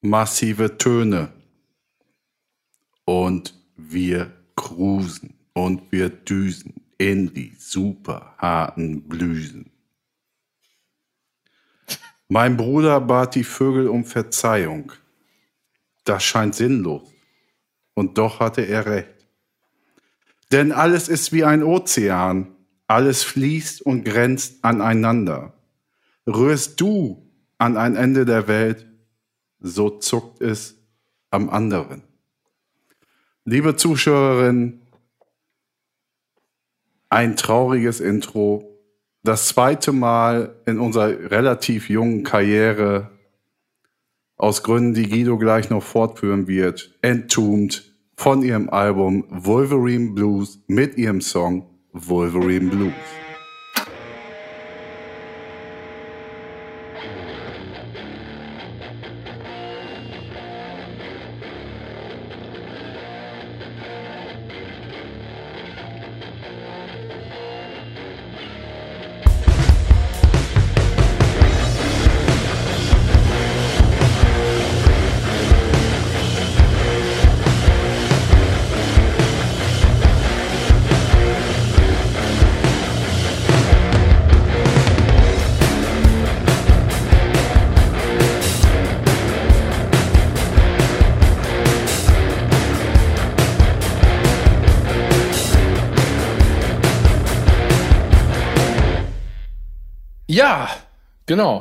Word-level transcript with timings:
massive 0.00 0.78
Töne. 0.78 1.32
Und 3.04 3.54
wir 3.76 4.32
cruisen 4.56 5.34
und 5.54 5.92
wir 5.92 6.08
düsen 6.08 6.74
in 6.98 7.32
die 7.32 7.54
super 7.58 8.34
harten 8.38 9.08
Blüsen. 9.08 9.70
Mein 12.28 12.56
Bruder 12.56 13.00
bat 13.00 13.34
die 13.34 13.44
Vögel 13.44 13.88
um 13.88 14.04
Verzeihung. 14.04 14.92
Das 16.04 16.22
scheint 16.24 16.54
sinnlos. 16.54 17.10
Und 17.94 18.18
doch 18.18 18.40
hatte 18.40 18.62
er 18.62 18.86
recht. 18.86 19.26
Denn 20.52 20.72
alles 20.72 21.08
ist 21.08 21.32
wie 21.32 21.44
ein 21.44 21.62
Ozean. 21.62 22.54
Alles 22.86 23.22
fließt 23.22 23.82
und 23.82 24.04
grenzt 24.04 24.64
aneinander. 24.64 25.54
Rührst 26.26 26.80
du 26.80 27.30
an 27.58 27.76
ein 27.76 27.96
Ende 27.96 28.24
der 28.24 28.48
Welt, 28.48 28.86
so 29.60 29.90
zuckt 29.90 30.40
es 30.40 30.76
am 31.30 31.50
anderen. 31.50 32.02
Liebe 33.44 33.76
Zuschauerinnen, 33.76 34.82
ein 37.08 37.36
trauriges 37.36 38.00
Intro. 38.00 38.64
Das 39.22 39.48
zweite 39.48 39.92
Mal 39.92 40.54
in 40.66 40.78
unserer 40.78 41.30
relativ 41.30 41.88
jungen 41.88 42.24
Karriere, 42.24 43.10
aus 44.36 44.62
Gründen, 44.62 44.94
die 44.94 45.08
Guido 45.08 45.36
gleich 45.36 45.68
noch 45.68 45.82
fortführen 45.82 46.46
wird, 46.46 46.96
entombed 47.02 47.92
von 48.14 48.42
ihrem 48.42 48.70
Album 48.70 49.24
Wolverine 49.28 50.12
Blues 50.12 50.60
mit 50.68 50.96
ihrem 50.96 51.20
Song 51.20 51.68
Wolverine 51.92 52.70
Blues. 52.70 53.27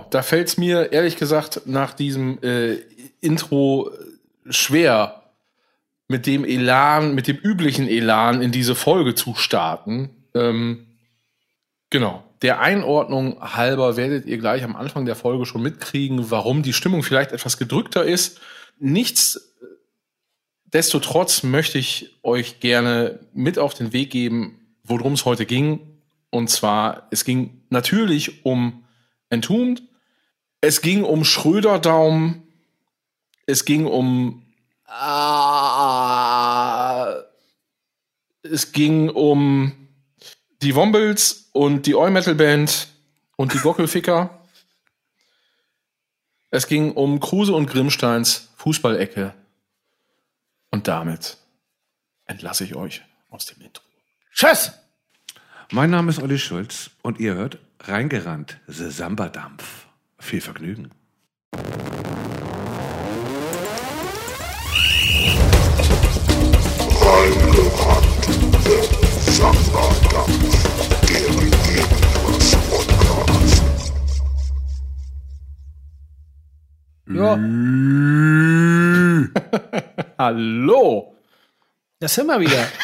Da 0.09 0.21
fällt 0.21 0.47
es 0.47 0.57
mir 0.57 0.91
ehrlich 0.91 1.17
gesagt 1.17 1.61
nach 1.65 1.93
diesem 1.93 2.41
äh, 2.41 2.77
Intro 3.21 3.91
schwer, 4.49 5.17
mit 6.07 6.25
dem 6.25 6.45
Elan, 6.45 7.13
mit 7.15 7.27
dem 7.27 7.35
üblichen 7.37 7.87
Elan 7.87 8.41
in 8.41 8.51
diese 8.51 8.73
Folge 8.75 9.15
zu 9.15 9.33
starten. 9.35 10.09
Ähm, 10.33 10.87
genau. 11.89 12.23
Der 12.41 12.59
Einordnung 12.61 13.39
halber 13.41 13.97
werdet 13.97 14.25
ihr 14.25 14.37
gleich 14.37 14.63
am 14.63 14.75
Anfang 14.75 15.05
der 15.05 15.15
Folge 15.15 15.45
schon 15.45 15.61
mitkriegen, 15.63 16.29
warum 16.29 16.63
die 16.63 16.73
Stimmung 16.73 17.03
vielleicht 17.03 17.31
etwas 17.31 17.57
gedrückter 17.57 18.05
ist. 18.05 18.39
Nichtsdestotrotz 18.79 21.43
möchte 21.43 21.79
ich 21.79 22.19
euch 22.21 22.59
gerne 22.59 23.21
mit 23.33 23.57
auf 23.57 23.73
den 23.73 23.91
Weg 23.91 24.11
geben, 24.11 24.59
worum 24.83 25.13
es 25.13 25.25
heute 25.25 25.47
ging. 25.47 25.79
Und 26.29 26.49
zwar, 26.49 27.07
es 27.09 27.25
ging 27.25 27.63
natürlich 27.69 28.45
um 28.45 28.83
Entombed, 29.29 29.81
es 30.61 30.81
ging 30.81 31.03
um 31.03 31.23
Schröder-Daumen, 31.23 32.43
es 33.45 33.65
ging 33.65 33.85
um 33.85 34.43
äh, 34.87 35.67
es 38.43 38.71
ging 38.71 39.09
um 39.09 39.87
die 40.61 40.75
Wombles 40.75 41.49
und 41.51 41.85
die 41.85 41.95
Oi 41.95 42.09
Metal 42.09 42.35
Band 42.35 42.87
und 43.35 43.53
die 43.53 43.59
Gockelficker. 43.59 44.41
es 46.49 46.67
ging 46.67 46.93
um 46.93 47.19
Kruse 47.19 47.53
und 47.53 47.67
Grimmsteins 47.67 48.49
Fußballecke. 48.55 49.33
Und 50.71 50.87
damit 50.87 51.37
entlasse 52.25 52.63
ich 52.63 52.75
euch 52.75 53.03
aus 53.29 53.45
dem 53.45 53.61
Intro. 53.61 53.83
Tschüss! 54.33 54.71
Mein 55.71 55.89
Name 55.89 56.09
ist 56.09 56.21
Olli 56.21 56.39
Schulz 56.39 56.91
und 57.01 57.19
ihr 57.19 57.35
hört 57.35 57.59
Reingerannt, 57.81 58.59
The 58.67 58.89
Samba-Dampf. 58.89 59.86
Viel 60.19 60.41
Vergnügen. 60.41 60.91
Ja, 77.09 77.35
Hallo! 80.17 81.13
das 81.99 82.15
sind 82.15 82.27
wir 82.27 82.39
wieder. 82.39 82.67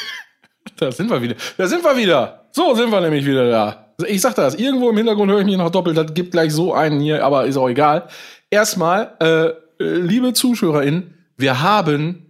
Da 0.76 0.92
sind 0.92 1.08
wir 1.10 1.22
wieder. 1.22 1.36
Da 1.56 1.68
sind 1.68 1.84
wir 1.84 1.96
wieder. 1.96 2.46
So 2.52 2.74
sind 2.74 2.92
wir 2.92 3.00
nämlich 3.00 3.26
wieder 3.26 3.50
da. 3.50 3.83
Ich 4.08 4.22
sag 4.22 4.36
das, 4.36 4.56
irgendwo 4.56 4.90
im 4.90 4.98
Hintergrund 4.98 5.32
höre 5.32 5.40
ich 5.40 5.46
mich 5.46 5.58
noch 5.58 5.70
doppelt. 5.70 5.98
Das 5.98 6.14
gibt 6.14 6.32
gleich 6.32 6.52
so 6.52 6.74
einen 6.74 7.00
hier, 7.00 7.24
aber 7.24 7.46
ist 7.46 7.58
auch 7.58 7.70
egal. 7.70 8.08
Erstmal, 8.50 9.16
äh, 9.20 9.46
äh, 9.46 9.54
liebe 9.80 10.34
ZuschauerInnen, 10.34 11.14
wir 11.38 11.62
haben 11.62 12.28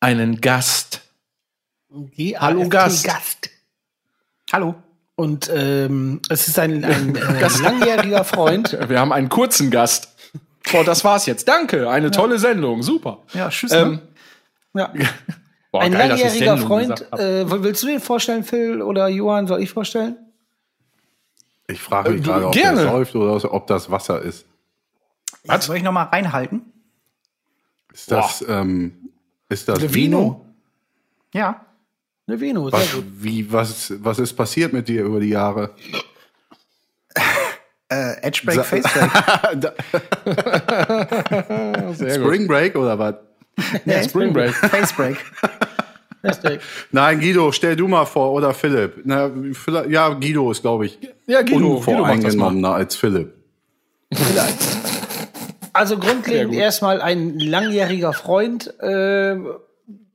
einen 0.00 0.40
Gast. 0.40 1.00
Die 1.88 2.36
Hallo, 2.38 2.68
Gast. 2.68 3.04
Gast. 3.04 3.50
Hallo. 4.52 4.74
Und 5.16 5.50
ähm, 5.54 6.20
es 6.28 6.48
ist 6.48 6.58
ein, 6.58 6.84
ein 6.84 7.14
äh, 7.16 7.62
langjähriger 7.62 8.24
Freund. 8.24 8.76
Wir 8.88 8.98
haben 8.98 9.12
einen 9.12 9.28
kurzen 9.28 9.70
Gast. 9.70 10.08
Boah, 10.72 10.82
das 10.82 11.04
war's 11.04 11.26
jetzt. 11.26 11.46
Danke. 11.46 11.88
Eine 11.88 12.10
tolle 12.10 12.38
Sendung. 12.38 12.82
Super. 12.82 13.18
Ja, 13.32 13.48
tschüss. 13.48 13.70
Ähm, 13.72 14.00
ne? 14.72 14.80
ja. 14.82 14.92
boah, 15.72 15.82
ein 15.82 15.92
geil, 15.92 16.08
langjähriger 16.08 16.58
Freund. 16.58 17.12
Äh, 17.12 17.48
willst 17.48 17.82
du 17.84 17.86
den 17.86 18.00
vorstellen, 18.00 18.42
Phil 18.42 18.82
oder 18.82 19.08
Johann? 19.08 19.46
Soll 19.46 19.62
ich 19.62 19.70
vorstellen? 19.70 20.16
Ich 21.66 21.80
frage 21.80 22.10
mich 22.10 22.20
Äh, 22.20 22.24
gerade, 22.24 22.46
ob 22.48 22.52
gerne. 22.52 22.82
das 22.84 22.92
läuft 22.92 23.14
oder 23.14 23.54
ob 23.54 23.66
das 23.66 23.90
Wasser 23.90 24.20
ist. 24.20 24.44
Was? 25.44 25.64
Soll 25.66 25.76
ich 25.76 25.82
noch 25.82 25.92
mal 25.92 26.04
reinhalten? 26.04 26.62
Ist 27.92 28.10
das, 28.10 28.44
ähm, 28.48 29.10
ist 29.48 29.68
das 29.68 29.94
Vino? 29.94 30.44
Ja. 31.32 31.64
Ne 32.26 32.40
Vino, 32.40 32.70
sehr 32.70 32.78
Was, 32.80 32.92
gut. 32.92 33.04
wie, 33.18 33.52
was, 33.52 33.92
was 34.02 34.18
ist 34.18 34.32
passiert 34.34 34.72
mit 34.72 34.88
dir 34.88 35.04
über 35.04 35.20
die 35.20 35.28
Jahre? 35.28 35.74
Äh, 37.90 38.14
Edgebreak, 38.22 38.64
Facebreak. 38.64 38.84
Sehr 41.96 42.18
gut. 42.18 42.26
Spring 42.26 42.46
Break 42.48 42.76
oder 42.76 42.98
was? 42.98 43.14
Ja, 43.84 44.02
Spring 44.02 44.32
Break. 44.32 44.54
Facebreak. 44.54 45.18
Nein, 46.92 47.20
Guido, 47.20 47.52
stell 47.52 47.76
du 47.76 47.86
mal 47.88 48.04
vor, 48.06 48.32
oder 48.32 48.54
Philipp. 48.54 49.02
Na, 49.04 49.30
vielleicht- 49.52 49.90
ja, 49.90 50.08
Guido 50.08 50.50
ist, 50.50 50.62
glaube 50.62 50.86
ich, 50.86 50.98
Ja, 51.26 51.42
Guido, 51.42 51.56
Guido 51.58 51.76
unvoreingenommener 51.76 52.74
als 52.74 52.96
Philipp. 52.96 53.34
Also 55.72 55.96
Sehr 56.00 56.04
grundlegend 56.10 56.54
erstmal 56.54 57.00
ein 57.00 57.38
langjähriger 57.38 58.12
Freund. 58.12 58.72
Äh, 58.80 59.34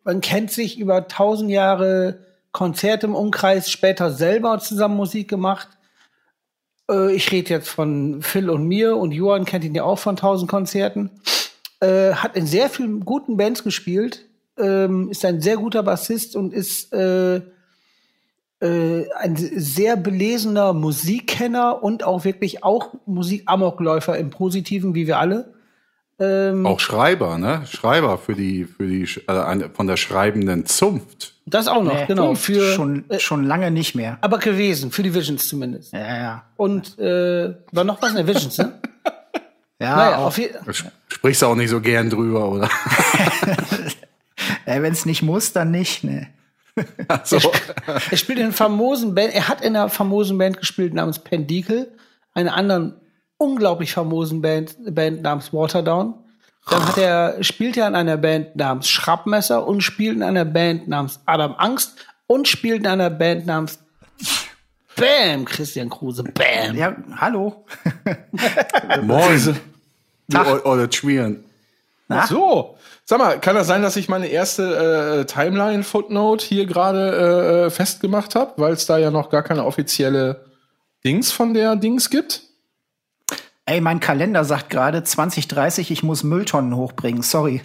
man 0.03 0.21
kennt 0.21 0.51
sich 0.51 0.79
über 0.79 1.07
tausend 1.07 1.51
Jahre 1.51 2.19
Konzerte 2.51 3.05
im 3.07 3.15
Umkreis, 3.15 3.69
später 3.69 4.12
selber 4.12 4.59
zusammen 4.59 4.95
Musik 4.95 5.27
gemacht. 5.29 5.67
Äh, 6.89 7.13
ich 7.13 7.31
rede 7.31 7.50
jetzt 7.50 7.69
von 7.69 8.21
Phil 8.21 8.50
und 8.50 8.65
mir 8.65 8.95
und 8.95 9.12
Johann 9.12 9.45
kennt 9.45 9.65
ihn 9.65 9.75
ja 9.75 9.83
auch 9.83 10.00
von 10.00 10.15
tausend 10.15 10.50
Konzerten. 10.50 11.12
Äh, 11.81 12.13
hat 12.13 12.35
in 12.38 12.47
sehr 12.47 12.69
vielen 12.69 13.01
guten 13.05 13.35
Bands 13.38 13.63
gespielt, 13.63 14.25
ähm, 14.59 15.09
ist 15.09 15.23
ein 15.25 15.41
sehr 15.41 15.57
guter 15.57 15.83
Bassist 15.83 16.35
und 16.35 16.53
ist 16.53 16.94
äh, 16.94 17.38
äh, 18.61 19.09
ein 19.17 19.35
sehr 19.35 19.95
belesener 19.95 20.73
Musikkenner 20.73 21.81
und 21.81 22.03
auch 22.03 22.25
wirklich 22.25 22.63
auch 22.63 22.94
Musikamokläufer 23.06 24.17
im 24.17 24.29
Positiven, 24.29 24.95
wie 24.95 25.07
wir 25.07 25.19
alle. 25.19 25.53
Ähm, 26.21 26.65
Auch 26.65 26.81
Schreiber, 26.81 27.38
ne? 27.38 27.61
Schreiber 27.65 28.17
für 28.17 28.35
die, 28.35 28.65
für 28.65 28.85
die, 28.85 29.03
äh, 29.27 29.69
von 29.73 29.88
der 29.88 29.95
schreibenden 29.95 30.65
Zunft. 30.65 31.35
das 31.45 31.69
auch 31.69 31.81
noch, 31.81 31.94
Nee, 31.94 32.05
genau. 32.07 32.35
Für, 32.35 32.73
schon, 32.73 33.05
schon 33.19 33.45
lange 33.45 33.71
nicht 33.71 33.95
mehr. 33.95 34.17
aber 34.19 34.38
gewesen, 34.39 34.91
für 34.91 35.01
die 35.03 35.15
Visions 35.15 35.47
zumindest. 35.47 35.94
Ja, 35.94 36.17
ja. 36.17 36.44
Und 36.57 37.00
äh, 37.00 37.55
war 37.71 37.85
noch 37.85 38.01
was 38.01 38.09
in 38.09 38.15
der 38.17 38.27
Visions, 38.27 38.57
ne? 38.57 38.73
Ja, 39.81 39.95
naja, 39.95 40.17
auch. 40.17 40.25
auf 40.25 40.41
Sprichst 41.07 41.41
du 41.41 41.45
auch 41.45 41.55
nicht 41.55 41.69
so 41.69 41.79
gern 41.79 42.09
drüber, 42.09 42.50
oder? 42.50 42.69
Äh, 44.69 44.81
Wenn 44.81 44.94
es 44.94 45.06
nicht 45.06 45.21
muss, 45.24 45.51
dann 45.54 45.71
nicht. 45.71 46.04
Ne. 46.04 46.27
so. 47.24 47.39
er 47.88 48.18
spielt 48.18 48.39
in 48.39 48.45
einer 48.45 48.54
famosen 48.54 49.16
Band, 49.16 49.33
er 49.33 49.48
hat 49.48 49.62
in 49.62 49.75
einer 49.75 49.89
famosen 49.89 50.38
Band 50.38 50.57
gespielt 50.60 50.94
namens 50.94 51.19
Pendikel, 51.19 51.92
einer 52.33 52.56
anderen 52.56 52.95
unglaublich 53.38 53.92
famosen 53.94 54.42
Band, 54.42 54.75
Band 54.94 55.21
namens 55.24 55.51
Waterdown. 55.51 56.13
Dann 56.69 56.88
hat 56.88 56.98
er, 56.98 57.44
spielt 57.44 57.77
er 57.77 57.88
in 57.88 57.95
einer 57.95 58.18
Band 58.18 58.56
namens 58.56 58.88
Schrappmesser 58.89 59.66
und 59.66 59.81
spielt 59.81 60.16
in 60.18 60.24
einer 60.24 60.45
Band 60.45 60.88
namens 60.88 61.19
Adam 61.25 61.56
Angst 61.57 61.95
und 62.27 62.48
spielt 62.48 62.81
in 62.81 62.88
einer 62.88 63.10
Band 63.10 63.45
namens 63.48 63.80
Bam, 64.95 65.45
Christian 65.45 65.89
Kruse, 65.89 66.24
Bam. 66.24 66.75
Ja, 66.75 66.95
hallo. 67.15 67.65
Moin. 69.01 69.57
Du 70.27 70.38
o- 70.39 70.62
olle 70.65 70.92
Schmieren. 70.92 71.44
So, 72.27 72.77
sag 73.09 73.17
mal, 73.17 73.39
kann 73.39 73.56
das 73.56 73.65
sein, 73.65 73.81
dass 73.81 73.95
ich 73.95 74.07
meine 74.07 74.27
erste 74.27 75.21
äh, 75.21 75.25
Timeline-Footnote 75.25 76.45
hier 76.45 76.67
gerade 76.67 77.65
äh, 77.65 77.69
festgemacht 77.71 78.35
habe, 78.35 78.53
weil 78.57 78.73
es 78.73 78.85
da 78.85 79.00
ja 79.00 79.09
noch 79.09 79.31
gar 79.31 79.41
keine 79.41 79.65
offizielle 79.65 80.45
Dings 81.03 81.31
von 81.31 81.56
der 81.56 81.75
Dings 81.75 82.11
gibt? 82.11 82.44
Ey, 83.65 83.81
mein 83.81 84.00
Kalender 84.00 84.45
sagt 84.45 84.69
gerade 84.69 85.03
2030, 85.03 85.89
ich 85.89 86.03
muss 86.03 86.23
Mülltonnen 86.23 86.75
hochbringen. 86.75 87.23
Sorry. 87.23 87.61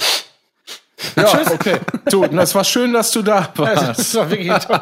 Ja, 1.15 1.27
okay. 1.53 1.79
Du, 2.11 2.27
das 2.27 2.55
war 2.55 2.65
schön, 2.65 2.95
dass 2.95 3.11
du 3.11 3.21
da 3.21 3.47
warst. 3.57 3.99
Das 3.99 4.15
war 4.15 4.31
wirklich 4.31 4.53
toll. 4.65 4.81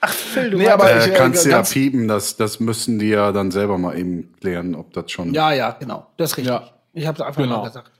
Ach, 0.00 0.08
Phil, 0.12 0.50
du 0.50 0.58
Nee, 0.58 0.68
aber 0.68 0.90
Äh, 0.90 0.98
ich, 0.98 1.12
äh, 1.12 1.16
kannst 1.16 1.46
ja 1.46 1.62
piepen, 1.62 2.08
das, 2.08 2.36
das 2.36 2.58
müssen 2.58 2.98
die 2.98 3.10
ja 3.10 3.30
dann 3.30 3.52
selber 3.52 3.78
mal 3.78 3.96
eben 3.96 4.32
klären, 4.40 4.74
ob 4.74 4.92
das 4.94 5.12
schon. 5.12 5.32
Ja, 5.32 5.52
ja, 5.52 5.70
genau. 5.78 6.08
Das 6.16 6.32
ist 6.32 6.38
richtig. 6.38 6.52
Ja. 6.52 6.70
Ich 6.92 7.06
habe 7.06 7.16
es 7.16 7.22
einfach 7.24 7.40
Genau. 7.42 7.58
mal 7.58 7.68
gesagt. 7.68 7.92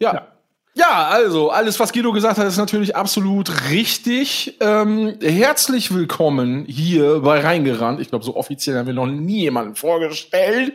Ja. 0.00 0.28
Ja, 0.74 1.08
also, 1.08 1.50
alles, 1.50 1.78
was 1.78 1.92
Guido 1.92 2.12
gesagt 2.12 2.38
hat, 2.38 2.46
ist 2.46 2.56
natürlich 2.56 2.96
absolut 2.96 3.70
richtig. 3.70 4.56
Ähm, 4.60 5.18
herzlich 5.20 5.92
willkommen 5.92 6.64
hier 6.64 7.20
bei 7.20 7.40
Reingerannt. 7.40 8.00
Ich 8.00 8.08
glaube, 8.08 8.24
so 8.24 8.36
offiziell 8.36 8.78
haben 8.78 8.86
wir 8.86 8.94
noch 8.94 9.06
nie 9.06 9.40
jemanden 9.40 9.74
vorgestellt. 9.74 10.72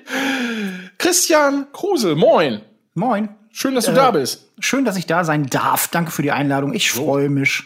Christian 1.00 1.68
Kruse, 1.72 2.16
moin. 2.16 2.62
Moin. 2.94 3.30
Schön, 3.52 3.74
dass 3.74 3.86
du 3.86 3.94
da 3.94 4.12
bist. 4.12 4.52
Schön, 4.60 4.86
dass 4.86 4.98
ich 4.98 5.08
da 5.08 5.24
sein 5.24 5.48
darf. 5.48 5.88
Danke 5.88 6.12
für 6.12 6.22
die 6.22 6.32
Einladung. 6.32 6.74
Ich 6.74 6.92
freue 6.92 7.30
mich. 7.30 7.64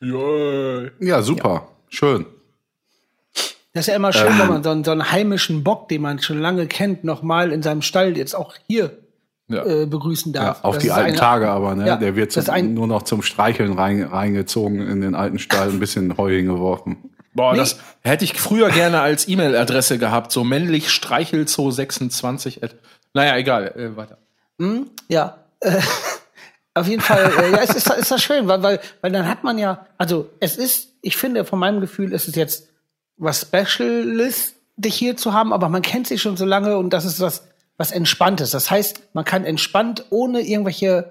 Yeah. 0.00 0.92
Ja, 1.00 1.20
super. 1.20 1.68
Schön. 1.88 2.24
Das 3.74 3.82
ist 3.82 3.86
ja 3.88 3.96
immer 3.96 4.12
schön, 4.12 4.38
wenn 4.38 4.48
man 4.48 4.62
so 4.62 4.70
einen, 4.70 4.84
so 4.84 4.92
einen 4.92 5.10
heimischen 5.10 5.62
Bock, 5.62 5.88
den 5.88 6.00
man 6.00 6.20
schon 6.20 6.38
lange 6.38 6.68
kennt, 6.68 7.04
noch 7.04 7.22
mal 7.22 7.52
in 7.52 7.62
seinem 7.62 7.82
Stall 7.82 8.16
jetzt 8.16 8.34
auch 8.34 8.54
hier 8.68 8.96
Ja. 9.50 9.64
äh, 9.64 9.86
begrüßen 9.86 10.32
Ja, 10.32 10.44
darf. 10.44 10.64
auf 10.64 10.76
Das 10.76 10.84
die 10.84 10.90
alten 10.92 11.08
eine- 11.10 11.16
Tage 11.18 11.48
aber, 11.48 11.74
ne? 11.74 11.86
Ja, 11.86 11.96
Der 11.96 12.16
wird 12.16 12.32
zum, 12.32 12.48
ein- 12.50 12.74
nur 12.74 12.86
noch 12.86 13.02
zum 13.02 13.22
Streicheln 13.22 13.72
rein, 13.74 14.02
reingezogen 14.02 14.86
in 14.86 15.00
den 15.00 15.14
alten 15.14 15.38
Stall, 15.38 15.68
ein 15.70 15.80
bisschen 15.80 16.16
Heu 16.16 16.30
hingeworfen. 16.34 17.10
Boah, 17.32 17.54
das 17.54 17.78
hätte 18.00 18.24
ich 18.24 18.38
früher 18.40 18.70
gerne 18.70 19.00
als 19.00 19.28
E-Mail-Adresse 19.28 19.98
gehabt. 19.98 20.32
So 20.32 20.42
männlich 20.44 20.90
streichelzo 20.90 21.70
26. 21.70 22.62
at- 22.64 22.74
Naja, 23.14 23.36
egal. 23.36 23.68
Äh, 23.76 23.96
weiter. 23.96 24.18
Ja. 25.08 25.38
Äh, 25.60 25.78
auf 26.74 26.86
jeden 26.88 27.02
Fall, 27.02 27.30
äh, 27.38 27.50
ja, 27.52 27.58
es 27.62 27.70
ist, 27.74 27.88
ist 27.90 28.10
das 28.10 28.22
schön, 28.22 28.46
weil, 28.48 28.62
weil, 28.62 28.80
weil 29.00 29.12
dann 29.12 29.28
hat 29.28 29.44
man 29.44 29.58
ja, 29.58 29.86
also 29.98 30.28
es 30.40 30.56
ist, 30.56 30.88
ich 31.02 31.16
finde, 31.16 31.44
von 31.44 31.58
meinem 31.58 31.80
Gefühl 31.80 32.12
ist 32.12 32.28
es 32.28 32.34
jetzt 32.36 32.68
was 33.16 33.40
Speciales, 33.42 34.54
dich 34.76 34.94
hier 34.94 35.16
zu 35.16 35.32
haben, 35.34 35.52
aber 35.52 35.68
man 35.68 35.82
kennt 35.82 36.06
sich 36.06 36.22
schon 36.22 36.36
so 36.36 36.44
lange 36.46 36.78
und 36.78 36.90
das 36.90 37.04
ist 37.04 37.20
was, 37.20 37.46
was 37.80 37.90
Entspanntes. 37.92 38.50
Das 38.50 38.70
heißt, 38.70 39.00
man 39.14 39.24
kann 39.24 39.46
entspannt 39.46 40.04
ohne 40.10 40.42
irgendwelche 40.42 41.10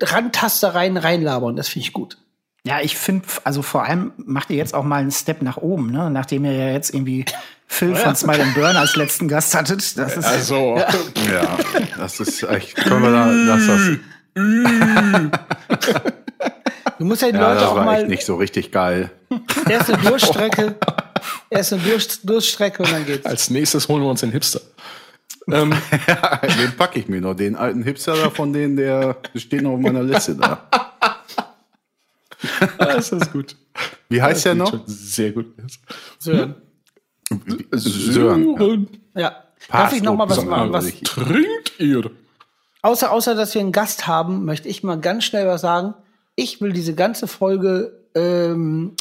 Randtastereien 0.00 0.96
reinlabern. 0.96 1.56
Das 1.56 1.68
finde 1.68 1.88
ich 1.88 1.92
gut. 1.92 2.16
Ja, 2.64 2.80
ich 2.80 2.96
finde, 2.96 3.26
also 3.42 3.62
vor 3.62 3.82
allem 3.84 4.12
macht 4.16 4.50
ihr 4.50 4.56
jetzt 4.56 4.72
auch 4.72 4.84
mal 4.84 5.00
einen 5.00 5.10
Step 5.10 5.42
nach 5.42 5.56
oben, 5.56 5.90
ne? 5.90 6.08
Nachdem 6.08 6.44
ihr 6.44 6.52
ja 6.52 6.70
jetzt 6.70 6.94
irgendwie 6.94 7.24
Phil 7.66 7.96
von 7.96 8.14
Smile 8.14 8.44
and 8.44 8.54
Burn 8.54 8.76
als 8.76 8.94
letzten 8.94 9.26
Gast 9.26 9.52
hattet. 9.56 9.98
Das 9.98 10.16
ist 10.16 10.24
Also, 10.24 10.76
Ja, 11.32 11.58
das 11.98 12.20
ist 12.20 12.42
echt. 12.44 12.76
Können 12.76 13.02
wir 13.02 13.10
da, 13.10 13.26
lass 13.26 13.66
das, 13.66 13.80
Du 16.98 17.04
musst 17.04 17.22
ja 17.22 17.32
die 17.32 17.36
ja, 17.36 17.48
Leute 17.48 17.60
das 17.62 17.70
auch 17.70 17.76
war 17.76 17.84
mal 17.84 18.00
echt 18.00 18.08
nicht 18.08 18.24
so 18.24 18.36
richtig 18.36 18.70
geil. 18.70 19.10
erst 19.68 19.90
eine 19.90 20.02
Durchstrecke, 20.08 20.76
erst 21.48 21.72
eine 21.72 21.82
Durchstrecke 22.22 22.82
und 22.84 22.92
dann 22.92 23.06
geht's. 23.06 23.26
als 23.26 23.50
nächstes 23.50 23.88
holen 23.88 24.02
wir 24.02 24.10
uns 24.10 24.20
den 24.20 24.30
Hipster. 24.30 24.60
Ähm, 25.52 25.70
Den 26.60 26.76
packe 26.76 26.98
ich 26.98 27.08
mir 27.08 27.20
noch. 27.20 27.34
Den 27.34 27.56
alten 27.56 27.82
Hipster 27.82 28.16
da 28.16 28.30
von 28.30 28.52
denen, 28.52 28.76
der 28.76 29.16
steht 29.34 29.62
noch 29.62 29.72
auf 29.72 29.80
meiner 29.80 30.02
Liste 30.02 30.36
da. 30.36 30.68
das 32.78 33.12
ist 33.12 33.32
gut. 33.32 33.56
Wie 34.08 34.20
heißt 34.20 34.46
der 34.46 34.54
noch? 34.54 34.80
Sehr 34.86 35.32
gut. 35.32 35.54
Sören. 36.18 36.56
Sören. 37.72 38.88
Ja. 39.14 39.44
Darf 39.70 39.92
ich 39.92 40.02
noch 40.02 40.16
mal 40.16 40.28
was 40.28 40.44
machen? 40.44 40.72
Was. 40.72 40.92
Trinkt 41.02 41.78
ihr? 41.78 42.10
außer, 42.82 43.12
außer, 43.12 43.34
dass 43.34 43.54
wir 43.54 43.60
einen 43.60 43.72
Gast 43.72 44.06
haben, 44.06 44.44
möchte 44.44 44.68
ich 44.68 44.82
mal 44.82 44.98
ganz 44.98 45.24
schnell 45.24 45.46
was 45.46 45.60
sagen. 45.60 45.94
Ich 46.36 46.60
will 46.60 46.72
diese 46.72 46.94
ganze 46.94 47.26
Folge 47.26 48.06
ähm, 48.14 48.94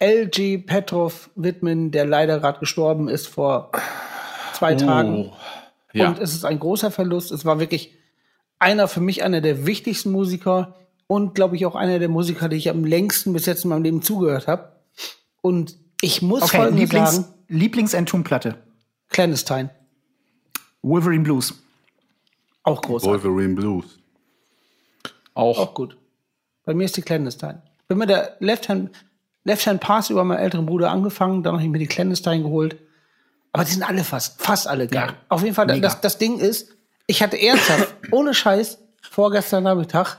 LG 0.00 0.66
Petrov 0.66 1.30
widmen, 1.34 1.90
der 1.90 2.06
leider 2.06 2.40
gerade 2.40 2.60
gestorben 2.60 3.08
ist 3.08 3.26
vor 3.26 3.72
zwei 4.54 4.74
Tagen. 4.74 5.32
Ja. 5.92 6.08
Und 6.08 6.18
es 6.18 6.34
ist 6.34 6.44
ein 6.44 6.58
großer 6.58 6.90
Verlust. 6.90 7.32
Es 7.32 7.44
war 7.44 7.60
wirklich 7.60 7.94
einer 8.58 8.88
für 8.88 9.00
mich 9.00 9.22
einer 9.22 9.40
der 9.40 9.66
wichtigsten 9.66 10.12
Musiker 10.12 10.76
und 11.06 11.34
glaube 11.34 11.56
ich 11.56 11.66
auch 11.66 11.74
einer 11.74 11.98
der 11.98 12.08
Musiker, 12.08 12.48
die 12.48 12.56
ich 12.56 12.70
am 12.70 12.84
längsten 12.84 13.32
bis 13.32 13.46
jetzt 13.46 13.64
in 13.64 13.70
meinem 13.70 13.82
Leben 13.82 14.02
zugehört 14.02 14.46
habe. 14.46 14.76
Und 15.42 15.76
ich 16.00 16.22
muss 16.22 16.42
okay, 16.42 16.58
folgendes 16.58 16.80
Lieblings, 16.82 17.16
sagen, 17.16 17.34
Lieblings-Entombed-Platte. 17.48 18.56
Clandestine, 19.08 19.70
Wolverine 20.82 21.24
Blues. 21.24 21.54
auch 22.62 22.80
großartig. 22.80 23.24
Wolverine 23.24 23.54
Blues. 23.54 23.98
auch. 25.34 25.58
Auch 25.58 25.74
gut. 25.74 25.96
Bei 26.64 26.74
mir 26.74 26.84
ist 26.84 26.96
die 26.96 27.02
Clandestine. 27.02 27.62
Bin 27.88 27.98
mit 27.98 28.08
der 28.08 28.36
Left 28.38 28.68
Hand, 28.68 28.90
Left 29.42 29.66
Hand 29.66 29.80
Pass 29.80 30.10
über 30.10 30.22
meinen 30.22 30.38
älteren 30.38 30.66
Bruder 30.66 30.90
angefangen, 30.90 31.42
dann 31.42 31.54
habe 31.54 31.64
ich 31.64 31.68
mir 31.68 31.78
die 31.78 31.86
Clandestine 31.86 32.42
geholt. 32.42 32.76
Aber 33.52 33.64
die 33.64 33.72
sind 33.72 33.82
alle 33.82 34.04
fast, 34.04 34.40
fast 34.40 34.68
alle 34.68 34.86
geil. 34.86 35.08
Ja, 35.08 35.16
Auf 35.28 35.42
jeden 35.42 35.54
Fall, 35.54 35.66
mega. 35.66 35.80
das, 35.80 36.00
das 36.00 36.18
Ding 36.18 36.38
ist, 36.38 36.68
ich 37.06 37.22
hatte 37.22 37.40
ernsthaft, 37.40 37.94
ohne 38.12 38.34
Scheiß, 38.34 38.78
vorgestern 39.02 39.64
Nachmittag 39.64 40.18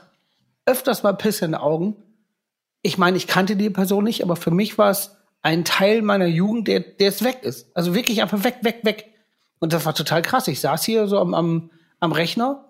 öfters 0.66 1.04
mal 1.04 1.14
Pisse 1.14 1.46
in 1.46 1.52
den 1.52 1.62
Augen. 1.62 1.96
Ich 2.82 2.98
meine, 2.98 3.18
ich 3.18 3.28
kannte 3.28 3.56
die 3.56 3.70
Person 3.70 4.04
nicht, 4.04 4.24
aber 4.24 4.36
für 4.36 4.52
mich 4.52 4.78
war 4.78 4.92
es 4.92 5.16
ein 5.42 5.66
Teil 5.66 6.02
meiner 6.02 6.26
Jugend, 6.28 6.68
der, 6.68 6.82
der 6.82 7.08
jetzt 7.08 7.24
weg 7.24 7.40
ist. 7.44 7.76
Also 7.76 7.96
wirklich 7.96 8.22
einfach 8.22 8.44
weg, 8.44 8.58
weg, 8.62 8.82
weg. 8.84 9.14
Und 9.60 9.74
das 9.74 9.86
war 9.86 9.94
total 9.94 10.22
krass. 10.22 10.48
Ich 10.48 10.60
saß 10.60 10.84
hier 10.84 11.08
so 11.08 11.20
am, 11.20 11.34
am, 11.34 11.72
am 12.00 12.12
Rechner 12.12 12.66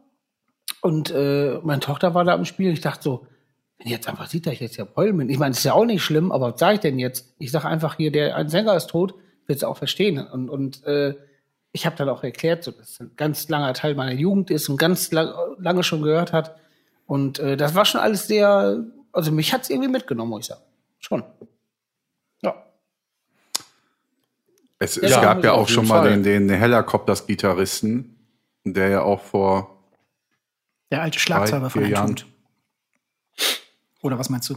und 0.81 1.11
äh, 1.11 1.59
meine 1.63 1.79
Tochter 1.79 2.13
war 2.13 2.23
da 2.23 2.33
am 2.33 2.45
Spiel. 2.45 2.71
Ich 2.71 2.81
dachte 2.81 3.03
so, 3.03 3.27
wenn 3.77 3.87
die 3.87 3.93
jetzt 3.93 4.07
einfach 4.07 4.27
sieht, 4.27 4.45
dass 4.45 4.53
ich 4.53 4.59
jetzt 4.59 4.77
ja 4.77 4.87
heulen 4.95 5.17
bin. 5.17 5.29
Ich 5.29 5.39
meine, 5.39 5.51
das 5.51 5.59
ist 5.59 5.65
ja 5.65 5.73
auch 5.73 5.85
nicht 5.85 6.03
schlimm, 6.03 6.31
aber 6.31 6.53
was 6.53 6.59
sage 6.59 6.75
ich 6.75 6.79
denn 6.81 6.99
jetzt? 6.99 7.33
Ich 7.39 7.51
sage 7.51 7.67
einfach 7.67 7.97
hier, 7.97 8.11
der 8.11 8.35
ein 8.35 8.49
Sänger 8.49 8.75
ist 8.75 8.87
tot, 8.87 9.15
es 9.57 9.63
auch 9.63 9.77
verstehen. 9.77 10.19
Und, 10.19 10.49
und 10.49 10.83
äh, 10.85 11.15
ich 11.71 11.85
habe 11.85 11.95
dann 11.95 12.09
auch 12.09 12.23
erklärt, 12.23 12.63
so, 12.63 12.71
dass 12.71 12.89
es 12.91 12.99
ein 12.99 13.11
ganz 13.15 13.47
langer 13.49 13.73
Teil 13.73 13.95
meiner 13.95 14.11
Jugend 14.13 14.51
ist 14.51 14.67
und 14.69 14.77
ganz 14.77 15.11
lang, 15.11 15.33
lange 15.59 15.83
schon 15.83 16.01
gehört 16.01 16.33
hat. 16.33 16.57
Und 17.07 17.39
äh, 17.39 17.55
das 17.57 17.75
war 17.75 17.85
schon 17.85 18.01
alles 18.01 18.27
sehr, 18.27 18.83
also 19.11 19.31
mich 19.31 19.53
hat's 19.53 19.69
irgendwie 19.69 19.89
mitgenommen, 19.89 20.29
muss 20.31 20.41
ich 20.41 20.47
sagen. 20.47 20.61
Schon. 20.99 21.23
Ja. 22.41 22.55
Es, 24.79 24.97
es 24.97 25.11
Ja, 25.11 25.21
gab 25.21 25.43
ja 25.43 25.53
auch 25.53 25.67
schon 25.67 25.87
mal 25.87 26.09
den, 26.09 26.23
den 26.23 26.49
Helicopters-Gitarristen, 26.49 28.15
der 28.63 28.89
ja 28.89 29.01
auch 29.03 29.21
vor 29.21 29.83
Der 30.91 31.01
alte 31.01 31.19
Schlagzeuger 31.19 31.69
von. 31.69 31.83
Entombed. 31.83 32.25
Oder 34.01 34.17
was 34.17 34.29
meinst 34.29 34.49
du? 34.49 34.53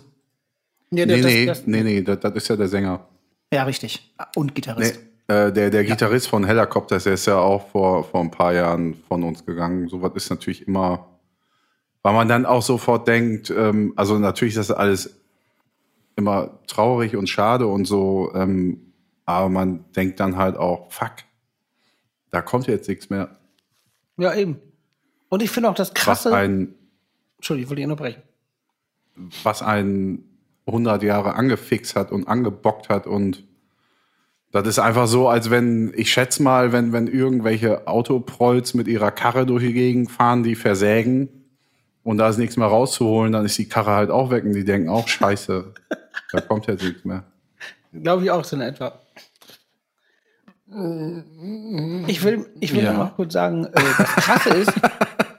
Ja, 0.90 1.06
Nee, 1.06 1.06
das- 1.06 1.24
nee, 1.24 1.46
das- 1.46 1.66
nee, 1.66 1.82
nee, 1.82 2.02
das, 2.02 2.20
das 2.20 2.34
ist 2.34 2.48
ja 2.48 2.56
der 2.56 2.68
Sänger. 2.68 3.06
Ja, 3.54 3.62
richtig. 3.64 4.12
Und 4.36 4.46
Nee, 4.48 4.54
Gitarrist. 4.54 4.96
äh, 5.28 5.52
der 5.52 5.70
der 5.70 5.84
Gitarrist 5.84 6.28
von 6.28 6.44
Helicopters, 6.44 7.04
der 7.04 7.14
ist 7.14 7.26
ja 7.26 7.38
auch 7.38 7.68
vor, 7.68 8.04
vor 8.04 8.20
ein 8.20 8.30
paar 8.30 8.52
Jahren 8.52 8.94
von 9.08 9.22
uns 9.22 9.46
gegangen. 9.46 9.88
Sowas 9.88 10.12
ist 10.16 10.28
natürlich 10.30 10.66
immer, 10.66 11.06
weil 12.02 12.12
man 12.14 12.28
dann 12.28 12.46
auch 12.46 12.62
sofort 12.62 13.06
denkt, 13.08 13.50
ähm, 13.50 13.92
also 13.96 14.18
natürlich 14.18 14.56
ist 14.56 14.68
das 14.70 14.76
alles 14.76 15.20
immer 16.16 16.58
traurig 16.66 17.16
und 17.16 17.28
schade 17.28 17.66
und 17.66 17.84
so, 17.86 18.32
ähm, 18.34 18.92
aber 19.24 19.48
man 19.48 19.84
denkt 19.92 20.20
dann 20.20 20.36
halt 20.36 20.56
auch, 20.56 20.90
fuck, 20.92 21.12
da 22.30 22.42
kommt 22.42 22.66
jetzt 22.66 22.88
nichts 22.88 23.08
mehr. 23.10 23.36
ja, 24.16 24.34
eben. 24.34 24.60
Und 25.28 25.42
ich 25.42 25.50
finde 25.50 25.70
auch 25.70 25.74
das 25.74 25.88
Was 25.90 25.94
krasse. 25.94 26.34
ein, 26.34 26.74
Entschuldigung, 27.38 27.64
ich 27.64 27.70
wollte 27.70 27.82
unterbrechen. 27.90 28.22
was 29.42 29.62
einen 29.62 30.33
100 30.66 31.02
Jahre 31.02 31.34
angefixt 31.34 31.94
hat 31.96 32.10
und 32.12 32.26
angebockt 32.28 32.88
hat 32.88 33.06
und 33.06 33.44
Das 34.52 34.66
ist 34.68 34.78
einfach 34.78 35.08
so, 35.08 35.28
als 35.28 35.50
wenn, 35.50 35.92
ich 35.96 36.12
schätze 36.12 36.40
mal, 36.42 36.70
wenn, 36.72 36.92
wenn 36.92 37.08
irgendwelche 37.08 37.88
Autoprolls 37.88 38.72
mit 38.74 38.86
ihrer 38.86 39.10
Karre 39.10 39.46
durch 39.46 39.64
die 39.64 39.72
Gegend 39.72 40.10
fahren, 40.12 40.44
die 40.44 40.54
versägen 40.54 41.28
und 42.04 42.18
da 42.18 42.28
ist 42.28 42.38
nichts 42.38 42.56
mehr 42.56 42.68
rauszuholen, 42.68 43.32
dann 43.32 43.44
ist 43.44 43.58
die 43.58 43.68
Karre 43.68 43.90
halt 43.92 44.10
auch 44.10 44.30
weg 44.30 44.44
und 44.44 44.52
die 44.52 44.64
denken 44.64 44.88
auch, 44.88 45.08
scheiße, 45.08 45.74
da 46.32 46.40
kommt 46.40 46.66
jetzt 46.68 46.84
nichts 46.84 47.04
mehr. 47.04 47.24
Glaube 47.92 48.22
ich 48.24 48.30
auch 48.30 48.44
so 48.44 48.54
in 48.56 48.62
etwa. 48.62 49.00
Ich 52.06 52.22
will, 52.22 52.46
ich 52.60 52.74
will 52.74 52.84
Ja. 52.84 52.92
noch 52.94 53.16
kurz 53.16 53.32
sagen, 53.34 53.64
äh, 53.66 53.70
das 53.72 54.08
Krasse 54.08 54.48
ist, 54.50 54.72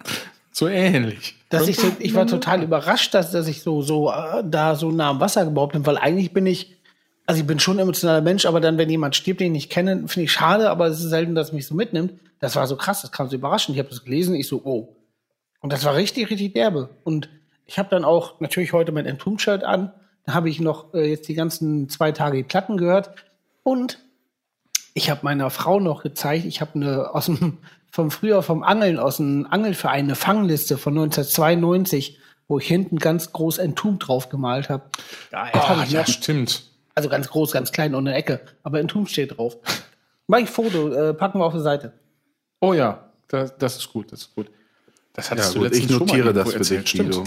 So 0.55 0.69
ähnlich. 0.69 1.35
dass 1.49 1.67
ich 1.67 1.75
so, 1.75 1.91
ich 1.99 2.13
war 2.13 2.25
total 2.27 2.63
überrascht, 2.63 3.13
dass, 3.13 3.31
dass 3.31 3.49
ich 3.49 3.61
so, 3.61 3.81
so 3.81 4.09
äh, 4.09 4.41
da 4.45 4.75
so 4.75 4.89
nah 4.89 5.09
am 5.09 5.19
Wasser 5.19 5.43
gebaut 5.43 5.73
bin, 5.73 5.85
weil 5.85 5.97
eigentlich 5.97 6.31
bin 6.31 6.45
ich, 6.45 6.77
also 7.25 7.41
ich 7.41 7.45
bin 7.45 7.59
schon 7.59 7.75
ein 7.75 7.81
emotionaler 7.81 8.21
Mensch, 8.21 8.45
aber 8.45 8.61
dann, 8.61 8.77
wenn 8.77 8.89
jemand 8.89 9.17
stirbt, 9.17 9.41
den 9.41 9.47
ich 9.47 9.63
nicht 9.63 9.69
kenne, 9.69 10.07
finde 10.07 10.23
ich 10.23 10.31
schade, 10.31 10.69
aber 10.69 10.87
es 10.87 11.01
ist 11.01 11.09
selten, 11.09 11.35
dass 11.35 11.47
es 11.47 11.53
mich 11.53 11.67
so 11.67 11.75
mitnimmt. 11.75 12.13
Das 12.39 12.55
war 12.55 12.67
so 12.67 12.77
krass, 12.77 13.01
das 13.01 13.11
kam 13.11 13.27
so 13.27 13.35
überraschend. 13.35 13.75
Ich 13.75 13.79
habe 13.79 13.89
das 13.89 14.05
gelesen, 14.05 14.33
ich 14.33 14.47
so, 14.47 14.61
oh. 14.63 14.95
Und 15.59 15.73
das 15.73 15.83
war 15.83 15.93
richtig, 15.93 16.29
richtig 16.29 16.53
derbe. 16.53 16.89
Und 17.03 17.27
ich 17.65 17.77
habe 17.77 17.89
dann 17.89 18.05
auch 18.05 18.39
natürlich 18.39 18.71
heute 18.71 18.93
mein 18.93 19.05
Entombed-Shirt 19.05 19.65
an. 19.65 19.91
Da 20.25 20.35
habe 20.35 20.49
ich 20.49 20.61
noch 20.61 20.93
äh, 20.93 21.09
jetzt 21.09 21.27
die 21.27 21.33
ganzen 21.33 21.89
zwei 21.89 22.13
Tage 22.13 22.37
die 22.37 22.43
Platten 22.43 22.77
gehört. 22.77 23.11
Und 23.63 23.99
ich 24.93 25.09
habe 25.09 25.19
meiner 25.23 25.49
Frau 25.49 25.81
noch 25.81 26.01
gezeigt, 26.01 26.45
ich 26.45 26.61
habe 26.61 26.75
eine 26.75 27.13
aus 27.13 27.25
dem 27.25 27.57
vom 27.95 28.11
früher 28.11 28.43
vom 28.43 28.61
Angeln 28.61 28.99
aus 28.99 29.17
dem 29.17 29.47
Angelverein 29.49 30.03
eine 30.03 30.15
Fangliste 30.15 30.77
von 30.77 30.95
1992, 30.95 32.19
wo 32.49 32.59
ich 32.59 32.67
hinten 32.67 32.97
ganz 32.97 33.31
groß 33.31 33.57
Entombed 33.57 34.05
drauf 34.05 34.27
gemalt 34.27 34.67
habe. 34.67 34.83
Ah, 35.31 35.81
ich 35.81 35.91
ja, 35.91 36.01
noch. 36.01 36.07
stimmt. 36.09 36.63
Also 36.93 37.07
ganz 37.07 37.29
groß, 37.29 37.53
ganz 37.53 37.71
klein 37.71 37.95
und 37.95 38.05
eine 38.05 38.17
Ecke, 38.17 38.41
aber 38.63 38.81
Entombed 38.81 39.09
steht 39.09 39.37
drauf. 39.37 39.55
Mach 40.27 40.39
ich 40.39 40.49
Foto, 40.49 40.89
äh, 40.89 41.13
packen 41.13 41.39
wir 41.39 41.45
auf 41.45 41.53
die 41.53 41.61
Seite. 41.61 41.93
Oh 42.59 42.73
ja, 42.73 43.11
das, 43.29 43.57
das 43.57 43.77
ist 43.77 43.93
gut, 43.93 44.11
das 44.11 44.23
ist 44.23 44.35
gut. 44.35 44.47
Das 45.13 45.27
Ja, 45.27 45.31
hattest 45.31 45.55
du 45.55 45.59
gut, 45.59 45.69
letztens 45.69 45.85
ich 45.85 45.91
schon 45.91 45.99
mal 45.99 46.05
notiere 46.05 46.33
das 46.33 46.51
für 46.51 46.57
erzählt, 46.57 46.93
dich. 46.93 47.01
Guido. 47.01 47.23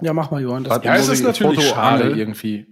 Ja, 0.00 0.12
mach 0.12 0.32
mal, 0.32 0.42
Johann. 0.42 0.64
Das. 0.64 0.82
Ja, 0.82 0.96
es 0.96 1.06
ist 1.06 1.20
ich 1.20 1.24
natürlich 1.24 1.60
Foto 1.60 1.74
schade 1.74 2.10
irgendwie. 2.10 2.66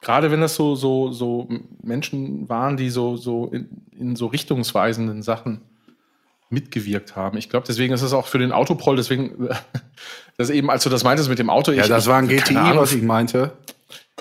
Gerade 0.00 0.30
wenn 0.30 0.40
das 0.40 0.54
so, 0.54 0.74
so, 0.74 1.12
so 1.12 1.48
Menschen 1.82 2.48
waren, 2.48 2.78
die 2.78 2.88
so, 2.88 3.18
so 3.18 3.48
in, 3.48 3.68
in 3.90 4.16
so 4.16 4.28
richtungsweisenden 4.28 5.22
Sachen 5.22 5.60
mitgewirkt 6.52 7.16
haben. 7.16 7.36
Ich 7.38 7.48
glaube, 7.50 7.66
deswegen 7.66 7.92
ist 7.92 8.02
es 8.02 8.12
auch 8.12 8.26
für 8.26 8.38
den 8.38 8.52
Autoproll, 8.52 8.96
deswegen, 8.96 9.48
das 10.36 10.50
eben, 10.50 10.70
als 10.70 10.84
du 10.84 10.90
das 10.90 11.02
meintest 11.04 11.28
mit 11.28 11.38
dem 11.38 11.50
Auto, 11.50 11.72
Ja, 11.72 11.82
ich, 11.82 11.88
das 11.88 12.06
war 12.06 12.18
ein 12.18 12.28
GTI, 12.28 12.56
Ahnung. 12.56 12.78
was 12.82 12.92
ich 12.92 13.02
meinte. 13.02 13.52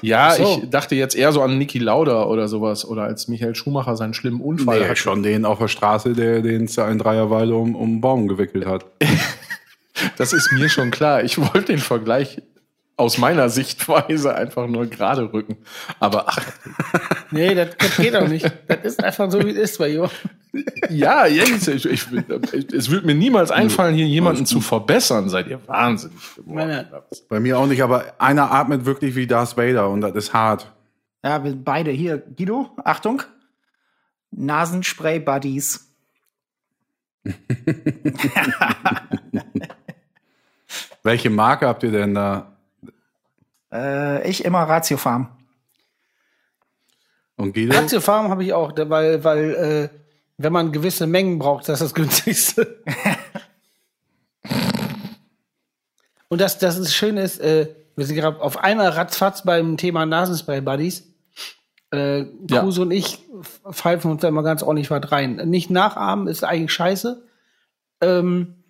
Ja, 0.02 0.32
so. 0.32 0.62
ich 0.64 0.70
dachte 0.70 0.96
jetzt 0.96 1.16
eher 1.16 1.32
so 1.32 1.42
an 1.44 1.58
Niki 1.60 1.78
Lauda 1.78 2.24
oder 2.24 2.48
sowas 2.48 2.86
oder 2.86 3.04
als 3.04 3.28
Michael 3.28 3.54
Schumacher 3.54 3.96
seinen 3.96 4.16
schlimmen 4.16 4.42
Unfall 4.42 4.80
Nee, 4.80 4.86
hatte. 4.86 4.96
schon 4.96 5.22
den 5.22 5.46
auf 5.46 5.60
der 5.60 5.68
Straße, 5.68 6.14
der 6.14 6.42
den 6.42 6.66
es 6.66 6.78
in 6.78 6.98
Dreierweile 6.98 7.54
um, 7.54 7.76
um 7.76 7.90
einen 7.90 8.02
Baum 8.02 8.28
gewickelt 8.28 8.66
hat. 8.66 8.86
Das 10.18 10.34
ist 10.34 10.52
mir 10.54 10.68
schon 10.68 10.90
klar. 10.90 11.24
Ich 11.24 11.38
wollte 11.38 11.66
den 11.74 11.78
Vergleich 11.78 12.42
aus 13.02 13.18
meiner 13.18 13.50
Sichtweise 13.50 14.36
einfach 14.36 14.68
nur 14.68 14.86
gerade 14.88 15.34
rücken. 15.34 15.58
Aber 16.00 16.30
ach, 16.30 16.40
Nee, 17.32 17.56
das, 17.56 17.70
das 17.78 17.96
geht 17.98 18.16
auch 18.16 18.28
nicht. 18.28 18.46
Das 18.68 18.80
ist 18.84 19.04
einfach 19.04 19.32
so, 19.32 19.40
wie 19.46 19.52
es 19.52 19.58
ist 19.58 19.78
bei 19.78 19.88
Johann. 19.90 20.12
ja, 20.90 21.26
jetzt, 21.26 21.68
ich, 21.70 21.86
ich, 21.86 22.06
es 22.74 22.90
würde 22.90 23.06
mir 23.06 23.16
niemals 23.16 23.52
einfallen, 23.52 23.96
hier 23.96 24.06
jemanden 24.06 24.46
zu 24.46 24.60
verbessern. 24.60 25.30
Seid 25.30 25.48
ihr 25.48 25.66
wahnsinnig 25.66 26.36
geworden. 26.36 26.88
Bei 27.30 27.40
mir 27.40 27.58
auch 27.58 27.68
nicht, 27.68 27.82
aber 27.82 28.14
einer 28.20 28.52
atmet 28.52 28.86
wirklich 28.86 29.16
wie 29.16 29.28
Darth 29.28 29.56
Vader 29.56 29.90
und 29.90 30.02
das 30.02 30.14
ist 30.16 30.34
hart. 30.34 30.70
Ja, 31.24 31.42
wir 31.44 31.56
beide 31.56 31.92
hier. 31.92 32.18
Guido, 32.18 32.72
Achtung. 32.84 33.24
Nasenspray-Buddies. 34.32 35.88
Welche 41.04 41.30
Marke 41.30 41.68
habt 41.68 41.84
ihr 41.84 41.92
denn 41.92 42.14
da? 42.14 42.51
Äh, 43.72 44.30
ich 44.30 44.44
immer 44.46 44.64
Ratio 44.64 44.98
Farm. 44.98 45.30
Und 47.38 47.54
Guido? 47.54 47.76
Ratiofarm 47.76 48.30
habe 48.30 48.44
ich 48.44 48.54
auch, 48.54 48.74
weil, 48.78 49.24
weil 49.24 49.50
äh, 49.56 49.90
wenn 50.38 50.54
man 50.54 50.72
gewisse 50.72 51.08
Mengen 51.08 51.40
braucht, 51.40 51.68
das 51.68 51.82
ist 51.82 51.88
das 51.88 51.94
günstigste. 51.96 52.84
und 56.30 56.40
das, 56.40 56.58
das 56.60 56.78
ist 56.78 56.94
schön 56.94 57.18
ist, 57.18 57.40
äh, 57.40 57.68
wir 57.96 58.06
sind 58.06 58.16
gerade 58.16 58.40
auf 58.42 58.58
einmal 58.64 58.90
ratzfatz 58.90 59.44
beim 59.44 59.78
Thema 59.78 60.06
Nasenspray-Buddies. 60.06 61.04
Äh, 61.94 62.26
Ja. 62.50 62.62
Kruse 62.62 62.84
und 62.84 62.92
ich 62.92 63.20
pfeifen 63.70 64.12
uns 64.12 64.22
da 64.22 64.28
immer 64.28 64.44
ganz 64.44 64.64
ordentlich 64.64 64.90
was 64.92 65.12
rein. 65.12 65.36
Nicht 65.50 65.70
nachahmen 65.70 66.28
ist 66.28 66.44
eigentlich 66.44 66.72
scheiße. 66.72 67.24
Ähm, 68.02 68.61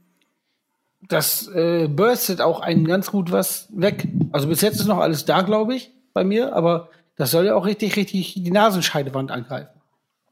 das 1.11 1.47
äh, 1.49 1.87
burstet 1.87 2.41
auch 2.41 2.61
einen 2.61 2.85
ganz 2.85 3.11
gut 3.11 3.31
was 3.31 3.67
weg. 3.75 4.07
Also 4.31 4.47
bis 4.47 4.61
jetzt 4.61 4.79
ist 4.79 4.87
noch 4.87 4.99
alles 4.99 5.25
da, 5.25 5.41
glaube 5.41 5.75
ich, 5.75 5.91
bei 6.13 6.23
mir, 6.23 6.55
aber 6.55 6.89
das 7.17 7.31
soll 7.31 7.45
ja 7.45 7.55
auch 7.55 7.65
richtig, 7.65 7.95
richtig 7.95 8.35
die 8.35 8.51
Nasenscheidewand 8.51 9.31
angreifen. 9.31 9.69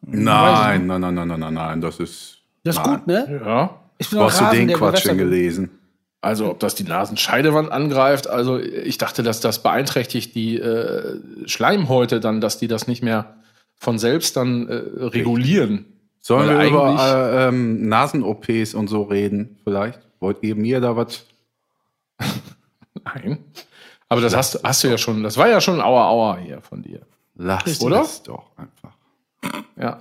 Nein, 0.02 0.88
nein, 0.88 1.02
nein, 1.02 1.14
nein, 1.14 1.28
nein, 1.28 1.40
nein, 1.40 1.54
nein, 1.54 1.82
das 1.82 2.00
ist. 2.00 2.38
Das 2.64 2.78
ist 2.78 2.86
Nein. 2.86 2.98
gut, 3.00 3.08
ne? 3.08 3.42
Ja. 3.46 3.76
Ich 3.98 4.10
bin 4.10 4.20
hast 4.20 4.40
du 4.42 4.46
den 4.52 4.72
Quatsch 4.74 5.06
denn 5.06 5.18
gelesen? 5.18 5.72
Also, 6.22 6.50
ob 6.50 6.60
das 6.60 6.76
die 6.76 6.84
Nasenscheidewand 6.84 7.72
angreift, 7.72 8.28
also 8.28 8.60
ich 8.60 8.98
dachte, 8.98 9.24
dass 9.24 9.40
das 9.40 9.64
beeinträchtigt 9.64 10.36
die 10.36 10.58
äh, 10.60 11.18
Schleimhäute 11.46 12.20
dann, 12.20 12.42
dass 12.42 12.58
die 12.58 12.68
das 12.68 12.88
nicht 12.88 13.02
mehr 13.04 13.36
von 13.78 13.98
selbst 14.00 14.36
dann 14.36 14.68
äh, 14.68 14.74
regulieren. 15.06 15.86
Sollen 16.20 16.50
Weil 16.50 16.60
wir 16.60 16.68
über 16.68 16.86
eigentlich- 16.86 17.02
äh, 17.02 17.48
ähm, 17.48 17.88
Nasen-OPs 17.88 18.74
und 18.74 18.88
so 18.90 19.04
reden, 19.04 19.58
vielleicht? 19.64 20.00
Wollt 20.20 20.38
ihr 20.42 20.56
mir 20.56 20.82
da 20.82 20.96
was? 20.96 21.26
Nein. 23.04 23.44
Aber 24.10 24.22
das 24.22 24.36
hast, 24.36 24.64
hast 24.64 24.84
du 24.84 24.88
ja 24.88 24.98
schon, 24.98 25.24
das 25.24 25.38
war 25.38 25.48
ja 25.48 25.62
schon 25.62 25.80
Aua 25.82 26.10
Aua 26.10 26.38
hier 26.38 26.62
von 26.62 26.82
dir. 26.82 27.02
Lass 27.36 27.80
Oder? 27.82 28.02
es 28.02 28.24
doch 28.24 28.52
einfach. 28.58 28.92
Ja. 29.78 29.98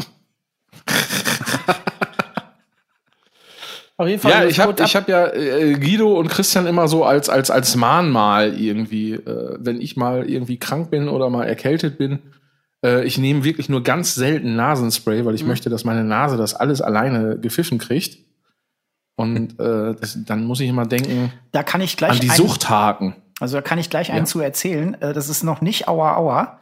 Auf 3.96 4.06
jeden 4.06 4.20
Fall. 4.20 4.30
Ja, 4.30 4.42
das 4.42 4.52
ich 4.52 4.60
habe 4.60 4.82
ich 4.82 4.96
hab 4.96 5.08
ja 5.08 5.26
äh, 5.26 5.74
Guido 5.74 6.18
und 6.18 6.28
Christian 6.28 6.66
immer 6.66 6.86
so 6.86 7.04
als, 7.04 7.28
als, 7.28 7.50
als 7.50 7.74
Mahnmal 7.74 8.58
irgendwie, 8.58 9.14
äh, 9.14 9.56
wenn 9.58 9.80
ich 9.80 9.96
mal 9.96 10.30
irgendwie 10.30 10.56
krank 10.56 10.90
bin 10.90 11.08
oder 11.08 11.30
mal 11.30 11.44
erkältet 11.44 11.98
bin. 11.98 12.20
Äh, 12.84 13.04
ich 13.04 13.18
nehme 13.18 13.42
wirklich 13.42 13.68
nur 13.68 13.82
ganz 13.82 14.14
selten 14.14 14.54
Nasenspray, 14.54 15.24
weil 15.24 15.34
ich 15.34 15.44
möchte, 15.44 15.68
dass 15.68 15.84
meine 15.84 16.04
Nase 16.04 16.36
das 16.36 16.54
alles 16.54 16.80
alleine 16.80 17.38
gepfiffen 17.40 17.78
kriegt. 17.78 18.18
Und 19.18 19.58
äh, 19.60 19.94
das, 20.00 20.16
dann 20.24 20.44
muss 20.44 20.60
ich 20.60 20.68
immer 20.68 20.86
denken 20.86 21.32
Da 21.52 21.62
kann 21.64 21.80
ich 21.80 21.96
gleich 21.96 22.12
an 22.12 22.20
die 22.20 22.30
einen- 22.30 22.36
Suchthaken. 22.36 23.16
Also 23.40 23.56
da 23.56 23.62
kann 23.62 23.78
ich 23.78 23.90
gleich 23.90 24.08
Ja. 24.08 24.14
einen 24.14 24.26
zu 24.26 24.40
erzählen. 24.40 24.94
Äh, 25.02 25.12
Das 25.12 25.28
ist 25.28 25.42
noch 25.42 25.60
nicht 25.60 25.88
Aua 25.88 26.16
Aua. 26.16 26.58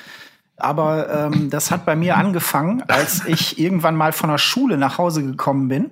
Aber 0.56 1.10
ähm, 1.32 1.50
das 1.50 1.70
hat 1.70 1.84
bei 1.84 1.94
mir 1.96 2.16
angefangen, 2.16 2.82
als 2.88 3.24
ich 3.26 3.58
irgendwann 3.58 3.94
mal 3.94 4.12
von 4.12 4.30
der 4.30 4.38
Schule 4.38 4.78
nach 4.78 4.96
Hause 4.98 5.22
gekommen 5.22 5.68
bin. 5.68 5.90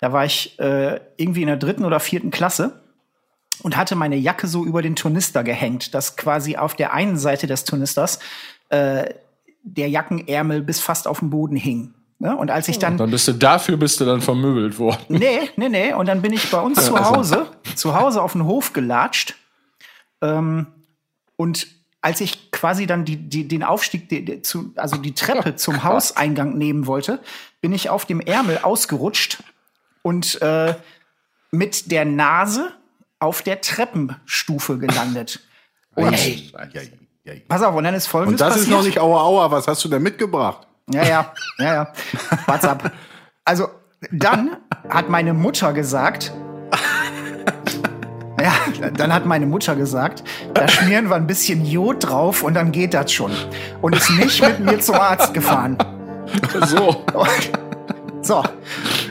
Da 0.00 0.12
war 0.12 0.24
ich 0.24 0.58
äh, 0.58 1.00
irgendwie 1.18 1.42
in 1.42 1.48
der 1.48 1.56
dritten 1.58 1.84
oder 1.84 2.00
vierten 2.00 2.30
Klasse 2.30 2.80
und 3.62 3.76
hatte 3.76 3.94
meine 3.94 4.16
Jacke 4.16 4.46
so 4.46 4.64
über 4.64 4.80
den 4.82 4.96
Turnister 4.96 5.44
gehängt, 5.44 5.94
dass 5.94 6.16
quasi 6.16 6.56
auf 6.56 6.74
der 6.74 6.92
einen 6.94 7.18
Seite 7.18 7.46
des 7.46 7.64
Turnisters 7.64 8.18
äh, 8.70 9.04
der 9.62 9.88
Jackenärmel 9.90 10.62
bis 10.62 10.80
fast 10.80 11.08
auf 11.08 11.18
dem 11.18 11.28
Boden 11.30 11.56
hing. 11.56 11.92
Ne? 12.18 12.34
Und 12.34 12.50
als 12.50 12.68
ich 12.68 12.78
dann 12.78 12.96
Dann 12.96 13.10
bist 13.10 13.28
du 13.28 13.32
dafür 13.32 13.76
bist 13.76 14.00
du 14.00 14.04
dann 14.04 14.20
vermöbelt 14.20 14.78
worden. 14.78 15.04
Nee, 15.08 15.50
nee, 15.56 15.68
nee. 15.68 15.92
Und 15.92 16.06
dann 16.06 16.22
bin 16.22 16.32
ich 16.32 16.50
bei 16.50 16.60
uns 16.60 16.84
zu 16.84 16.98
Hause, 16.98 17.46
zu 17.74 17.94
Hause 17.94 18.22
auf 18.22 18.32
den 18.32 18.44
Hof 18.44 18.72
gelatscht. 18.72 19.34
Ähm, 20.22 20.66
und 21.36 21.66
als 22.00 22.20
ich 22.20 22.50
quasi 22.52 22.86
dann 22.86 23.04
die, 23.04 23.16
die, 23.16 23.46
den 23.48 23.62
Aufstieg, 23.62 24.08
die, 24.08 24.24
die, 24.24 24.40
zu, 24.42 24.72
also 24.76 24.96
die 24.96 25.12
Treppe 25.12 25.56
zum 25.56 25.84
Hauseingang 25.84 26.56
nehmen 26.56 26.86
wollte, 26.86 27.20
bin 27.60 27.72
ich 27.72 27.90
auf 27.90 28.06
dem 28.06 28.20
Ärmel 28.20 28.58
ausgerutscht 28.62 29.42
und 30.02 30.40
äh, 30.40 30.74
mit 31.50 31.90
der 31.90 32.04
Nase 32.04 32.72
auf 33.18 33.42
der 33.42 33.60
Treppenstufe 33.60 34.78
gelandet. 34.78 35.40
Und 35.94 36.14
pass 37.48 37.62
auf, 37.62 37.74
und 37.74 37.84
dann 37.84 37.94
ist 37.94 38.06
folgendes 38.06 38.40
Und 38.40 38.40
das 38.40 38.54
passiert. 38.54 38.68
ist 38.68 38.70
noch 38.70 38.84
nicht 38.84 39.00
Aua 39.00 39.22
Aua. 39.22 39.50
Was 39.50 39.66
hast 39.66 39.84
du 39.84 39.88
denn 39.88 40.02
mitgebracht? 40.02 40.66
Ja, 40.92 41.04
ja, 41.04 41.32
ja, 41.58 41.74
ja. 41.74 41.92
WhatsApp. 42.46 42.92
Also, 43.44 43.68
dann 44.12 44.58
hat 44.88 45.08
meine 45.08 45.34
Mutter 45.34 45.72
gesagt, 45.72 46.32
ja, 48.40 48.52
dann 48.92 49.12
hat 49.12 49.26
meine 49.26 49.46
Mutter 49.46 49.74
gesagt, 49.74 50.22
da 50.54 50.68
schmieren 50.68 51.08
wir 51.08 51.16
ein 51.16 51.26
bisschen 51.26 51.64
Jod 51.64 52.08
drauf 52.08 52.42
und 52.42 52.54
dann 52.54 52.70
geht 52.70 52.94
das 52.94 53.10
schon. 53.10 53.32
Und 53.82 53.96
ist 53.96 54.10
nicht 54.10 54.40
mit 54.40 54.60
mir 54.60 54.80
zum 54.80 54.94
Arzt 54.96 55.34
gefahren. 55.34 55.76
So. 56.66 57.04
So. 58.22 58.44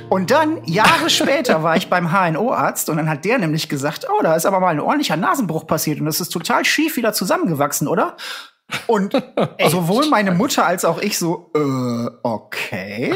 Und 0.10 0.32
dann, 0.32 0.64
Jahre 0.66 1.10
später, 1.10 1.64
war 1.64 1.76
ich 1.76 1.90
beim 1.90 2.12
HNO-Arzt 2.12 2.90
und 2.90 2.98
dann 2.98 3.10
hat 3.10 3.26
der 3.26 3.38
nämlich 3.38 3.68
gesagt, 3.68 4.08
oh, 4.10 4.22
da 4.22 4.36
ist 4.36 4.46
aber 4.46 4.60
mal 4.60 4.70
ein 4.70 4.80
ordentlicher 4.80 5.18
Nasenbruch 5.18 5.68
passiert 5.68 6.00
und 6.00 6.06
das 6.06 6.22
ist 6.22 6.30
total 6.30 6.64
schief 6.64 6.96
wieder 6.96 7.12
zusammengewachsen, 7.12 7.88
oder? 7.88 8.16
Und 8.88 9.14
sowohl 9.70 10.08
meine 10.08 10.32
Mutter 10.32 10.66
als 10.66 10.86
auch 10.86 11.00
ich 11.02 11.18
so, 11.18 11.50
äh, 11.56 12.10
okay. 12.24 13.14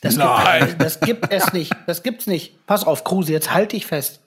Das 0.00 0.16
Nein. 0.16 0.66
Gibt, 0.68 0.82
das 0.82 1.00
gibt 1.00 1.32
es 1.32 1.52
nicht. 1.52 1.72
Das 1.86 2.02
gibt's 2.02 2.26
nicht. 2.26 2.66
Pass 2.66 2.84
auf, 2.86 3.04
Kruse, 3.04 3.32
jetzt 3.32 3.52
halt 3.52 3.72
dich 3.72 3.86
fest. 3.86 4.20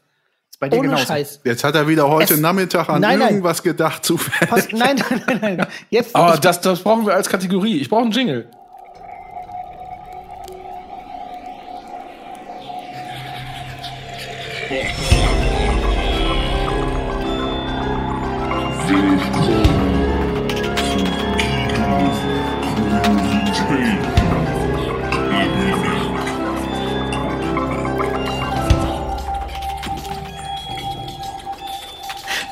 Ist 0.52 0.60
bei 0.60 0.68
dir 0.70 0.78
Ohne 0.80 0.90
genauso. 0.90 1.06
Scheiß. 1.06 1.42
Jetzt 1.44 1.64
hat 1.64 1.76
er 1.76 1.88
wieder 1.88 2.10
heute 2.10 2.34
Es- 2.34 2.40
Nachmittag 2.40 2.90
an 2.90 3.02
Nein, 3.02 3.20
nein. 3.20 3.30
irgendwas 3.30 3.64
gedacht, 3.64 4.04
zufällig. 4.06 4.50
Pass, 4.50 4.68
nein, 4.72 5.02
nein, 5.10 5.24
nein, 5.28 5.40
nein. 5.58 5.68
Jetzt, 5.90 6.16
Aber 6.16 6.34
ich, 6.36 6.40
das, 6.42 6.60
das 6.62 6.82
brauchen 6.82 7.06
wir 7.06 7.14
als 7.16 7.30
Kategorie. 7.30 7.78
Ich 7.80 7.90
brauche 7.90 8.02
einen 8.04 8.12
Jingle. 8.12 8.48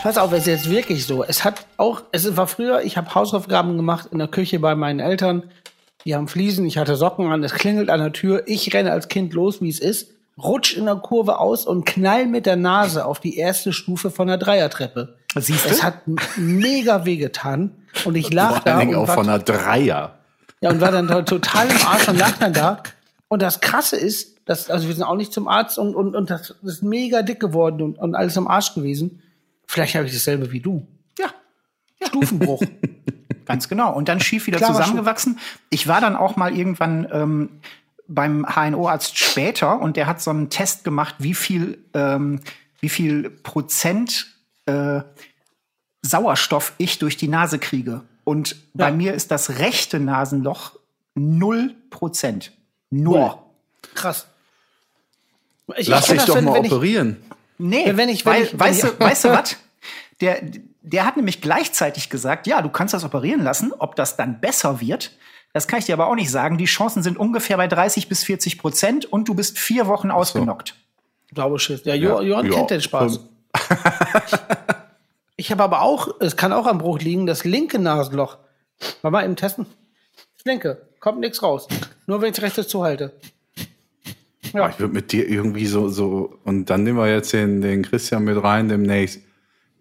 Pass 0.08 0.18
auf, 0.18 0.32
es 0.32 0.40
ist 0.40 0.48
jetzt 0.48 0.70
wirklich 0.70 1.06
so. 1.06 1.22
Es 1.26 1.44
hat 1.44 1.66
auch, 1.76 2.02
es 2.14 2.38
war 2.38 2.48
früher, 2.48 2.82
ich 2.84 2.96
habe 2.96 3.14
Hausaufgaben 3.14 3.76
gemacht 3.76 4.08
in 4.10 4.20
der 4.20 4.30
Küche 4.30 4.58
bei 4.58 4.74
meinen 4.74 5.02
Eltern. 5.02 5.44
Die 6.06 6.16
haben 6.16 6.30
Fliesen, 6.30 6.66
ich 6.66 6.78
hatte 6.78 6.96
Socken 6.96 7.30
an, 7.30 7.44
es 7.44 7.54
klingelt 7.54 7.90
an 7.90 8.00
der 8.00 8.14
Tür. 8.14 8.44
Ich 8.46 8.74
renne 8.74 8.94
als 8.94 9.10
Kind 9.10 9.34
los, 9.34 9.62
wie 9.62 9.68
es 9.68 9.80
ist, 9.80 10.12
rutsch 10.42 10.78
in 10.78 10.86
der 10.86 10.96
Kurve 10.96 11.40
aus 11.40 11.66
und 11.66 11.86
knall 11.86 12.26
mit 12.26 12.46
der 12.46 12.56
Nase 12.56 13.04
auf 13.04 13.20
die 13.20 13.36
erste 13.36 13.74
Stufe 13.74 14.10
von 14.10 14.30
der 14.30 14.38
Dreiertreppe. 14.38 15.18
Siehst 15.36 15.66
du? 15.66 15.70
Es 15.72 15.84
hat 15.84 15.96
mega 16.38 17.04
wehgetan 17.04 17.72
und 18.06 18.16
ich 18.16 18.32
lag 18.32 18.60
da 18.60 18.80
und 18.80 18.96
auch 18.96 19.10
von 19.10 19.28
einer 19.28 19.40
Dreier. 19.40 20.14
Ja, 20.62 20.70
und 20.70 20.80
war 20.80 20.94
dann 20.94 21.10
to- 21.10 21.24
total 21.24 21.68
im 21.70 21.86
Arsch 21.86 22.08
und 22.08 22.18
lag 22.18 22.32
dann 22.40 22.54
da. 22.54 22.82
Und 23.28 23.42
das 23.42 23.60
Krasse 23.60 23.98
ist, 23.98 24.38
dass, 24.46 24.70
also 24.70 24.88
wir 24.88 24.96
sind 24.96 25.04
auch 25.04 25.18
nicht 25.18 25.34
zum 25.34 25.50
Arzt 25.50 25.78
und, 25.78 25.96
und, 25.96 26.16
und 26.16 26.30
das 26.30 26.56
ist 26.64 26.82
mega 26.82 27.24
dick 27.24 27.42
geworden 27.42 27.82
und, 27.82 28.00
und 28.00 28.16
alles 28.16 28.38
im 28.38 28.48
Arsch 28.48 28.74
gewesen. 28.74 29.22
Vielleicht 29.68 29.96
habe 29.96 30.06
ich 30.08 30.14
dasselbe 30.14 30.52
wie 30.52 30.62
du. 30.62 30.88
Ja, 31.20 31.28
Stufenbruch. 32.08 32.62
ganz 33.46 33.68
genau. 33.70 33.94
Und 33.94 34.08
dann 34.10 34.20
schief 34.22 34.48
wieder 34.48 34.58
Klarer 34.58 34.74
zusammengewachsen. 34.76 35.40
Ich 35.70 35.88
war 35.88 36.02
dann 36.02 36.16
auch 36.16 36.36
mal 36.36 36.56
irgendwann 36.58 37.08
ähm, 37.12 37.50
beim 38.08 38.46
HNO-Arzt 38.46 39.18
später 39.18 39.80
und 39.82 39.98
der 39.98 40.08
hat 40.08 40.22
so 40.22 40.32
einen 40.32 40.50
Test 40.50 40.84
gemacht, 40.84 41.16
wie 41.20 41.34
viel, 41.34 41.78
ähm, 41.94 42.40
wie 42.80 42.90
viel 42.90 43.30
Prozent 43.30 44.28
äh, 44.66 45.02
Sauerstoff 46.02 46.74
ich 46.78 47.00
durch 47.00 47.18
die 47.18 47.28
Nase 47.28 47.60
kriege. 47.60 48.04
Und 48.24 48.56
bei 48.74 48.92
mir 48.92 49.14
ist 49.14 49.32
das 49.32 49.60
rechte 49.60 50.00
Nasenloch 50.00 50.78
null 51.16 51.76
Prozent. 51.90 52.52
Null. 52.90 53.18
Boah. 53.18 53.44
Krass. 53.96 54.28
Ich, 55.78 55.88
Lass 55.88 56.10
ich 56.10 56.18
dich 56.18 56.26
doch 56.26 56.36
wenn- 56.36 56.46
mal 56.46 56.54
wenn 56.56 56.66
ich- 56.66 56.72
operieren. 56.72 57.18
Nee, 57.58 57.84
Wenn 57.96 58.10
ich- 58.10 58.26
wenn 58.26 58.34
weil, 58.34 58.44
ich- 58.44 58.52
wenn 58.54 58.60
weißt, 58.60 58.84
ich- 58.84 58.90
du, 58.92 59.00
weißt 59.00 59.26
du 59.26 59.30
was? 59.32 59.56
Der, 60.22 60.42
der 60.82 61.06
hat 61.06 61.16
nämlich 61.18 61.42
gleichzeitig 61.42 62.10
gesagt, 62.10 62.48
ja, 62.48 62.62
du 62.62 62.70
kannst 62.70 62.94
das 62.94 63.04
operieren 63.04 63.44
lassen. 63.44 63.72
Ob 63.78 63.96
das 63.96 64.16
dann 64.16 64.40
besser 64.40 64.80
wird, 64.82 65.12
das 65.54 65.68
kann 65.68 65.80
ich 65.80 65.86
dir 65.86 65.94
aber 65.94 66.08
auch 66.08 66.16
nicht 66.16 66.32
sagen. 66.32 66.58
Die 66.58 66.66
Chancen 66.66 67.04
sind 67.04 67.18
ungefähr 67.18 67.58
bei 67.58 67.68
30 67.68 68.08
bis 68.10 68.24
40 68.24 68.58
Prozent 68.60 69.06
und 69.06 69.28
du 69.28 69.34
bist 69.36 69.60
vier 69.60 69.88
Wochen 69.88 70.12
ausgenockt. 70.12 70.76
Glaube 71.34 71.60
Schiss. 71.60 71.82
Ja, 71.84 71.94
jo, 71.94 72.22
Johann 72.22 72.46
Ja. 72.48 72.54
kennt 72.54 72.70
den 72.72 72.82
Spaß. 72.82 73.20
ich 75.36 75.52
habe 75.52 75.64
aber 75.64 75.82
auch, 75.82 76.10
es 76.20 76.36
kann 76.36 76.54
auch 76.54 76.66
am 76.68 76.78
Bruch 76.80 77.00
liegen, 77.00 77.26
das 77.26 77.44
linke 77.44 77.80
Nasenloch. 77.80 78.38
Mal 79.02 79.10
mal 79.12 79.24
eben 79.26 79.36
testen. 79.36 79.66
Das 80.38 80.46
linke. 80.46 80.82
Kommt 81.00 81.20
nichts 81.20 81.42
raus. 81.44 81.68
Nur 82.06 82.22
wenn 82.22 82.30
ich 82.30 82.36
das 82.36 82.44
rechte 82.44 82.66
zuhalte. 82.68 83.14
Ja. 84.58 84.70
Ich 84.70 84.80
würde 84.80 84.94
mit 84.94 85.12
dir 85.12 85.28
irgendwie 85.28 85.66
so, 85.66 85.90
so, 85.90 86.40
und 86.44 86.70
dann 86.70 86.84
nehmen 86.84 86.98
wir 86.98 87.12
jetzt 87.12 87.34
den, 87.34 87.62
den 87.62 87.84
Christian 87.84 88.24
mit 88.24 88.42
rein 88.42 88.70
demnächst, 88.70 89.22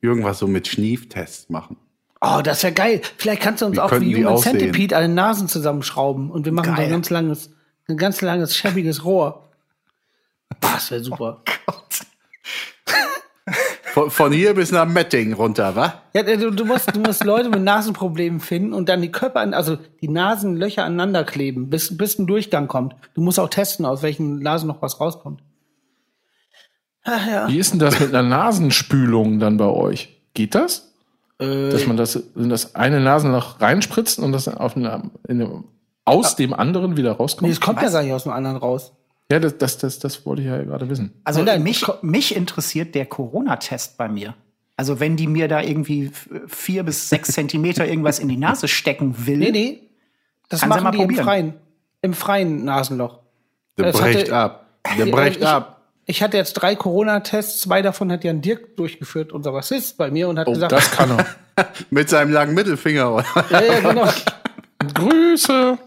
irgendwas 0.01 0.39
so 0.39 0.47
mit 0.47 0.69
Schnieftests 0.69 1.49
machen. 1.49 1.77
Oh, 2.21 2.41
das 2.43 2.63
wäre 2.63 2.73
geil. 2.73 3.01
Vielleicht 3.19 3.43
kannst 3.43 3.63
du 3.63 3.67
uns 3.67 3.77
Wie 3.77 3.81
auch 3.81 4.01
wie 4.01 4.25
Human? 4.25 4.39
Centipede 4.39 4.97
alle 4.97 5.09
Nasen 5.09 5.49
zusammenschrauben 5.49 6.31
und 6.31 6.45
wir 6.45 6.53
machen 6.53 6.75
so 6.75 6.83
ein 6.83 6.91
ganz 6.91 7.11
langes, 7.11 7.51
ein 7.89 7.97
ganz 7.97 8.21
langes, 8.21 8.57
schäbiges 8.57 9.05
Rohr. 9.05 9.51
Boah, 10.61 10.71
das 10.75 10.91
wäre 10.91 11.03
super. 11.03 11.43
Von, 13.97 14.11
von 14.11 14.31
hier 14.31 14.53
bis 14.53 14.73
nach 14.73 14.85
Metting 14.85 15.33
runter, 15.33 15.75
wa? 15.75 15.95
Ja, 16.13 16.23
du, 16.23 16.51
du, 16.51 16.67
musst, 16.67 16.95
du 16.95 17.01
musst 17.01 17.25
Leute 17.25 17.49
mit 17.49 17.63
Nasenproblemen 17.63 18.41
finden 18.41 18.75
und 18.75 18.91
dann 18.91 19.01
die 19.01 19.11
Köpfe, 19.11 19.41
an, 19.41 19.55
also 19.55 19.79
die 20.03 20.11
Nasenlöcher 20.11 20.85
aneinander 20.85 21.25
kleben, 21.25 21.71
bis, 21.71 21.97
bis 21.97 22.19
ein 22.19 22.27
Durchgang 22.27 22.69
kommt. 22.69 22.95
Du 23.15 23.23
musst 23.23 23.41
auch 23.41 23.49
testen, 23.49 23.87
aus 23.87 24.03
welchen 24.03 24.41
Nasen 24.41 24.67
noch 24.67 24.83
was 24.83 25.01
rauskommt. 25.01 25.41
Ach 27.05 27.27
ja. 27.27 27.49
Wie 27.49 27.57
ist 27.57 27.73
denn 27.73 27.79
das 27.79 27.99
mit 27.99 28.15
einer 28.15 28.29
Nasenspülung 28.29 29.39
dann 29.39 29.57
bei 29.57 29.65
euch? 29.65 30.21
Geht 30.35 30.55
das? 30.55 30.93
Äh, 31.39 31.71
Dass 31.71 31.87
man 31.87 31.97
das, 31.97 32.17
in 32.17 32.51
das 32.51 32.75
eine 32.75 33.01
Nasenloch 33.01 33.63
reinspritzt 33.63 34.19
und 34.19 34.33
das 34.33 34.47
auf 34.47 34.77
eine, 34.77 35.11
in 35.27 35.41
einem, 35.41 35.65
aus 36.05 36.37
dem 36.37 36.53
anderen 36.53 36.99
wieder 36.99 37.13
nee, 37.13 37.17
rauskommt? 37.17 37.51
es 37.51 37.63
kommt 37.63 37.81
ja 37.81 37.89
gar 37.89 38.03
nicht 38.03 38.13
aus 38.13 38.25
dem 38.25 38.33
anderen 38.33 38.59
raus. 38.59 38.93
Ja, 39.31 39.41
das, 39.41 39.59
das, 39.59 39.79
das, 39.79 39.99
das 39.99 40.25
wollte 40.25 40.43
ich 40.43 40.49
ja 40.49 40.63
gerade 40.63 40.89
wissen. 40.89 41.13
Also 41.25 41.43
mich, 41.59 41.85
mich 42.03 42.37
interessiert 42.37 42.95
der 42.95 43.07
Corona-Test 43.07 43.97
bei 43.97 44.09
mir. 44.09 44.35
Also 44.77 45.01
wenn 45.01 45.17
die 45.17 45.27
mir 45.27 45.49
da 45.49 45.63
irgendwie 45.63 46.13
vier 46.47 46.83
bis 46.85 47.09
sechs 47.09 47.29
Zentimeter 47.33 47.87
irgendwas 47.87 48.19
in 48.19 48.29
die 48.29 48.37
Nase 48.37 48.69
stecken 48.69 49.27
will, 49.27 49.39
Nee, 49.39 49.51
nee. 49.51 49.81
Das 50.49 50.61
Kann 50.61 50.69
machen 50.69 50.85
mal 50.85 50.91
die 50.93 50.99
im 50.99 51.05
probieren. 51.09 51.25
freien, 51.25 51.55
im 52.03 52.15
freien 52.15 52.65
Nasenloch. 52.65 53.19
Der 53.77 53.87
Das 53.87 54.01
bricht 54.01 54.21
hatte- 54.31 54.37
ab. 54.37 54.67
Der 54.97 55.07
Ja, 55.07 55.15
bricht 55.17 55.39
ich, 55.41 55.47
ab. 55.47 55.73
Ich 56.05 56.23
hatte 56.23 56.37
jetzt 56.37 56.53
drei 56.53 56.77
Corona-Tests, 56.77 57.63
zwei 57.63 57.83
davon 57.83 58.13
hat 58.13 58.23
Jan 58.23 58.43
Dirk 58.43 58.77
durchgeführt, 58.77 59.33
unser 59.33 59.51
Bassist 59.51 59.97
bei 59.97 60.09
mir 60.13 60.29
und 60.29 60.39
hat 60.39 60.47
Oh, 60.47 60.53
gesagt, 60.53 60.71
das 60.71 60.89
kann 60.93 61.11
er. 61.11 61.27
Mit 61.91 62.09
seinem 62.09 62.31
langen 62.33 62.55
Mittelfinger. 62.55 63.13
oder? 63.13 63.25
ja, 63.51 63.61
ja, 63.61 63.81
genau. 63.81 64.09
Grüße. 64.95 65.79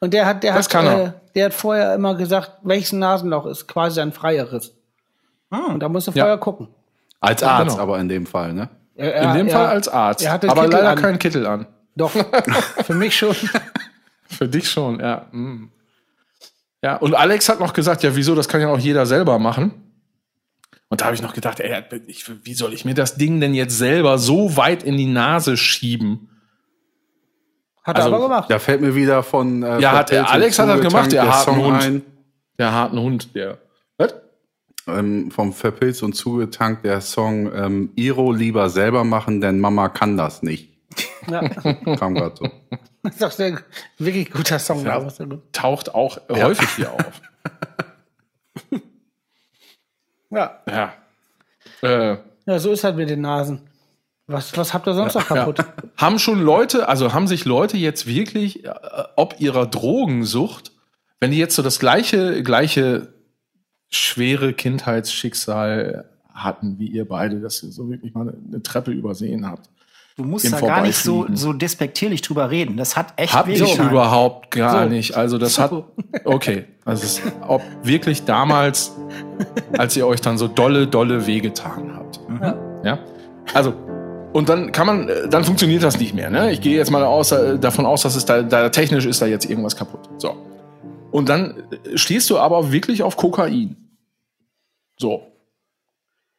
Und 0.00 0.14
der 0.14 0.26
hat, 0.26 0.42
der 0.42 0.54
Das 0.54 0.66
hat, 0.66 0.72
kann 0.72 0.86
er. 0.86 1.04
Äh, 1.06 1.12
der 1.34 1.44
hat 1.46 1.54
vorher 1.54 1.94
immer 1.94 2.14
gesagt, 2.14 2.52
welches 2.62 2.92
Nasenloch 2.92 3.46
ist 3.46 3.66
quasi 3.66 4.00
ein 4.00 4.12
freieres. 4.12 4.74
Und 5.50 5.80
da 5.80 5.88
musst 5.88 6.06
du 6.08 6.12
Ja. 6.12 6.24
vorher 6.24 6.38
gucken. 6.38 6.68
Als 7.20 7.42
Arzt 7.42 7.70
Genau. 7.72 7.82
aber 7.82 7.98
in 7.98 8.08
dem 8.08 8.26
Fall, 8.26 8.52
ne? 8.52 8.68
Er- 8.94 9.14
In 9.16 9.22
er- 9.28 9.34
dem 9.34 9.46
er- 9.48 9.52
Fall 9.52 9.66
als 9.66 9.88
Arzt. 9.88 10.22
Er 10.24 10.32
aber 10.34 10.48
Kittel 10.48 10.70
leider 10.70 10.90
an. 10.90 10.98
keinen 10.98 11.18
Kittel 11.18 11.46
an. 11.46 11.66
Doch, 11.96 12.10
für 12.84 12.94
mich 12.94 13.16
schon. 13.16 13.34
Für 14.30 14.46
dich 14.46 14.70
schon, 14.70 15.00
ja. 15.00 15.26
mm. 15.32 15.70
Ja, 16.82 16.96
und 16.96 17.14
Alex 17.14 17.48
hat 17.48 17.58
noch 17.60 17.72
gesagt, 17.72 18.02
ja, 18.02 18.14
wieso, 18.14 18.34
das 18.34 18.46
kann 18.46 18.60
ja 18.60 18.68
auch 18.68 18.78
jeder 18.78 19.06
selber 19.06 19.38
machen. 19.38 19.72
Und 20.90 21.00
da 21.00 21.06
habe 21.06 21.14
ich 21.14 21.22
noch 21.22 21.32
gedacht, 21.32 21.60
ey, 21.60 21.82
ich, 22.06 22.24
wie 22.44 22.54
soll 22.54 22.72
ich 22.74 22.84
mir 22.84 22.94
das 22.94 23.16
Ding 23.16 23.40
denn 23.40 23.54
jetzt 23.54 23.76
selber 23.78 24.18
so 24.18 24.56
weit 24.56 24.82
in 24.82 24.96
die 24.96 25.06
Nase 25.06 25.56
schieben? 25.56 26.28
Hat 27.88 27.96
Also, 27.96 28.10
er 28.10 28.14
aber 28.16 28.24
gemacht. 28.24 28.50
Da 28.50 28.58
fällt 28.58 28.80
mir 28.82 28.94
wieder 28.94 29.22
von. 29.22 29.62
Äh, 29.62 29.80
Ja, 29.80 29.92
hat 29.92 30.12
er- 30.12 30.20
und 30.20 30.28
Alex 30.30 30.58
hat 30.58 30.68
das 30.68 30.80
gemacht, 30.80 31.10
der 31.10 31.22
der 31.24 31.32
harten 31.34 31.44
Song 31.54 31.64
Hund. 31.64 31.82
ein. 31.82 32.02
Der 32.58 32.72
harten 32.72 33.00
Hund, 33.00 33.34
der. 33.34 33.58
Was? 33.96 34.14
Ähm, 34.86 35.30
vom 35.30 35.52
Verpilzt 35.54 36.02
und 36.02 36.12
zugetankt 36.14 36.84
der 36.84 37.00
Song 37.00 37.50
ähm, 37.54 37.90
Iro 37.96 38.30
lieber 38.32 38.68
selber 38.68 39.04
machen, 39.04 39.40
denn 39.40 39.58
Mama 39.58 39.88
kann 39.88 40.16
das 40.18 40.42
nicht. 40.42 40.70
Ja. 41.30 41.48
Kam 41.96 42.14
gerade 42.14 42.34
so. 42.36 42.48
Das 43.02 43.12
ist 43.14 43.22
doch 43.22 43.30
sehr, 43.30 43.58
wirklich 43.98 44.30
guter 44.30 44.58
Song. 44.58 44.84
Ja. 44.84 45.06
Taucht 45.52 45.94
auch 45.94 46.18
häufig 46.30 46.68
hier 46.76 46.92
auf. 46.92 47.20
Ja. 50.30 50.60
Ja. 50.68 50.92
Äh, 51.82 52.16
ja, 52.46 52.58
so 52.58 52.72
ist 52.72 52.84
halt 52.84 52.96
mit 52.96 53.08
den 53.08 53.22
Nasen. 53.22 53.67
Was, 54.30 54.56
was 54.56 54.74
habt 54.74 54.86
ihr 54.86 54.94
sonst 54.94 55.14
noch 55.14 55.26
kaputt? 55.26 55.58
Ja. 55.58 55.66
Haben 55.96 56.18
schon 56.18 56.40
Leute, 56.40 56.86
also 56.88 57.12
haben 57.14 57.26
sich 57.26 57.44
Leute 57.46 57.76
jetzt 57.78 58.06
wirklich, 58.06 58.64
äh, 58.64 58.70
ob 59.16 59.36
ihrer 59.40 59.66
Drogensucht, 59.66 60.70
wenn 61.18 61.30
die 61.30 61.38
jetzt 61.38 61.56
so 61.56 61.62
das 61.62 61.78
gleiche, 61.78 62.42
gleiche 62.42 63.08
schwere 63.90 64.52
Kindheitsschicksal 64.52 66.04
hatten 66.34 66.78
wie 66.78 66.86
ihr 66.88 67.08
beide, 67.08 67.40
dass 67.40 67.62
ihr 67.62 67.72
so 67.72 67.90
wirklich 67.90 68.14
mal 68.14 68.20
eine, 68.22 68.34
eine 68.48 68.62
Treppe 68.62 68.90
übersehen 68.92 69.46
habt. 69.46 69.70
du 70.16 70.24
musst 70.24 70.52
da 70.52 70.60
gar 70.60 70.82
nicht 70.82 70.96
so, 70.98 71.26
so 71.32 71.52
despektierlich 71.52 72.20
drüber 72.22 72.50
reden. 72.50 72.76
Das 72.76 72.96
hat 72.96 73.14
echt 73.16 73.32
Hab 73.34 73.48
ich 73.48 73.60
wehgetan. 73.60 73.90
überhaupt 73.90 74.50
gar 74.50 74.84
So. 74.84 74.88
nicht. 74.90 75.16
Also 75.16 75.38
das 75.38 75.58
hat, 75.58 75.72
okay, 76.24 76.66
also 76.84 77.02
es, 77.04 77.22
ob 77.46 77.62
wirklich 77.82 78.24
damals, 78.24 78.92
als 79.76 79.96
ihr 79.96 80.06
euch 80.06 80.20
dann 80.20 80.36
so 80.38 80.46
dolle, 80.48 80.86
dolle 80.86 81.26
wehgetan 81.26 81.94
habt. 81.96 82.20
Ja. 82.84 82.98
Also, 83.54 83.72
und 84.32 84.48
dann 84.48 84.72
kann 84.72 84.86
man, 84.86 85.08
äh, 85.08 85.28
dann 85.28 85.44
funktioniert 85.44 85.82
das 85.82 85.98
nicht 85.98 86.14
mehr. 86.14 86.30
Ne? 86.30 86.52
Ich 86.52 86.60
gehe 86.60 86.76
jetzt 86.76 86.90
mal 86.90 87.04
aus, 87.04 87.32
äh, 87.32 87.58
davon 87.58 87.86
aus, 87.86 88.02
dass 88.02 88.16
es 88.16 88.24
da, 88.24 88.42
da 88.42 88.68
technisch 88.68 89.06
ist 89.06 89.22
da 89.22 89.26
jetzt 89.26 89.48
irgendwas 89.48 89.76
kaputt. 89.76 90.08
So. 90.18 90.36
Und 91.10 91.28
dann 91.28 91.64
äh, 91.84 91.96
stehst 91.98 92.28
du 92.30 92.38
aber 92.38 92.72
wirklich 92.72 93.02
auf 93.02 93.16
Kokain. 93.16 93.76
So. 94.98 95.22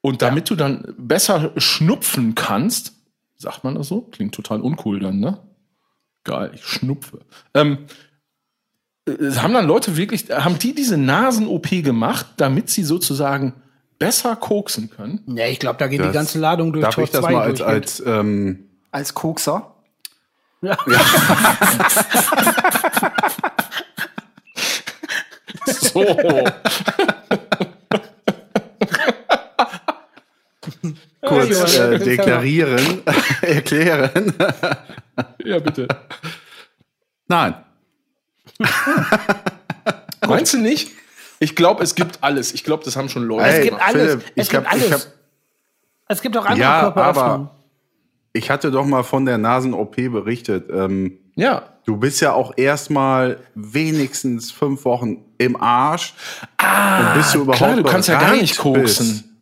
Und 0.02 0.22
damit 0.22 0.50
du 0.50 0.56
dann 0.56 0.94
besser 0.98 1.52
schnupfen 1.58 2.36
kannst, 2.36 2.94
Sagt 3.40 3.64
man 3.64 3.76
das 3.76 3.88
so? 3.88 4.02
Klingt 4.02 4.36
total 4.36 4.60
uncool 4.60 5.00
dann, 5.00 5.20
ne? 5.20 5.40
Geil, 6.26 6.52
ich 6.54 6.66
schnupfe. 6.66 7.22
Ähm, 7.54 7.86
äh, 9.08 9.32
haben 9.38 9.54
dann 9.54 9.66
Leute 9.66 9.96
wirklich, 9.96 10.30
haben 10.30 10.60
die 10.60 10.76
diese 10.76 10.98
Nasen-OP 10.98 11.70
gemacht, 11.82 12.26
damit 12.36 12.70
sie 12.70 12.84
sozusagen 12.84 13.54
besser 14.00 14.36
koksen 14.38 14.90
können? 14.90 15.22
Ja, 15.28 15.46
ich 15.48 15.60
glaube, 15.60 15.78
da 15.78 15.88
geht 15.88 16.00
die 16.00 16.06
Das- 16.06 16.14
ganze 16.14 16.40
Ladung 16.40 16.74
durch 16.74 16.84
Darf 16.86 16.96
Tor 16.96 17.04
ich 17.04 17.12
das 17.12 17.22
2 17.22 17.32
mal 17.32 17.42
als, 17.44 17.62
als 17.62 18.00
ähm, 18.06 18.70
Als 18.92 19.14
Kokser. 19.14 19.76
So. 25.66 26.04
kurz 31.22 31.22
Ja, 31.22 31.32
äh, 31.32 31.50
das 31.50 31.60
ist 31.72 31.78
ja- 31.78 31.98
deklarieren, 31.98 33.02
erklären? 33.42 34.34
ja, 35.44 35.60
bitte. 35.60 35.88
Nein. 37.28 37.56
Meinst 40.28 40.54
du 40.54 40.58
nicht? 40.58 40.92
Ich 41.40 41.56
glaube, 41.56 41.84
es 41.84 41.96
gibt 41.96 42.22
alles. 42.22 42.54
Ich 42.54 42.64
glaube, 42.64 42.84
das 42.84 42.96
haben 42.96 43.10
schon 43.10 43.24
Leute. 43.24 43.48
Es 43.48 43.56
Ey, 43.56 43.64
gibt 43.70 43.82
alles. 43.82 44.12
Philipp, 44.12 44.32
es 44.36 44.46
ich 44.46 44.50
gibt 44.52 44.68
hab- 44.68 44.76
ich 44.76 44.84
alles. 44.84 45.06
hab- 45.06 45.14
es 46.10 46.22
gibt 46.22 46.38
auch 46.38 46.46
andere 46.46 46.60
Ja, 46.60 46.80
Körperöffnungen. 46.82 47.32
aber 47.32 47.56
ich 48.34 48.50
hatte 48.50 48.72
doch 48.72 48.86
mal 48.86 49.04
von 49.04 49.26
der 49.26 49.38
Nasen-OP 49.38 50.10
berichtet. 50.10 50.70
Ähm, 50.70 51.18
Ja. 51.36 51.64
du 51.86 51.98
bist 51.98 52.20
ja 52.22 52.34
auch 52.34 52.54
erstmal 52.58 53.38
wenigstens 53.56 54.52
fünf 54.52 54.84
Wochen 54.86 55.24
im 55.38 55.56
Arsch. 55.62 56.14
und 56.62 57.14
bis 57.16 57.32
du 57.32 57.42
überhaupt 57.42 57.62
Ah, 57.62 57.66
klar, 57.68 57.76
du 57.78 57.84
kannst 57.84 58.10
ja 58.10 58.20
gar 58.20 58.36
nicht 58.36 58.58
koksen. 58.58 59.40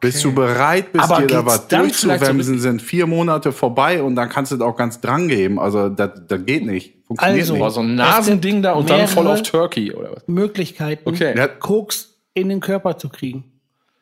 Bist, 0.00 0.14
Bis 0.14 0.22
du 0.22 0.32
bereit 0.34 0.92
bist, 0.92 1.04
Aber 1.04 1.20
dir 1.20 1.26
da 1.26 1.44
was 1.44 1.66
so 1.68 1.76
durchzuwemsen, 1.76 2.54
mit- 2.54 2.62
sind 2.62 2.80
vier 2.80 3.06
Monate 3.06 3.52
vorbei 3.52 4.02
und 4.02 4.16
dann 4.16 4.30
kannst 4.30 4.50
du 4.50 4.56
da 4.56 4.64
auch 4.64 4.76
ganz 4.76 4.98
dran 5.02 5.28
geben. 5.28 5.58
Also 5.60 5.90
das, 5.90 6.10
das 6.26 6.40
geht 6.46 6.64
nicht. 6.64 6.94
Funktioniert 7.06 7.40
Also, 7.40 7.54
nicht. 7.54 7.72
So 7.74 7.80
ein 7.80 7.94
Nasending 7.96 8.62
da 8.62 8.72
und 8.72 8.88
dann 8.88 9.06
voll 9.08 9.26
auf 9.26 9.42
Turkey 9.42 9.92
oder 9.92 10.16
was? 10.16 10.26
Möglichkeiten, 10.26 11.06
Okay. 11.06 11.48
Koks 11.58 12.14
in 12.32 12.48
den 12.48 12.60
Körper 12.60 12.96
zu 12.96 13.10
kriegen. 13.10 13.44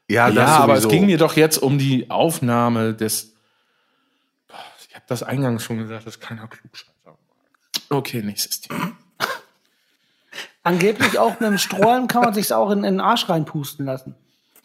ja, 0.09 0.29
Ja, 0.29 0.35
das 0.35 0.51
aber 0.51 0.75
es 0.77 0.87
ging 0.87 1.07
mir 1.07 1.19
doch 1.19 1.35
jetzt 1.35 1.59
um 1.59 1.79
die 1.79 2.09
Aufnahme 2.11 2.95
des. 2.95 3.33
Ich 4.89 4.95
habe 4.95 5.05
das 5.09 5.25
eingangs 5.25 5.65
schon 5.65 5.79
gesagt, 5.79 6.07
dass 6.07 6.21
keiner 6.21 6.47
Klugscheißer 6.47 6.93
mag. 7.07 7.17
Okay, 7.91 8.23
nächstes 8.23 8.61
Thema. 8.61 8.93
Angeblich 10.63 11.19
auch 11.19 11.33
mit 11.41 11.43
einem 11.49 11.59
Strohhalm 11.59 12.07
kann 12.07 12.23
man 12.23 12.35
sich 12.35 12.53
auch 12.53 12.71
in, 12.71 12.79
in 12.85 12.95
den 12.95 13.01
Arsch 13.01 13.29
reinpusten 13.29 13.85
lassen. 13.87 14.15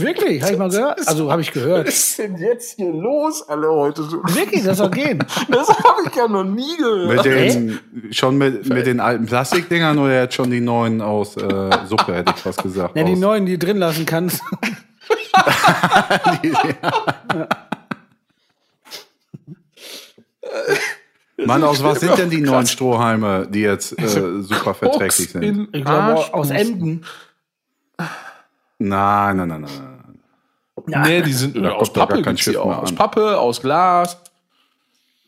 Wirklich, 0.00 0.42
habe 0.42 0.52
ich 0.52 0.58
mal 0.58 0.70
gehört. 0.70 1.06
Also 1.06 1.30
habe 1.30 1.42
ich 1.42 1.52
gehört. 1.52 1.86
Was 1.86 1.94
ist 1.94 2.18
denn 2.18 2.36
jetzt 2.36 2.76
hier 2.76 2.92
los, 2.92 3.48
alle 3.48 3.68
heute? 3.68 4.02
so? 4.02 4.22
Wirklich, 4.22 4.64
das 4.64 4.78
soll 4.78 4.90
gehen. 4.90 5.18
Das 5.50 5.68
habe 5.68 6.02
ich 6.06 6.14
ja 6.14 6.28
noch 6.28 6.44
nie 6.44 6.76
gehört. 6.76 7.24
Mit 7.24 7.24
den, 7.24 7.80
schon 8.10 8.36
mit, 8.38 8.68
mit 8.68 8.86
den 8.86 9.00
alten 9.00 9.26
Plastikdingern 9.26 9.98
oder 9.98 10.22
jetzt 10.22 10.34
schon 10.34 10.50
die 10.50 10.60
neuen 10.60 11.00
aus 11.00 11.36
äh, 11.36 11.70
Suppe, 11.86 12.14
hätte 12.14 12.32
ich 12.36 12.42
fast 12.42 12.62
gesagt. 12.62 12.96
Ja, 12.96 13.04
die 13.04 13.12
aus, 13.12 13.18
neuen, 13.18 13.46
die 13.46 13.58
du 13.58 13.66
drin 13.66 13.78
lassen 13.78 14.04
kannst. 14.06 14.42
Mann, 21.44 21.62
aus 21.62 21.82
was 21.82 22.00
sind 22.00 22.18
denn 22.18 22.30
die 22.30 22.40
neuen 22.40 22.66
Strohhalme, 22.66 23.46
die 23.48 23.60
jetzt 23.60 23.98
äh, 23.98 24.42
super 24.42 24.74
verträglich 24.74 25.30
sind? 25.30 25.42
in 25.42 25.68
Ich 25.72 25.84
glaube, 25.84 26.34
aus. 26.34 26.50
Enden. 26.50 27.04
Nein, 28.78 29.36
nein, 29.36 29.48
nein, 29.48 29.60
nein. 29.62 29.70
nein. 30.86 31.02
Nee, 31.04 31.22
die 31.22 31.32
sind 31.32 31.56
Da 31.56 31.72
aus 31.72 31.88
doch 31.88 31.94
gar 31.94 32.06
Pappe 32.06 32.22
kein 32.22 32.34
gibt's 32.34 32.44
die 32.44 32.52
Schiff 32.52 32.60
auch. 32.60 32.78
Aus. 32.78 32.92
Pappe, 32.94 33.38
aus 33.38 33.60
Glas 33.60 34.16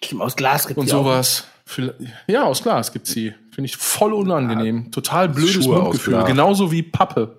Stimmt, 0.03 0.23
aus 0.23 0.37
Glas 0.37 0.67
gibt 0.67 0.79
und 0.79 0.87
die 0.89 0.93
auch. 0.93 1.05
sowas. 1.05 1.45
Vielleicht- 1.67 1.97
Ja, 2.27 2.45
aus 2.45 2.63
Glas 2.63 2.93
gibt's 2.93 3.13
die. 3.13 3.35
Finde 3.53 3.67
ich 3.67 3.77
voll 3.77 4.13
unangenehm. 4.13 4.91
Total 4.93 5.29
blödes 5.29 5.65
Schuhe 5.65 5.77
aus 5.77 5.83
Mundgefühl. 5.83 6.23
Genauso 6.25 6.71
wie 6.73 6.83
Pappe. 6.83 7.37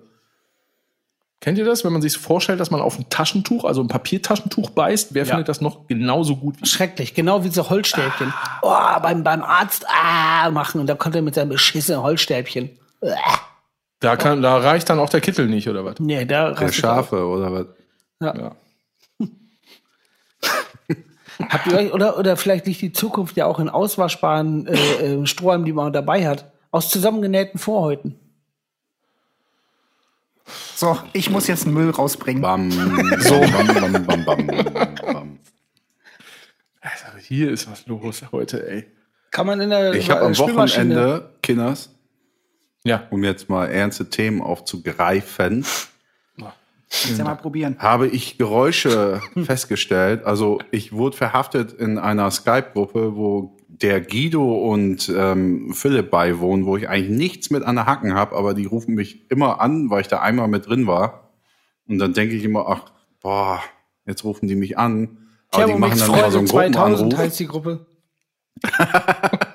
Kennt 1.40 1.58
ihr 1.58 1.64
das, 1.64 1.82
wenn 1.84 1.92
man 1.92 2.02
sich 2.02 2.16
vorstellt, 2.16 2.60
dass 2.60 2.70
man 2.70 2.80
auf 2.80 2.96
ein 2.98 3.10
Taschentuch, 3.10 3.64
also 3.64 3.80
ein 3.82 3.88
Papiertaschentuch 3.88 4.70
beißt? 4.70 5.12
Wer 5.12 5.26
findet 5.26 5.48
das 5.48 5.60
noch 5.60 5.88
genauso 5.88 6.36
gut 6.36 6.54
wie 6.60 6.66
Schrecklich, 6.66 7.14
genau 7.14 7.42
wie 7.42 7.48
so 7.48 7.68
Holzstäbchen. 7.68 8.32
Oh, 8.62 8.70
beim, 9.02 9.24
beim 9.24 9.42
Arzt 9.42 9.84
ah, 9.88 10.48
machen 10.52 10.80
und 10.80 10.86
da 10.86 10.94
kommt 10.94 11.16
er 11.16 11.22
mit 11.22 11.34
seinem 11.34 11.48
beschissenen 11.48 12.02
Holzstäbchen. 12.02 12.70
Uah. 13.00 13.40
Da, 14.02 14.16
kann, 14.16 14.42
da 14.42 14.56
reicht 14.56 14.90
dann 14.90 14.98
auch 14.98 15.08
der 15.08 15.20
Kittel 15.20 15.46
nicht, 15.46 15.68
oder 15.68 15.84
was? 15.84 16.00
Nee, 16.00 16.24
da 16.24 16.50
Der 16.50 16.60
rastet 16.60 16.74
Schafe 16.74 17.24
oder 17.24 17.52
was? 17.52 17.66
Ja. 18.20 18.36
Ja. 18.36 18.56
Habt 21.48 21.66
ihr 21.68 21.78
euch, 21.78 21.92
oder, 21.94 22.18
oder 22.18 22.36
vielleicht 22.36 22.66
liegt 22.66 22.80
die 22.82 22.92
Zukunft 22.92 23.36
ja 23.36 23.46
auch 23.46 23.60
in 23.60 23.68
auswaschbaren 23.68 24.66
äh, 24.66 24.74
äh, 24.74 25.26
Strohhalmen, 25.26 25.64
die 25.64 25.72
man 25.72 25.92
dabei 25.92 26.26
hat. 26.26 26.50
Aus 26.72 26.90
zusammengenähten 26.90 27.60
Vorhäuten. 27.60 28.18
So, 30.74 30.98
ich 31.12 31.30
muss 31.30 31.46
jetzt 31.46 31.64
einen 31.66 31.74
Müll 31.74 31.90
rausbringen. 31.90 32.42
Bam, 32.42 32.70
so. 33.20 33.38
bam, 33.40 33.66
bam, 33.68 34.04
bam, 34.04 34.24
bam, 34.24 34.46
bam. 34.46 35.38
Also 36.80 37.18
hier 37.20 37.52
ist 37.52 37.70
was 37.70 37.86
los 37.86 38.24
heute, 38.32 38.68
ey. 38.68 38.86
Kann 39.30 39.46
man 39.46 39.60
in 39.60 39.70
der 39.70 39.94
Ich 39.94 40.10
habe 40.10 40.22
am 40.22 40.36
Wochenende, 40.36 41.30
Kinders, 41.40 41.90
Ja. 42.84 43.06
um 43.10 43.22
jetzt 43.24 43.48
mal 43.48 43.66
ernste 43.66 44.10
Themen 44.10 44.40
aufzugreifen, 44.40 45.64
Kannst 46.94 47.18
ja 47.18 47.24
mal 47.24 47.36
probieren. 47.36 47.76
habe 47.78 48.06
ich 48.06 48.36
Geräusche 48.36 49.22
festgestellt. 49.44 50.24
Also 50.24 50.58
ich 50.70 50.92
wurde 50.92 51.16
verhaftet 51.16 51.72
in 51.72 51.96
einer 51.96 52.30
Skype-Gruppe, 52.30 53.16
wo 53.16 53.56
der 53.68 54.02
Guido 54.02 54.70
und 54.70 55.10
ähm, 55.16 55.72
Philipp 55.72 56.10
beiwohnen, 56.10 56.66
wo 56.66 56.76
ich 56.76 56.90
eigentlich 56.90 57.16
nichts 57.16 57.50
mit 57.50 57.62
an 57.62 57.76
der 57.76 57.86
Hacken 57.86 58.12
habe, 58.12 58.36
aber 58.36 58.52
die 58.52 58.66
rufen 58.66 58.94
mich 58.94 59.30
immer 59.30 59.62
an, 59.62 59.88
weil 59.88 60.02
ich 60.02 60.08
da 60.08 60.20
einmal 60.20 60.48
mit 60.48 60.66
drin 60.66 60.86
war. 60.86 61.30
Und 61.88 61.98
dann 61.98 62.12
denke 62.12 62.34
ich 62.34 62.44
immer, 62.44 62.68
ach, 62.68 62.84
boah, 63.22 63.62
jetzt 64.04 64.22
rufen 64.24 64.46
die 64.46 64.54
mich 64.54 64.76
an. 64.76 65.16
Aber 65.50 65.66
die 65.66 65.74
machen 65.74 65.98
dann 65.98 66.12
immer 66.12 66.30
so 66.30 66.38
einen 66.38 66.46
2000 66.46 66.76
Gruppenanruf. 66.76 67.18
heißt 67.18 67.40
die 67.40 67.46
Gruppe. 67.46 67.86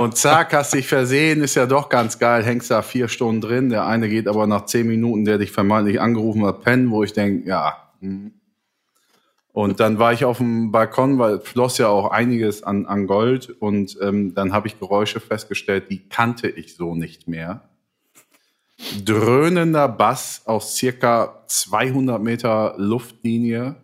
Und 0.00 0.16
zack, 0.16 0.52
hast 0.52 0.74
dich 0.74 0.88
versehen, 0.88 1.42
ist 1.42 1.54
ja 1.54 1.66
doch 1.66 1.88
ganz 1.88 2.18
geil, 2.18 2.42
hängst 2.42 2.70
da 2.70 2.82
vier 2.82 3.08
Stunden 3.08 3.40
drin. 3.40 3.68
Der 3.68 3.86
eine 3.86 4.08
geht 4.08 4.26
aber 4.26 4.46
nach 4.46 4.64
zehn 4.66 4.86
Minuten, 4.86 5.24
der 5.24 5.38
dich 5.38 5.52
vermeintlich 5.52 6.00
angerufen 6.00 6.44
hat, 6.44 6.62
pennen, 6.62 6.90
wo 6.90 7.04
ich 7.04 7.12
denke, 7.12 7.48
ja. 7.48 7.90
hm. 8.00 8.32
Und 9.52 9.78
dann 9.78 10.00
war 10.00 10.12
ich 10.12 10.24
auf 10.24 10.38
dem 10.38 10.72
Balkon, 10.72 11.20
weil 11.20 11.38
floss 11.38 11.78
ja 11.78 11.86
auch 11.86 12.10
einiges 12.10 12.64
an, 12.64 12.86
an 12.86 13.06
Gold. 13.06 13.50
Und 13.50 13.96
ähm, 14.02 14.34
dann 14.34 14.52
habe 14.52 14.66
ich 14.66 14.80
Geräusche 14.80 15.20
festgestellt, 15.20 15.90
die 15.90 16.08
kannte 16.08 16.48
ich 16.48 16.74
so 16.74 16.96
nicht 16.96 17.28
mehr. 17.28 17.68
Dröhnender 19.04 19.88
Bass 19.88 20.42
aus 20.46 20.74
circa 20.74 21.44
200 21.46 22.20
Meter 22.20 22.74
Luftlinie. 22.78 23.76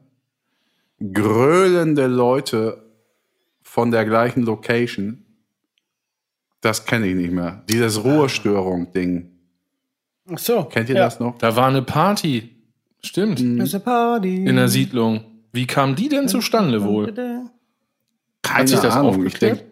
Gröhlende 0.99 2.09
Leute 2.09 2.83
von 3.63 3.93
der 3.93 4.05
gleichen 4.05 4.43
Location. 4.43 5.25
Das 6.61 6.85
kenne 6.85 7.07
ich 7.07 7.15
nicht 7.15 7.33
mehr. 7.33 7.63
Dieses 7.69 8.03
Ruhestörung-Ding. 8.05 9.31
Ach 10.33 10.39
so. 10.39 10.65
Kennt 10.65 10.89
ihr 10.89 10.97
ja. 10.97 11.05
das 11.05 11.21
noch? 11.21 11.39
Da 11.39 11.57
war 11.57 11.69
eine 11.69 11.83
Party. 11.83 12.51
Stimmt. 13.03 13.41
Das 13.41 13.69
ist 13.69 13.75
eine 13.75 13.85
Party. 13.85 14.45
In 14.45 14.57
der 14.57 14.69
Siedlung. 14.69 15.25
Wie 15.53 15.67
kam 15.67 15.97
die 15.97 16.09
denn 16.09 16.29
zustande 16.29 16.85
wohl? 16.85 17.13
Keine 18.43 18.69
sich 18.69 18.79
das 18.81 18.95
Ahnung. 18.95 19.27
Ich 19.27 19.35
aufgeklärt? 19.35 19.61
denk, 19.61 19.71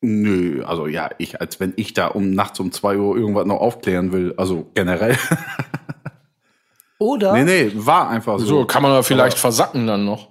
nö, 0.00 0.64
also 0.64 0.86
ja, 0.86 1.10
ich, 1.18 1.40
als 1.40 1.60
wenn 1.60 1.72
ich 1.76 1.94
da 1.94 2.08
um 2.08 2.30
nachts 2.30 2.60
um 2.60 2.72
zwei 2.72 2.96
Uhr 2.96 3.16
irgendwas 3.16 3.46
noch 3.46 3.60
aufklären 3.60 4.12
will. 4.12 4.34
Also 4.36 4.70
generell. 4.74 5.16
Oder 6.98 7.34
nee, 7.34 7.44
nee, 7.44 7.72
war 7.74 8.08
einfach 8.08 8.38
so. 8.38 8.46
So, 8.46 8.64
kann 8.64 8.82
man 8.82 8.92
aber 8.92 9.02
vielleicht 9.02 9.38
versacken 9.38 9.86
dann 9.86 10.04
noch. 10.04 10.30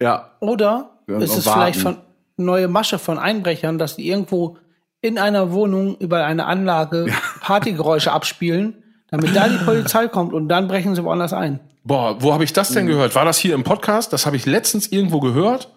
Ja. 0.00 0.36
Oder 0.40 0.98
Ja, 1.08 1.18
ist 1.18 1.36
es 1.36 1.44
vielleicht 1.48 1.84
warten. 1.84 1.98
von 1.98 2.11
neue 2.36 2.68
Masche 2.68 2.98
von 2.98 3.18
Einbrechern, 3.18 3.78
dass 3.78 3.96
die 3.96 4.08
irgendwo 4.08 4.56
in 5.00 5.18
einer 5.18 5.52
Wohnung 5.52 5.96
über 5.98 6.24
eine 6.24 6.46
Anlage 6.46 7.06
Partygeräusche 7.40 8.12
abspielen, 8.12 8.82
damit 9.10 9.34
da 9.36 9.48
die 9.48 9.62
Polizei 9.64 10.08
kommt 10.08 10.32
und 10.32 10.48
dann 10.48 10.68
brechen 10.68 10.94
sie 10.94 11.04
woanders 11.04 11.32
ein. 11.32 11.60
Boah, 11.84 12.22
wo 12.22 12.32
habe 12.32 12.44
ich 12.44 12.52
das 12.52 12.70
denn 12.70 12.86
gehört? 12.86 13.14
War 13.16 13.24
das 13.24 13.38
hier 13.38 13.54
im 13.54 13.64
Podcast? 13.64 14.12
Das 14.12 14.24
habe 14.24 14.36
ich 14.36 14.46
letztens 14.46 14.86
irgendwo 14.86 15.18
gehört, 15.18 15.68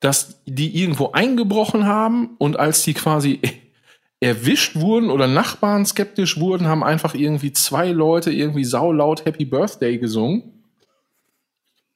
dass 0.00 0.40
die 0.46 0.80
irgendwo 0.80 1.10
eingebrochen 1.12 1.86
haben 1.86 2.36
und 2.38 2.58
als 2.58 2.82
die 2.84 2.94
quasi 2.94 3.40
erwischt 4.20 4.76
wurden 4.76 5.10
oder 5.10 5.26
Nachbarn 5.26 5.84
skeptisch 5.84 6.38
wurden, 6.38 6.68
haben 6.68 6.84
einfach 6.84 7.14
irgendwie 7.14 7.52
zwei 7.52 7.88
Leute 7.90 8.30
irgendwie 8.30 8.64
saulaut 8.64 9.24
Happy 9.24 9.44
Birthday 9.44 9.98
gesungen. 9.98 10.53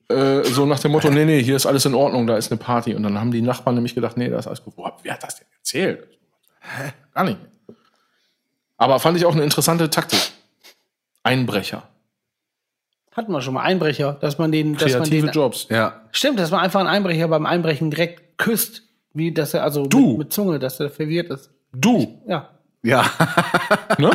Äh, 0.09 0.44
so 0.44 0.64
nach 0.64 0.79
dem 0.81 0.92
Motto, 0.92 1.11
nee, 1.11 1.25
nee, 1.25 1.42
hier 1.42 1.57
ist 1.57 1.66
alles 1.66 1.85
in 1.85 1.94
Ordnung, 1.94 2.27
da 2.27 2.37
ist 2.37 2.51
eine 2.51 2.59
Party. 2.59 2.94
Und 2.94 3.03
dann 3.03 3.18
haben 3.18 3.31
die 3.31 3.42
Nachbarn 3.42 3.75
nämlich 3.75 3.94
gedacht, 3.94 4.16
nee, 4.16 4.29
da 4.29 4.38
ist 4.38 4.47
alles 4.47 4.62
gut. 4.62 4.77
Boah, 4.77 4.97
wer 5.03 5.14
hat 5.14 5.23
das 5.23 5.37
denn 5.37 5.47
erzählt? 5.59 6.09
Hä? 6.61 6.92
Gar 7.14 7.25
nicht. 7.25 7.38
Aber 8.79 9.01
fand 9.01 9.18
ich 9.18 9.27
auch 9.27 9.35
eine 9.35 9.42
interessante 9.44 9.90
Taktik. 9.90 10.21
Einbrecher. 11.23 11.83
Hatten 13.12 13.33
wir 13.33 13.42
schon 13.42 13.55
mal 13.55 13.62
Einbrecher, 13.62 14.16
dass 14.21 14.38
man 14.38 14.53
den, 14.53 14.75
dass 14.75 14.92
man 14.92 15.03
Kreative 15.03 15.27
den, 15.27 15.33
Jobs. 15.33 15.66
Ja. 15.68 16.03
stimmt, 16.12 16.38
dass 16.38 16.53
man 16.53 16.61
einfach 16.61 16.81
einen 16.81 16.88
Einbrecher 16.88 17.27
beim 17.29 17.47
Einbrechen 17.47 17.90
direkt 17.90 18.38
küsst, 18.38 18.85
wie 19.12 19.33
dass 19.35 19.53
er 19.55 19.64
also 19.64 19.87
Du. 19.87 20.11
Mit, 20.11 20.18
mit 20.18 20.33
Zunge, 20.33 20.59
dass 20.59 20.79
er 20.81 20.88
verwirrt 20.88 21.31
ist. 21.31 21.51
Du, 21.73 22.23
Ja, 22.27 22.49
Ja. 22.83 23.05
ne? 23.99 24.11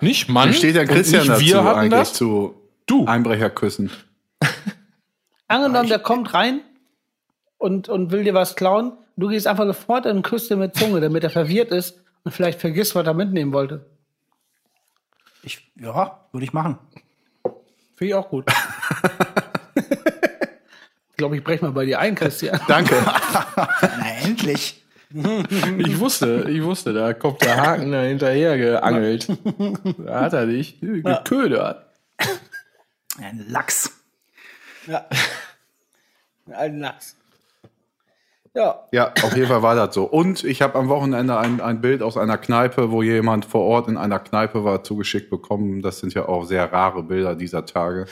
Nicht 0.00 0.28
Mann. 0.28 0.50
Wie 0.50 0.54
steht 0.54 0.76
der 0.76 0.82
und 0.82 0.88
Christian 0.88 1.26
dazu 1.26 1.40
wir 1.40 1.64
hatten 1.64 1.78
eigentlich 1.78 1.90
das. 1.90 2.12
zu 2.12 2.54
Du. 2.86 3.06
Einbrecherküssen? 3.06 3.90
Angenommen, 5.48 5.88
der 5.88 5.98
kommt 5.98 6.34
rein 6.34 6.60
und 7.58 7.88
und 7.88 8.10
will 8.10 8.24
dir 8.24 8.34
was 8.34 8.56
klauen, 8.56 8.92
du 9.16 9.28
gehst 9.28 9.46
einfach 9.46 9.66
sofort 9.66 10.06
und 10.06 10.22
küsst 10.22 10.50
ihn 10.50 10.58
mit 10.58 10.74
Zunge, 10.76 11.00
damit 11.00 11.24
er 11.24 11.30
verwirrt 11.30 11.70
ist 11.70 12.02
und 12.24 12.32
vielleicht 12.32 12.60
vergisst, 12.60 12.94
was 12.94 13.06
er 13.06 13.14
mitnehmen 13.14 13.52
wollte. 13.52 13.86
Ich, 15.42 15.70
ja, 15.76 16.20
würde 16.32 16.44
ich 16.44 16.52
machen. 16.52 16.78
Finde 17.96 18.08
ich 18.10 18.14
auch 18.14 18.28
gut. 18.28 18.46
ich 19.74 21.16
glaube, 21.16 21.36
ich 21.36 21.44
breche 21.44 21.64
mal 21.64 21.72
bei 21.72 21.84
dir 21.84 22.00
ein, 22.00 22.14
Christian. 22.14 22.58
Danke. 22.68 22.94
Na, 23.56 24.06
endlich. 24.22 24.82
Ich 25.78 26.00
wusste, 26.00 26.46
ich 26.48 26.60
wusste, 26.64 26.92
da 26.92 27.14
kommt 27.14 27.40
der 27.42 27.56
Haken 27.56 27.92
da 27.92 28.00
hinterher 28.00 28.58
geangelt. 28.58 29.28
Da 29.98 30.22
hat 30.22 30.32
er 30.32 30.46
dich 30.46 30.80
geködert. 30.80 31.86
Ein 33.18 33.44
Lachs. 33.48 33.93
Ja. 34.86 35.06
Ein 36.54 36.78
Lachs. 36.80 37.16
Ja, 38.54 38.84
Ja, 38.92 39.12
auf 39.22 39.34
jeden 39.34 39.48
Fall 39.48 39.62
war 39.62 39.74
das 39.74 39.94
so. 39.94 40.04
Und 40.04 40.44
ich 40.44 40.62
habe 40.62 40.78
am 40.78 40.88
Wochenende 40.88 41.36
ein, 41.36 41.60
ein 41.60 41.80
Bild 41.80 42.02
aus 42.02 42.16
einer 42.16 42.38
Kneipe, 42.38 42.92
wo 42.92 43.02
jemand 43.02 43.44
vor 43.44 43.62
Ort 43.62 43.88
in 43.88 43.96
einer 43.96 44.20
Kneipe 44.20 44.62
war, 44.62 44.84
zugeschickt 44.84 45.28
bekommen. 45.28 45.82
Das 45.82 45.98
sind 45.98 46.14
ja 46.14 46.28
auch 46.28 46.44
sehr 46.44 46.72
rare 46.72 47.02
Bilder 47.02 47.34
dieser 47.34 47.66
Tage. 47.66 48.06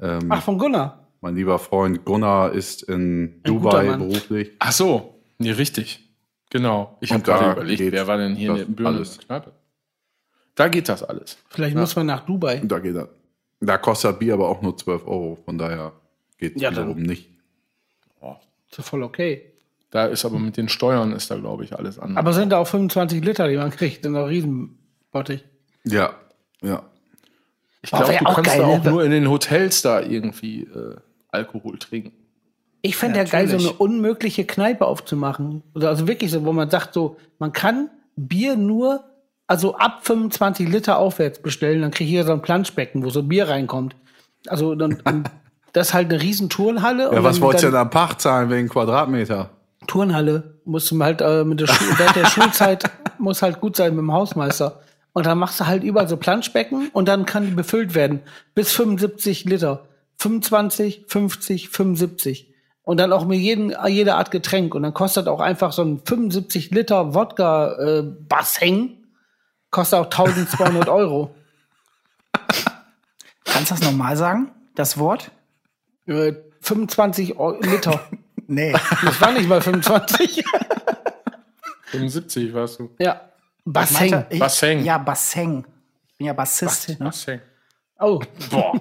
Ähm, 0.00 0.26
ach, 0.30 0.42
von 0.42 0.56
Gunnar. 0.58 1.06
mein 1.20 1.34
lieber 1.36 1.58
Freund 1.58 2.06
Gunnar 2.06 2.52
ist 2.52 2.84
in 2.84 3.42
guter 3.44 3.82
Dubai 3.82 3.96
beruflich. 3.96 4.52
Ach 4.60 4.72
so, 4.72 5.14
nee, 5.38 5.50
richtig. 5.50 6.08
Genau. 6.48 6.96
Ich 7.00 7.10
habe 7.10 7.18
Und 7.18 7.28
da 7.28 7.38
gerade 7.38 7.52
überlegt, 7.52 7.78
geht 7.80 7.92
wer 7.92 8.06
war 8.06 8.16
denn 8.16 8.34
hier 8.34 8.52
das 8.54 8.62
in 8.62 8.76
der 8.76 8.86
alles. 8.86 9.18
Kneipe? 9.18 9.52
Da 10.54 10.68
geht 10.68 10.88
das 10.88 11.02
alles. 11.02 11.36
Vielleicht 11.50 11.76
muss 11.76 11.94
man 11.96 12.06
nach 12.06 12.24
Dubai. 12.24 12.62
Und 12.62 12.72
da 12.72 12.78
geht 12.78 12.96
er. 12.96 13.08
Da 13.60 13.78
kostet 13.78 14.18
Bier 14.18 14.34
aber 14.34 14.48
auch 14.48 14.62
nur 14.62 14.76
12 14.76 15.06
Euro. 15.06 15.38
Von 15.44 15.58
daher 15.58 15.92
geht 16.38 16.56
es 16.56 16.62
Ja, 16.62 16.70
dann- 16.70 16.88
wiederum 16.88 17.02
nicht. 17.02 17.30
Ist 18.68 18.78
ja 18.78 18.82
voll 18.82 19.02
okay. 19.04 19.52
Da 19.90 20.06
ist 20.06 20.24
aber 20.24 20.38
mit 20.40 20.56
den 20.56 20.68
Steuern 20.68 21.12
ist 21.12 21.30
da, 21.30 21.36
glaube 21.36 21.64
ich, 21.64 21.72
alles 21.78 21.98
anders. 21.98 22.18
Aber 22.18 22.32
sind 22.32 22.50
da 22.50 22.58
auch 22.58 22.66
25 22.66 23.24
Liter, 23.24 23.48
die 23.48 23.56
man 23.56 23.70
kriegt, 23.70 24.04
in 24.04 24.14
einer 24.16 24.26
Riesenbottich. 24.28 25.44
Ja, 25.84 26.14
ja. 26.62 26.82
ich 27.80 27.92
Oh, 27.92 27.98
glaube, 27.98 28.16
du 28.18 28.26
auch 28.26 28.34
kannst 28.34 28.50
geil, 28.50 28.58
da 28.60 28.66
auch 28.66 28.82
ne? 28.84 28.90
nur 28.90 29.04
in 29.04 29.12
den 29.12 29.30
Hotels 29.30 29.82
da 29.82 30.00
irgendwie 30.02 30.62
äh, 30.64 30.96
Alkohol 31.28 31.78
trinken. 31.78 32.12
Ich 32.82 32.96
fände 32.96 33.18
ja, 33.18 33.24
geil, 33.24 33.48
so 33.48 33.56
eine 33.56 33.72
unmögliche 33.72 34.44
Kneipe 34.44 34.84
aufzumachen. 34.84 35.62
Oder 35.74 35.88
Also 35.88 36.08
wirklich 36.08 36.32
so, 36.32 36.44
wo 36.44 36.52
man 36.52 36.68
sagt, 36.68 36.92
so, 36.92 37.16
man 37.38 37.52
kann 37.52 37.88
Bier 38.16 38.56
nur, 38.56 39.04
also 39.46 39.76
ab 39.76 40.00
25 40.02 40.68
Liter 40.68 40.98
aufwärts 40.98 41.40
bestellen, 41.40 41.82
dann 41.82 41.90
kriege 41.90 42.04
ich 42.04 42.10
hier 42.10 42.24
so 42.24 42.32
ein 42.32 42.42
Planschbecken, 42.42 43.04
wo 43.04 43.10
so 43.10 43.22
Bier 43.22 43.48
reinkommt. 43.48 43.96
Also 44.48 44.74
dann, 44.74 45.02
das 45.72 45.88
ist 45.88 45.94
halt 45.94 46.12
eine 46.12 46.22
riesen 46.22 46.48
Turnhalle. 46.48 47.10
Ja, 47.12 47.22
was 47.22 47.40
wolltest 47.40 47.64
du 47.64 47.68
denn 47.68 47.76
am 47.76 47.90
Pacht 47.90 48.20
zahlen 48.20 48.50
wegen 48.50 48.68
Quadratmeter? 48.68 49.50
Turnhalle 49.86 50.58
musst 50.64 50.90
du 50.90 51.02
halt 51.02 51.20
äh, 51.20 51.44
mit 51.44 51.60
der 51.60 51.68
Schu 51.68 51.84
während 51.96 52.16
der 52.16 52.26
Schulzeit 52.26 52.90
muss 53.18 53.42
halt 53.42 53.60
gut 53.60 53.76
sein 53.76 53.94
mit 53.94 54.02
dem 54.02 54.12
Hausmeister. 54.12 54.80
Und 55.12 55.24
dann 55.24 55.38
machst 55.38 55.60
du 55.60 55.66
halt 55.66 55.82
überall 55.82 56.08
so 56.08 56.16
Planschbecken 56.16 56.90
und 56.92 57.08
dann 57.08 57.24
kann 57.24 57.46
die 57.46 57.52
befüllt 57.52 57.94
werden 57.94 58.20
bis 58.54 58.72
75 58.72 59.44
Liter. 59.46 59.86
25, 60.18 61.04
50, 61.06 61.68
75. 61.70 62.52
Und 62.82 62.98
dann 62.98 63.12
auch 63.12 63.24
mit 63.24 63.40
jedem, 63.40 63.74
jeder 63.88 64.16
Art 64.16 64.30
Getränk. 64.30 64.74
Und 64.74 64.82
dann 64.82 64.94
kostet 64.94 65.26
auch 65.28 65.40
einfach 65.40 65.72
so 65.72 65.82
ein 65.82 66.00
75 66.04 66.70
Liter 66.70 67.14
Wodka 67.14 67.72
äh, 67.78 68.02
kostet 69.76 69.98
auch 69.98 70.04
1200 70.06 70.88
Euro. 71.00 71.34
Kannst 73.44 73.70
du 73.70 73.74
das 73.76 73.84
nochmal 73.84 74.16
sagen? 74.16 74.50
Das 74.74 74.98
Wort? 74.98 75.30
Äh, 76.06 76.32
25 76.62 77.38
Eu- 77.38 77.60
Liter. 77.60 78.00
Nee. 78.48 78.72
Das 79.02 79.20
war 79.20 79.32
nicht 79.32 79.48
mal 79.48 79.60
25. 79.60 80.44
75 81.86 82.54
warst 82.54 82.78
du. 82.78 82.94
ja. 83.00 83.20
Ich- 83.64 83.72
Bassin. 84.38 84.84
Ja, 84.84 84.98
Bassin. 84.98 85.66
Ich 86.12 86.16
bin 86.18 86.26
ja 86.28 86.32
Bassist. 86.32 86.90
Ne? 86.90 86.96
Bassin. 87.06 87.40
Oh, 87.98 88.22
Boah, 88.48 88.80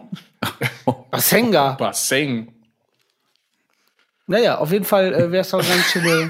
Bassenga. 1.10 1.71
Bassin. 1.73 2.53
Naja, 4.27 4.60
auf 4.60 4.71
jeden 4.71 4.86
Fall 4.86 5.12
äh, 5.15 5.31
wäre 5.31 5.41
es 5.41 5.49
doch 5.49 5.67
ganz 5.67 5.86
schöne. 5.86 6.29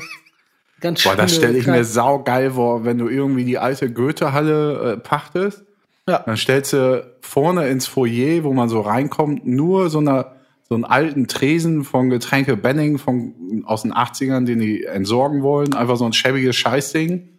Ganz 0.86 1.04
Boah, 1.04 1.16
das 1.16 1.34
stelle 1.34 1.58
ich 1.58 1.66
mir 1.66 1.84
saugeil 1.84 2.52
vor, 2.52 2.86
wenn 2.86 3.00
du 3.00 3.10
irgendwie 3.10 3.44
die 3.44 3.58
alte 3.58 3.92
Goethe-Halle 3.92 4.92
äh, 4.92 4.98
pachtest. 4.98 5.66
Ja. 6.08 6.20
Dann 6.24 6.38
stellst 6.38 6.74
du 6.74 7.04
vorne 7.22 7.68
ins 7.70 7.88
Foyer, 7.88 8.44
wo 8.44 8.54
man 8.54 8.70
so 8.70 8.82
reinkommt, 8.82 9.48
nur 9.48 9.90
so, 9.90 9.98
eine, 9.98 10.28
so 10.70 10.76
einen 10.76 10.86
alten 10.86 11.28
Tresen 11.28 11.86
von 11.86 12.12
Getränke 12.12 12.56
Benning 12.56 13.00
von, 13.00 13.64
aus 13.66 13.82
den 13.82 13.96
80ern, 13.96 14.46
den 14.46 14.60
die 14.60 14.84
entsorgen 14.84 15.42
wollen. 15.42 15.74
Einfach 15.74 15.98
so 15.98 16.06
ein 16.06 16.14
schäbiges 16.14 16.56
Scheißding. 16.56 17.30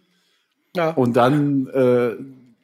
Ja. 0.75 0.89
Und 0.89 1.15
dann 1.15 1.67
äh, 1.67 2.15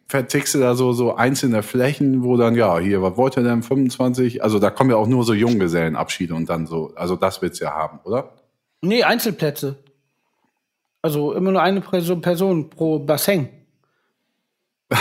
vertickst 0.09 0.53
du 0.53 0.59
da 0.59 0.75
so, 0.75 0.91
so 0.91 1.15
einzelne 1.15 1.63
Flächen, 1.63 2.23
wo 2.23 2.35
dann, 2.35 2.55
ja, 2.55 2.77
hier, 2.79 3.01
was 3.01 3.15
wollt 3.15 3.37
ihr 3.37 3.43
denn, 3.43 3.63
25? 3.63 4.43
Also 4.43 4.59
da 4.59 4.69
kommen 4.69 4.89
ja 4.89 4.97
auch 4.97 5.07
nur 5.07 5.23
so 5.23 5.33
Junggesellenabschiede 5.33 6.35
und 6.35 6.49
dann 6.49 6.67
so, 6.67 6.91
also 6.97 7.15
das 7.15 7.41
willst 7.41 7.61
du 7.61 7.63
ja 7.63 7.71
haben, 7.71 8.01
oder? 8.03 8.33
Nee, 8.81 9.03
Einzelplätze. 9.03 9.77
Also 11.03 11.33
immer 11.33 11.51
nur 11.51 11.61
eine 11.61 11.81
Person, 11.81 12.21
Person 12.21 12.69
pro 12.71 12.97
Bassin. 12.99 13.49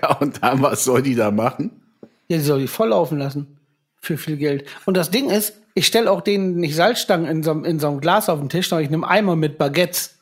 Ja, 0.00 0.16
und 0.18 0.40
dann, 0.42 0.62
was 0.62 0.84
soll 0.84 1.02
die 1.02 1.16
da 1.16 1.32
machen? 1.32 1.82
Ja, 2.28 2.36
die 2.36 2.42
soll 2.44 2.60
die 2.60 2.68
volllaufen 2.68 3.18
lassen. 3.18 3.58
Für 4.00 4.16
viel 4.16 4.36
Geld. 4.36 4.68
Und 4.86 4.96
das 4.96 5.10
Ding 5.10 5.28
ist, 5.28 5.54
ich 5.74 5.88
stelle 5.88 6.08
auch 6.10 6.20
denen 6.20 6.56
nicht 6.56 6.76
Salzstangen 6.76 7.26
in 7.26 7.42
so, 7.42 7.50
einem- 7.50 7.64
in 7.64 7.80
so 7.80 7.88
einem 7.88 8.00
Glas 8.00 8.28
auf 8.28 8.38
den 8.38 8.48
Tisch, 8.48 8.68
sondern 8.68 8.84
ich 8.84 8.90
nehme 8.90 9.08
Eimer 9.08 9.34
mit 9.36 9.58
Baguettes. 9.58 10.18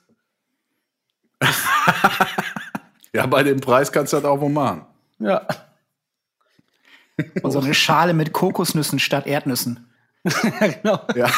Ja, 3.12 3.27
bei 3.27 3.42
dem 3.42 3.59
Preis 3.61 3.90
kannst 3.90 4.12
du 4.12 4.18
das 4.18 4.25
auch 4.25 4.40
wohl 4.40 4.51
machen. 4.51 4.87
Ja. 5.18 5.44
Und 7.42 7.51
so 7.51 7.59
eine 7.59 7.75
Schale 7.75 8.14
mit 8.14 8.33
Kokosnüssen 8.33 9.01
statt 9.01 9.27
Erdnüssen. 9.27 9.90
genau. 10.61 11.01
Ja. 11.16 11.29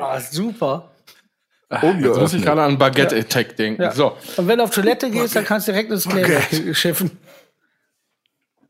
Ah, 0.00 0.20
super. 0.20 0.90
Jetzt 1.70 2.18
muss 2.18 2.32
ich 2.34 2.42
gerade 2.42 2.62
an 2.62 2.78
Baguette 2.78 3.16
Attack 3.16 3.54
denken. 3.56 3.80
Ja. 3.82 3.92
So, 3.92 4.16
Und 4.36 4.48
wenn 4.48 4.58
du 4.58 4.64
auf 4.64 4.70
Toilette 4.70 5.08
gehst, 5.10 5.36
dann 5.36 5.44
kannst 5.44 5.68
du 5.68 5.72
direkt 5.72 5.90
ins 5.92 6.08
Klären 6.08 6.74
schiffen. 6.74 7.12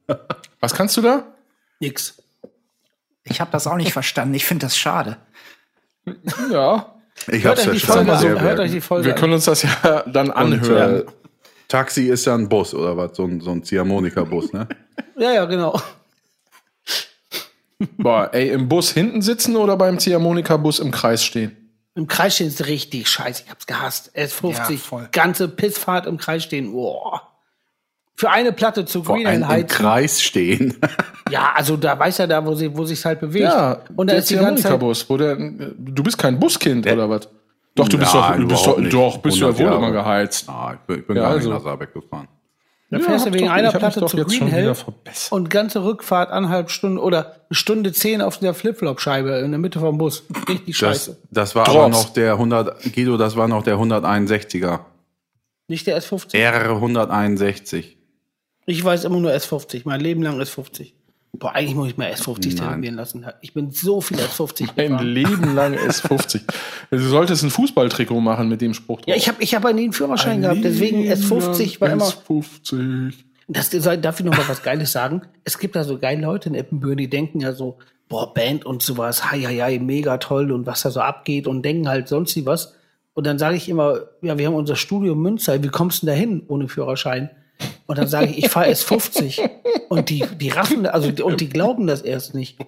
was 0.60 0.74
kannst 0.74 0.96
du 0.96 1.00
da? 1.02 1.24
Nix. 1.80 2.22
Ich 3.24 3.40
habe 3.40 3.50
das 3.52 3.66
auch 3.66 3.76
nicht 3.76 3.92
verstanden. 3.94 4.34
Ich 4.34 4.44
finde 4.44 4.66
das 4.66 4.76
schade. 4.76 5.16
Ja, 6.50 6.94
Ich 7.28 7.46
euch, 7.46 7.60
die 7.60 7.78
verstanden. 7.78 8.16
Folge 8.16 8.38
an, 8.38 8.40
hört 8.42 8.60
euch 8.60 8.70
die 8.72 8.80
Folge 8.80 9.06
wir 9.06 9.14
an. 9.14 9.20
können 9.20 9.32
uns 9.34 9.44
das 9.44 9.62
ja 9.62 10.02
dann 10.06 10.28
Und, 10.30 10.36
anhören. 10.36 11.00
äh, 11.00 11.04
Taxi 11.68 12.08
ist 12.08 12.24
ja 12.26 12.34
ein 12.34 12.48
Bus 12.48 12.74
oder 12.74 12.96
was? 12.96 13.16
So 13.16 13.24
ein, 13.24 13.40
so 13.40 13.52
ein 13.52 13.62
Ziehharmonika-Bus, 13.62 14.52
ne? 14.52 14.66
Ja, 15.16 15.32
ja, 15.32 15.44
genau. 15.44 15.80
Boah, 17.98 18.30
ey, 18.32 18.50
im 18.50 18.68
Bus 18.68 18.90
hinten 18.92 19.22
sitzen 19.22 19.56
oder 19.56 19.76
beim 19.76 19.98
Ziehharmonika-Bus 19.98 20.78
im 20.80 20.90
Kreis 20.90 21.24
stehen? 21.24 21.56
Im 21.94 22.06
Kreis 22.06 22.34
stehen 22.36 22.48
ist 22.48 22.66
richtig 22.66 23.08
scheiße. 23.08 23.42
Ich 23.46 23.50
hab's 23.50 23.66
gehasst. 23.66 24.12
S50, 24.16 24.70
Ja, 24.72 24.76
voll. 24.76 25.08
ganze 25.12 25.48
Pissfahrt 25.48 26.06
im 26.06 26.16
Kreis 26.18 26.44
stehen. 26.44 26.72
Boah. 26.72 27.22
Für 28.16 28.30
eine 28.30 28.52
Platte 28.52 28.84
zu 28.84 29.02
Vor 29.02 29.16
Green 29.16 29.26
allem 29.26 29.36
Hill 29.38 29.42
im 29.44 29.48
heizen. 29.48 29.68
Kreis 29.68 30.22
stehen. 30.22 30.76
Ja, 31.30 31.52
also 31.54 31.76
da 31.76 31.96
weiß 31.96 32.18
er 32.18 32.26
da, 32.26 32.44
wo 32.44 32.56
sie, 32.56 32.76
wo 32.76 32.84
sich's 32.84 33.04
halt 33.04 33.20
bewegt. 33.20 33.44
Ja, 33.44 33.84
und 33.94 34.08
da 34.08 34.14
der 34.14 34.16
ist 34.18 34.30
die 34.30 34.34
ganze 34.34 34.64
Zeit. 34.64 34.72
Ziehharmonika-Bus. 34.80 35.08
wo 35.08 35.16
der- 35.16 35.36
Du 35.36 36.02
bist 36.02 36.18
kein 36.18 36.40
Buskind 36.40 36.84
oder 36.90 37.08
was? 37.08 37.28
Doch, 37.76 37.88
du 37.88 37.96
bist 37.96 38.12
Nein, 38.12 38.22
doch, 38.32 38.36
du 38.40 38.48
bist 38.48 38.66
doch, 38.66 38.78
nicht. 38.78 38.92
doch, 38.92 39.18
bist 39.18 39.36
du 39.36 39.42
ja 39.42 39.46
100 39.52 39.70
wohl 39.70 39.76
immer 39.78 39.92
geheizt. 39.92 40.48
Ah, 40.48 40.72
ich 40.74 40.80
bin, 40.88 40.98
ich 40.98 41.06
bin 41.06 41.16
Ja, 41.16 41.22
gar 41.22 41.30
also. 41.30 41.48
nicht 41.48 41.56
nach 41.58 41.62
Saarbeck 41.64 41.94
gefahren. 41.94 42.26
Da 42.90 42.98
fährst 42.98 43.26
du 43.26 43.33
wegen 43.33 43.46
doch- 43.46 43.53
einer 43.53 43.70
Platte 43.70 44.05
zu 44.05 44.16
Green 44.16 44.48
Hill 44.48 44.74
und 45.31 45.48
ganze 45.48 45.85
Rückfahrt 45.85 46.31
anderthalb 46.31 46.70
Stunden 46.70 46.98
oder 46.98 47.37
Stunde 47.53 47.92
zehn 47.92 48.20
auf 48.20 48.38
der 48.38 48.53
Flipflop-Scheibe 48.53 49.31
in 49.38 49.53
der 49.53 49.61
Mitte 49.61 49.79
vom 49.79 49.96
Bus. 49.96 50.24
Richtig 50.48 50.76
scheiße. 50.76 51.12
Das, 51.31 51.31
das 51.31 51.55
war 51.55 51.64
Drops. 51.66 51.76
aber 51.76 51.88
noch 51.88 52.12
der 52.12 52.33
100, 52.33 52.92
Guido, 52.92 53.16
das 53.16 53.37
war 53.37 53.46
noch 53.46 53.62
der 53.62 53.76
161er. 53.76 54.81
Nicht 55.68 55.87
der 55.87 56.03
S50. 56.03 56.35
R161. 56.35 57.85
Ich 58.66 58.85
weiß 58.85 59.05
immer 59.05 59.20
nur 59.20 59.31
S50. 59.33 59.83
Mein 59.85 60.00
Leben 60.00 60.22
lang 60.22 60.40
S50. 60.40 60.92
Boah, 61.32 61.54
eigentlich 61.54 61.74
muss 61.74 61.88
ich 61.88 61.96
mal 61.96 62.10
S50 62.10 62.58
tätowieren 62.58 62.96
lassen. 62.96 63.24
Ich 63.40 63.54
bin 63.54 63.70
so 63.70 64.00
viel 64.00 64.18
S50 64.18 64.68
Ein 64.76 64.88
gefahren. 64.88 65.06
Leben 65.06 65.54
lang 65.54 65.74
S50. 65.74 66.40
Du 66.90 66.98
solltest 66.98 67.44
ein 67.44 67.50
Fußballtrikot 67.50 68.20
machen 68.20 68.48
mit 68.48 68.60
dem 68.60 68.74
Spruch 68.74 69.00
drauf. 69.00 69.08
Ja, 69.08 69.14
ich 69.14 69.28
habe 69.28 69.40
ich 69.42 69.54
hab 69.54 69.62
ja 69.64 69.72
nie 69.72 69.84
einen 69.84 69.92
Führerschein 69.92 70.42
gehabt, 70.42 70.64
deswegen 70.64 71.02
S50 71.02 71.80
war 71.80 71.90
immer. 71.90 72.06
S50. 72.06 73.12
Das, 73.46 73.70
darf 73.70 74.20
ich 74.20 74.26
noch 74.26 74.36
mal 74.36 74.48
was 74.48 74.62
Geiles 74.62 74.92
sagen? 74.92 75.22
Es 75.44 75.58
gibt 75.58 75.76
da 75.76 75.84
so 75.84 75.98
geile 75.98 76.22
Leute 76.22 76.48
in 76.48 76.54
Eppenbüren, 76.54 76.98
die 76.98 77.08
denken 77.08 77.40
ja 77.40 77.52
so, 77.52 77.78
boah, 78.08 78.34
Band 78.34 78.66
und 78.66 78.82
sowas, 78.82 79.30
hei, 79.30 79.40
hei, 79.40 79.58
hei, 79.58 79.78
mega 79.78 80.18
toll 80.18 80.52
und 80.52 80.66
was 80.66 80.82
da 80.82 80.90
so 80.90 81.00
abgeht 81.00 81.46
und 81.46 81.64
denken 81.64 81.88
halt 81.88 82.08
sonst 82.08 82.34
wie 82.36 82.44
was. 82.44 82.74
Und 83.14 83.26
dann 83.26 83.38
sage 83.38 83.56
ich 83.56 83.68
immer, 83.68 84.00
ja, 84.22 84.36
wir 84.36 84.46
haben 84.46 84.54
unser 84.54 84.76
Studio 84.76 85.14
in 85.14 85.20
Münster, 85.20 85.62
wie 85.62 85.68
kommst 85.68 86.02
du 86.02 86.06
denn 86.06 86.14
da 86.14 86.20
hin 86.20 86.42
ohne 86.48 86.68
Führerschein? 86.68 87.30
Und 87.86 87.98
dann 87.98 88.08
sage 88.08 88.26
ich, 88.26 88.38
ich 88.38 88.48
fahre 88.48 88.68
erst 88.68 88.84
50. 88.84 89.42
Und 89.88 90.08
die, 90.10 90.24
die 90.40 90.48
raffen, 90.48 90.86
also, 90.86 91.10
und 91.24 91.40
die 91.40 91.48
glauben 91.48 91.86
das 91.86 92.02
erst 92.02 92.34
nicht. 92.34 92.58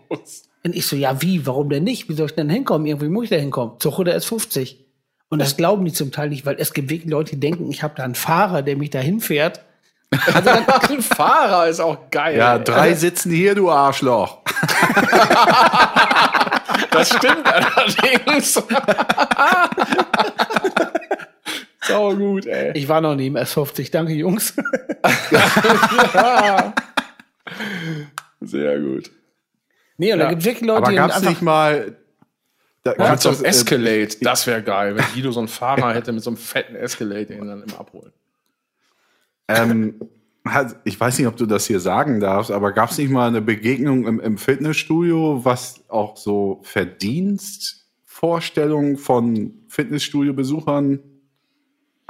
Und 0.65 0.75
ich 0.75 0.87
so, 0.87 0.97
ja, 0.97 1.23
wie, 1.23 1.47
warum 1.47 1.71
denn 1.71 1.85
nicht? 1.85 2.09
Wie 2.09 2.15
soll 2.15 2.27
ich 2.27 2.35
denn 2.35 2.51
hinkommen? 2.51 2.87
Irgendwie 2.87 3.09
muss 3.09 3.25
ich 3.25 3.31
da 3.31 3.37
hinkommen. 3.37 3.81
Zug 3.81 3.99
oder 3.99 4.13
erst 4.13 4.27
50. 4.27 4.85
Und 5.29 5.39
das 5.39 5.57
glauben 5.57 5.85
die 5.85 5.93
zum 5.93 6.13
Teil 6.13 6.29
nicht, 6.29 6.45
weil 6.45 6.57
es 6.59 6.75
gibt 6.75 6.91
wirklich 6.91 7.11
Leute, 7.11 7.33
die 7.33 7.41
denken, 7.41 7.71
ich 7.71 7.83
habe 7.83 7.95
da 7.97 8.05
einen 8.05 8.15
Fahrer, 8.15 8.63
der 8.63 8.77
mich 8.77 8.91
da 8.91 8.99
hinfährt. 8.99 9.61
Also 10.35 10.51
ein 10.51 10.67
Fahrer 11.03 11.69
ist 11.69 11.81
auch 11.81 12.11
geil. 12.11 12.37
Ja, 12.37 12.59
drei 12.59 12.95
sitzen 12.95 13.33
hier, 13.33 13.55
du 13.55 13.71
Arschloch. 13.71 14.41
Das 16.93 17.09
stimmt 17.09 17.47
allerdings. 17.47 18.63
Sau 21.85 22.15
gut, 22.15 22.47
ey. 22.47 22.71
Ich 22.77 22.89
war 22.89 23.01
noch 23.01 23.15
nie 23.17 23.27
im 23.29 23.37
S50, 23.37 23.91
danke 23.91 24.13
Jungs. 24.13 24.55
Sehr 28.41 28.81
gut. 28.81 29.11
nee, 29.97 30.13
und 30.13 30.19
Ja. 30.19 30.25
da 30.27 30.31
gibt 30.31 30.45
wirklich 30.45 30.69
Leute, 30.69 30.83
Aber 30.83 30.91
die 30.91 30.97
gab's 30.97 31.15
einfach, 31.17 31.31
nicht 31.31 31.41
mal. 31.43 31.97
Da, 32.85 32.91
Mit 32.91 32.99
gab's 32.99 33.23
so 33.23 33.29
einem 33.31 33.39
das, 33.39 33.45
äh, 33.45 33.49
Escalade, 33.49 34.09
das 34.21 34.47
wäre 34.49 34.61
geil, 34.63 34.97
wenn 34.97 35.05
Guido 35.15 35.31
so 35.31 35.39
einen 35.41 35.47
Fahrer 35.49 35.95
hätte 35.95 36.11
mit 36.13 36.23
so 36.25 36.31
einem 36.31 36.37
fetten 36.37 36.75
Escalade, 36.75 37.27
den 37.27 37.47
dann 37.47 37.63
immer 37.63 37.79
abholen. 37.81 38.13
ähm, 39.49 40.01
ich 40.85 40.99
weiß 40.99 41.19
nicht, 41.19 41.29
ob 41.29 41.37
du 41.37 41.47
das 41.47 41.67
hier 41.67 41.79
sagen 41.79 42.19
darfst, 42.19 42.51
aber 42.51 42.73
gab 42.73 42.91
es 42.91 42.99
nicht 42.99 43.11
mal 43.11 43.29
eine 43.29 43.41
Begegnung 43.41 44.05
im, 44.09 44.19
im 44.19 44.37
Fitnessstudio, 44.39 45.45
was 45.45 45.85
auch 45.89 46.17
so 46.17 46.59
Verdienstvorstellungen 46.65 48.97
von 48.97 49.55
Fitnessstudio-Besuchern 49.69 50.99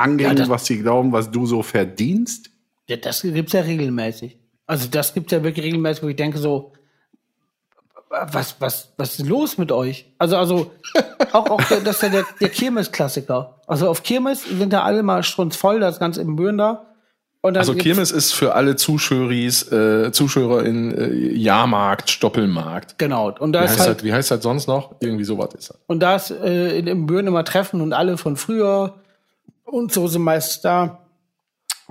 anging, 0.02 0.36
Ja, 0.36 0.48
was 0.48 0.66
sie 0.66 0.78
glauben, 0.78 1.12
was 1.12 1.30
du 1.30 1.46
so 1.46 1.62
verdienst? 1.62 2.50
ja, 2.88 2.96
das 2.96 3.22
gibt's 3.22 3.52
ja 3.52 3.60
regelmäßig. 3.62 4.38
Also 4.66 4.88
das 4.90 5.14
gibt's 5.14 5.32
ja 5.32 5.42
wirklich 5.42 5.64
regelmäßig, 5.64 6.02
wo 6.02 6.08
ich 6.08 6.16
denke 6.16 6.38
so, 6.38 6.72
was, 8.10 8.56
was, 8.60 8.92
was 8.98 9.18
ist 9.18 9.26
los 9.26 9.56
mit 9.56 9.72
euch? 9.72 10.12
Also, 10.18 10.36
also, 10.36 10.70
auch, 11.32 11.48
auch 11.48 11.62
der, 11.64 11.80
das 11.80 11.96
ist 11.96 12.02
ja 12.02 12.08
der, 12.10 12.24
der 12.40 12.48
Kirmes-Klassiker. 12.50 13.60
Also 13.66 13.88
auf 13.88 14.02
Kirmes 14.02 14.44
sind 14.44 14.72
da 14.72 14.82
alle 14.82 15.02
mal 15.02 15.22
strunzvoll, 15.22 15.80
das 15.80 15.98
ganze 15.98 16.20
im 16.20 16.36
Büren 16.36 16.58
da. 16.58 16.86
Also 17.42 17.74
Kirmes 17.74 18.12
ist 18.12 18.32
für 18.32 18.54
alle 18.54 18.76
Zuschöris, 18.76 19.72
äh, 19.72 20.12
Zuschauer 20.12 20.62
in 20.62 20.96
äh, 20.96 21.32
Jahrmarkt, 21.32 22.08
Stoppelmarkt. 22.10 22.98
Genau. 22.98 23.32
Und 23.36 23.52
da 23.52 23.62
Wie 23.62 23.64
ist 23.64 23.70
heißt, 23.72 23.80
halt, 23.80 23.98
das, 23.98 24.04
wie 24.04 24.12
heißt 24.12 24.30
das 24.30 24.42
sonst 24.44 24.68
noch? 24.68 24.94
Irgendwie 25.00 25.24
sowas 25.24 25.48
ist 25.54 25.70
das. 25.70 25.78
Und 25.88 26.00
da 26.00 26.14
ist 26.14 26.30
äh, 26.30 26.78
in, 26.78 26.86
im 26.86 27.06
Büren 27.06 27.26
immer 27.26 27.44
Treffen 27.44 27.80
und 27.80 27.94
alle 27.94 28.16
von 28.16 28.36
früher 28.36 28.94
und 29.72 29.92
so 29.92 30.06
sind 30.06 30.22
meist 30.22 30.64
da, 30.64 31.06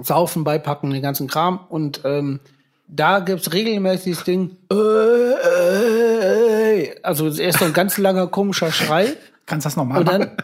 saufen, 0.01 0.43
beipacken, 0.43 0.91
den 0.91 1.01
ganzen 1.01 1.27
Kram. 1.27 1.59
Und 1.69 2.01
ähm, 2.05 2.39
da 2.87 3.19
gibt's 3.19 3.51
regelmäßig 3.51 4.15
das 4.15 4.23
Ding, 4.23 4.57
äh, 4.71 4.75
äh, 4.75 5.91
äh, 6.83 6.95
also 7.03 7.27
erst 7.27 7.59
so 7.59 7.65
ein 7.65 7.73
ganz 7.73 7.97
langer 7.97 8.27
komischer 8.27 8.71
Schrei 8.71 9.17
Kannst 9.45 9.65
das 9.65 9.75
nochmal 9.75 9.99
und 9.99 10.05
machen? 10.05 10.37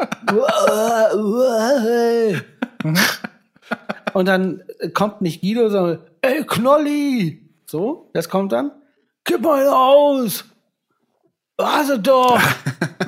dann 2.83 2.97
und 4.13 4.27
dann 4.27 4.63
kommt 4.93 5.21
nicht 5.21 5.41
Guido, 5.41 5.69
sondern 5.69 5.99
ey 6.21 6.43
Knolli, 6.45 7.49
so, 7.65 8.09
das 8.13 8.27
kommt 8.27 8.51
dann, 8.51 8.71
gib 9.23 9.41
mal 9.41 9.67
aus, 9.67 10.43
warte 11.55 11.99
doch. 11.99 12.41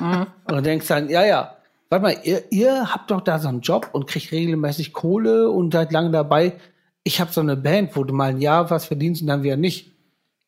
und 0.00 0.56
du 0.56 0.62
denkst 0.62 0.88
dann, 0.88 1.10
ja, 1.10 1.24
ja, 1.26 1.56
warte 1.90 2.02
mal, 2.02 2.16
ihr, 2.22 2.44
ihr 2.50 2.92
habt 2.92 3.10
doch 3.10 3.20
da 3.20 3.38
so 3.38 3.48
einen 3.48 3.60
Job 3.60 3.90
und 3.92 4.06
kriegt 4.06 4.32
regelmäßig 4.32 4.92
Kohle 4.92 5.50
und 5.50 5.72
seid 5.72 5.92
lange 5.92 6.10
dabei. 6.10 6.54
Ich 7.02 7.20
habe 7.20 7.32
so 7.32 7.40
eine 7.40 7.56
Band, 7.56 7.94
wo 7.96 8.04
du 8.04 8.14
mal 8.14 8.30
ein 8.30 8.40
Jahr 8.40 8.70
was 8.70 8.86
verdienst 8.86 9.22
und 9.22 9.28
dann 9.28 9.42
wieder 9.42 9.56
nicht. 9.56 9.90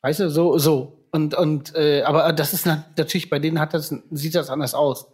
Weißt 0.01 0.21
du, 0.21 0.29
so, 0.29 0.57
so. 0.57 0.99
Und, 1.11 1.35
und, 1.35 1.75
äh, 1.75 2.01
aber 2.03 2.33
das 2.33 2.53
ist 2.53 2.65
na- 2.65 2.85
natürlich, 2.97 3.29
bei 3.29 3.39
denen 3.39 3.59
hat 3.59 3.73
das, 3.73 3.93
sieht 4.11 4.35
das 4.35 4.49
anders 4.49 4.73
aus. 4.73 5.07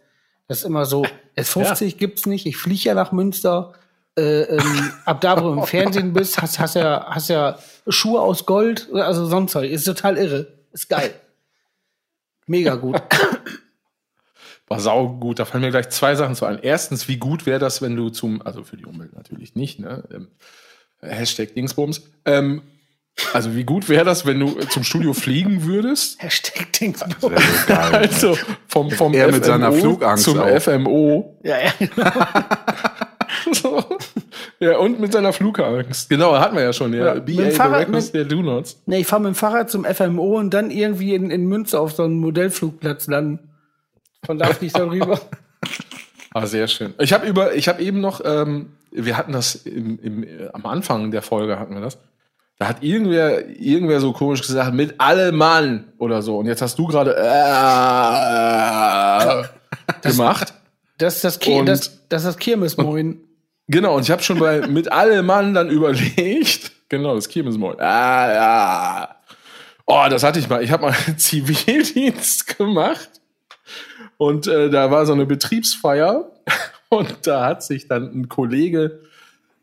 Das 0.48 0.58
ist 0.58 0.64
immer 0.64 0.86
so, 0.86 1.04
S50 1.36 1.96
gibt's 1.96 2.26
nicht, 2.26 2.46
ich 2.46 2.56
fliege 2.56 2.84
ja 2.88 2.94
nach 2.94 3.12
Münster. 3.12 3.74
Äh, 4.18 4.42
ähm, 4.42 4.92
ab 5.04 5.20
da, 5.20 5.36
wo 5.36 5.52
du 5.52 5.60
im 5.60 5.62
Fernsehen 5.66 6.12
bist, 6.12 6.40
hast, 6.40 6.58
hast 6.58 6.74
ja, 6.74 7.06
hast 7.08 7.28
ja 7.28 7.58
Schuhe 7.88 8.20
aus 8.20 8.46
Gold, 8.46 8.88
also 8.92 9.26
sonst 9.26 9.54
was. 9.54 9.64
Ist 9.64 9.84
total 9.84 10.16
irre. 10.16 10.46
Ist 10.72 10.88
geil. 10.88 11.14
Mega 12.46 12.74
gut. 12.76 13.00
War 14.70 14.78
sau 14.80 15.08
gut. 15.08 15.38
Da 15.40 15.44
fallen 15.44 15.62
mir 15.64 15.70
gleich 15.70 15.88
zwei 15.90 16.14
Sachen 16.14 16.34
zu 16.36 16.46
ein. 16.46 16.58
Erstens, 16.62 17.08
wie 17.08 17.16
gut 17.18 17.44
wäre 17.44 17.58
das, 17.58 17.82
wenn 17.82 17.96
du 17.96 18.08
zum, 18.08 18.40
also 18.40 18.62
für 18.64 18.76
die 18.76 18.86
Umwelt 18.86 19.12
natürlich 19.14 19.54
nicht, 19.56 19.80
ne? 19.80 20.04
Ähm, 20.14 20.28
Hashtag 21.02 21.54
Dingsbums. 21.54 22.02
Ähm, 22.24 22.62
also 23.32 23.54
wie 23.56 23.64
gut 23.64 23.88
wäre 23.88 24.04
das, 24.04 24.24
wenn 24.26 24.38
du 24.38 24.52
zum 24.70 24.84
Studio 24.84 25.12
fliegen 25.12 25.64
würdest? 25.64 26.22
Hashtag 26.22 26.72
Dings. 26.74 27.00
Das 27.00 27.30
wäre 27.30 28.08
so. 28.08 28.28
Also 28.28 28.38
vom, 28.68 28.90
vom 28.92 29.12
Er 29.12 29.30
mit 29.32 29.44
seiner 29.44 29.72
Flugangst 29.72 30.24
zum 30.24 30.38
auch. 30.38 30.60
FMO. 30.60 31.38
Ja, 31.42 31.56
ja. 31.58 31.72
So. 33.52 33.82
ja, 34.60 34.76
und 34.78 35.00
mit 35.00 35.12
seiner 35.12 35.32
Flugangst. 35.32 36.08
Genau, 36.10 36.38
hatten 36.38 36.56
wir 36.56 36.62
ja 36.62 36.72
schon. 36.72 36.92
Ja. 36.92 37.06
Ja, 37.06 37.14
BA 37.14 37.20
mit 37.20 37.38
dem 37.38 37.50
Fahrrad- 37.52 37.78
Directors 37.88 38.12
der 38.12 38.24
Do 38.24 38.42
Nots. 38.42 38.80
Nee, 38.86 38.98
ich 39.00 39.06
fahre 39.06 39.22
mit 39.22 39.32
dem 39.32 39.34
Fahrrad 39.34 39.70
zum 39.70 39.84
FMO 39.84 40.38
und 40.38 40.50
dann 40.52 40.70
irgendwie 40.70 41.14
in, 41.14 41.30
in 41.30 41.46
Münster 41.46 41.80
auf 41.80 41.92
so 41.92 42.04
einem 42.04 42.18
Modellflugplatz 42.18 43.06
landen. 43.06 43.38
Von 44.24 44.38
da 44.38 44.46
fliege 44.46 44.66
ich 44.66 44.72
dann 44.72 44.88
rüber. 44.90 45.20
Ah, 46.32 46.46
sehr 46.46 46.68
schön. 46.68 46.94
Ich 47.00 47.12
habe 47.12 47.26
über, 47.26 47.54
ich 47.56 47.66
habe 47.66 47.82
eben 47.82 48.00
noch, 48.00 48.20
ähm, 48.24 48.70
wir 48.92 49.16
hatten 49.16 49.32
das 49.32 49.56
im, 49.56 49.98
im, 50.00 50.22
äh, 50.22 50.48
am 50.52 50.64
Anfang 50.64 51.10
der 51.10 51.22
Folge 51.22 51.58
hatten 51.58 51.74
wir 51.74 51.80
das. 51.80 51.98
Da 52.56 52.68
hat 52.68 52.84
irgendwer, 52.84 53.48
irgendwer 53.48 53.98
so 54.00 54.12
komisch 54.12 54.42
gesagt, 54.42 54.72
mit 54.72 54.94
alle 54.98 55.32
Mann 55.32 55.92
oder 55.98 56.22
so. 56.22 56.38
Und 56.38 56.46
jetzt 56.46 56.62
hast 56.62 56.78
du 56.78 56.86
gerade 56.86 57.16
äh, 57.16 57.28
gemacht. 60.08 60.54
Das 60.98 61.16
ist 61.16 61.24
das, 61.24 61.40
Ki 61.40 61.52
Und- 61.58 61.66
das, 61.66 62.06
das, 62.08 62.22
ist 62.22 62.28
das 62.28 62.36
Kirmesmoin. 62.38 63.18
Genau, 63.66 63.96
und 63.96 64.02
ich 64.02 64.12
habe 64.12 64.22
schon 64.22 64.38
bei 64.38 64.66
mit 64.68 64.92
alle 64.92 65.22
Mann 65.24 65.52
dann 65.54 65.68
überlegt. 65.68 66.72
Genau, 66.90 67.14
das 67.14 67.28
Kirmesmoll. 67.28 67.80
Ah, 67.80 68.32
ja. 68.32 69.16
Oh, 69.86 70.06
das 70.10 70.24
hatte 70.24 70.40
ich 70.40 70.48
mal. 70.48 70.60
Ich 70.62 70.72
habe 70.72 70.82
mal 70.86 70.94
Zivildienst 71.16 72.58
gemacht. 72.58 73.19
Und 74.20 74.46
äh, 74.48 74.68
da 74.68 74.90
war 74.90 75.06
so 75.06 75.14
eine 75.14 75.24
Betriebsfeier. 75.24 76.30
Und 76.90 77.26
da 77.26 77.46
hat 77.46 77.62
sich 77.62 77.88
dann 77.88 78.12
ein 78.12 78.28
Kollege 78.28 79.00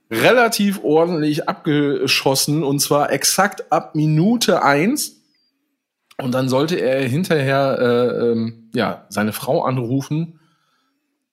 relativ 0.10 0.84
ordentlich 0.84 1.48
abgeschossen. 1.48 2.64
Und 2.64 2.80
zwar 2.80 3.12
exakt 3.12 3.72
ab 3.72 3.94
Minute 3.94 4.64
eins. 4.64 5.22
Und 6.18 6.32
dann 6.32 6.50
sollte 6.50 6.78
er 6.78 7.08
hinterher 7.08 7.78
äh, 7.80 8.32
ähm, 8.32 8.72
ja, 8.74 9.06
seine 9.10 9.32
Frau 9.32 9.64
anrufen 9.64 10.40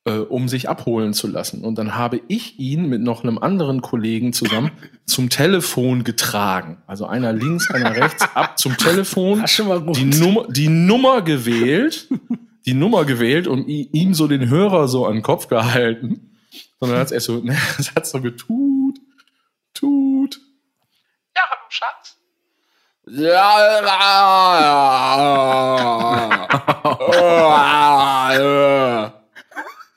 äh, 0.05 0.19
um 0.19 0.47
sich 0.47 0.69
abholen 0.69 1.13
zu 1.13 1.27
lassen. 1.27 1.63
Und 1.63 1.77
dann 1.77 1.95
habe 1.95 2.21
ich 2.27 2.59
ihn 2.59 2.87
mit 2.87 3.01
noch 3.01 3.23
einem 3.23 3.37
anderen 3.37 3.81
Kollegen 3.81 4.33
zusammen 4.33 4.71
zum 5.05 5.29
Telefon 5.29 6.03
getragen. 6.03 6.77
Also 6.87 7.07
einer 7.07 7.33
links, 7.33 7.69
einer 7.71 7.95
rechts, 7.95 8.23
ab 8.35 8.57
zum 8.57 8.77
Telefon. 8.77 9.43
Die 9.95 10.05
Nummer, 10.05 10.45
die 10.47 10.69
Nummer 10.69 11.21
gewählt, 11.21 12.07
die 12.65 12.73
Nummer 12.73 13.05
gewählt 13.05 13.47
und 13.47 13.67
ihm 13.67 14.13
so 14.13 14.27
den 14.27 14.49
Hörer 14.49 14.87
so 14.87 15.05
an 15.05 15.13
den 15.13 15.21
Kopf 15.21 15.47
gehalten. 15.47 16.37
Und 16.79 16.89
dann 16.89 16.99
hat 16.99 17.11
es 17.11 17.25
so, 17.25 17.37
ne, 17.43 17.57
es 17.79 17.93
hat 17.95 18.05
so 18.07 18.21
getut, 18.21 18.97
tut. 19.73 20.39
Ja, 21.35 21.41
hallo 21.49 21.61
Schatz. 21.69 22.17
Ja, 23.07 23.61
ja, 23.61 23.81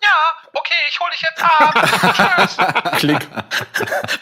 ja. 0.02 0.18
okay, 0.52 0.74
ich 0.90 1.00
hol 1.00 1.08
dich 1.10 1.22
jetzt 1.22 1.42
ab. 1.42 1.74
Tschüss. 2.36 2.56
Klick. 2.98 3.28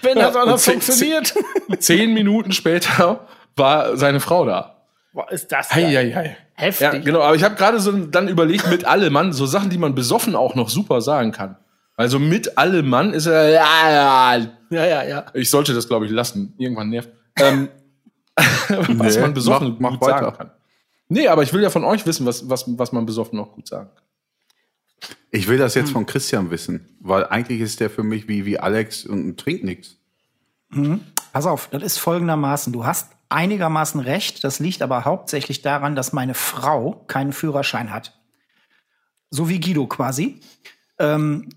Wenn 0.03 0.19
das 0.19 0.37
auch 0.37 0.47
noch 0.47 0.53
und 0.55 0.59
zehn- 0.61 0.81
funktioniert. 0.81 1.35
Zehn 1.79 2.15
Minuten 2.15 2.53
später 2.53 3.27
war 3.57 3.97
seine 3.97 4.21
Frau 4.21 4.45
da. 4.45 4.76
Boah, 5.17 5.33
ist 5.33 5.51
das 5.51 5.71
Hei, 5.75 5.83
hei, 5.95 6.13
hei. 6.15 6.37
heftig. 6.53 6.83
Ja, 6.93 6.99
genau. 6.99 7.23
Aber 7.23 7.35
ich 7.35 7.43
habe 7.43 7.55
gerade 7.57 7.81
so 7.81 7.91
dann 7.91 8.29
überlegt, 8.29 8.69
mit 8.69 8.85
alle 8.85 9.09
Mann, 9.11 9.33
so 9.33 9.47
Sachen, 9.47 9.71
die 9.71 9.79
man 9.79 9.95
besoffen 9.95 10.37
auch 10.37 10.55
noch 10.55 10.69
super 10.69 11.01
sagen 11.01 11.33
kann. 11.33 11.57
Also 11.97 12.19
mit 12.19 12.59
alle 12.59 12.83
Mann 12.83 13.15
ist 13.15 13.25
er, 13.25 13.49
ja, 13.49 13.91
ja. 13.91 14.47
Ja, 14.69 14.85
ja, 14.85 15.03
ja. 15.05 15.27
Ich 15.33 15.49
sollte 15.49 15.73
das, 15.73 15.89
glaube 15.89 16.05
ich, 16.05 16.13
lassen. 16.13 16.53
Irgendwann 16.59 16.91
nervt. 16.91 17.09
Ähm, 17.39 17.69
was 18.69 19.15
Nee, 19.17 19.23
man 19.23 19.33
besoffen 19.33 19.77
mach- 19.81 19.93
mach 19.93 19.99
gut 20.01 20.09
sagen 20.11 20.27
weiter. 20.27 20.37
kann. 20.37 20.51
Nee, 21.09 21.29
aber 21.29 21.43
ich 21.43 21.53
will 21.55 21.63
ja 21.63 21.71
von 21.71 21.85
euch 21.85 22.05
wissen, 22.05 22.27
was, 22.27 22.51
was, 22.51 22.65
was 22.79 22.93
man 22.93 23.07
besoffen 23.07 23.39
noch 23.39 23.53
gut 23.53 23.67
sagen 23.67 23.89
kann. 23.95 24.05
Ich 25.31 25.49
will 25.49 25.57
das 25.57 25.75
jetzt 25.75 25.93
von 25.93 26.05
Christian 26.05 26.51
wissen, 26.51 26.89
weil 27.01 27.25
eigentlich 27.27 27.61
ist 27.63 27.81
der 27.81 27.89
für 27.89 28.03
mich 28.03 28.29
wie, 28.29 28.45
wie 28.45 28.59
Alex 28.59 29.07
und 29.07 29.39
trinkt 29.39 29.65
nichts. 29.65 29.97
Pass 31.33 31.47
auf, 31.47 31.69
das 31.71 31.83
ist 31.83 31.99
folgendermaßen. 31.99 32.73
Du 32.73 32.85
hast 32.85 33.13
einigermaßen 33.29 34.01
recht. 34.01 34.45
Das 34.45 34.59
liegt 34.59 34.83
aber 34.83 35.05
hauptsächlich 35.05 35.63
daran, 35.63 35.97
dass 35.97 36.13
meine 36.13 36.35
Frau 36.35 37.05
keinen 37.07 37.33
Führerschein 37.33 37.93
hat. 37.93 38.19
So 39.31 39.49
wie 39.49 39.61
Guido 39.61 39.87
quasi. 39.87 40.41
Ähm, 40.99 41.49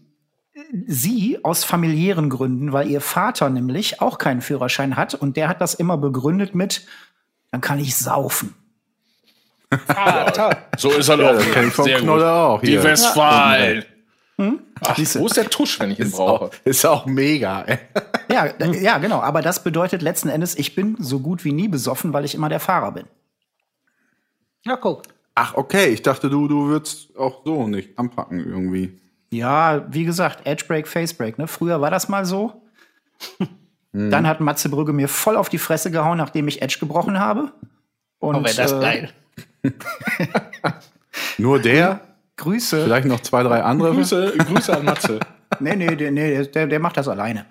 sie 0.87 1.39
aus 1.43 1.63
familiären 1.63 2.29
Gründen, 2.29 2.73
weil 2.73 2.89
ihr 2.89 3.01
Vater 3.01 3.49
nämlich 3.49 4.01
auch 4.01 4.17
keinen 4.17 4.41
Führerschein 4.41 4.97
hat 4.97 5.13
und 5.13 5.37
der 5.37 5.47
hat 5.47 5.61
das 5.61 5.73
immer 5.73 5.97
begründet 5.97 6.55
mit, 6.55 6.85
dann 7.51 7.61
kann 7.61 7.79
ich 7.79 7.95
saufen. 7.95 8.55
So 10.77 10.89
ist 10.91 11.09
er 11.09 11.19
Ja, 11.19 11.33
doch. 11.33 11.39
ich 11.45 11.73
vom 11.73 11.85
Sehr 11.85 11.95
gut. 11.97 12.03
Knolle 12.03 12.31
auch. 12.31 12.61
Die 12.61 12.67
Hier. 12.69 12.83
Westfalen. 12.83 13.85
Hm? 14.39 14.59
Ach, 14.81 14.97
wo 14.97 15.25
ist 15.25 15.35
der 15.35 15.49
Tusch, 15.49 15.79
wenn 15.81 15.91
ich 15.91 15.99
ihn 15.99 16.05
Ist 16.05 16.15
brauche? 16.15 16.45
auch, 16.45 16.51
ist 16.63 16.85
auch 16.85 17.05
mega. 17.05 17.61
ey. 17.63 17.77
Ja, 18.31 18.45
äh, 18.45 18.81
ja, 18.81 18.99
genau. 18.99 19.21
Aber 19.21 19.41
das 19.41 19.63
bedeutet 19.63 20.01
letzten 20.03 20.29
Endes, 20.29 20.55
ich 20.57 20.75
bin 20.75 20.95
so 20.99 21.19
gut 21.19 21.43
wie 21.43 21.51
nie 21.51 21.67
besoffen, 21.67 22.13
weil 22.13 22.23
ich 22.25 22.35
immer 22.35 22.47
der 22.47 22.59
Fahrer 22.59 22.91
bin. 22.91 23.05
Ja, 24.65 24.77
guck. 24.77 25.03
Ach, 25.35 25.55
okay. 25.55 25.87
Ich 25.87 26.03
dachte, 26.03 26.29
du, 26.29 26.47
du 26.47 26.67
würdest 26.67 27.17
auch 27.17 27.41
so 27.43 27.67
nicht 27.67 27.97
anpacken 27.97 28.39
irgendwie. 28.39 28.99
Ja, 29.31 29.85
wie 29.91 30.05
gesagt, 30.05 30.45
Edge 30.45 30.63
Break, 30.67 30.87
Face 30.87 31.13
Break. 31.13 31.37
Ne? 31.39 31.47
Früher 31.47 31.81
war 31.81 31.89
das 31.91 32.07
mal 32.07 32.25
so. 32.25 32.61
Dann 33.91 34.27
hat 34.27 34.39
Matze 34.39 34.69
Brügge 34.69 34.93
mir 34.93 35.07
voll 35.07 35.35
auf 35.35 35.49
die 35.49 35.57
Fresse 35.57 35.89
gehauen, 35.91 36.17
nachdem 36.19 36.47
ich 36.47 36.61
Edge 36.61 36.77
gebrochen 36.79 37.19
habe. 37.19 37.51
Und, 38.19 38.35
Oh, 38.35 38.43
wäre 38.43 38.55
das 38.55 38.71
äh, 38.73 38.79
geil. 38.79 39.09
Nur 41.37 41.59
der? 41.59 42.01
Grüße. 42.39 42.83
Vielleicht 42.83 43.07
noch 43.07 43.19
zwei, 43.21 43.43
drei 43.43 43.61
andere? 43.63 43.93
Grüße, 43.93 44.33
Grüße 44.37 44.75
an 44.77 44.85
Matze. 44.85 45.19
Nee, 45.59 45.75
nee, 45.75 45.95
der, 45.95 46.11
nee 46.11 46.45
der, 46.45 46.67
der 46.67 46.79
macht 46.79 46.95
das 46.97 47.07
alleine. 47.07 47.47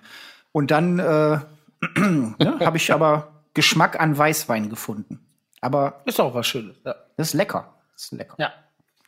Und 0.53 0.71
dann 0.71 1.01
äh, 1.01 1.03
ne, 1.99 2.35
habe 2.61 2.77
ich 2.77 2.93
aber 2.93 3.43
Geschmack 3.55 4.01
an 4.01 4.17
Weißwein 4.17 4.71
gefunden. 4.71 5.19
Aber 5.61 6.01
Ist 6.05 6.21
auch 6.21 6.33
was 6.33 6.47
Schönes. 6.47 6.77
Ja. 6.87 6.95
das 7.17 7.29
ist 7.29 7.35
lecker. 7.35 7.75
Das 7.93 8.05
ist 8.05 8.13
lecker. 8.13 8.37
ja. 8.39 8.53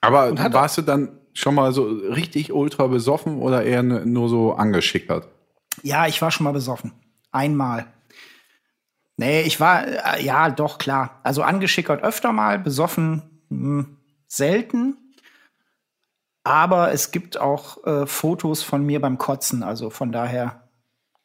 Aber 0.00 0.36
warst 0.52 0.76
du 0.78 0.82
dann 0.82 1.20
schon 1.34 1.54
mal 1.54 1.72
so 1.72 1.84
richtig 1.84 2.52
ultra 2.52 2.88
besoffen 2.88 3.38
oder 3.38 3.62
eher 3.62 3.78
n- 3.80 4.12
nur 4.12 4.28
so 4.28 4.54
angeschickert? 4.54 5.28
Ja, 5.82 6.06
ich 6.08 6.20
war 6.20 6.30
schon 6.32 6.44
mal 6.44 6.52
besoffen. 6.52 6.92
Einmal. 7.30 7.86
Nee, 9.16 9.42
ich 9.42 9.60
war, 9.60 9.86
äh, 9.86 10.24
ja, 10.24 10.50
doch, 10.50 10.78
klar. 10.78 11.20
Also 11.22 11.42
angeschickert 11.42 12.02
öfter 12.02 12.32
mal, 12.32 12.58
besoffen 12.58 13.22
hm, 13.50 13.98
selten. 14.26 14.96
Aber 16.42 16.92
es 16.92 17.10
gibt 17.10 17.38
auch 17.38 17.84
äh, 17.84 18.06
Fotos 18.06 18.62
von 18.62 18.84
mir 18.84 19.00
beim 19.00 19.18
Kotzen, 19.18 19.62
also 19.62 19.90
von 19.90 20.10
daher. 20.10 20.68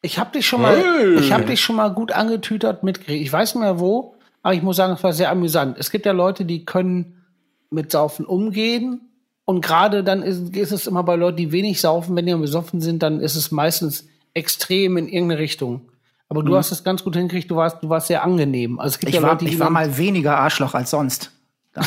Ich 0.02 0.18
habe 0.18 0.30
dich 0.32 0.46
schon 0.46 0.62
mal, 0.62 0.78
ich 1.18 1.32
habe 1.32 1.44
dich 1.44 1.60
schon 1.60 1.76
mal 1.76 1.88
gut 1.88 2.12
angetütert 2.12 2.82
mitgekriegt. 2.82 3.22
Ich 3.22 3.32
weiß 3.32 3.54
nicht 3.54 3.62
mehr 3.62 3.80
wo, 3.80 4.14
aber 4.42 4.54
ich 4.54 4.62
muss 4.62 4.76
sagen, 4.76 4.92
es 4.92 5.02
war 5.02 5.12
sehr 5.12 5.30
amüsant. 5.30 5.76
Es 5.78 5.90
gibt 5.90 6.06
ja 6.06 6.12
Leute, 6.12 6.44
die 6.44 6.64
können 6.64 7.24
mit 7.70 7.90
Saufen 7.90 8.26
umgehen. 8.26 9.00
Und 9.44 9.60
gerade 9.60 10.04
dann 10.04 10.22
ist, 10.22 10.54
ist 10.54 10.72
es 10.72 10.86
immer 10.86 11.02
bei 11.02 11.16
Leuten, 11.16 11.38
die 11.38 11.52
wenig 11.52 11.80
saufen, 11.80 12.14
wenn 12.14 12.26
die 12.26 12.34
besoffen 12.34 12.80
sind, 12.80 13.02
dann 13.02 13.20
ist 13.20 13.36
es 13.36 13.50
meistens 13.50 14.06
extrem 14.34 14.96
in 14.96 15.08
irgendeine 15.08 15.40
Richtung. 15.40 15.88
Aber 16.28 16.42
du 16.42 16.56
hast 16.56 16.72
es 16.72 16.82
ganz 16.82 17.04
gut 17.04 17.14
hingekriegt, 17.14 17.50
du 17.50 17.56
warst, 17.56 17.82
du 17.82 17.88
warst 17.88 18.08
sehr 18.08 18.24
angenehm. 18.24 18.80
Also 18.80 18.94
es 18.94 18.98
gibt 18.98 19.10
Ich 19.10 19.16
ja 19.16 19.22
war, 19.22 19.30
Leute, 19.30 19.44
die 19.44 19.52
ich 19.52 19.60
war 19.60 19.70
mal 19.70 19.96
weniger 19.96 20.36
Arschloch 20.38 20.74
als 20.74 20.90
sonst. 20.90 21.30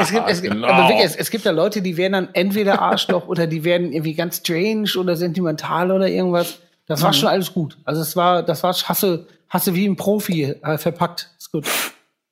Es 0.00 0.10
gibt, 0.10 0.28
es, 0.28 0.42
Genau. 0.42 0.66
aber 0.68 0.88
wirklich, 0.88 1.04
es, 1.06 1.16
es 1.16 1.30
gibt 1.30 1.44
ja 1.44 1.50
Leute, 1.52 1.82
die 1.82 1.96
werden 1.96 2.12
dann 2.12 2.28
entweder 2.32 2.80
Arschloch 2.82 3.26
oder 3.28 3.46
die 3.46 3.64
werden 3.64 3.92
irgendwie 3.92 4.14
ganz 4.14 4.38
strange 4.38 4.90
oder 4.98 5.16
sentimental 5.16 5.90
oder 5.90 6.08
irgendwas. 6.08 6.58
Das 6.86 7.02
war 7.02 7.12
schon 7.12 7.28
alles 7.28 7.52
gut. 7.52 7.78
Also 7.84 8.00
es 8.02 8.16
war, 8.16 8.42
das 8.42 8.62
war, 8.62 8.72
hast 8.74 9.02
du 9.66 9.74
wie 9.74 9.86
ein 9.86 9.96
Profi 9.96 10.42
äh, 10.62 10.78
verpackt. 10.78 11.30
Ist 11.38 11.52
gut. 11.52 11.66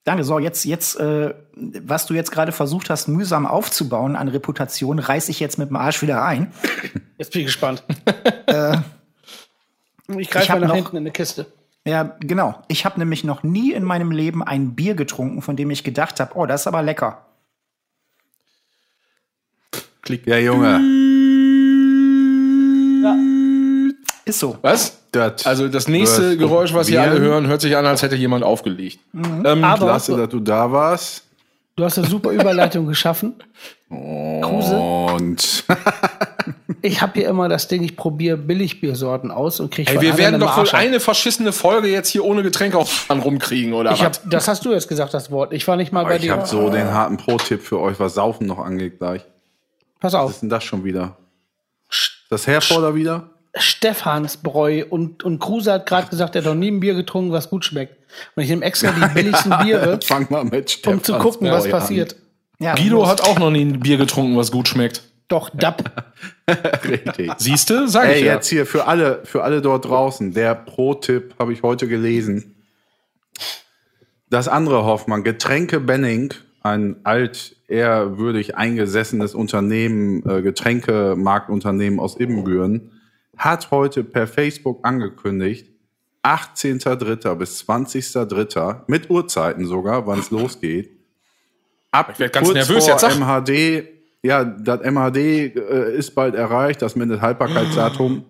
Danke. 0.04 0.24
So, 0.24 0.38
jetzt, 0.38 0.64
jetzt, 0.64 0.98
äh, 0.98 1.34
was 1.54 2.06
du 2.06 2.14
jetzt 2.14 2.30
gerade 2.32 2.50
versucht 2.50 2.90
hast, 2.90 3.08
mühsam 3.08 3.46
aufzubauen 3.46 4.16
an 4.16 4.28
Reputation, 4.28 4.98
reiß 4.98 5.28
ich 5.28 5.38
jetzt 5.38 5.58
mit 5.58 5.68
dem 5.68 5.76
Arsch 5.76 6.02
wieder 6.02 6.24
ein. 6.24 6.52
Jetzt 7.18 7.32
bin 7.32 7.42
ich 7.42 7.46
gespannt. 7.46 7.84
ich 10.08 10.16
ich 10.18 10.30
greife 10.30 10.52
mal 10.52 10.60
nach 10.60 10.68
noch- 10.68 10.74
hinten 10.76 10.96
in 10.96 11.02
eine 11.02 11.10
Kiste. 11.10 11.46
Ja, 11.88 12.16
genau. 12.20 12.62
Ich 12.68 12.84
habe 12.84 12.98
nämlich 12.98 13.24
noch 13.24 13.42
nie 13.42 13.72
in 13.72 13.82
meinem 13.82 14.10
Leben 14.10 14.42
ein 14.42 14.74
Bier 14.74 14.94
getrunken, 14.94 15.40
von 15.40 15.56
dem 15.56 15.70
ich 15.70 15.84
gedacht 15.84 16.20
habe, 16.20 16.32
oh, 16.34 16.44
das 16.44 16.60
ist 16.62 16.66
aber 16.66 16.82
lecker. 16.82 17.24
Ja, 20.26 20.36
Junge. 20.36 20.80
Ist 24.26 24.38
so. 24.38 24.58
Was? 24.60 24.98
Das 25.12 25.46
Also 25.46 25.68
das 25.68 25.88
nächste 25.88 26.36
Geräusch, 26.36 26.74
was 26.74 26.88
hier 26.88 27.00
alle 27.00 27.18
hören, 27.18 27.46
hört 27.46 27.62
sich 27.62 27.74
an, 27.74 27.86
als 27.86 28.02
hätte 28.02 28.16
jemand 28.16 28.44
aufgelegt. 28.44 28.98
Ähm, 29.14 29.64
Aber 29.64 29.86
Klasse, 29.86 30.16
dass 30.16 30.28
du 30.28 30.40
da 30.40 30.70
warst. 30.70 31.24
Du 31.78 31.84
hast 31.84 31.96
eine 31.98 32.06
super 32.08 32.30
Überleitung 32.30 32.86
geschaffen. 32.88 33.36
Kruse, 33.88 34.76
Und 34.76 35.64
ich 36.82 37.00
habe 37.00 37.12
hier 37.14 37.28
immer 37.28 37.48
das 37.48 37.68
Ding, 37.68 37.82
ich 37.82 37.96
probiere 37.96 38.36
Billigbiersorten 38.36 39.30
aus 39.30 39.60
und 39.60 39.70
kriege 39.72 39.90
Ey, 39.92 40.00
wir 40.00 40.18
werden 40.18 40.40
doch 40.40 40.56
wohl 40.58 40.68
eine 40.72 41.00
verschissene 41.00 41.52
Folge 41.52 41.88
jetzt 41.88 42.08
hier 42.10 42.24
ohne 42.24 42.42
Getränke 42.42 42.76
auf 42.76 43.06
an 43.08 43.20
rumkriegen, 43.20 43.72
oder 43.72 43.92
Ich 43.92 44.02
hab, 44.02 44.12
was? 44.16 44.22
das 44.28 44.48
hast 44.48 44.64
du 44.64 44.72
jetzt 44.72 44.88
gesagt, 44.88 45.14
das 45.14 45.30
Wort. 45.30 45.52
Ich 45.52 45.66
war 45.66 45.76
nicht 45.76 45.92
mal 45.92 46.04
bei 46.04 46.16
ich 46.16 46.22
dir. 46.22 46.32
habe 46.32 46.46
so 46.46 46.68
den 46.68 46.90
harten 46.90 47.16
Pro-Tipp 47.16 47.62
für 47.62 47.78
euch, 47.80 47.98
was 47.98 48.14
Saufen 48.14 48.46
noch 48.46 48.58
angeht 48.58 48.98
gleich. 48.98 49.22
Pass 50.00 50.12
Was 50.12 50.20
auf. 50.20 50.30
ist 50.32 50.42
denn 50.42 50.48
das 50.50 50.64
schon 50.64 50.84
wieder? 50.84 51.16
Das 52.28 52.46
Herforder 52.46 52.94
wieder? 52.94 53.30
Stephansbräu 53.54 54.84
und, 54.90 55.24
und 55.24 55.38
Kruse 55.38 55.72
hat 55.72 55.86
gerade 55.86 56.08
gesagt, 56.08 56.36
er 56.36 56.42
hat 56.42 56.46
noch 56.46 56.54
nie 56.54 56.70
ein 56.70 56.80
Bier 56.80 56.94
getrunken, 56.94 57.32
was 57.32 57.48
gut 57.48 57.64
schmeckt. 57.64 57.97
Und 58.34 58.42
ich 58.42 58.48
nehme 58.48 58.64
extra 58.64 58.92
die 58.92 59.14
billigsten 59.14 59.52
Biere, 59.62 60.00
Fang 60.04 60.26
mal 60.30 60.44
mit 60.44 60.86
um 60.86 61.02
zu 61.02 61.14
gucken, 61.18 61.50
was 61.50 61.68
passiert. 61.68 62.16
Ja, 62.58 62.74
Guido 62.74 63.06
hat 63.06 63.20
auch 63.20 63.38
noch 63.38 63.50
nie 63.50 63.64
ein 63.64 63.80
Bier 63.80 63.96
getrunken, 63.96 64.36
was 64.36 64.50
gut 64.50 64.68
schmeckt. 64.68 65.02
Doch, 65.28 65.50
Dapp. 65.50 66.06
Richtig. 66.84 67.30
Siehste, 67.36 67.86
sag 67.86 68.08
Ey, 68.08 68.16
ich 68.16 68.24
ja. 68.24 68.34
jetzt 68.34 68.48
hier 68.48 68.66
für 68.66 68.86
alle, 68.86 69.20
für 69.24 69.44
alle 69.44 69.60
dort 69.60 69.84
draußen, 69.84 70.32
der 70.32 70.54
Pro-Tipp 70.54 71.34
habe 71.38 71.52
ich 71.52 71.62
heute 71.62 71.86
gelesen. 71.86 72.56
Das 74.30 74.48
andere 74.48 74.84
Hoffmann, 74.84 75.24
Getränke 75.24 75.80
Benning, 75.80 76.32
ein 76.62 76.96
alt, 77.04 77.56
ehrwürdig 77.68 78.56
eingesessenes 78.56 79.34
Unternehmen, 79.34 80.22
äh, 80.28 80.42
Getränkemarktunternehmen 80.42 82.00
aus 82.00 82.18
Ibbenbüren, 82.18 82.92
hat 83.36 83.70
heute 83.70 84.04
per 84.04 84.26
Facebook 84.26 84.80
angekündigt, 84.82 85.70
18.03. 86.28 87.34
bis 87.36 87.62
20.03. 87.62 88.82
mit 88.86 89.08
Uhrzeiten 89.08 89.64
sogar, 89.66 90.06
wann 90.06 90.18
es 90.18 90.30
losgeht. 90.30 90.90
Ab 91.90 92.10
Ich 92.12 92.18
werd 92.18 92.34
ganz 92.34 92.46
kurz 92.46 92.54
nervös, 92.54 92.84
vor 92.84 92.92
jetzt 92.92 93.00
sag. 93.00 93.18
MHD, 93.18 93.84
ja, 94.22 94.44
das 94.44 94.80
MHD 94.82 95.16
äh, 95.16 95.96
ist 95.96 96.14
bald 96.14 96.34
erreicht, 96.34 96.82
das 96.82 96.96
Mindesthaltbarkeitsdatum, 96.96 98.24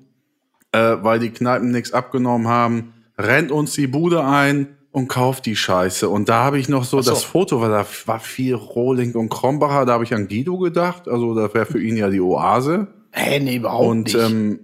äh, 0.72 0.96
weil 1.00 1.18
die 1.18 1.30
Kneipen 1.30 1.70
nichts 1.72 1.92
abgenommen 1.92 2.46
haben, 2.46 2.92
rennt 3.18 3.50
uns 3.50 3.72
die 3.72 3.88
Bude 3.88 4.24
ein 4.24 4.76
und 4.92 5.08
kauft 5.08 5.46
die 5.46 5.56
Scheiße. 5.56 6.08
Und 6.08 6.28
da 6.28 6.44
habe 6.44 6.58
ich 6.60 6.68
noch 6.68 6.84
so, 6.84 7.02
so. 7.02 7.10
das 7.10 7.24
Foto, 7.24 7.60
weil 7.60 7.70
da 7.70 7.84
war 8.06 8.20
viel 8.20 8.54
Rohling 8.54 9.14
und 9.14 9.28
Krombacher, 9.28 9.86
da 9.86 9.94
habe 9.94 10.04
ich 10.04 10.14
an 10.14 10.28
Guido 10.28 10.56
gedacht, 10.58 11.08
also 11.08 11.34
das 11.34 11.52
wäre 11.52 11.66
für 11.66 11.80
ihn 11.82 11.96
ja 11.96 12.08
die 12.08 12.20
Oase. 12.20 12.86
Hä, 13.10 13.40
nee, 13.40 13.56
überhaupt 13.56 13.86
Und 13.86 14.04
nicht. 14.04 14.16
ähm, 14.16 14.60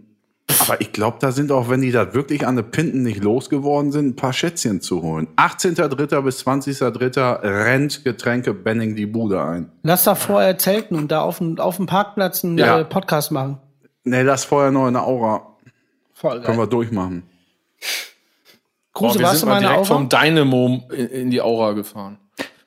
aber 0.60 0.80
ich 0.80 0.92
glaube, 0.92 1.16
da 1.20 1.32
sind 1.32 1.50
auch, 1.52 1.68
wenn 1.68 1.80
die 1.80 1.90
da 1.92 2.12
wirklich 2.14 2.46
an 2.46 2.56
den 2.56 2.70
Pinten 2.70 3.02
nicht 3.02 3.22
losgeworden 3.22 3.92
sind, 3.92 4.08
ein 4.08 4.16
paar 4.16 4.32
Schätzchen 4.32 4.80
zu 4.80 5.02
holen. 5.02 5.26
18.3. 5.36 6.20
bis 6.22 6.46
20.3. 6.46 7.40
rennt 7.42 8.04
Getränke 8.04 8.52
Benning 8.54 8.94
die 8.94 9.06
Bude 9.06 9.42
ein. 9.42 9.70
Lass 9.82 10.04
da 10.04 10.14
vorher 10.14 10.56
zelten 10.58 10.96
und 10.96 11.10
da 11.10 11.22
auf 11.22 11.38
dem, 11.38 11.58
auf 11.58 11.76
dem 11.76 11.86
Parkplatz 11.86 12.44
einen 12.44 12.58
Ja. 12.58 12.80
äh, 12.80 12.84
Podcast 12.84 13.30
machen. 13.32 13.58
Nee, 14.04 14.24
das 14.24 14.44
vorher 14.44 14.70
noch 14.70 14.86
in 14.86 14.94
der 14.94 15.04
Aura. 15.04 15.46
Voll 16.12 16.32
Können 16.42 16.44
geil. 16.44 16.58
wir 16.58 16.66
durchmachen. 16.66 17.22
Kruse, 18.92 19.14
Boah, 19.14 19.20
wir 19.20 19.26
warst 19.26 19.40
sind 19.40 19.48
du 19.48 19.50
mal 19.50 19.52
mal 19.54 19.56
in 19.58 19.62
der 19.62 19.70
direkt 19.72 19.90
Aura? 19.90 19.98
vom 19.98 20.08
Dynamo 20.08 20.88
in, 20.92 21.06
in 21.08 21.30
die 21.30 21.40
Aura 21.42 21.72
gefahren. 21.72 22.18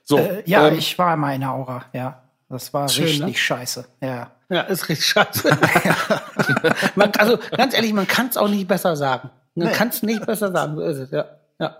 So, 0.04 0.18
Äh, 0.18 0.44
ja, 0.46 0.68
ähm, 0.68 0.78
ich 0.78 0.98
war 0.98 1.16
mal 1.16 1.34
in 1.36 1.42
der 1.42 1.52
Aura, 1.54 1.86
ja. 1.94 2.24
Das 2.50 2.74
war 2.74 2.88
Schön, 2.90 3.06
richtig 3.06 3.26
ne? 3.26 3.34
scheiße. 3.36 3.86
Ja. 4.02 4.32
Ja, 4.50 4.62
ist 4.62 4.88
richtig 4.88 5.06
scheiße. 5.08 5.50
man, 6.96 7.12
also 7.18 7.38
ganz 7.56 7.74
ehrlich, 7.74 7.94
man 7.94 8.08
kann 8.08 8.28
es 8.28 8.38
auch 8.38 8.48
nicht 8.48 8.68
besser 8.68 8.96
sagen. 8.96 9.30
Man 9.56 9.68
Nee. 9.68 9.74
kann 9.74 9.90
es 9.90 10.04
nicht 10.04 10.26
besser 10.26 10.52
sagen, 10.52 10.76
so 10.76 10.82
ist 10.84 10.98
es, 11.00 11.12
ja. 11.12 11.26
ja. 11.60 11.78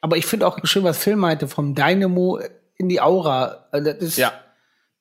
Aber 0.00 0.16
ich 0.16 0.26
finde 0.26 0.46
auch 0.46 0.58
schön, 0.64 0.84
was 0.84 0.98
Phil 0.98 1.16
meinte, 1.16 1.48
vom 1.48 1.74
Dynamo 1.74 2.40
in 2.76 2.88
die 2.88 3.00
Aura. 3.00 3.66
Also 3.70 3.92
Das 3.92 4.02
ist, 4.02 4.16
ja. 4.18 4.32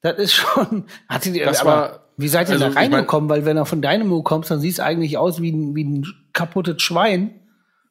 das 0.01 0.17
ist 0.19 0.33
schon. 0.33 0.85
Hat 1.09 1.23
sie, 1.23 1.37
Das 1.39 1.61
aber 1.61 1.69
war- 1.71 1.99
wie 2.17 2.27
seid 2.27 2.47
ihr 2.49 2.53
also, 2.53 2.65
da 2.65 2.69
ich 2.69 2.75
mein- 2.75 2.93
reingekommen? 2.93 3.29
Weil 3.29 3.45
wenn 3.45 3.57
du 3.57 3.65
von 3.65 3.81
Dynamo 3.81 4.21
kommst, 4.21 4.51
dann 4.51 4.59
siehst 4.59 4.77
du 4.79 4.83
eigentlich 4.83 5.17
aus 5.17 5.41
wie 5.41 5.51
ein, 5.51 5.75
wie 5.75 5.83
ein 5.83 6.05
kaputtes 6.33 6.81
Schwein. 6.81 7.39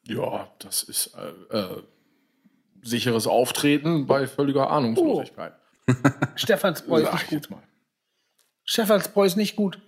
Ja, 0.05 0.47
das 0.59 0.81
ist 0.83 1.11
äh, 1.51 1.57
äh, 1.57 1.83
sicheres 2.81 3.27
Auftreten 3.27 4.07
bei 4.07 4.25
völliger 4.27 4.71
Ahnungslosigkeit. 4.71 5.53
Stephansbräu 6.35 7.01
ist 7.01 7.05
Sag 7.05 7.13
nicht 7.13 7.23
ich 7.23 7.29
gut. 7.29 7.37
jetzt 7.39 7.51
mal. 7.51 7.59
Stephansbräu 8.71 9.25
ist 9.25 9.35
nicht 9.35 9.57
gut. 9.57 9.79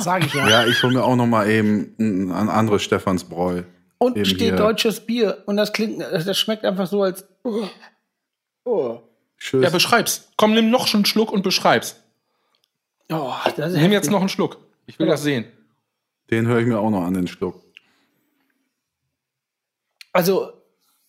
Sag 0.00 0.26
ich 0.26 0.34
ja. 0.34 0.48
Ja, 0.48 0.66
ich 0.66 0.82
hole 0.82 0.94
mir 0.94 1.04
auch 1.04 1.14
noch 1.14 1.26
mal 1.26 1.48
eben 1.48 1.94
ein, 2.00 2.32
ein 2.32 2.48
anderes 2.48 2.82
Stephansbräu. 2.82 3.62
Und 3.98 4.16
Eben 4.16 4.26
steht 4.26 4.40
hier. 4.40 4.56
deutsches 4.56 4.98
Bier. 4.98 5.44
Und 5.46 5.56
das 5.56 5.72
klingt, 5.72 6.00
das 6.02 6.36
schmeckt 6.36 6.64
einfach 6.64 6.88
so 6.88 7.04
als. 7.04 7.24
Oh. 7.44 7.68
Oh. 8.64 9.00
Tschüss. 9.38 9.62
Ja, 9.62 9.70
beschreib's. 9.70 10.28
Komm, 10.36 10.54
nimm 10.54 10.70
noch 10.70 10.88
schon 10.88 10.98
einen 10.98 11.04
Schluck 11.06 11.30
und 11.30 11.42
beschreib's. 11.42 11.96
Oh, 13.12 13.32
das 13.56 13.72
ist 13.74 13.78
Nimm 13.80 13.92
jetzt 13.92 14.10
noch 14.10 14.20
einen 14.20 14.28
Schluck. 14.28 14.58
Ich 14.86 14.98
will 14.98 15.06
das 15.06 15.22
sehen. 15.22 15.44
Den 16.30 16.48
höre 16.48 16.58
ich 16.58 16.66
mir 16.66 16.80
auch 16.80 16.90
noch 16.90 17.04
an 17.04 17.14
den 17.14 17.28
Schluck. 17.28 17.62
Also, 20.12 20.52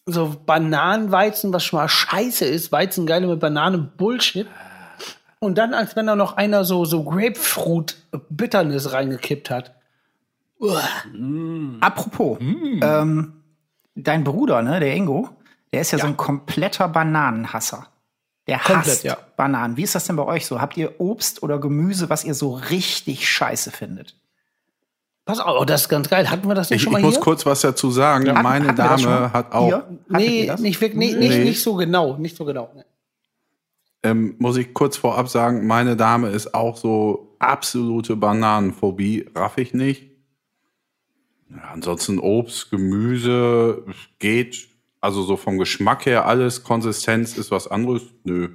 so 0.05 0.35
Bananenweizen, 0.45 1.51
was 1.51 1.63
schon 1.63 1.79
mal 1.79 1.89
scheiße 1.89 2.45
ist, 2.45 2.71
Weizengeile 2.71 3.25
mit 3.25 3.39
Bananen, 3.39 3.91
Bullshit. 3.97 4.47
Und 5.43 5.57
dann, 5.57 5.73
als 5.73 5.95
wenn 5.95 6.07
da 6.07 6.15
noch 6.15 6.37
einer 6.37 6.63
so, 6.63 6.85
so 6.85 7.03
Grapefruit-Bitternis 7.03 8.93
reingekippt 8.93 9.49
hat. 9.49 9.75
Uah. 10.59 10.81
Apropos, 11.81 12.37
ähm, 12.39 13.33
dein 13.95 14.23
Bruder, 14.23 14.61
ne, 14.61 14.79
der 14.79 14.95
Ingo, 14.95 15.29
der 15.73 15.81
ist 15.81 15.91
ja, 15.91 15.97
so 15.99 16.07
ein 16.07 16.15
kompletter 16.15 16.87
Bananenhasser. 16.87 17.87
Der 18.47 18.59
Komplett, 18.59 18.85
hasst 18.87 19.03
ja. 19.03 19.17
Bananen. 19.37 19.77
Wie 19.77 19.83
ist 19.83 19.95
das 19.95 20.05
denn 20.05 20.15
bei 20.15 20.23
euch 20.25 20.45
so? 20.45 20.61
Habt 20.61 20.75
ihr 20.77 20.99
Obst 20.99 21.43
oder 21.43 21.59
Gemüse, 21.59 22.09
was 22.09 22.23
ihr 22.23 22.33
so 22.33 22.53
richtig 22.53 23.27
scheiße 23.29 23.71
findet? 23.71 24.15
Pass 25.25 25.39
auf, 25.39 25.61
oh, 25.61 25.65
das 25.65 25.83
ist 25.83 25.89
ganz 25.89 26.09
geil. 26.09 26.29
Hatten 26.29 26.47
wir 26.47 26.55
das 26.55 26.69
nicht 26.69 26.77
Ich, 26.77 26.83
schon 26.83 26.91
ich 26.91 26.99
mal 26.99 27.01
muss 27.01 27.15
hier? 27.15 27.23
kurz 27.23 27.45
was 27.45 27.61
dazu 27.61 27.89
sagen. 27.91 28.29
Hatten- 28.29 28.43
Meine 28.43 28.67
hatten 28.67 28.77
Dame 28.77 29.31
hat 29.33 29.53
auch, 29.53 29.83
Nee, 30.09 30.51
nicht, 30.59 30.81
wirklich, 30.81 30.97
nicht, 30.99 31.17
nicht, 31.17 31.29
Nee. 31.37 31.43
nicht 31.45 31.63
so 31.63 31.75
genau. 31.75 32.17
Nicht 32.17 32.35
so 32.35 32.43
genau. 32.45 32.69
Ähm, 34.03 34.35
muss 34.39 34.57
ich 34.57 34.73
kurz 34.73 34.97
vorab 34.97 35.29
sagen, 35.29 35.65
meine 35.65 35.95
Dame 35.95 36.29
ist 36.29 36.53
auch 36.53 36.77
so 36.77 37.35
absolute 37.39 38.15
Bananenphobie. 38.15 39.29
Raff 39.35 39.57
ich 39.57 39.73
nicht. 39.73 40.11
Ja, 41.49 41.69
ansonsten 41.73 42.19
Obst, 42.19 42.69
Gemüse 42.71 43.83
geht. 44.19 44.67
Also 45.01 45.21
so 45.23 45.35
vom 45.37 45.57
Geschmack 45.57 46.05
her 46.05 46.25
alles. 46.25 46.63
Konsistenz 46.63 47.37
ist 47.37 47.51
was 47.51 47.67
anderes. 47.67 48.03
Nö. 48.23 48.49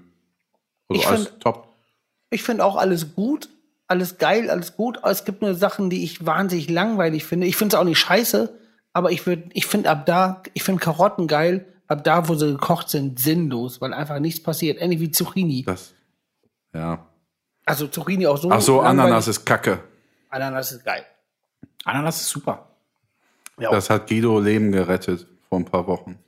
Also 0.88 1.00
Ich 1.02 1.06
alles 1.08 1.26
find- 1.28 1.40
top. 1.40 1.68
Ich 2.30 2.42
finde 2.42 2.64
auch 2.64 2.76
alles 2.76 3.14
gut, 3.14 3.48
alles 3.86 4.18
geil, 4.18 4.50
alles 4.50 4.76
gut. 4.76 4.98
Aber 4.98 5.10
es 5.10 5.24
gibt 5.24 5.40
nur 5.40 5.54
Sachen, 5.54 5.88
die 5.88 6.04
ich 6.04 6.26
wahnsinnig 6.26 6.68
langweilig 6.68 7.24
finde. 7.24 7.46
Ich 7.46 7.56
finde 7.56 7.74
es 7.76 7.80
auch 7.80 7.84
nicht 7.84 7.98
scheiße, 7.98 8.54
aber 8.92 9.12
ich 9.12 9.26
würde, 9.26 9.44
ich 9.54 9.64
finde 9.66 9.88
ab 9.90 10.04
da, 10.04 10.42
ich 10.52 10.62
finde 10.62 10.80
Karotten 10.82 11.26
geil, 11.26 11.66
ab 11.88 12.04
da, 12.04 12.28
wo 12.28 12.34
sie 12.34 12.52
gekocht 12.52 12.88
sind, 12.88 13.18
sinnlos, 13.18 13.80
weil 13.80 13.92
einfach 13.92 14.18
nichts 14.20 14.42
passiert. 14.42 14.80
Ähnlich 14.80 15.00
wie 15.00 15.10
Zucchini. 15.10 15.64
Das, 15.64 15.94
ja. 16.72 17.04
Also 17.64 17.88
Zucchini 17.88 18.26
auch 18.26 18.38
so. 18.38 18.50
Ach 18.50 18.60
so. 18.60 18.80
Ananas 18.80 19.28
ist 19.28 19.44
kacke. 19.44 19.80
Ananas 20.30 20.72
ist 20.72 20.84
geil. 20.84 21.04
Ananas 21.84 22.20
ist 22.20 22.28
super. 22.28 22.68
Ja, 23.58 23.70
Das 23.70 23.90
hat 23.90 24.08
Guido 24.08 24.38
Leben 24.38 24.70
gerettet 24.72 25.26
vor 25.48 25.58
ein 25.58 25.64
paar 25.64 25.86
Wochen. 25.86 26.18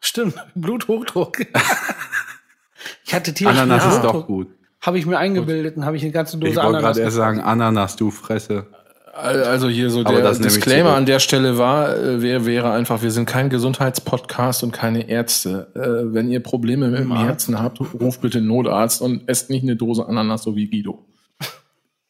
stimmt. 0.00 0.34
Bluthochdruck. 0.54 1.38
ich 3.04 3.14
hatte 3.14 3.34
tierischen 3.34 3.60
Ananas 3.62 3.96
ist 3.96 4.02
doch 4.04 4.26
gut. 4.26 4.48
Habe 4.80 4.98
ich 4.98 5.04
mir 5.04 5.18
eingebildet 5.18 5.76
und 5.76 5.84
habe 5.84 5.96
ich 5.96 6.02
eine 6.02 6.12
ganze 6.12 6.38
Dose 6.38 6.52
Ich 6.52 6.56
wollte 6.56 6.68
Ananas. 6.68 6.96
gerade 6.96 7.00
erst 7.00 7.16
sagen, 7.16 7.40
Ananas, 7.40 7.96
du 7.96 8.10
Fresse. 8.10 8.66
Also 9.12 9.68
hier 9.68 9.90
so 9.90 10.04
der 10.04 10.32
Disclaimer 10.34 10.94
an 10.94 11.04
der 11.04 11.18
Stelle 11.18 11.58
war, 11.58 11.96
äh, 11.96 12.22
wär, 12.22 12.46
wäre 12.46 12.70
einfach, 12.70 13.02
wir 13.02 13.10
sind 13.10 13.26
kein 13.26 13.50
Gesundheitspodcast 13.50 14.62
und 14.62 14.70
keine 14.70 15.08
Ärzte. 15.08 15.66
Äh, 15.74 16.14
wenn 16.14 16.30
ihr 16.30 16.40
Probleme 16.40 16.88
mit 16.88 17.00
dem 17.00 17.16
Herzen 17.16 17.58
habt, 17.60 17.80
ruft 17.80 18.20
bitte 18.20 18.38
einen 18.38 18.46
Notarzt 18.46 19.02
und 19.02 19.28
esst 19.28 19.50
nicht 19.50 19.64
eine 19.64 19.74
Dose 19.74 20.06
Ananas, 20.06 20.44
so 20.44 20.54
wie 20.54 20.68
Guido. 20.68 21.04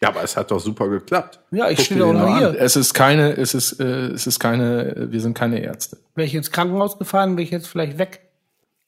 Ja, 0.02 0.08
aber 0.08 0.22
es 0.22 0.36
hat 0.36 0.50
doch 0.50 0.60
super 0.60 0.88
geklappt. 0.88 1.40
Ja, 1.50 1.68
ich 1.68 1.84
stehe 1.84 2.00
den 2.00 2.16
noch 2.16 2.38
hier. 2.38 2.54
Es 2.58 2.76
ist 2.76 2.94
keine, 2.94 3.36
es 3.36 3.54
ist, 3.54 3.80
äh, 3.80 4.08
es 4.08 4.26
ist 4.26 4.38
keine, 4.38 5.08
wir 5.10 5.20
sind 5.20 5.34
keine 5.34 5.60
Ärzte. 5.60 5.98
Wäre 6.14 6.26
ich 6.26 6.34
ins 6.34 6.50
Krankenhaus 6.50 6.98
gefahren, 6.98 7.36
wäre 7.36 7.42
ich 7.42 7.50
jetzt 7.50 7.66
vielleicht 7.66 7.98
weg. 7.98 8.20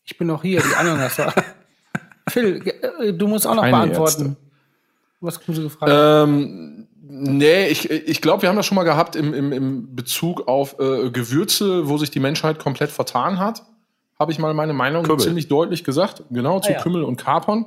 Ich 0.05 0.19
bin 0.19 0.27
noch 0.27 0.43
hier, 0.43 0.61
die 0.61 0.75
Ananas. 0.75 1.17
Phil, 2.29 2.63
äh, 3.01 3.13
du 3.13 3.27
musst 3.27 3.47
auch 3.47 3.55
noch 3.55 3.63
Keine 3.63 3.77
beantworten. 3.77 4.37
Was 5.21 5.41
Kruse 5.41 5.63
gefragt 5.63 5.93
Ähm, 5.95 6.89
nee, 7.03 7.69
ich, 7.69 7.91
ich 7.91 8.21
glaube, 8.21 8.43
wir 8.43 8.49
haben 8.49 8.57
das 8.57 8.67
schon 8.67 8.77
mal 8.77 8.85
gehabt 8.85 9.17
im, 9.17 9.35
im, 9.35 9.53
im 9.53 9.95
Bezug 9.95 10.47
auf 10.49 10.79
äh, 10.79 11.11
Gewürze, 11.11 11.89
wo 11.89 11.99
sich 11.99 12.11
die 12.11 12.21
Menschheit 12.21 12.59
komplett 12.59 12.91
vertan 12.91 13.39
hat. 13.39 13.63
Habe 14.19 14.33
ich 14.33 14.39
mal 14.39 14.55
meine 14.55 14.73
Meinung 14.73 15.03
Kümmel. 15.05 15.21
ziemlich 15.21 15.49
deutlich 15.49 15.85
gesagt. 15.85 16.23
Genau, 16.31 16.61
zu 16.61 16.71
Ah, 16.71 16.75
ja. 16.75 16.83
Kümmel 16.83 17.03
und 17.03 17.17
Kapern. 17.17 17.67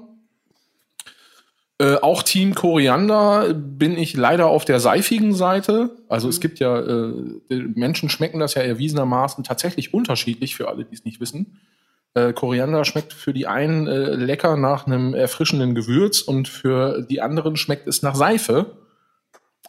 Äh, 1.78 1.96
auch 1.96 2.24
Team 2.24 2.56
Koriander 2.56 3.54
bin 3.54 3.98
ich 3.98 4.16
leider 4.16 4.48
auf 4.48 4.64
der 4.64 4.80
seifigen 4.80 5.34
Seite. 5.34 5.90
Also 6.08 6.30
es 6.30 6.40
gibt 6.40 6.60
ja, 6.60 6.80
äh, 6.80 7.14
die 7.52 7.74
Menschen 7.76 8.10
schmecken 8.10 8.40
das 8.40 8.54
ja 8.54 8.62
erwiesenermaßen 8.62 9.44
tatsächlich 9.44 9.94
unterschiedlich, 9.94 10.56
für 10.56 10.70
alle, 10.70 10.86
die 10.86 10.96
es 10.96 11.04
nicht 11.04 11.20
wissen. 11.20 11.60
Äh, 12.14 12.32
Koriander 12.32 12.86
schmeckt 12.86 13.12
für 13.12 13.34
die 13.34 13.48
einen 13.48 13.88
äh, 13.88 14.16
lecker 14.16 14.56
nach 14.56 14.88
einem 14.88 15.14
erfrischenden 15.14 15.76
Gewürz 15.76 16.22
und 16.22 16.48
für 16.48 17.02
die 17.02 17.22
anderen 17.22 17.58
schmeckt 17.58 17.88
es 17.88 18.02
nach 18.02 18.16
Seife. 18.16 18.85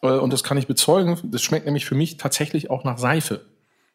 Äh, 0.08 0.18
und 0.18 0.32
das 0.32 0.44
kann 0.44 0.56
ich 0.58 0.66
bezeugen. 0.66 1.18
Das 1.24 1.42
schmeckt 1.42 1.66
nämlich 1.66 1.86
für 1.86 1.94
mich 1.94 2.16
tatsächlich 2.16 2.70
auch 2.70 2.84
nach 2.84 2.98
Seife. 2.98 3.46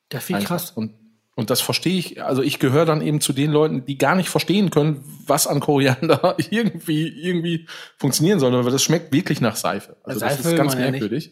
Das 0.09 0.21
ist 0.21 0.27
viel 0.27 0.35
Einfach. 0.37 0.49
krass. 0.49 0.71
Und, 0.71 0.93
und 1.35 1.49
das 1.49 1.61
verstehe 1.61 1.97
ich. 1.97 2.23
Also 2.23 2.41
ich 2.41 2.59
gehöre 2.59 2.85
dann 2.85 3.01
eben 3.01 3.21
zu 3.21 3.33
den 3.33 3.51
Leuten, 3.51 3.85
die 3.85 3.97
gar 3.97 4.15
nicht 4.15 4.29
verstehen 4.29 4.69
können, 4.69 5.03
was 5.25 5.47
an 5.47 5.59
Koriander 5.59 6.35
irgendwie, 6.49 7.07
irgendwie 7.07 7.67
funktionieren 7.97 8.39
soll. 8.39 8.53
Aber 8.55 8.71
das 8.71 8.83
schmeckt 8.83 9.13
wirklich 9.13 9.41
nach 9.41 9.55
Seife. 9.55 9.97
Also 10.03 10.19
Seife 10.19 10.43
das 10.43 10.51
ist 10.51 10.57
ganz 10.57 10.73
man 10.73 10.83
ja 10.83 10.91
merkwürdig. 10.91 11.31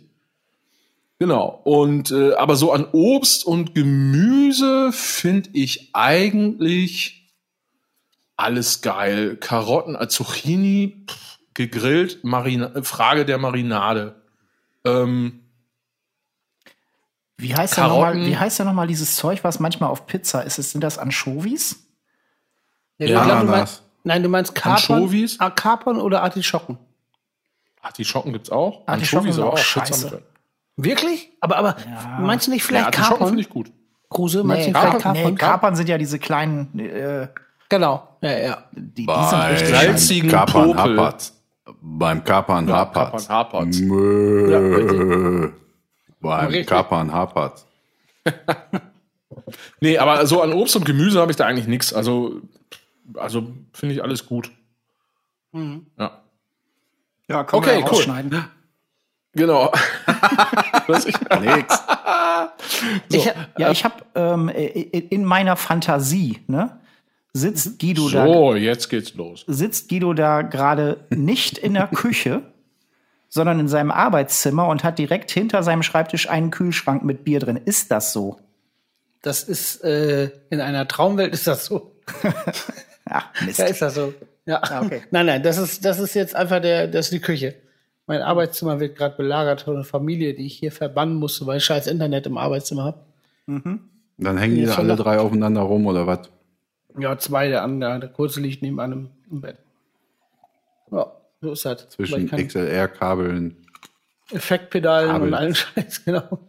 Genau. 1.19 1.59
Und 1.65 2.11
äh, 2.11 2.33
aber 2.33 2.55
so 2.55 2.71
an 2.71 2.87
Obst 2.93 3.45
und 3.45 3.75
Gemüse 3.75 4.91
finde 4.93 5.49
ich 5.53 5.89
eigentlich 5.93 7.19
alles 8.37 8.81
geil. 8.81 9.35
Karotten, 9.35 9.97
Zucchini, 10.09 11.05
pff, 11.09 11.39
gegrillt, 11.53 12.23
Marina 12.23 12.71
Frage 12.83 13.25
der 13.25 13.37
Marinade. 13.37 14.15
Ähm, 14.85 15.41
Wie 17.37 17.55
heißt, 17.55 17.77
denn 17.77 17.83
Karotten. 17.85 18.17
noch 18.19 18.23
mal, 18.23 18.25
wie 18.31 18.37
heißt 18.37 18.59
nochmal 18.61 18.87
dieses 18.87 19.15
Zeug, 19.15 19.43
was 19.43 19.59
manchmal 19.59 19.89
auf 19.89 20.05
Pizza 20.07 20.41
ist? 20.41 20.55
Sind 20.55 20.81
das 20.83 20.97
Anchovies? 20.97 21.85
Ja, 22.97 23.07
Ja, 23.07 23.23
glaub, 23.23 23.39
du 23.41 23.45
meinst, 23.47 23.83
nein, 24.03 24.23
du 24.23 24.29
meinst 24.29 24.53
Kapern, 24.55 24.73
Anchovies? 24.97 25.39
Ah, 25.39 25.49
Kapern 25.49 25.99
oder 26.01 26.21
Artischocken? 26.23 26.77
Artischocken 27.81 28.33
gibt's 28.33 28.49
auch. 28.49 28.85
Artischocken 28.87 29.27
Anchovies 29.29 29.35
sind 29.35 29.43
aber 29.43 29.53
auch 29.53 29.57
auch 29.59 29.63
scheiße. 29.63 30.21
Wirklich? 30.75 31.31
Aber, 31.39 31.57
aber 31.57 31.75
meinst 32.19 32.47
du 32.47 32.51
nicht 32.51 32.61
Ja, 32.63 32.67
vielleicht 32.67 32.85
Artischocken 32.87 33.13
Kapern? 33.19 33.27
finde 33.29 33.41
ich 33.41 33.49
gut. 33.49 33.71
Kruse, 34.09 34.43
meinst 34.43 34.65
du 34.67 34.71
Nee, 34.71 34.73
nicht 34.73 34.77
vielleicht 34.81 34.97
Kapern, 34.97 35.13
Kapern? 35.15 35.31
nee, 35.33 35.37
Kapern 35.37 35.75
sind 35.75 35.87
ja 35.89 35.97
diese 35.97 36.19
kleinen, 36.19 36.79
äh, 36.79 37.27
Genau, 37.69 38.17
ja, 38.21 38.37
ja. 38.37 38.63
die, 38.71 39.05
die 39.05 39.13
sind 39.29 39.41
richtig 39.43 39.69
salzigen 39.69 40.29
Kapern 40.31 40.73
Popel. 40.73 40.97
hapert's. 40.99 41.38
Beim 41.81 42.23
Kapern 42.23 42.67
Ja, 42.67 42.77
hapert's. 42.77 43.27
Kapern 43.27 43.63
hapert's. 43.63 43.79
Mö. 43.79 45.51
Beim. 46.21 46.65
Kapern 46.65 47.11
hapert's. 47.13 47.65
Nee, 49.81 49.97
aber 49.97 50.27
so 50.27 50.41
an 50.41 50.53
Obst 50.53 50.75
und 50.75 50.85
Gemüse 50.85 51.19
habe 51.19 51.31
ich 51.31 51.37
da 51.37 51.45
eigentlich 51.45 51.67
nichts. 51.67 51.93
Also, 51.93 52.41
also 53.15 53.47
finde 53.73 53.95
ich 53.95 54.03
alles 54.03 54.25
gut. 54.27 54.51
Ja. 55.53 56.21
Ja, 57.27 57.43
können 57.43 57.63
Okay, 57.63 57.77
wir 57.77 57.83
cool. 57.85 57.89
rausschneiden. 57.89 58.45
Genau. 59.33 59.71
Was 60.87 61.05
ich, 61.07 61.15
Nix. 61.41 61.83
Ich, 63.11 63.31
ja, 63.57 63.71
ich 63.71 63.83
habe 63.85 64.03
ähm, 64.15 64.49
äh, 64.49 64.67
in 64.69 65.25
meiner 65.25 65.55
Fantasie, 65.55 66.41
ne, 66.47 66.79
sitzt 67.33 67.79
Guido 67.79 68.09
da 68.09 68.25
so, 68.25 68.55
jetzt 68.55 68.89
geht's 68.89 69.13
los. 69.15 69.43
sitzt 69.47 69.89
Guido 69.89 70.13
da 70.13 70.41
gerade 70.41 71.05
nicht 71.09 71.57
in 71.57 71.73
der 71.73 71.87
Küche, 71.87 72.41
sondern 73.29 73.59
in 73.59 73.67
seinem 73.67 73.91
Arbeitszimmer 73.91 74.67
und 74.67 74.83
hat 74.83 74.99
direkt 74.99 75.31
hinter 75.31 75.63
seinem 75.63 75.83
Schreibtisch 75.83 76.29
einen 76.29 76.51
Kühlschrank 76.51 77.03
mit 77.03 77.23
Bier 77.23 77.39
drin. 77.39 77.59
Ist 77.63 77.91
das 77.91 78.13
so? 78.13 78.39
Das 79.21 79.43
ist, 79.43 79.83
äh, 79.83 80.31
in 80.49 80.61
einer 80.61 80.87
Traumwelt 80.87 81.33
ist 81.33 81.47
das 81.47 81.65
so. 81.65 81.95
Ja, 83.09 83.23
Mist. 83.43 83.57
Ja, 83.57 83.65
ist 83.65 83.81
das 83.81 83.95
so. 83.95 84.13
Ja. 84.45 84.61
Ah, 84.61 84.81
okay. 84.83 85.01
Nein, 85.09 85.25
nein, 85.25 85.41
das 85.43 85.57
ist, 85.57 85.83
das 85.83 85.99
ist 85.99 86.13
jetzt 86.13 86.35
einfach 86.35 86.61
der, 86.61 86.87
das 86.87 87.07
ist 87.07 87.13
die 87.13 87.19
Küche. 87.19 87.55
Mein 88.05 88.21
Arbeitszimmer 88.21 88.79
wird 88.79 88.97
gerade 88.97 89.15
belagert 89.15 89.61
von 89.61 89.75
einer 89.75 89.83
Familie, 89.83 90.33
die 90.33 90.45
ich 90.45 90.57
hier 90.57 90.71
verbannen 90.71 91.15
musste, 91.15 91.45
weil 91.45 91.57
ich 91.57 91.65
scheiß 91.65 91.87
Internet 91.87 92.27
im 92.27 92.37
Arbeitszimmer 92.37 92.83
habe. 92.83 92.99
Dann 93.47 94.37
hängen 94.37 94.55
die 94.55 94.65
da 94.65 94.75
alle 94.75 94.95
drei 94.95 95.19
aufeinander 95.19 95.61
rum 95.61 95.87
oder 95.87 96.07
was? 96.07 96.29
Ja, 96.97 97.17
zwei, 97.17 97.47
der 97.49 97.63
andere, 97.63 97.99
der 97.99 98.09
kurze 98.09 98.41
liegt 98.41 98.61
nebenan 98.61 98.91
im, 98.91 99.09
im 99.29 99.41
Bett. 99.41 99.57
Ja, 100.91 101.11
so 101.41 101.51
ist 101.51 101.65
das. 101.65 101.87
Weil 101.97 102.07
Zwischen 102.07 102.47
XLR-Kabeln. 102.47 103.55
Effektpedalen 104.31 105.11
Kabel. 105.11 105.27
und 105.27 105.33
allen 105.33 105.55
Scheiß, 105.55 106.05
genau. 106.05 106.39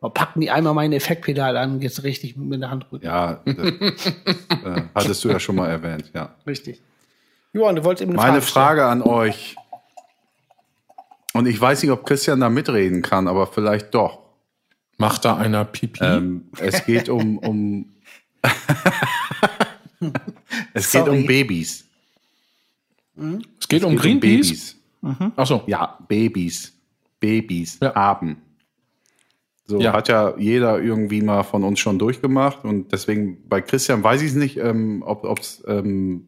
Aber 0.00 0.14
packen 0.14 0.40
die 0.40 0.50
einmal 0.50 0.72
meine 0.72 0.96
Effektpedale 0.96 1.60
an, 1.60 1.78
geht's 1.78 2.02
richtig 2.02 2.36
mit 2.36 2.60
der 2.62 2.70
Hand 2.70 2.90
rücken. 2.90 3.04
Ja, 3.04 3.40
das, 3.44 3.56
äh, 3.56 4.82
hattest 4.94 5.24
du 5.24 5.28
ja 5.28 5.38
schon 5.38 5.56
mal 5.56 5.68
erwähnt, 5.68 6.10
ja. 6.14 6.34
Richtig. 6.46 6.80
Johann, 7.52 7.76
du 7.76 7.84
wolltest 7.84 8.02
eben 8.02 8.12
eine 8.12 8.16
Meine 8.18 8.40
Frage 8.40 8.82
Frage 8.82 8.86
an 8.86 9.02
euch. 9.02 9.56
Und 11.34 11.46
ich 11.46 11.60
weiß 11.60 11.82
nicht, 11.82 11.92
ob 11.92 12.06
Christian 12.06 12.40
da 12.40 12.48
mitreden 12.48 13.02
kann, 13.02 13.28
aber 13.28 13.46
vielleicht 13.46 13.94
doch. 13.94 14.20
Macht 14.96 15.24
da 15.24 15.36
einer 15.36 15.64
Pipi? 15.64 16.04
Ähm, 16.04 16.50
es 16.58 16.84
geht 16.84 17.08
um, 17.08 17.38
um 17.38 17.94
es 20.74 20.90
geht 20.92 21.04
Sorry. 21.04 21.20
um 21.20 21.26
Babys. 21.26 21.84
es 23.60 23.68
geht 23.68 23.84
um 23.84 23.94
Es 23.94 24.02
geht 24.02 24.20
Greenpeace. 24.20 24.76
Babys. 25.02 25.32
Achso. 25.36 25.62
Ja, 25.66 25.98
Babys. 26.08 26.72
Babys 27.20 27.78
Ja. 27.82 27.94
haben. 27.94 28.36
So 29.66 29.80
Ja. 29.80 29.92
hat 29.92 30.08
ja 30.08 30.36
jeder 30.38 30.80
irgendwie 30.80 31.22
mal 31.22 31.42
von 31.44 31.62
uns 31.64 31.78
schon 31.78 31.98
durchgemacht 31.98 32.64
und 32.64 32.92
deswegen 32.92 33.46
bei 33.48 33.60
Christian 33.60 34.02
weiß 34.02 34.20
ich 34.22 34.30
es 34.30 34.34
nicht, 34.36 34.56
ähm, 34.56 35.02
ob 35.06 35.38
es 35.38 35.62
ähm, 35.68 36.26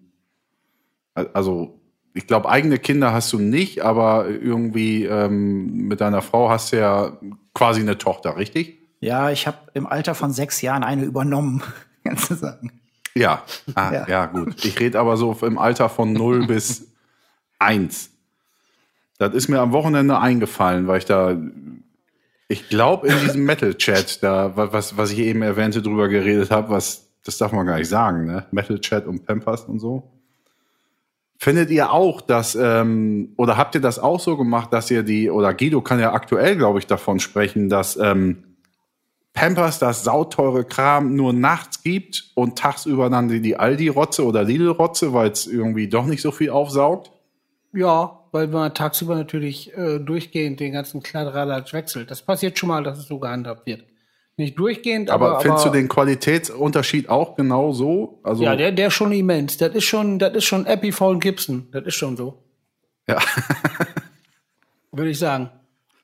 also 1.15 1.81
ich 2.15 2.27
glaube 2.27 2.49
eigene 2.49 2.79
Kinder 2.79 3.13
hast 3.13 3.33
du 3.33 3.39
nicht, 3.39 3.81
aber 3.83 4.29
irgendwie 4.29 5.05
ähm, 5.05 5.89
mit 5.89 6.01
deiner 6.01 6.23
Frau 6.23 6.51
hast 6.51 6.73
du 6.73 6.79
ja 6.79 7.19
quasi 7.55 7.81
eine 7.81 7.99
Tochter, 7.99 8.37
richtig? 8.37 8.79
Ja, 9.01 9.31
ich 9.31 9.47
habe 9.47 9.59
im 9.75 9.87
Alter 9.87 10.15
von 10.15 10.31
sechs 10.33 10.61
Jahren 10.63 10.85
eine 10.85 11.05
übernommen, 11.05 11.63
kannst 12.05 12.31
du 12.31 12.35
sagen. 12.35 12.71
Ja, 13.15 13.43
ah, 13.75 13.93
Ja. 13.93 14.07
ja. 14.09 14.27
gut. 14.27 14.65
Ich 14.65 14.79
rede 14.81 14.99
aber 15.01 15.17
so 15.17 15.37
im 15.43 15.59
Alter 15.59 15.89
von 15.89 16.13
0 16.13 16.47
bis 16.47 16.87
1. 17.59 18.11
Das 19.19 19.35
ist 19.35 19.49
mir 19.49 19.61
am 19.61 19.73
Wochenende 19.73 20.19
eingefallen, 20.19 20.87
weil 20.89 20.99
ich 20.99 21.05
da, 21.05 21.37
ich 22.49 22.69
glaube, 22.69 23.07
in 23.09 23.19
diesem 23.21 23.45
Metal-Chat, 23.45 24.23
da, 24.23 24.57
wa- 24.57 24.69
was, 24.73 24.97
was 24.97 25.13
ich 25.13 25.19
eben 25.21 25.43
erwähnte, 25.43 25.81
drüber 25.83 26.09
geredet 26.09 26.51
habe, 26.51 26.71
was, 26.71 27.07
das 27.25 27.39
darf 27.39 27.53
man 27.53 27.67
gar 27.67 27.79
nicht 27.79 27.89
sagen, 27.89 28.27
ne? 28.27 28.47
Metal-Chat 28.51 29.07
und 29.07 29.25
Pampers 29.27 29.65
und 29.65 29.79
so. 29.79 30.03
Findet 31.39 31.71
ihr 31.71 31.93
auch, 31.93 32.21
dass, 32.21 32.55
ähm, 32.55 33.33
oder 33.37 33.57
habt 33.57 33.75
ihr 33.75 33.81
das 33.81 33.99
auch 33.99 34.21
so 34.21 34.37
gemacht, 34.37 34.73
dass 34.73 34.91
ihr 34.91 35.03
die, 35.03 35.29
oder 35.31 35.55
Guido 35.55 35.81
kann 35.83 35.99
ja 36.01 36.13
aktuell, 36.13 36.57
glaube 36.57 36.79
ich, 36.79 36.87
davon 36.87 37.19
sprechen, 37.21 37.69
dass 37.69 37.97
ähm, 37.97 38.45
Pampers 39.33 39.79
das 39.79 40.05
sauteure 40.05 40.65
Kram 40.65 41.15
nur 41.15 41.33
nachts 41.33 41.83
gibt 41.83 42.33
und 42.35 42.59
tagsüber 42.59 43.09
dann 43.09 43.29
die, 43.29 43.57
Aldi-Rotze 43.57 44.25
oder 44.25 44.45
Lidl-Rotze, 44.45 45.15
weil 45.15 45.31
es 45.31 45.47
irgendwie 45.47 45.89
doch 45.89 46.05
nicht 46.05 46.21
so 46.21 46.31
viel 46.31 46.51
aufsaugt? 46.51 47.13
Ja, 47.73 48.21
weil 48.33 48.49
man 48.49 48.75
tagsüber 48.75 49.15
natürlich 49.15 49.75
äh, 49.77 49.99
durchgehend 49.99 50.61
den 50.61 50.73
ganzen 50.73 51.03
Kladderadatsch 51.03 51.73
wechselt. 51.73 52.11
Das 52.11 52.23
passiert 52.23 52.59
schon 52.59 52.69
mal, 52.69 52.83
dass 52.83 52.99
es 52.99 53.09
so 53.09 53.19
gehandhabt 53.19 53.67
wird. 53.67 53.85
Nicht 54.37 54.59
durchgehend, 54.59 55.11
Aber, 55.11 55.31
aber. 55.33 55.41
findest 55.41 55.67
aber, 55.67 55.75
du 55.75 55.81
den 55.81 55.89
Qualitätsunterschied 55.89 57.09
auch 57.09 57.37
genau 57.37 57.73
so? 57.73 58.21
Also, 58.23 58.45
Ja, 58.45 58.57
der, 58.57 58.73
der 58.73 58.89
ist 58.89 58.95
schon 58.95 59.13
immens. 59.13 59.57
Das 59.57 59.75
ist 59.75 59.85
schon, 59.85 60.19
das 60.19 60.35
ist 60.35 60.45
schon 60.45 60.67
Epiphone 60.67 61.21
Gibson. 61.21 61.69
Das 61.71 61.85
ist 61.85 61.95
schon 61.95 62.17
so. 62.17 62.43
Ja. 63.09 63.19
Würde 64.93 65.11
ich 65.11 65.19
sagen. 65.19 65.51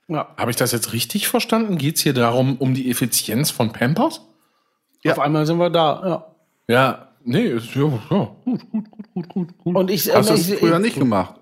Ja. 0.08 0.34
Habe 0.36 0.50
ich 0.50 0.56
das 0.56 0.72
jetzt 0.72 0.92
richtig 0.92 1.28
verstanden? 1.28 1.76
Geht 1.78 1.96
es 1.96 2.02
hier 2.02 2.14
darum, 2.14 2.56
um 2.56 2.74
die 2.74 2.90
Effizienz 2.90 3.50
von 3.50 3.72
Pampers? 3.72 4.22
Ja. 5.02 5.12
Auf 5.12 5.20
einmal 5.20 5.46
sind 5.46 5.58
wir 5.58 5.70
da. 5.70 6.02
Ja. 6.04 6.24
Ja, 6.70 7.08
nee, 7.24 7.46
ist, 7.46 7.74
ja, 7.74 7.82
ja, 8.10 8.30
gut, 8.44 8.70
gut, 8.70 8.90
gut, 8.90 9.10
gut, 9.14 9.28
gut, 9.28 9.58
gut. 9.58 9.76
Und 9.76 9.90
ich, 9.90 10.14
hast 10.14 10.28
du 10.28 10.34
äh, 10.34 10.36
es 10.36 10.50
ich, 10.50 10.58
früher 10.58 10.78
nicht 10.78 10.98
gemacht? 10.98 11.34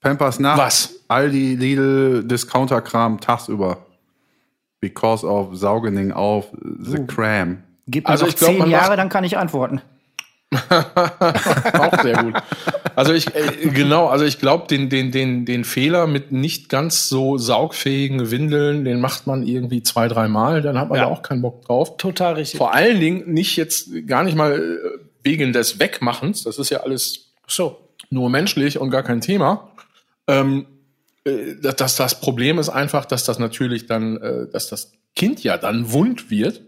Pampers 0.00 0.38
nachts, 0.38 0.60
Was? 0.60 0.94
Aldi, 1.08 1.56
Lidl, 1.56 2.24
Discounter-Kram 2.24 3.20
tagsüber. 3.20 3.78
Because 4.80 5.26
of 5.26 5.56
Saugening 5.56 6.12
auf 6.12 6.46
the 6.62 7.04
Cram. 7.06 7.64
Gib 7.88 8.04
mir 8.04 8.10
Also 8.10 8.26
noch 8.26 8.32
ich 8.32 8.36
glaub, 8.36 8.50
zehn 8.52 8.70
Jahre, 8.70 8.96
dann 8.96 9.08
kann 9.08 9.24
ich 9.24 9.36
antworten. 9.36 9.80
Auch 11.72 12.02
sehr 12.02 12.22
gut. 12.22 12.34
Also 12.96 13.12
ich, 13.12 13.34
äh, 13.34 13.68
genau, 13.68 14.06
also 14.08 14.24
ich 14.24 14.38
glaube, 14.38 14.66
den, 14.66 14.88
den, 14.88 15.10
den, 15.12 15.44
den 15.44 15.64
Fehler 15.64 16.06
mit 16.06 16.32
nicht 16.32 16.68
ganz 16.68 17.08
so 17.08 17.38
saugfähigen 17.38 18.30
Windeln, 18.30 18.84
den 18.84 19.00
macht 19.00 19.26
man 19.26 19.46
irgendwie 19.46 19.82
zwei, 19.82 20.08
dreimal, 20.08 20.62
dann 20.62 20.78
hat 20.78 20.88
man 20.88 20.98
Ja. 20.98 21.04
da 21.04 21.10
auch 21.10 21.22
keinen 21.22 21.42
Bock 21.42 21.64
drauf. 21.66 21.96
total 21.98 22.34
richtig. 22.34 22.58
Vor 22.58 22.74
allen 22.74 22.98
Dingen 23.00 23.32
nicht 23.32 23.56
jetzt 23.56 23.90
gar 24.06 24.24
nicht 24.24 24.36
mal 24.36 24.52
äh, 24.58 24.98
wegen 25.22 25.52
des 25.52 25.78
Wegmachens, 25.78 26.44
das 26.44 26.58
ist 26.58 26.70
ja 26.70 26.80
alles 26.80 27.32
So. 27.46 27.76
nur 28.10 28.30
menschlich 28.30 28.78
und 28.78 28.90
gar 28.90 29.02
kein 29.02 29.20
Thema. 29.20 29.70
Ähm, 30.26 30.66
äh, 31.24 31.56
dass 31.60 31.76
das, 31.76 31.96
das 31.96 32.20
Problem 32.20 32.58
ist 32.58 32.68
einfach, 32.70 33.04
dass 33.04 33.24
das 33.24 33.38
natürlich 33.38 33.86
dann, 33.86 34.16
äh, 34.16 34.46
dass 34.50 34.68
das 34.68 34.92
Kind 35.14 35.42
ja 35.44 35.56
dann 35.58 35.92
wund 35.92 36.30
wird 36.30 36.62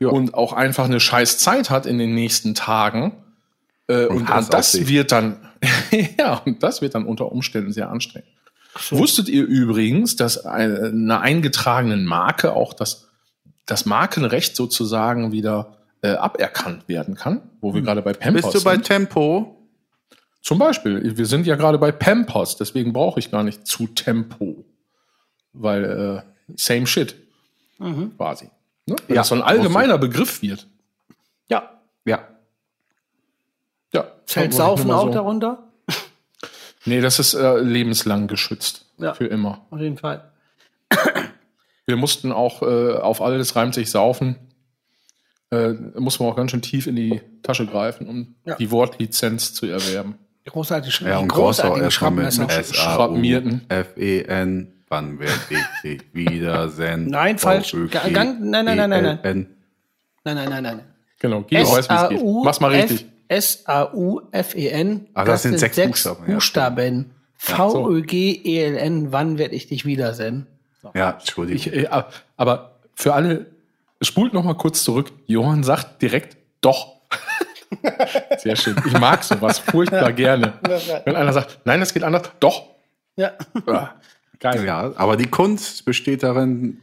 Ja. 0.00 0.08
und 0.08 0.34
auch 0.34 0.54
einfach 0.54 0.86
eine 0.86 0.98
scheiß 0.98 1.38
Zeit 1.38 1.68
hat 1.68 1.84
in 1.86 1.98
den 1.98 2.14
nächsten 2.14 2.54
Tagen. 2.54 3.12
Äh, 3.86 4.06
und, 4.06 4.30
und 4.30 4.52
das 4.52 4.88
wird 4.88 5.12
dann, 5.12 5.36
ja, 6.18 6.36
und 6.44 6.62
das 6.62 6.80
wird 6.80 6.94
dann 6.94 7.04
unter 7.04 7.30
Umständen 7.30 7.72
sehr 7.72 7.90
anstrengend. 7.90 8.30
Wusstet 8.90 9.28
ihr 9.28 9.44
übrigens, 9.44 10.16
dass 10.16 10.46
eine, 10.46 10.86
eine 10.86 11.20
eingetragenen 11.20 12.06
Marke 12.06 12.54
auch 12.54 12.72
das, 12.72 13.08
das 13.66 13.84
Markenrecht 13.84 14.56
sozusagen 14.56 15.32
wieder 15.32 15.76
äh, 16.02 16.12
aberkannt 16.12 16.88
werden 16.88 17.14
kann, 17.14 17.42
wo 17.60 17.74
wir 17.74 17.82
gerade 17.82 18.00
bei 18.00 18.12
Pampers 18.12 18.42
Bist 18.42 18.54
du 18.54 18.64
bei 18.64 18.74
sind? 18.74 18.86
Tempo? 18.86 19.56
Zum 20.40 20.58
Beispiel, 20.58 21.18
wir 21.18 21.26
sind 21.26 21.46
ja 21.46 21.56
gerade 21.56 21.78
bei 21.78 21.92
Pampers, 21.92 22.56
deswegen 22.56 22.94
brauche 22.94 23.20
ich 23.20 23.30
gar 23.30 23.42
nicht 23.42 23.66
zu 23.66 23.86
Tempo. 23.88 24.64
Weil 25.52 25.84
äh, 25.84 26.54
same 26.56 26.86
shit. 26.86 27.16
Quasi. 28.16 28.48
Ne? 28.90 28.96
Wenn 29.06 29.14
Ja, 29.16 29.20
das 29.22 29.28
so 29.28 29.34
ein 29.34 29.42
allgemeiner 29.42 29.98
Begriff 29.98 30.42
wird. 30.42 30.66
Ja. 31.48 31.70
Ja. 32.04 32.28
Ja. 33.92 34.06
Ich 34.26 34.54
Saufen 34.54 34.90
auch 34.90 35.06
so- 35.06 35.12
darunter? 35.12 35.64
Nee, 36.86 37.00
das 37.02 37.18
ist 37.18 37.34
äh, 37.34 37.58
lebenslang 37.58 38.26
geschützt. 38.26 38.86
Ja. 38.98 39.12
Für 39.14 39.26
immer. 39.26 39.66
Auf 39.70 39.80
jeden 39.80 39.98
Fall. 39.98 40.30
Wir 41.86 41.96
mussten 41.96 42.32
auch 42.32 42.62
äh, 42.62 42.94
auf 42.94 43.20
alles 43.20 43.54
reimt 43.56 43.74
sich 43.74 43.90
saufen. 43.90 44.36
Äh, 45.50 45.72
mussten 45.98 46.24
wir 46.24 46.28
auch 46.30 46.36
ganz 46.36 46.52
schön 46.52 46.62
tief 46.62 46.86
in 46.86 46.94
die 46.96 47.20
Tasche 47.42 47.66
greifen, 47.66 48.08
um 48.08 48.34
Ja. 48.46 48.54
die 48.54 48.70
Wortlizenz 48.70 49.52
zu 49.52 49.66
erwerben. 49.66 50.14
Großartig, 50.46 51.00
Ja, 51.00 51.18
und 51.18 51.28
großartige 51.28 51.84
mit 51.84 51.92
Schraubmesser. 51.92 52.48
Schraubmierten. 52.72 53.62
S-A-U-F-E-N. 53.68 54.79
Wann 54.90 55.20
werde 55.20 55.32
ich 55.50 55.82
dich 55.82 56.02
wiedersehen? 56.12 57.06
Nein, 57.06 57.38
falsch. 57.38 57.72
Nein, 57.74 58.38
nein, 58.40 58.64
nein, 58.64 58.76
nein, 58.76 58.90
nein. 58.90 59.18
E 59.22 59.34
Nein, 60.24 60.34
nein, 60.34 60.48
nein, 60.48 60.62
nein. 60.64 60.80
Genau, 61.20 61.42
Guido 61.42 61.70
weiß, 61.70 61.88
wie 61.88 61.94
es 61.94 62.08
geht. 62.08 62.24
Mach's 62.44 62.60
mal 62.60 62.72
richtig. 62.72 63.06
S-A-U-F-E-N. 63.28 65.06
Ah, 65.14 65.24
das 65.24 65.42
sind 65.42 65.60
sechs 65.60 65.76
Buchstaben, 65.76 66.24
ja. 66.26 66.34
Buchstaben. 66.34 67.14
V-Ö-G-E-L-N. 67.36 69.06
E 69.06 69.12
Wann 69.12 69.38
werde 69.38 69.54
ich 69.54 69.68
dich 69.68 69.86
wiedersehen? 69.86 70.48
Ja, 70.94 71.10
Entschuldigung. 71.12 71.72
Äh, 71.72 71.88
aber 72.36 72.80
für 72.94 73.14
alle, 73.14 73.46
spult 74.02 74.34
noch 74.34 74.42
mal 74.42 74.54
kurz 74.54 74.82
zurück. 74.82 75.12
Johann 75.26 75.62
sagt 75.62 76.02
direkt 76.02 76.36
doch. 76.60 76.96
Sehr 78.38 78.56
schön. 78.56 78.76
Ich 78.84 78.98
mag 78.98 79.22
sowas 79.22 79.60
furchtbar 79.60 80.12
gerne. 80.12 80.54
Wenn 81.04 81.14
einer 81.14 81.32
sagt, 81.32 81.60
nein, 81.64 81.78
das 81.78 81.94
geht 81.94 82.02
anders, 82.02 82.28
doch. 82.40 82.64
Ja. 83.14 83.32
Ah, 83.66 83.90
Geil. 84.40 84.64
ja, 84.64 84.92
aber 84.96 85.16
die 85.16 85.26
Kunst 85.26 85.84
besteht 85.84 86.22
darin, 86.22 86.80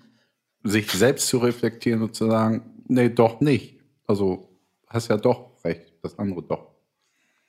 sich 0.64 0.92
selbst 0.92 1.28
zu 1.28 1.40
reflektieren 1.40 2.02
und 2.04 2.16
zu 2.16 2.28
sagen, 2.30 2.62
nee, 2.88 3.10
doch 3.10 3.42
nicht. 3.42 3.80
Also, 4.06 4.48
hast 4.88 5.10
ja 5.10 5.18
doch 5.18 5.52
recht, 5.64 5.94
das 6.04 6.18
andere 6.20 6.44
doch. 6.44 6.68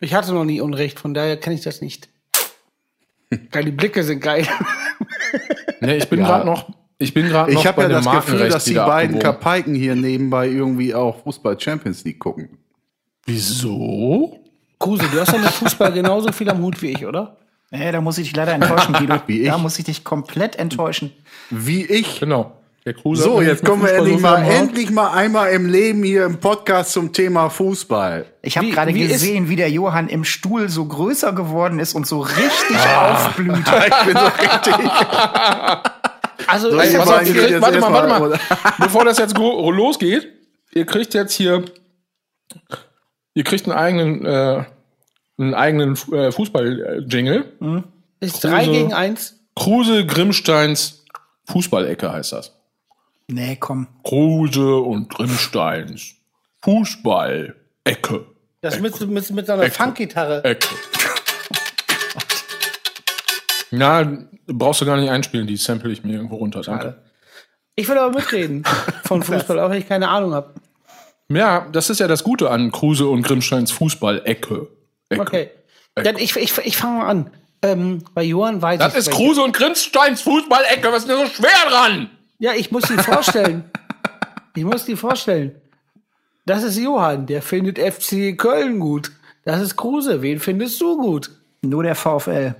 Ich 0.00 0.14
hatte 0.14 0.32
noch 0.32 0.44
nie 0.44 0.60
Unrecht, 0.60 0.98
von 0.98 1.12
daher 1.14 1.36
kann 1.38 1.52
ich 1.52 1.60
das 1.62 1.80
nicht. 1.80 2.08
Geil, 3.50 3.64
die 3.66 3.70
Blicke 3.72 4.02
sind 4.02 4.20
geil. 4.20 4.46
Nee, 5.80 5.98
ich 5.98 6.08
bin 6.08 6.18
Ja. 6.20 6.26
gerade 6.26 6.46
noch, 6.46 6.70
ich 6.98 7.14
bin 7.14 7.28
gerade 7.28 7.52
noch 7.52 7.60
Ich 7.60 7.66
habe 7.66 7.82
ja 7.82 7.88
das 7.88 8.10
Gefühl, 8.10 8.48
dass 8.48 8.64
die 8.64 8.74
beiden. 8.74 9.20
Kapaiken 9.20 9.74
hier 9.76 9.94
nebenbei 9.94 10.48
irgendwie 10.48 10.92
auch 10.94 11.22
Fußball 11.22 11.60
Champions 11.60 12.02
League 12.02 12.18
gucken. 12.18 12.58
Wieso? 13.26 14.40
Kruse, 14.80 15.04
du 15.12 15.20
hast 15.20 15.32
ja 15.32 15.38
mit 15.38 15.50
Fußball 15.50 15.92
genauso 15.92 16.32
viel 16.32 16.48
am 16.50 16.60
Hut 16.62 16.80
wie 16.82 16.88
ich, 16.92 17.06
oder? 17.06 17.36
Nee, 17.70 17.92
da 17.92 18.00
muss 18.00 18.16
ich 18.18 18.28
dich 18.28 18.36
leider 18.36 18.52
enttäuschen, 18.52 18.94
Guido. 18.94 19.16
Wie 19.26 19.42
ich? 19.42 19.48
Da 19.48 19.58
muss 19.58 19.78
ich 19.78 19.84
dich 19.84 20.04
komplett 20.04 20.56
enttäuschen. 20.56 21.12
Wie 21.50 21.84
ich. 21.84 22.20
Genau. 22.20 22.54
So, 23.12 23.42
jetzt 23.42 23.62
kommen 23.66 23.82
wir 23.82 23.92
endlich 23.92 24.18
mal, 24.18 24.42
endlich 24.42 24.90
mal 24.90 25.10
einmal 25.10 25.50
im 25.50 25.68
Leben 25.68 26.02
hier 26.02 26.24
im 26.24 26.38
Podcast 26.40 26.92
zum 26.92 27.12
Thema 27.12 27.50
Fußball. 27.50 28.24
Ich 28.40 28.56
habe 28.56 28.70
gerade 28.70 28.92
ist- 28.92 29.08
gesehen, 29.12 29.50
wie 29.50 29.56
der 29.56 29.70
Johann 29.70 30.08
im 30.08 30.24
Stuhl 30.24 30.70
so 30.70 30.86
größer 30.86 31.34
geworden 31.34 31.80
ist 31.80 31.92
und 31.94 32.06
so 32.06 32.20
richtig 32.20 32.78
Ah. 32.78 33.12
aufblüht. 33.26 33.56
Ich 33.88 34.06
bin 34.06 34.16
so 34.16 34.26
richtig. 34.26 34.90
Also, 36.46 36.70
So, 36.70 36.80
ich 36.80 36.96
Pass 36.96 37.08
auf, 37.10 37.20
kriegt, 37.24 37.34
jetzt 37.50 37.60
warte 37.60 37.80
mal, 37.80 37.92
warte 37.92 38.08
mal. 38.08 38.40
Bevor 38.78 39.04
das 39.04 39.18
jetzt 39.18 39.36
losgeht, 39.36 40.26
ihr 40.72 40.86
kriegt 40.86 41.12
jetzt 41.12 41.34
hier, 41.34 41.64
ihr 43.34 43.44
kriegt 43.44 43.66
einen 43.68 43.76
eigenen, 43.76 44.24
äh, 44.24 44.64
einen 45.38 45.54
eigenen 45.54 45.96
äh, 46.12 46.32
Fußball-Jingle. 46.32 47.84
ist 48.20 48.44
drei 48.44 48.64
Kruse. 48.64 48.70
gegen 48.70 48.92
eins. 48.92 49.38
Kruse 49.54 50.06
Grimmsteins 50.06 51.04
Fußballecke 51.46 52.12
heißt 52.12 52.32
das. 52.32 52.54
Nee, 53.28 53.56
komm. 53.56 53.88
Kruse 54.04 54.76
und 54.76 55.08
Grimmsteins 55.08 56.14
Fußballecke. 56.62 58.26
Das 58.60 58.80
mit, 58.80 59.00
mit, 59.00 59.30
mit 59.30 59.46
so 59.46 59.52
einer 59.52 59.62
Ecke. 59.64 59.74
Funkgitarre. 59.74 60.44
Ecke. 60.44 60.68
Na, 63.70 64.18
brauchst 64.46 64.80
du 64.80 64.86
gar 64.86 64.96
nicht 64.96 65.10
einspielen, 65.10 65.46
die 65.46 65.56
sample 65.56 65.92
ich 65.92 66.02
mir 66.02 66.14
irgendwo 66.14 66.36
runter. 66.36 66.62
Danke. 66.62 67.02
Ich 67.76 67.88
will 67.88 67.98
aber 67.98 68.16
mitreden 68.16 68.64
von 69.04 69.22
Fußball, 69.24 69.60
auch 69.60 69.70
wenn 69.70 69.78
ich 69.78 69.88
keine 69.88 70.08
Ahnung 70.08 70.34
habe. 70.34 70.54
Ja, 71.28 71.68
das 71.70 71.90
ist 71.90 72.00
ja 72.00 72.08
das 72.08 72.24
Gute 72.24 72.50
an 72.50 72.72
Kruse 72.72 73.06
und 73.06 73.22
Grimmsteins 73.22 73.70
Fußball-Ecke. 73.70 74.68
Okay. 75.16 75.50
Dann 75.94 76.16
ich 76.16 76.36
ich, 76.36 76.56
ich 76.58 76.76
fange 76.76 76.98
mal 76.98 77.08
an. 77.08 77.30
Ähm, 77.62 78.04
bei 78.14 78.22
Johann 78.22 78.62
weiß 78.62 78.78
Das 78.78 78.92
ich 78.92 78.98
ist 79.00 79.06
welche. 79.08 79.18
Kruse 79.24 79.42
und 79.42 79.52
Grimmsteins 79.52 80.20
Fußball-Ecke. 80.22 80.92
Was 80.92 80.98
ist 81.04 81.08
denn 81.08 81.26
so 81.26 81.26
schwer 81.26 81.68
dran? 81.68 82.10
Ja, 82.38 82.52
ich 82.52 82.70
muss 82.70 82.84
die 82.84 82.96
vorstellen. 82.98 83.68
ich 84.54 84.64
muss 84.64 84.84
die 84.84 84.94
vorstellen. 84.96 85.60
Das 86.46 86.62
ist 86.62 86.78
Johann, 86.78 87.26
der 87.26 87.42
findet 87.42 87.78
FC 87.78 88.38
Köln 88.38 88.78
gut. 88.78 89.10
Das 89.44 89.60
ist 89.60 89.76
Kruse. 89.76 90.22
Wen 90.22 90.38
findest 90.38 90.80
du 90.80 90.96
gut? 90.96 91.30
Nur 91.62 91.82
der 91.82 91.94
VfL. 91.96 92.54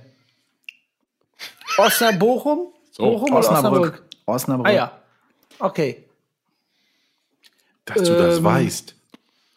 Osnabrück, 1.77 2.19
Bochum? 2.19 2.73
Bochum 2.97 3.33
Osnabrück? 3.33 3.81
Osnabrück. 3.81 4.03
Osnabrück. 4.25 4.67
Ah 4.67 4.71
ja. 4.71 4.91
Okay. 5.59 6.03
Dass 7.85 8.03
du 8.03 8.17
das 8.17 8.37
Ähm, 8.39 8.43
weißt. 8.43 8.95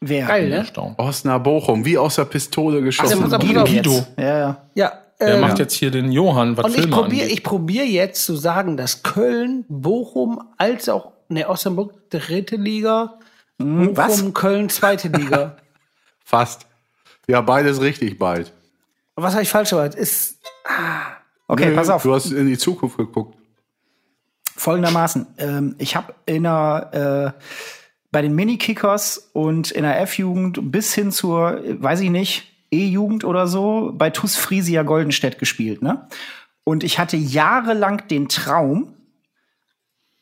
Wer? 0.05 0.27
Geil, 0.27 0.49
ne? 0.49 0.67
Osnabrück 0.99 1.45
Bochum, 1.45 1.85
wie 1.85 1.97
aus 1.97 2.17
der 2.17 2.25
Pistole 2.25 2.83
geschossen. 2.83 3.23
aber- 3.33 3.39
Guido. 3.39 3.65
Guido. 3.65 4.07
Ja, 4.19 4.39
ja. 4.39 4.57
Ja. 4.75 4.93
Der 5.21 5.35
ähm, 5.35 5.41
macht 5.43 5.61
jetzt 5.61 5.75
hier 5.75 5.93
den 5.93 6.11
Johann, 6.11 6.57
was 6.57 6.65
Und 6.65 6.71
ich 6.73 6.81
Filme 6.81 6.97
probiere 6.97 7.23
angeht. 7.23 7.39
ich 7.39 7.45
probier 7.45 7.87
jetzt 7.87 8.25
zu 8.25 8.35
sagen, 8.35 8.77
dass 8.77 9.05
Köln, 9.05 9.65
Bochum 9.69 10.43
als 10.59 10.89
auch 10.89 11.13
ne, 11.29 11.49
Osnabrück 11.49 12.11
dritte 12.11 12.57
Liga, 12.57 13.19
Bochum, 13.59 13.97
was? 13.97 14.35
Köln 14.35 14.69
zweite 14.69 15.07
Liga. 15.09 15.57
Fast. 16.25 16.67
Ja, 17.29 17.41
beides 17.41 17.81
richtig 17.81 18.19
bald. 18.19 18.53
was 19.15 19.35
habe 19.35 19.45
ich 19.45 19.49
falsch 19.49 19.71
gemacht? 19.71 19.95
Ist 19.95 20.41
Okay, 21.47 21.69
Nö, 21.69 21.75
pass 21.77 21.89
auf. 21.91 22.03
Du 22.03 22.13
hast 22.13 22.33
in 22.33 22.49
die 22.49 22.59
Zukunft 22.59 22.97
geguckt. 22.97 23.37
Folgendermaßen. 24.57 25.27
Ähm, 25.39 25.75
ich 25.79 25.95
habe 25.97 26.15
in 26.27 26.43
der, 26.45 27.35
äh, 27.39 27.43
bei 28.13 28.23
den 28.23 28.35
Mini-Kickers 28.35 29.31
und 29.33 29.71
in 29.71 29.83
der 29.83 30.01
F-Jugend 30.03 30.71
bis 30.71 30.95
hin 30.95 31.11
zur, 31.11 31.61
weiß 31.65 32.01
ich 32.01 32.11
nicht, 32.11 32.45
E-Jugend 32.71 33.25
oder 33.25 33.47
so, 33.47 33.93
bei 33.95 34.11
TuS 34.11 34.37
Friesia 34.37 34.83
Goldenstedt 34.83 35.39
gespielt. 35.39 35.83
Ne? 35.83 36.07
Und 36.63 36.85
ich 36.85 36.99
hatte 36.99 37.17
jahrelang 37.17 38.07
den 38.09 38.29
Traum, 38.29 38.95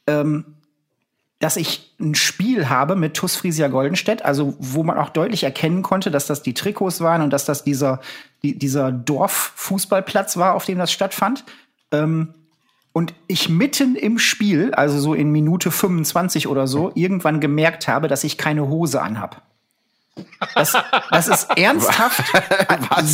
ähm, 0.06 0.44
dass 1.40 1.56
ich 1.56 1.94
ein 1.98 2.14
Spiel 2.14 2.68
habe 2.68 2.96
mit 2.96 3.14
TuS 3.14 3.34
Friesia 3.34 3.68
Goldenstedt, 3.68 4.24
also 4.24 4.54
wo 4.58 4.84
man 4.84 4.98
auch 4.98 5.08
deutlich 5.08 5.42
erkennen 5.42 5.82
konnte, 5.82 6.10
dass 6.10 6.26
das 6.26 6.42
die 6.42 6.54
Trikots 6.54 7.00
waren 7.00 7.22
und 7.22 7.30
dass 7.32 7.44
das 7.44 7.64
dieser, 7.64 8.00
die, 8.42 8.56
dieser 8.56 8.92
Dorffußballplatz 8.92 10.36
war, 10.36 10.54
auf 10.54 10.64
dem 10.64 10.78
das 10.78 10.92
stattfand. 10.92 11.44
Ähm, 11.90 12.34
und 12.92 13.14
ich 13.28 13.48
mitten 13.48 13.94
im 13.94 14.18
Spiel, 14.18 14.74
also 14.74 14.98
so 14.98 15.14
in 15.14 15.30
Minute 15.30 15.70
25 15.70 16.48
oder 16.48 16.66
so, 16.66 16.90
irgendwann 16.94 17.40
gemerkt 17.40 17.88
habe, 17.88 18.08
dass 18.08 18.24
ich 18.24 18.36
keine 18.36 18.68
Hose 18.68 19.00
anhab. 19.00 19.42
Das, 20.54 20.76
das 21.10 21.28
ist 21.28 21.50
ernsthaft 21.56 22.22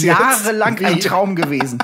jahrelang 0.01 0.83
ein 0.85 1.01
Traum 1.01 1.37
gewesen. 1.37 1.79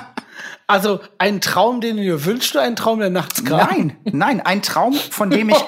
also 0.65 1.01
ein 1.19 1.39
Traum, 1.39 1.81
den 1.81 1.97
du 1.97 2.03
dir 2.03 2.25
wünschst, 2.25 2.55
oder 2.55 2.63
ein 2.63 2.75
Traum, 2.75 2.99
der 2.99 3.11
nachts 3.11 3.45
kam? 3.45 3.57
Nein, 3.57 3.97
nein, 4.05 4.41
ein 4.41 4.61
Traum, 4.61 4.93
von 4.93 5.29
dem 5.29 5.49
ich 5.49 5.63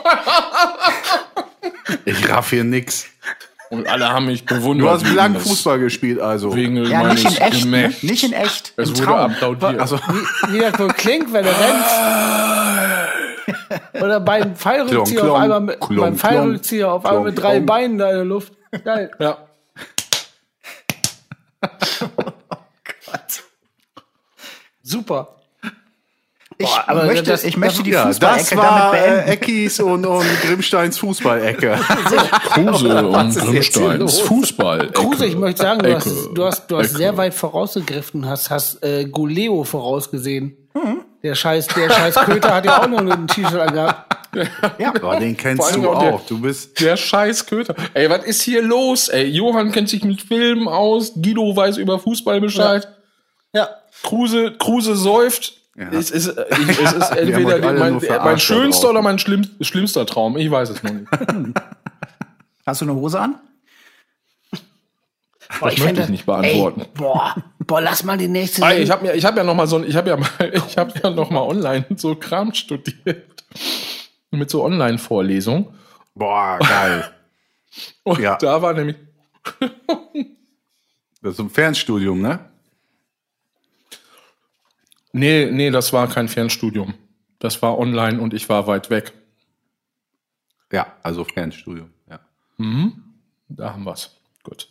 Ich 2.06 2.30
raff 2.30 2.50
hier 2.50 2.64
nix. 2.64 3.08
Und 3.72 3.88
alle 3.88 4.10
haben 4.10 4.28
mich 4.28 4.46
bewundert. 4.46 4.88
Du 4.88 4.92
hast 4.92 5.06
wegen 5.06 5.16
lang 5.16 5.34
des- 5.34 5.44
Fußball 5.44 5.80
gespielt, 5.80 6.20
also. 6.20 6.56
Wegen 6.56 6.78
ja 6.86 7.02
meines 7.04 7.24
nicht 7.24 7.38
in 7.38 7.42
echt, 7.44 7.66
ne? 7.66 7.72
Gemächts. 7.82 8.04
nicht 8.04 8.24
in 8.24 8.34
echt, 8.34 8.74
Es 8.78 8.90
im 8.90 8.98
wurde 8.98 9.06
Traum. 9.08 9.32
applaudiert. 9.32 9.80
Also, 9.80 9.98
Wie 10.50 10.60
das 10.60 10.78
wohl 10.80 10.88
klingt, 10.90 11.34
wenn 11.34 11.46
du 11.46 11.50
rennst. 11.52 11.96
Oder 14.04 14.20
beim 14.20 14.56
Fallrückzieher 14.56 15.22
Klong, 15.22 15.32
auf 15.36 15.40
einmal 15.42 15.60
mit, 15.62 15.80
klong, 15.80 15.98
beim 15.98 16.16
Fallrückzieher 16.16 16.92
auf 16.92 17.06
einmal 17.06 17.24
mit 17.26 17.36
klong, 17.36 17.44
drei 17.44 17.54
klong. 17.56 17.66
Beinen 17.66 17.98
da 17.98 18.10
in 18.12 18.16
der 18.18 18.26
Luft. 18.26 18.54
Geil. 18.84 19.10
ja. 19.20 19.38
Super. 24.84 25.36
Ich, 26.58 26.70
aber 26.88 27.04
möchte, 27.06 27.24
das- 27.32 27.44
ich 27.44 27.58
möchte 27.58 27.84
die 27.84 27.90
ja, 27.92 28.06
Fußballecke 28.08 28.42
das 28.52 28.58
war 28.58 28.92
damit 28.92 29.02
beenden. 29.04 29.28
äh, 29.28 29.32
Eckis 29.34 29.80
und, 29.82 30.06
und 30.06 30.26
Grimmsteins 30.42 30.98
Fußballecke. 31.00 31.78
Kruse 32.54 33.06
und 33.08 33.36
Grimmsteins? 33.36 34.20
Fußball. 34.22 34.92
Kruse, 34.92 35.26
ich 35.26 35.36
möchte 35.36 35.64
sagen, 35.64 35.80
du 35.84 35.94
hast, 35.96 36.06
Ecke. 36.08 36.34
du 36.34 36.46
hast, 36.46 36.68
du 36.72 36.78
hast 36.78 36.86
Ecke. 36.92 36.98
sehr 36.98 37.18
weit 37.18 37.34
vorausgegriffen, 37.34 38.26
hast, 38.28 38.50
hast 38.50 38.82
äh, 38.84 39.06
Guleo 39.06 39.64
vorausgesehen. 39.66 40.56
Der 41.24 41.36
scheiß, 41.36 41.68
der 41.68 41.90
scheiß 41.90 42.16
Köter 42.16 42.54
hat 42.56 42.66
ja 42.66 42.82
auch 42.84 42.88
nur 42.88 43.00
ein 43.00 43.28
T-Shirt 43.28 43.56
angehabt. 43.60 44.16
Boah, 45.02 45.18
den 45.20 45.36
kennst 45.38 45.76
du 45.76 45.90
auch 45.90 46.00
der- 46.00 46.14
auch. 46.16 46.26
Du 46.26 46.40
bist. 46.40 46.80
Der 46.82 46.96
scheiß 46.98 47.46
Köter. 47.48 47.76
Ey, 47.94 48.10
was 48.10 48.26
ist 48.26 48.42
hier 48.42 48.62
los? 48.62 49.08
Ey, 49.10 49.24
Johann 49.26 49.72
kennt 49.72 49.90
sich 49.90 50.04
mit 50.04 50.22
Filmen 50.22 50.68
aus, 50.68 51.14
Guido 51.16 51.56
weiß 51.56 51.78
über 51.78 52.00
Fußball 52.00 52.40
Bescheid, 52.42 52.88
Ja. 53.54 53.70
Kruse, 54.04 54.54
Kruse 54.60 54.96
säuft. 54.96 55.54
Ja. 55.78 55.90
Es 55.92 56.10
ist, 56.12 56.28
äh, 56.28 56.46
ich, 56.70 56.80
es 56.82 56.94
ist 56.94 57.12
entweder 57.12 57.74
mein, 57.74 58.00
verarscht 58.00 58.26
mein 58.26 58.40
schönster 58.40 58.90
oder 58.92 59.02
mein 59.02 59.20
schlimm, 59.20 59.48
schlimmster 59.62 60.06
Traum. 60.06 60.38
Ich 60.38 60.50
weiß 60.50 60.70
es 60.70 60.84
noch 60.84 60.92
nicht. 60.94 61.08
Hast 62.66 62.82
du 62.82 62.86
eine 62.86 62.96
Hose 62.96 63.20
an? 63.20 63.36
Boah, 65.60 65.70
Das 65.70 65.78
möchte 65.80 66.02
ich 66.02 66.10
nicht 66.10 66.26
beantworten. 66.26 66.82
Ey, 66.82 66.88
boah, 66.96 67.36
boah, 67.60 67.82
lass 67.82 68.04
mal 68.04 68.18
die 68.18 68.28
nächste. 68.28 68.64
Ey, 68.64 68.82
ich 68.82 68.90
habe 68.90 69.06
mir, 69.06 69.14
ich 69.14 69.24
habe 69.26 69.38
ja 69.38 69.44
noch 69.44 69.54
mal 69.54 69.68
so, 69.68 69.84
ich 69.84 69.96
habe 69.96 70.10
ja 70.10 70.18
mal, 70.18 70.30
ich 70.68 70.78
habe 70.78 70.94
ja 71.04 71.10
noch 71.12 71.30
mal 71.30 71.42
online 71.42 71.86
so 71.98 72.16
Kram 72.16 72.54
studiert 72.54 73.44
mit 74.32 74.50
so 74.50 74.64
Online-Vorlesungen. 74.64 75.68
Boah, 76.16 76.58
geil. 76.60 77.12
Und 78.04 78.20
Ja. 78.20 78.38
da 78.38 78.62
war 78.62 78.74
nämlich 78.74 78.96
Das 81.22 81.34
ist 81.34 81.40
ein 81.40 81.50
Fernstudium, 81.50 82.22
ne? 82.22 82.40
Nee, 85.18 85.50
nee, 85.50 85.72
das 85.72 85.94
war 85.94 86.10
kein 86.10 86.28
Fernstudium. 86.28 86.94
Das 87.40 87.62
war 87.62 87.78
online 87.80 88.20
und 88.20 88.34
ich 88.34 88.50
war 88.50 88.68
weit 88.68 88.90
weg. 88.90 89.14
Ja, 90.74 90.88
also 91.04 91.24
Fernstudium. 91.24 91.90
Ja. 92.10 92.20
Da 93.48 93.72
haben 93.72 93.86
wir's. 93.86 94.12
Gut. 94.44 94.68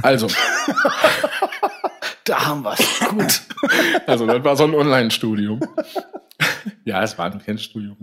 Also, 0.00 0.28
da 2.24 2.46
haben 2.46 2.64
wir's. 2.64 3.00
Gut. 3.10 3.42
also 4.06 4.26
das 4.26 4.42
war 4.42 4.56
so 4.56 4.64
ein 4.64 4.74
Online-Studium. 4.74 5.60
Ja, 6.84 7.02
es 7.02 7.18
war 7.18 7.30
ein 7.30 7.40
Fernstudium. 7.40 7.98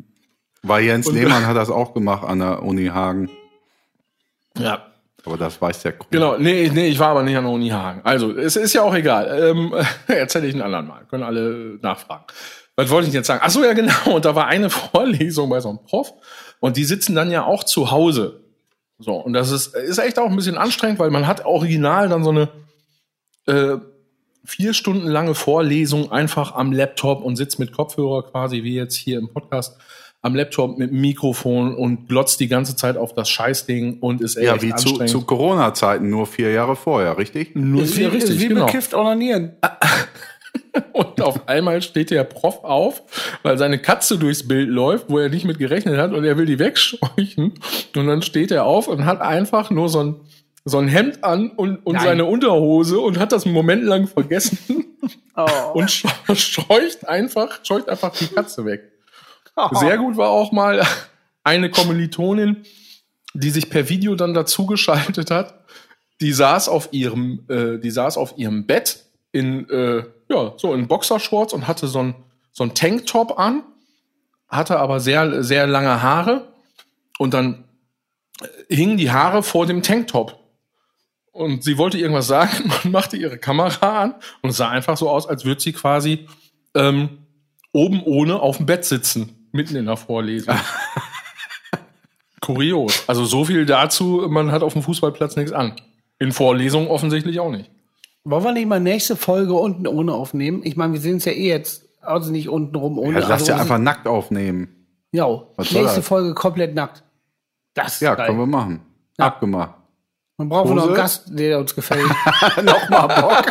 Weil 0.61 0.83
Jens 0.83 1.11
Lehmann 1.11 1.47
hat 1.47 1.57
das 1.57 1.71
auch 1.71 1.95
gemacht 1.95 2.23
an 2.23 2.37
der 2.37 2.61
Uni 2.61 2.85
Hagen. 2.85 3.31
Ja. 4.59 4.93
Aber 5.25 5.37
das 5.37 5.61
weiß 5.61 5.81
der 5.83 5.93
Kruse. 5.93 6.09
Genau, 6.11 6.37
nee, 6.37 6.69
nee, 6.73 6.87
ich 6.87 6.99
war 6.99 7.09
aber 7.09 7.23
nicht 7.23 7.35
an 7.35 7.43
der 7.43 7.53
Uni 7.53 7.69
Hagen. 7.69 8.01
Also, 8.03 8.31
es 8.31 8.55
ist 8.55 8.73
ja 8.73 8.83
auch 8.83 8.95
egal. 8.95 9.49
Ähm, 9.51 9.73
erzähle 10.07 10.47
ich 10.47 10.53
einen 10.53 10.63
anderen 10.63 10.87
Mal. 10.87 11.05
Können 11.09 11.23
alle 11.23 11.77
nachfragen. 11.81 12.25
Was 12.75 12.89
wollte 12.89 13.07
ich 13.07 13.13
jetzt 13.13 13.27
sagen? 13.27 13.41
Ach 13.43 13.49
so, 13.49 13.63
ja, 13.63 13.73
genau. 13.73 14.15
Und 14.15 14.25
da 14.25 14.35
war 14.35 14.47
eine 14.47 14.69
Vorlesung 14.71 15.49
bei 15.49 15.59
so 15.59 15.69
einem 15.69 15.79
Prof. 15.79 16.13
Und 16.59 16.77
die 16.77 16.85
sitzen 16.85 17.15
dann 17.15 17.31
ja 17.31 17.43
auch 17.43 17.63
zu 17.63 17.91
Hause. 17.91 18.41
So, 18.99 19.13
und 19.13 19.33
das 19.33 19.51
ist, 19.51 19.75
ist 19.75 19.97
echt 19.99 20.17
auch 20.17 20.29
ein 20.29 20.35
bisschen 20.35 20.57
anstrengend, 20.57 20.99
weil 20.99 21.11
man 21.11 21.27
hat 21.27 21.45
original 21.45 22.09
dann 22.09 22.23
so 22.23 22.31
eine 22.31 22.49
äh, 23.45 23.77
vier 24.43 24.73
Stunden 24.73 25.07
lange 25.07 25.35
Vorlesung 25.35 26.11
einfach 26.11 26.55
am 26.55 26.71
Laptop 26.71 27.23
und 27.23 27.35
sitzt 27.35 27.59
mit 27.59 27.73
Kopfhörer 27.73 28.23
quasi 28.23 28.63
wie 28.63 28.75
jetzt 28.75 28.95
hier 28.95 29.19
im 29.19 29.31
Podcast 29.31 29.77
am 30.21 30.35
Laptop 30.35 30.77
mit 30.77 30.91
dem 30.91 30.99
Mikrofon 31.01 31.75
und 31.75 32.07
glotzt 32.09 32.39
die 32.39 32.47
ganze 32.47 32.75
Zeit 32.75 32.97
auf 32.97 33.13
das 33.13 33.29
Scheißding 33.29 33.99
und 33.99 34.19
ist 34.21 34.35
echt 34.35 34.45
Ja, 34.47 34.61
wie 34.61 34.69
zu, 34.69 34.87
anstrengend. 34.89 35.09
zu 35.09 35.21
Corona-Zeiten, 35.21 36.09
nur 36.09 36.25
vier 36.25 36.51
Jahre 36.51 36.75
vorher, 36.75 37.17
richtig? 37.17 37.55
Nur 37.55 37.83
Ist 37.83 37.93
wie, 37.95 37.99
vier, 37.99 38.11
richtig, 38.13 38.35
ist 38.35 38.41
wie 38.41 38.47
genau. 38.49 38.65
bekifft 38.65 38.93
onanieren. 38.93 39.53
Und 40.93 41.21
auf 41.21 41.47
einmal 41.47 41.81
steht 41.81 42.09
der 42.11 42.23
Prof 42.23 42.63
auf, 42.63 43.03
weil 43.43 43.57
seine 43.57 43.79
Katze 43.79 44.17
durchs 44.17 44.47
Bild 44.47 44.69
läuft, 44.69 45.09
wo 45.09 45.17
er 45.19 45.29
nicht 45.29 45.45
mit 45.45 45.59
gerechnet 45.59 45.97
hat 45.97 46.13
und 46.13 46.23
er 46.23 46.37
will 46.37 46.45
die 46.45 46.59
wegscheuchen. 46.59 47.53
Und 47.95 48.07
dann 48.07 48.21
steht 48.21 48.51
er 48.51 48.65
auf 48.65 48.87
und 48.87 49.05
hat 49.05 49.21
einfach 49.21 49.69
nur 49.69 49.89
so 49.89 50.03
ein, 50.03 50.15
so 50.65 50.77
ein 50.79 50.87
Hemd 50.87 51.23
an 51.23 51.49
und, 51.51 51.77
und 51.85 51.99
seine 52.01 52.25
Unterhose 52.25 52.99
und 52.99 53.17
hat 53.19 53.31
das 53.31 53.45
einen 53.45 53.53
Moment 53.53 53.83
lang 53.83 54.07
vergessen 54.07 54.57
Oh. 55.35 55.45
und 55.75 55.89
sch- 55.89 56.35
scheucht 56.35 57.07
einfach, 57.07 57.59
scheucht 57.63 57.89
einfach 57.89 58.11
die 58.17 58.25
Katze 58.27 58.65
weg. 58.65 58.91
Sehr 59.71 59.97
gut 59.97 60.17
war 60.17 60.29
auch 60.29 60.51
mal 60.51 60.85
eine 61.43 61.69
Kommilitonin, 61.69 62.63
die 63.33 63.49
sich 63.49 63.69
per 63.69 63.89
Video 63.89 64.15
dann 64.15 64.33
dazugeschaltet 64.33 65.31
hat. 65.31 65.63
Die 66.21 66.33
saß 66.33 66.69
auf 66.69 66.89
ihrem, 66.91 67.45
äh, 67.49 67.77
die 67.79 67.91
saß 67.91 68.17
auf 68.17 68.37
ihrem 68.37 68.65
Bett 68.65 69.05
in, 69.31 69.69
äh, 69.69 70.03
ja, 70.29 70.53
so 70.57 70.73
in 70.73 70.87
Boxershorts 70.87 71.53
und 71.53 71.67
hatte 71.67 71.87
so 71.87 71.99
ein, 71.99 72.15
so 72.51 72.63
ein 72.63 72.73
Tanktop 72.73 73.39
an, 73.39 73.63
hatte 74.47 74.79
aber 74.79 74.99
sehr, 74.99 75.43
sehr 75.43 75.67
lange 75.67 76.01
Haare 76.01 76.47
und 77.19 77.33
dann 77.33 77.65
äh, 78.41 78.75
hingen 78.75 78.97
die 78.97 79.11
Haare 79.11 79.43
vor 79.43 79.65
dem 79.65 79.83
Tanktop. 79.83 80.39
Und 81.31 81.63
sie 81.63 81.77
wollte 81.77 81.99
irgendwas 81.99 82.27
sagen 82.27 82.71
und 82.83 82.91
machte 82.91 83.15
ihre 83.17 83.37
Kamera 83.37 84.01
an 84.01 84.15
und 84.41 84.51
sah 84.51 84.69
einfach 84.69 84.97
so 84.97 85.09
aus, 85.09 85.27
als 85.27 85.45
würde 85.45 85.61
sie 85.61 85.73
quasi 85.73 86.27
ähm, 86.73 87.27
oben 87.73 88.01
ohne 88.03 88.39
auf 88.39 88.57
dem 88.57 88.65
Bett 88.65 88.85
sitzen, 88.85 89.36
mitten 89.51 89.75
in 89.75 89.85
der 89.85 89.97
Vorlesung. 89.97 90.55
Kurios. 92.41 93.03
Also 93.07 93.25
so 93.25 93.45
viel 93.45 93.65
dazu, 93.65 94.25
man 94.29 94.51
hat 94.51 94.63
auf 94.63 94.73
dem 94.73 94.81
Fußballplatz 94.83 95.35
nichts 95.35 95.51
an. 95.51 95.73
In 96.19 96.31
Vorlesungen 96.31 96.87
offensichtlich 96.87 97.39
auch 97.39 97.51
nicht. 97.51 97.69
Wollen 98.23 98.43
wir 98.43 98.51
nicht 98.51 98.67
mal 98.67 98.79
nächste 98.79 99.15
Folge 99.15 99.53
unten 99.53 99.87
ohne 99.87 100.13
aufnehmen? 100.13 100.61
Ich 100.63 100.75
meine, 100.75 100.93
wir 100.93 100.99
sehen 100.99 101.17
es 101.17 101.25
ja 101.25 101.31
eh 101.31 101.47
jetzt, 101.49 101.85
also 102.01 102.31
nicht 102.31 102.49
unten 102.49 102.75
rum 102.75 102.99
ohne. 102.99 103.13
Ja, 103.19 103.27
lass 103.27 103.41
also 103.41 103.51
ja 103.53 103.57
einfach 103.57 103.77
nackt 103.79 104.07
aufnehmen. 104.07 104.69
Ja, 105.11 105.27
nächste 105.57 105.81
das? 105.83 106.07
Folge 106.07 106.33
komplett 106.33 106.75
nackt. 106.75 107.03
Das 107.73 107.93
ist 107.95 108.01
Ja, 108.01 108.15
geil. 108.15 108.27
können 108.27 108.39
wir 108.39 108.45
machen. 108.45 108.81
Abgemacht. 109.17 109.75
Man 110.37 110.49
braucht 110.49 110.73
noch 110.73 110.85
einen? 110.85 110.93
Gast, 110.93 111.27
der 111.27 111.57
uns 111.59 111.73
gefällt. 111.73 112.05
Nochmal 112.63 113.07
Bock. 113.21 113.45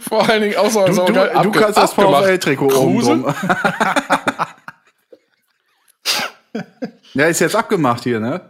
Vor 0.00 0.28
allen 0.28 0.42
Dingen 0.42 0.56
auch 0.56 0.70
so, 0.70 0.86
Du, 0.86 1.12
du, 1.12 1.42
du 1.42 1.50
kannst 1.50 1.76
das. 1.76 1.92
VfL-Trikot 1.92 2.74
oben 2.74 3.00
drum. 3.00 3.26
ja, 7.14 7.26
ist 7.26 7.40
jetzt 7.40 7.56
abgemacht 7.56 8.04
hier, 8.04 8.20
ne? 8.20 8.40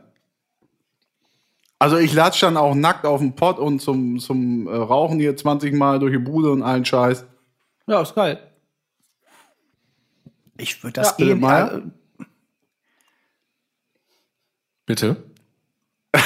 Also 1.81 1.97
ich 1.97 2.13
latsch 2.13 2.41
dann 2.43 2.57
auch 2.57 2.75
nackt 2.75 3.07
auf 3.07 3.21
den 3.21 3.37
Pott 3.37 3.59
und 3.59 3.81
zum, 3.81 4.19
zum 4.19 4.67
äh, 4.67 4.75
Rauchen 4.75 5.19
hier 5.21 5.37
20 5.37 5.73
Mal 5.75 5.99
durch 6.01 6.13
die 6.13 6.19
Bude 6.19 6.51
und 6.51 6.63
allen 6.63 6.85
Scheiß. 6.85 7.25
ja, 7.87 8.03
ist 8.03 8.15
geil. 8.17 8.39
Ich 10.57 10.83
würde 10.83 10.95
das 10.95 11.15
Ja, 11.19 11.27
eh. 11.27 11.35
Meier? 11.37 11.77
Äh, 11.79 12.25
Bitte? 14.87 15.17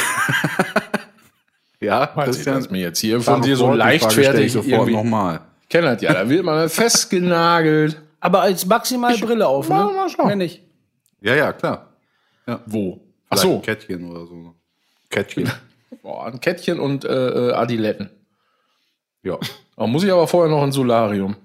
Ja, 1.81 2.07
Das 2.15 2.37
ist 2.39 2.71
mir 2.71 2.81
jetzt 2.81 3.01
hier 3.01 3.21
von 3.21 3.43
dir 3.43 3.57
so 3.57 3.73
leichtfertig 3.73 4.53
sofort 4.53 4.89
nochmal. 4.89 5.41
Kennt 5.69 5.85
das 5.85 6.01
ja, 6.01 6.13
da 6.13 6.29
wird 6.29 6.45
man 6.45 6.69
festgenagelt. 6.69 8.01
Aber 8.21 8.43
als 8.43 8.65
maximal 8.67 9.17
Brille 9.19 9.49
auf, 9.49 9.69
ne? 9.69 9.75
Mal- 9.75 9.93
mal 9.93 10.09
schauen. 10.09 10.29
Wenn 10.31 10.39
nicht. 10.39 10.63
Ja, 11.23 11.35
ja, 11.35 11.53
klar. 11.53 11.97
Wo? 12.67 13.01
Ach 13.31 13.39
so, 13.39 13.57
ein 13.57 13.63
Kettchen 13.63 14.11
oder 14.11 14.27
so. 14.27 14.55
Kettchen. 15.09 15.51
Boah, 16.03 16.27
ein 16.27 16.41
Kettchen 16.41 16.81
und 16.81 17.05
äh, 17.05 17.29
äh, 17.29 17.53
Adiletten. 17.53 18.11
ja. 19.23 19.39
Aber 19.77 19.87
muss 19.87 20.05
ich 20.05 20.13
aber 20.13 20.29
vorher 20.29 20.51
noch 20.55 20.63
ein 20.63 20.73
Solarium. 20.73 21.37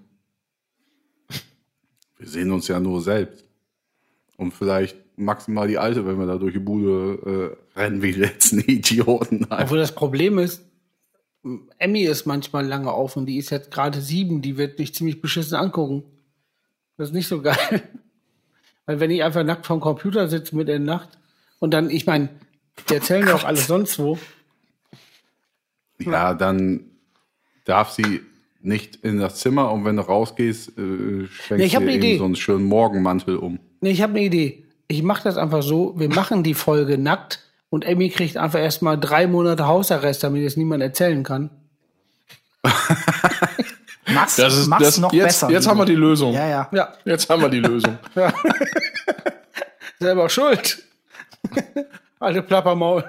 Wir 2.17 2.27
sehen 2.27 2.51
uns 2.51 2.67
ja 2.67 2.79
nur 2.79 3.01
selbst. 3.01 3.45
Und 4.35 4.53
vielleicht 4.53 4.97
maximal 5.17 5.67
die 5.67 5.77
Alte, 5.77 6.05
wenn 6.05 6.19
wir 6.19 6.25
da 6.25 6.37
durch 6.37 6.53
die 6.53 6.59
Bude 6.59 7.57
äh, 7.75 7.79
rennen 7.79 8.01
wie 8.01 8.11
die 8.11 8.19
letzten 8.19 8.59
Idioten. 8.67 9.47
Obwohl 9.49 9.77
das 9.77 9.93
Problem 9.93 10.39
ist, 10.39 10.63
Emmy 11.77 12.03
ist 12.03 12.25
manchmal 12.25 12.65
lange 12.65 12.91
auf 12.91 13.15
und 13.15 13.25
die 13.27 13.37
ist 13.37 13.49
jetzt 13.49 13.71
gerade 13.71 14.01
sieben, 14.01 14.41
die 14.41 14.57
wird 14.57 14.77
mich 14.79 14.93
ziemlich 14.93 15.21
beschissen 15.21 15.55
angucken. 15.55 16.03
Das 16.97 17.09
ist 17.09 17.13
nicht 17.13 17.27
so 17.27 17.41
geil. 17.41 17.87
Weil 18.87 18.99
wenn 18.99 19.11
ich 19.11 19.23
einfach 19.23 19.43
nackt 19.43 19.67
vorm 19.67 19.79
Computer 19.81 20.27
sitze 20.27 20.55
mit 20.55 20.67
der 20.67 20.79
Nacht 20.79 21.09
und 21.59 21.71
dann, 21.71 21.91
ich 21.91 22.07
meine, 22.07 22.29
die 22.89 22.95
erzählen 22.95 23.27
ja 23.27 23.35
auch 23.35 23.43
alles 23.43 23.67
sonst 23.67 23.99
wo. 23.99 24.17
Ja, 25.99 26.33
dann 26.33 26.79
darf 27.65 27.91
sie 27.91 28.21
nicht 28.61 28.95
in 28.97 29.19
das 29.19 29.35
Zimmer 29.35 29.71
und 29.71 29.85
wenn 29.85 29.97
du 29.97 30.01
rausgehst, 30.03 30.77
äh, 30.77 30.81
Nee, 30.81 31.69
hab 31.69 31.81
du 31.81 31.85
ne 31.85 31.93
eben 31.93 32.03
Idee. 32.03 32.17
so 32.17 32.25
einen 32.25 32.35
schönen 32.35 32.65
Morgenmantel 32.65 33.37
um. 33.37 33.59
Nee, 33.81 33.91
ich 33.91 34.01
habe 34.01 34.13
eine 34.13 34.23
Idee. 34.23 34.63
Ich 34.87 35.03
mache 35.03 35.23
das 35.23 35.37
einfach 35.37 35.63
so, 35.63 35.99
wir 35.99 36.09
machen 36.09 36.43
die 36.43 36.53
Folge 36.53 36.97
nackt 36.97 37.43
und 37.69 37.83
Emmy 37.83 38.09
kriegt 38.09 38.37
einfach 38.37 38.59
erstmal 38.59 38.97
drei 38.97 39.27
Monate 39.27 39.67
Hausarrest, 39.67 40.23
damit 40.23 40.43
es 40.43 40.55
niemand 40.55 40.81
erzählen 40.81 41.23
kann. 41.23 41.49
mach's, 44.07 44.35
Das 44.35 44.55
ist 44.57 44.67
mach's 44.67 44.83
das, 44.83 44.97
noch 44.99 45.13
jetzt, 45.13 45.25
besser. 45.25 45.49
Jetzt 45.49 45.67
haben 45.67 45.77
wir 45.77 45.85
die 45.85 45.95
Lösung. 45.95 46.33
Ja, 46.33 46.47
ja. 46.47 46.69
Ja, 46.71 46.93
Jetzt 47.05 47.29
haben 47.29 47.41
wir 47.41 47.49
die 47.49 47.59
Lösung. 47.59 47.97
selber 49.99 50.29
schuld. 50.29 50.83
Alte 52.19 52.41
Plappermaul. 52.41 53.03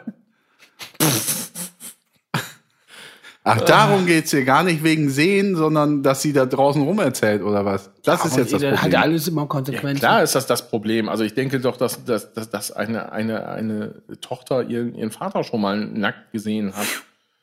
Ach, 3.51 3.63
darum 3.63 4.05
geht's 4.05 4.31
hier 4.31 4.45
gar 4.45 4.63
nicht 4.63 4.85
wegen 4.85 5.09
Sehen, 5.09 5.57
sondern 5.57 6.03
dass 6.03 6.21
sie 6.21 6.35
da 6.35 6.45
draußen 6.45 6.83
rum 6.83 6.99
erzählt 6.99 7.43
oder 7.43 7.65
was? 7.65 7.91
Das 8.05 8.23
ist 8.27 8.37
jetzt 8.37 8.53
das 8.53 8.61
Dann 8.61 8.73
hat 8.73 8.81
Problem. 8.81 8.93
ja 8.93 9.01
alles 9.01 9.27
immer 9.27 9.47
Konsequenzen. 9.47 10.01
Klar 10.01 10.23
ist 10.23 10.35
das 10.35 10.47
das 10.47 10.69
Problem. 10.69 11.09
Also 11.09 11.25
ich 11.25 11.33
denke 11.33 11.59
doch, 11.59 11.79
dass, 11.79 12.05
dass, 12.05 12.35
dass, 12.35 12.51
dass 12.51 12.73
eine, 12.73 13.11
eine, 13.11 13.49
eine 13.49 14.03
Tochter 14.21 14.65
ihren, 14.65 14.95
ihren 14.95 15.11
Vater 15.11 15.45
schon 15.45 15.63
mal 15.63 15.79
nackt 15.79 16.31
gesehen 16.33 16.75
hat. 16.77 16.87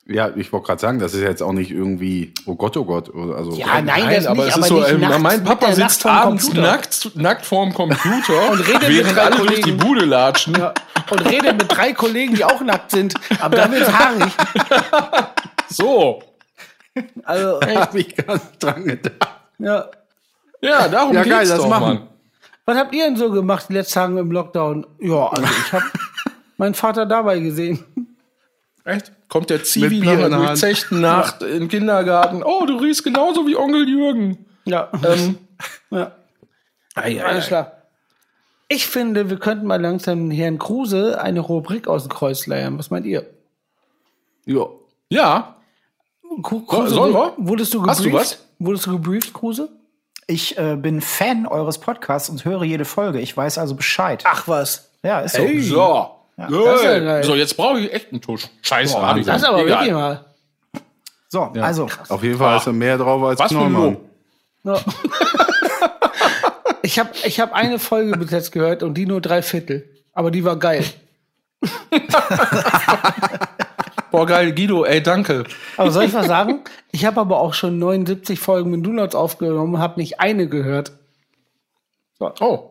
Ja, 0.08 0.30
ich 0.36 0.53
wollte 0.53 0.68
gerade 0.68 0.80
sagen, 0.82 0.99
das 0.99 1.16
ist 1.16 1.22
jetzt 1.22 1.41
auch 1.41 1.51
nicht 1.51 1.72
irgendwie, 1.72 2.32
oh 2.45 2.53
Gott, 2.56 2.78
oh 2.78 2.86
Gott. 2.86 3.10
Oder, 3.14 3.38
also, 3.38 3.53
Ja, 3.53 3.82
nein, 3.82 4.08
das 4.14 4.28
aber 4.28 4.43
nicht, 4.45 4.49
es 4.49 4.53
aber 4.56 4.64
ist 4.64 4.68
so, 4.70 4.80
nicht 4.80 4.91
ähm, 4.91 4.99
nachts 5.01 5.20
mein 5.24 5.43
Papa 5.43 5.74
sitzt 5.74 6.06
abends 6.06 6.45
Computer. 6.45 6.68
nackt, 6.68 7.12
nackt 7.16 7.45
vorm 7.45 7.74
Computer 7.74 8.49
Und 8.51 8.60
redet 8.68 8.82
mit 8.84 8.89
während 8.89 9.16
drei 9.18 9.22
alle 9.24 9.36
durch 9.38 9.49
die 9.56 9.62
Kollegen. 9.62 9.78
Bude 9.78 10.06
latschen. 10.06 10.53
Ja. 10.56 10.74
Und 11.10 11.20
redet 11.22 11.58
mit 11.58 11.76
drei 11.76 11.93
Kollegen, 11.93 12.36
die 12.36 12.45
auch 12.45 12.62
nackt 12.62 12.91
sind. 12.91 13.16
Aber 13.39 13.58
da 13.58 13.72
wird's 13.72 13.91
haarig. 13.91 14.32
So. 15.68 16.22
Also, 17.24 17.60
hab 17.76 17.95
ich 17.95 18.16
nicht 18.16 18.64
dran 18.64 18.86
gedacht. 18.86 19.30
ja. 19.58 19.86
Ja, 20.62 20.88
darum 20.88 21.14
Ja, 21.14 21.24
geht's 21.24 21.36
geil, 21.36 21.47
das 21.47 21.58
doch, 21.58 21.68
machen. 21.68 21.84
Mann. 21.95 22.08
Was 22.66 22.78
habt 22.78 22.95
ihr 22.95 23.06
denn 23.06 23.18
so 23.18 23.30
gemacht 23.32 23.66
die 23.70 23.74
letzten 23.74 23.93
Tage 23.95 24.20
im 24.20 24.32
Lockdown? 24.32 24.86
Ja, 24.99 25.28
also 25.28 25.43
ich 25.43 25.74
habe 25.74 25.84
meinen 26.58 26.74
Vater 26.76 27.06
dabei 27.06 27.39
gesehen. 27.39 27.84
Echt? 28.86 29.12
Kommt 29.30 29.50
der 29.50 29.64
Zivi 29.64 30.00
nach 30.00 30.12
in 30.12 30.18
der 30.18 30.26
einer 30.28 30.38
durchzechten 30.38 31.02
Nacht 31.02 31.42
im 31.42 31.68
Kindergarten? 31.68 32.44
Oh, 32.44 32.66
du 32.66 32.78
riechst 32.78 33.04
genauso 33.04 33.48
wie 33.48 33.58
Onkel 33.58 33.90
Jürgen. 33.90 34.46
Ja. 34.66 34.90
Ähm, 35.04 35.40
ja. 35.90 36.12
Alles 36.96 37.48
klar. 37.48 37.72
Ich 38.68 38.88
finde, 38.88 39.30
wir 39.30 39.38
könnten 39.38 39.68
mal 39.68 39.82
langsam 39.82 40.32
Herrn 40.32 40.60
Kruse 40.60 41.20
eine 41.20 41.40
Rubrik 41.40 41.88
aus 41.88 42.04
dem 42.04 42.10
Kreuz 42.10 42.48
leiern. 42.48 42.78
Was 42.78 42.90
meint 42.90 43.06
ihr? 43.06 43.26
Ja. 44.46 44.68
ja, 45.10 45.56
Kruse, 46.42 46.90
sollen 46.90 47.14
wir? 47.14 47.34
Wurdest 47.38 47.74
du 47.74 47.82
gebrieft? 47.82 48.00
Hast 48.00 48.06
du 48.06 48.14
was? 48.14 48.46
Wurdest 48.60 48.86
du 48.86 48.92
gebrieft, 48.94 49.34
Kruse? 49.34 49.70
Ich 50.28 50.58
äh, 50.58 50.76
bin 50.76 51.02
Fan 51.02 51.46
eures 51.46 51.78
Podcasts 51.80 52.30
und 52.30 52.46
höre 52.46 52.64
jede 52.64 52.86
Folge. 52.86 53.20
Ich 53.20 53.36
weiß 53.36 53.58
also 53.58 53.76
Bescheid. 53.76 54.24
Ach 54.26 54.48
was. 54.48 54.90
Ja, 55.04 55.20
ist 55.20 55.36
so. 55.36 55.44
Hey. 55.44 55.62
so. 55.62 56.14
Das 56.38 56.50
ist 56.52 56.84
ja 56.84 57.00
geil. 57.00 57.24
so, 57.24 57.36
jetzt 57.36 57.56
brauche 57.56 57.80
ich 57.80 57.94
echt 57.94 58.12
einen 58.12 58.22
Tusch. 58.22 58.48
Scheiße, 58.62 59.02
hab 59.02 59.18
ich 59.18 59.26
Das 59.26 59.44
aber 59.44 59.60
Egal. 59.60 59.80
wirklich 59.80 59.94
mal. 59.94 60.26
So, 61.30 61.42
also, 61.42 61.88
Auf 62.10 62.24
jeden 62.24 62.38
Fall 62.38 62.58
ist 62.58 62.68
er 62.68 62.74
mehr 62.74 62.98
drauf 62.98 63.22
als 63.24 63.40
Was. 63.40 63.52
Lob. 63.52 64.02
Ja. 64.64 64.80
ich 66.82 67.00
habe 67.00 67.10
ich 67.24 67.40
hab 67.40 67.54
eine 67.54 67.80
Folge 67.80 68.18
bis 68.18 68.32
jetzt 68.32 68.52
gehört 68.52 68.84
und 68.84 68.96
die 68.96 69.06
nur 69.06 69.22
drei 69.22 69.42
Viertel. 69.42 69.90
Aber 70.14 70.32
die 70.32 70.44
war 70.46 70.58
geil. 70.58 70.84
Boah, 74.12 74.26
geil, 74.26 74.54
Guido, 74.54 74.86
ey, 74.86 75.04
danke. 75.04 75.44
Aber 75.76 75.92
soll 75.92 76.06
ich 76.06 76.14
was 76.14 76.28
sagen? 76.28 76.62
Ich 76.92 77.04
habe 77.06 77.20
aber 77.20 77.40
auch 77.42 77.54
schon 77.54 77.80
79 77.80 78.40
Folgen 78.40 78.72
mit 78.72 78.86
Donuts 78.86 79.14
aufgenommen, 79.14 79.80
habe 79.80 80.00
nicht 80.00 80.22
eine 80.22 80.48
gehört. 80.48 80.94
Oh, 82.20 82.70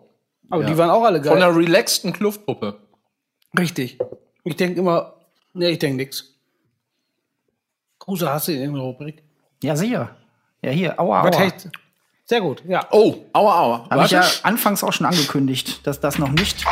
Aber 0.49 0.65
die 0.65 0.79
waren 0.79 0.89
auch 0.89 1.05
alle 1.05 1.23
von 1.23 1.35
geil. 1.35 1.43
einer 1.43 1.55
relaxten 1.55 2.15
Kluftpuppe. 2.15 2.79
Richtig. 3.59 3.99
Ich 4.45 4.57
denke 4.57 4.81
immer, 4.81 5.15
nee, 5.53 5.71
ich 5.71 5.79
denke 5.79 5.97
nix. 5.97 6.35
Kruse, 7.99 8.31
hast 8.31 8.49
du 8.49 8.53
in 8.53 8.73
der 8.75 8.83
Rubrik? 8.83 9.23
ja, 9.63 9.77
sicher. 9.77 10.17
Ja, 10.63 10.71
hier, 10.71 10.99
aua, 10.99 11.25
Was 11.25 11.37
aua. 11.37 11.43
heißt? 11.43 11.69
Sehr 12.27 12.41
gut, 12.41 12.63
ja. 12.67 12.87
Oh, 12.91 13.17
aua, 13.33 13.61
aua. 13.61 13.91
Habe 13.91 14.05
ich 14.07 14.11
ja 14.13 14.25
anfangs 14.43 14.83
auch 14.83 14.93
schon 14.93 15.07
angekündigt, 15.07 15.87
dass 15.87 16.01
das 16.01 16.19
noch 16.19 16.31
nicht. 16.31 16.65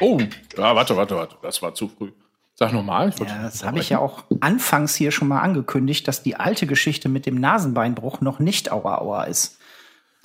Oh, 0.00 0.18
ja, 0.56 0.74
warte, 0.74 0.96
warte, 0.96 1.16
warte. 1.16 1.36
Das 1.42 1.62
war 1.62 1.74
zu 1.74 1.88
früh. 1.88 2.12
Sag 2.54 2.72
nochmal. 2.72 3.12
Ja, 3.20 3.42
das 3.42 3.62
habe 3.62 3.78
ich 3.78 3.90
ja 3.90 4.00
auch 4.00 4.24
anfangs 4.40 4.96
hier 4.96 5.12
schon 5.12 5.28
mal 5.28 5.40
angekündigt, 5.40 6.08
dass 6.08 6.24
die 6.24 6.34
alte 6.34 6.66
Geschichte 6.66 7.08
mit 7.08 7.26
dem 7.26 7.36
Nasenbeinbruch 7.36 8.20
noch 8.20 8.40
nicht 8.40 8.72
aua, 8.72 8.98
aua 8.98 9.24
ist. 9.24 9.58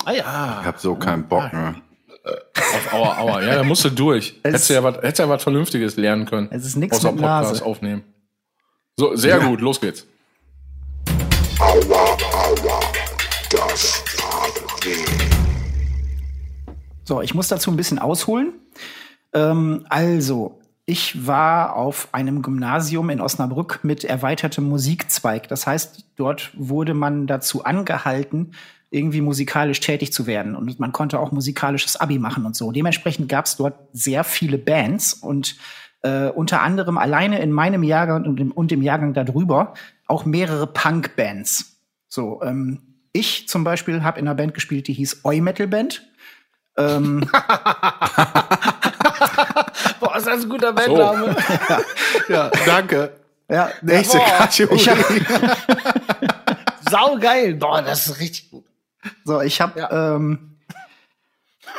Ah 0.04 0.12
ja. 0.12 0.58
Ich 0.60 0.66
hab 0.66 0.80
so 0.80 0.96
keinen 0.96 1.28
Bock 1.28 1.52
mehr. 1.52 1.76
Auf 2.24 2.92
Aua, 2.92 3.18
Aua. 3.18 3.42
Ja, 3.42 3.56
da 3.56 3.62
musst 3.62 3.84
du 3.84 3.90
durch. 3.90 4.40
Hättest 4.42 4.70
du 4.70 4.74
ja 4.74 4.82
was, 4.82 4.96
hättest 4.96 5.18
ja 5.18 5.28
was 5.28 5.42
Vernünftiges 5.42 5.96
lernen 5.96 6.24
können. 6.24 6.48
Es 6.50 6.64
ist 6.64 6.76
nix 6.76 6.96
Außer 6.96 7.12
mit 7.12 7.20
Podcast 7.20 7.52
Nase. 7.52 7.64
aufnehmen. 7.64 8.02
So, 8.96 9.14
sehr 9.14 9.40
gut, 9.40 9.60
los 9.60 9.80
geht's. 9.80 10.06
Das 13.50 14.04
tat 14.16 14.84
weh. 14.84 15.04
So, 17.04 17.20
ich 17.20 17.34
muss 17.34 17.48
dazu 17.48 17.70
ein 17.70 17.76
bisschen 17.76 17.98
ausholen. 17.98 18.54
Ähm, 19.34 19.84
also, 19.90 20.58
ich 20.86 21.26
war 21.26 21.76
auf 21.76 22.08
einem 22.12 22.42
Gymnasium 22.42 23.10
in 23.10 23.20
Osnabrück 23.20 23.80
mit 23.82 24.04
erweitertem 24.04 24.64
Musikzweig. 24.68 25.48
Das 25.48 25.66
heißt, 25.66 26.04
dort 26.16 26.50
wurde 26.54 26.94
man 26.94 27.26
dazu 27.26 27.64
angehalten, 27.64 28.52
irgendwie 28.94 29.20
musikalisch 29.20 29.80
tätig 29.80 30.12
zu 30.12 30.26
werden. 30.26 30.54
Und 30.56 30.78
man 30.78 30.92
konnte 30.92 31.18
auch 31.18 31.32
musikalisches 31.32 31.96
Abi 31.96 32.18
machen 32.18 32.46
und 32.46 32.56
so. 32.56 32.72
Dementsprechend 32.72 33.28
gab 33.28 33.46
es 33.46 33.56
dort 33.56 33.74
sehr 33.92 34.24
viele 34.24 34.56
Bands 34.56 35.14
und 35.14 35.56
äh, 36.02 36.28
unter 36.28 36.62
anderem 36.62 36.96
alleine 36.98 37.40
in 37.40 37.50
meinem 37.50 37.82
Jahrgang 37.82 38.24
und 38.24 38.38
im, 38.40 38.52
und 38.52 38.70
im 38.72 38.82
Jahrgang 38.82 39.14
darüber 39.14 39.74
auch 40.06 40.24
mehrere 40.24 40.66
Punk-Bands. 40.66 41.78
So, 42.08 42.42
ähm, 42.42 42.80
ich 43.12 43.48
zum 43.48 43.64
Beispiel 43.64 44.02
habe 44.02 44.20
in 44.20 44.28
einer 44.28 44.34
Band 44.34 44.54
gespielt, 44.54 44.86
die 44.86 44.92
hieß 44.92 45.24
Oi 45.24 45.40
Metal 45.40 45.66
Band. 45.66 46.06
Ähm, 46.76 47.20
Boah, 50.00 50.16
ist 50.16 50.26
das 50.26 50.42
ein 50.42 50.48
guter 50.48 50.72
Bandname. 50.72 51.36
Ja, 52.28 52.50
danke. 52.66 53.12
ja, 53.48 53.70
Nächste 53.82 54.18
Kategorie. 54.18 54.76
ich 54.76 54.88
hab, 54.88 54.98
Sau 56.90 57.18
geil. 57.18 57.54
Boah, 57.54 57.82
das 57.82 58.06
ist 58.06 58.20
richtig 58.20 58.50
gut. 58.50 58.64
So, 59.24 59.40
ich 59.40 59.60
habe 59.60 59.80
ja. 59.80 60.16
Ähm, 60.16 60.56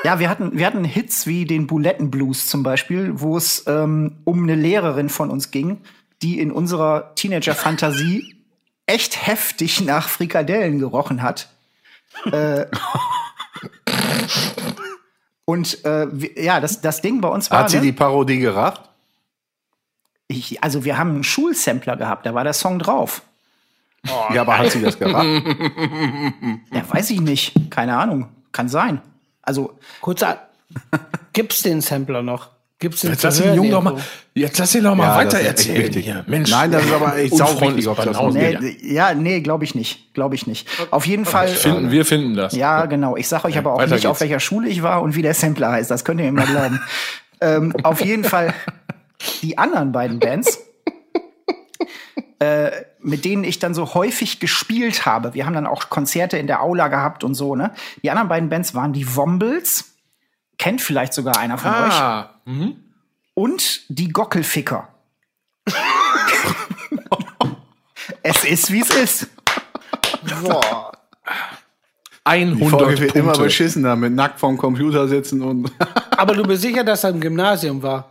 ja, 0.03 0.19
wir 0.19 0.30
hatten 0.30 0.57
wir 0.57 0.65
hatten 0.65 0.84
Hits 0.84 1.26
wie 1.26 1.45
den 1.45 1.67
Bulettenblues 1.67 2.47
zum 2.47 2.63
Beispiel, 2.63 3.19
wo 3.19 3.38
es 3.38 3.65
ähm, 3.67 4.17
um 4.23 4.43
eine 4.43 4.55
Lehrerin 4.55 5.09
von 5.09 5.30
uns 5.30 5.51
ging, 5.51 5.82
die 6.21 6.39
in 6.39 6.51
unserer 6.51 7.15
Teenager-Fantasie 7.15 8.36
echt 8.86 9.26
heftig 9.26 9.82
nach 9.82 10.09
Frikadellen 10.09 10.80
gerochen 10.80 11.21
hat. 11.21 11.49
Äh, 12.32 12.65
und 15.45 15.84
äh, 15.86 16.07
ja, 16.41 16.59
das, 16.59 16.82
das 16.82 17.01
Ding 17.01 17.21
bei 17.21 17.30
uns 17.30 17.49
war. 17.49 17.59
Hat 17.59 17.69
sie 17.69 17.78
ne? 17.78 17.84
die 17.84 17.91
Parodie 17.91 18.39
gerafft? 18.39 18.89
ich, 20.28 20.63
also 20.63 20.86
wir 20.86 20.97
haben 20.97 21.11
einen 21.11 21.23
Schulsampler 21.23 21.97
gehabt, 21.97 22.26
da 22.26 22.34
war 22.34 22.43
der 22.43 22.53
Song 22.53 22.80
drauf. 22.80 23.21
Ja, 24.34 24.41
aber 24.41 24.58
hat 24.58 24.72
sie 24.72 24.82
das 24.82 24.97
gerafft? 24.99 25.28
Ja, 26.74 26.84
weiß 26.88 27.10
ich 27.12 27.22
nicht. 27.22 27.53
Keine 27.72 27.97
Ahnung. 27.97 28.30
Kann 28.51 28.70
sein. 28.70 29.01
Also, 29.41 29.78
Kurzer. 30.01 30.39
Gibt's 31.34 31.62
den 31.62 31.82
Sampler 31.82 32.22
noch? 32.22 32.49
Gibt's 32.80 33.01
den 33.01 33.12
Jetzt 33.12 33.24
lass 33.24 33.38
den 33.38 33.45
hören 33.45 33.56
Jungen 33.56 33.72
doch 33.72 33.82
mal, 33.82 33.95
jetzt 34.34 34.58
lass 34.58 34.76
ihn 34.76 34.84
doch 34.84 34.95
mal 34.95 35.08
Ja, 35.08 35.16
weiter 35.16 35.39
erzählen 35.39 35.93
hier. 35.93 36.26
Mensch. 36.28 36.51
Nein, 36.51 36.72
das 36.72 36.84
ist 36.86 36.91
aber 36.91 37.16
echt 37.18 37.36
sauwichtig, 37.36 37.88
ob 37.88 38.03
das 38.03 38.34
nee, 38.34 38.56
geht. 38.56 38.84
ja, 38.84 39.14
nee, 39.14 39.39
glaube 39.39 39.64
ich 39.64 39.76
nicht. 39.76 40.14
Glaube 40.14 40.36
ich 40.36 40.45
nicht. 40.45 40.68
Auf 40.91 41.08
jeden 41.08 41.24
Fall. 41.26 41.47
Finden, 41.47 41.91
wir 41.91 42.06
finden 42.06 42.36
das. 42.36 42.53
Ja, 42.53 42.86
genau. 42.86 43.16
Ich 43.16 43.30
sage 43.30 43.45
euch 43.45 43.58
aber 43.58 43.74
auch 43.74 43.78
weiter 43.78 43.95
nicht, 43.95 44.08
auf 44.08 44.20
geht's. 44.20 44.30
welcher 44.30 44.39
Schule 44.41 44.68
ich 44.68 44.84
war 44.84 45.01
und 45.01 45.16
wie 45.16 45.22
der 45.22 45.34
Sampler 45.34 45.72
heißt. 45.72 45.89
Das 45.89 46.03
könnt 46.03 46.20
ihr 46.20 46.26
mir 46.32 46.34
mal 46.34 46.47
glauben. 46.47 46.82
ähm, 47.39 47.74
auf 47.84 48.03
jeden 48.03 48.26
Fall 48.26 48.53
die 49.41 49.58
anderen 49.58 49.91
beiden 49.93 50.20
Bands, 50.20 50.60
äh, 52.39 52.71
mit 52.99 53.25
denen 53.25 53.43
ich 53.43 53.59
dann 53.59 53.73
so 53.73 53.93
häufig 53.93 54.39
gespielt 54.39 55.05
habe. 55.05 55.33
Wir 55.33 55.45
haben 55.45 55.53
dann 55.53 55.67
auch 55.67 55.89
Konzerte 55.89 56.38
in 56.38 56.47
der 56.47 56.61
Aula 56.61 56.88
gehabt 56.88 57.23
und 57.23 57.33
so. 57.36 57.55
Ne? 57.55 57.71
Die 58.03 58.11
anderen 58.11 58.27
beiden 58.27 58.49
Bands 58.49 58.73
waren 58.73 58.93
die 58.93 59.15
Wombles. 59.15 59.95
Kennt 60.57 60.81
vielleicht 60.81 61.13
sogar 61.13 61.38
einer 61.38 61.57
von 61.57 61.71
euch. 61.71 61.93
Ah, 61.93 62.39
mhm. 62.45 62.75
Und 63.33 63.81
die 63.89 64.09
Gockelficker. 64.09 64.88
es 68.23 68.43
ist, 68.43 68.71
wie 68.71 68.81
es 68.81 68.89
ist. 68.89 69.27
Boah. 70.41 70.91
100 72.25 72.59
Die 72.59 72.69
Folge 72.69 72.99
wird 72.99 73.15
immer 73.15 73.27
Punkte. 73.27 73.43
beschissener 73.43 73.95
mit 73.95 74.13
nackt 74.13 74.39
vorm 74.39 74.57
Computer 74.57 75.07
sitzen 75.07 75.41
und. 75.41 75.71
Aber 76.17 76.33
du 76.33 76.43
bist 76.43 76.63
sicher, 76.63 76.83
dass 76.83 77.03
er 77.03 77.11
im 77.11 77.21
Gymnasium 77.21 77.83
war? 77.83 78.09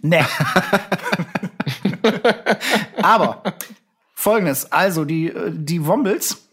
Ne. 0.00 0.26
Aber 3.02 3.42
folgendes, 4.14 4.70
also 4.72 5.04
die, 5.04 5.28
äh, 5.28 5.50
die 5.52 5.86
Wombles 5.86 6.48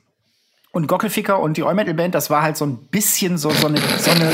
und 0.71 0.87
Gockelficker 0.87 1.39
und 1.39 1.57
die 1.57 1.63
All 1.63 1.73
Metal 1.73 1.93
Band, 1.93 2.15
das 2.15 2.29
war 2.29 2.41
halt 2.41 2.57
so 2.57 2.65
ein 2.65 2.77
bisschen 2.87 3.37
so, 3.37 3.49
so, 3.49 3.67
eine, 3.67 3.79
so, 3.97 4.11
eine, 4.11 4.31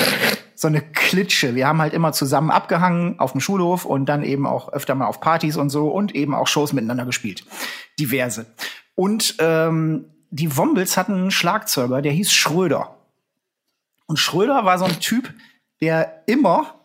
so 0.56 0.68
eine 0.68 0.82
Klitsche. 0.82 1.56
Wir 1.56 1.68
haben 1.68 1.82
halt 1.82 1.94
immer 1.94 2.14
zusammen 2.14 2.52
abgehangen 2.52 3.20
auf 3.20 3.32
dem 3.32 3.42
Schulhof 3.42 3.86
und 3.86 4.08
dann 4.08 4.24
eben 4.24 4.46
auch 4.46 4.72
öfter 4.74 4.96
mal 4.96 5.08
auf 5.08 5.22
Partys 5.22 5.58
und 5.58 5.70
so 5.70 5.88
und 5.88 6.16
eben 6.16 6.34
auch 6.34 6.48
Shows 6.48 6.74
miteinander 6.74 7.06
gespielt. 7.06 7.44
Diverse. 8.00 8.46
Und 8.96 9.36
ähm, 9.40 10.06
die 10.30 10.56
Wombles 10.58 10.98
hatten 10.98 11.14
einen 11.14 11.32
Schlagzeuger, 11.32 12.02
der 12.02 12.12
hieß 12.12 12.32
Schröder. 12.32 12.98
Und 14.08 14.18
Schröder 14.18 14.66
war 14.66 14.78
so 14.78 14.86
ein 14.86 15.00
Typ, 15.00 15.34
der 15.82 16.24
immer 16.26 16.76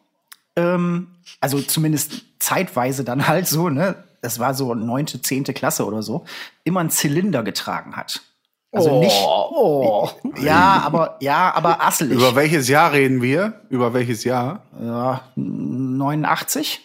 ähm, 0.57 1.09
also 1.41 1.61
zumindest 1.61 2.25
zeitweise 2.41 3.05
dann 3.05 3.29
halt 3.29 3.47
so, 3.47 3.69
ne, 3.69 3.95
das 4.23 4.39
war 4.39 4.55
so 4.55 4.75
neunte, 4.75 5.23
zehnte 5.23 5.55
Klasse 5.55 5.87
oder 5.87 6.03
so, 6.03 6.25
immer 6.65 6.81
einen 6.81 6.91
Zylinder 6.91 7.43
getragen 7.43 7.97
hat. 7.97 8.21
Also 8.73 9.01
nicht, 9.01 9.17
Oh. 9.25 10.09
ja, 10.41 10.83
aber, 10.85 11.17
ja, 11.21 11.53
aber 11.55 11.83
asselig. 11.83 12.17
Über 12.17 12.35
welches 12.37 12.69
Jahr 12.69 12.93
reden 12.93 13.21
wir? 13.21 13.61
Über 13.69 13.95
welches 13.95 14.23
Jahr? 14.25 14.63
ja, 14.81 15.23
89, 15.37 16.81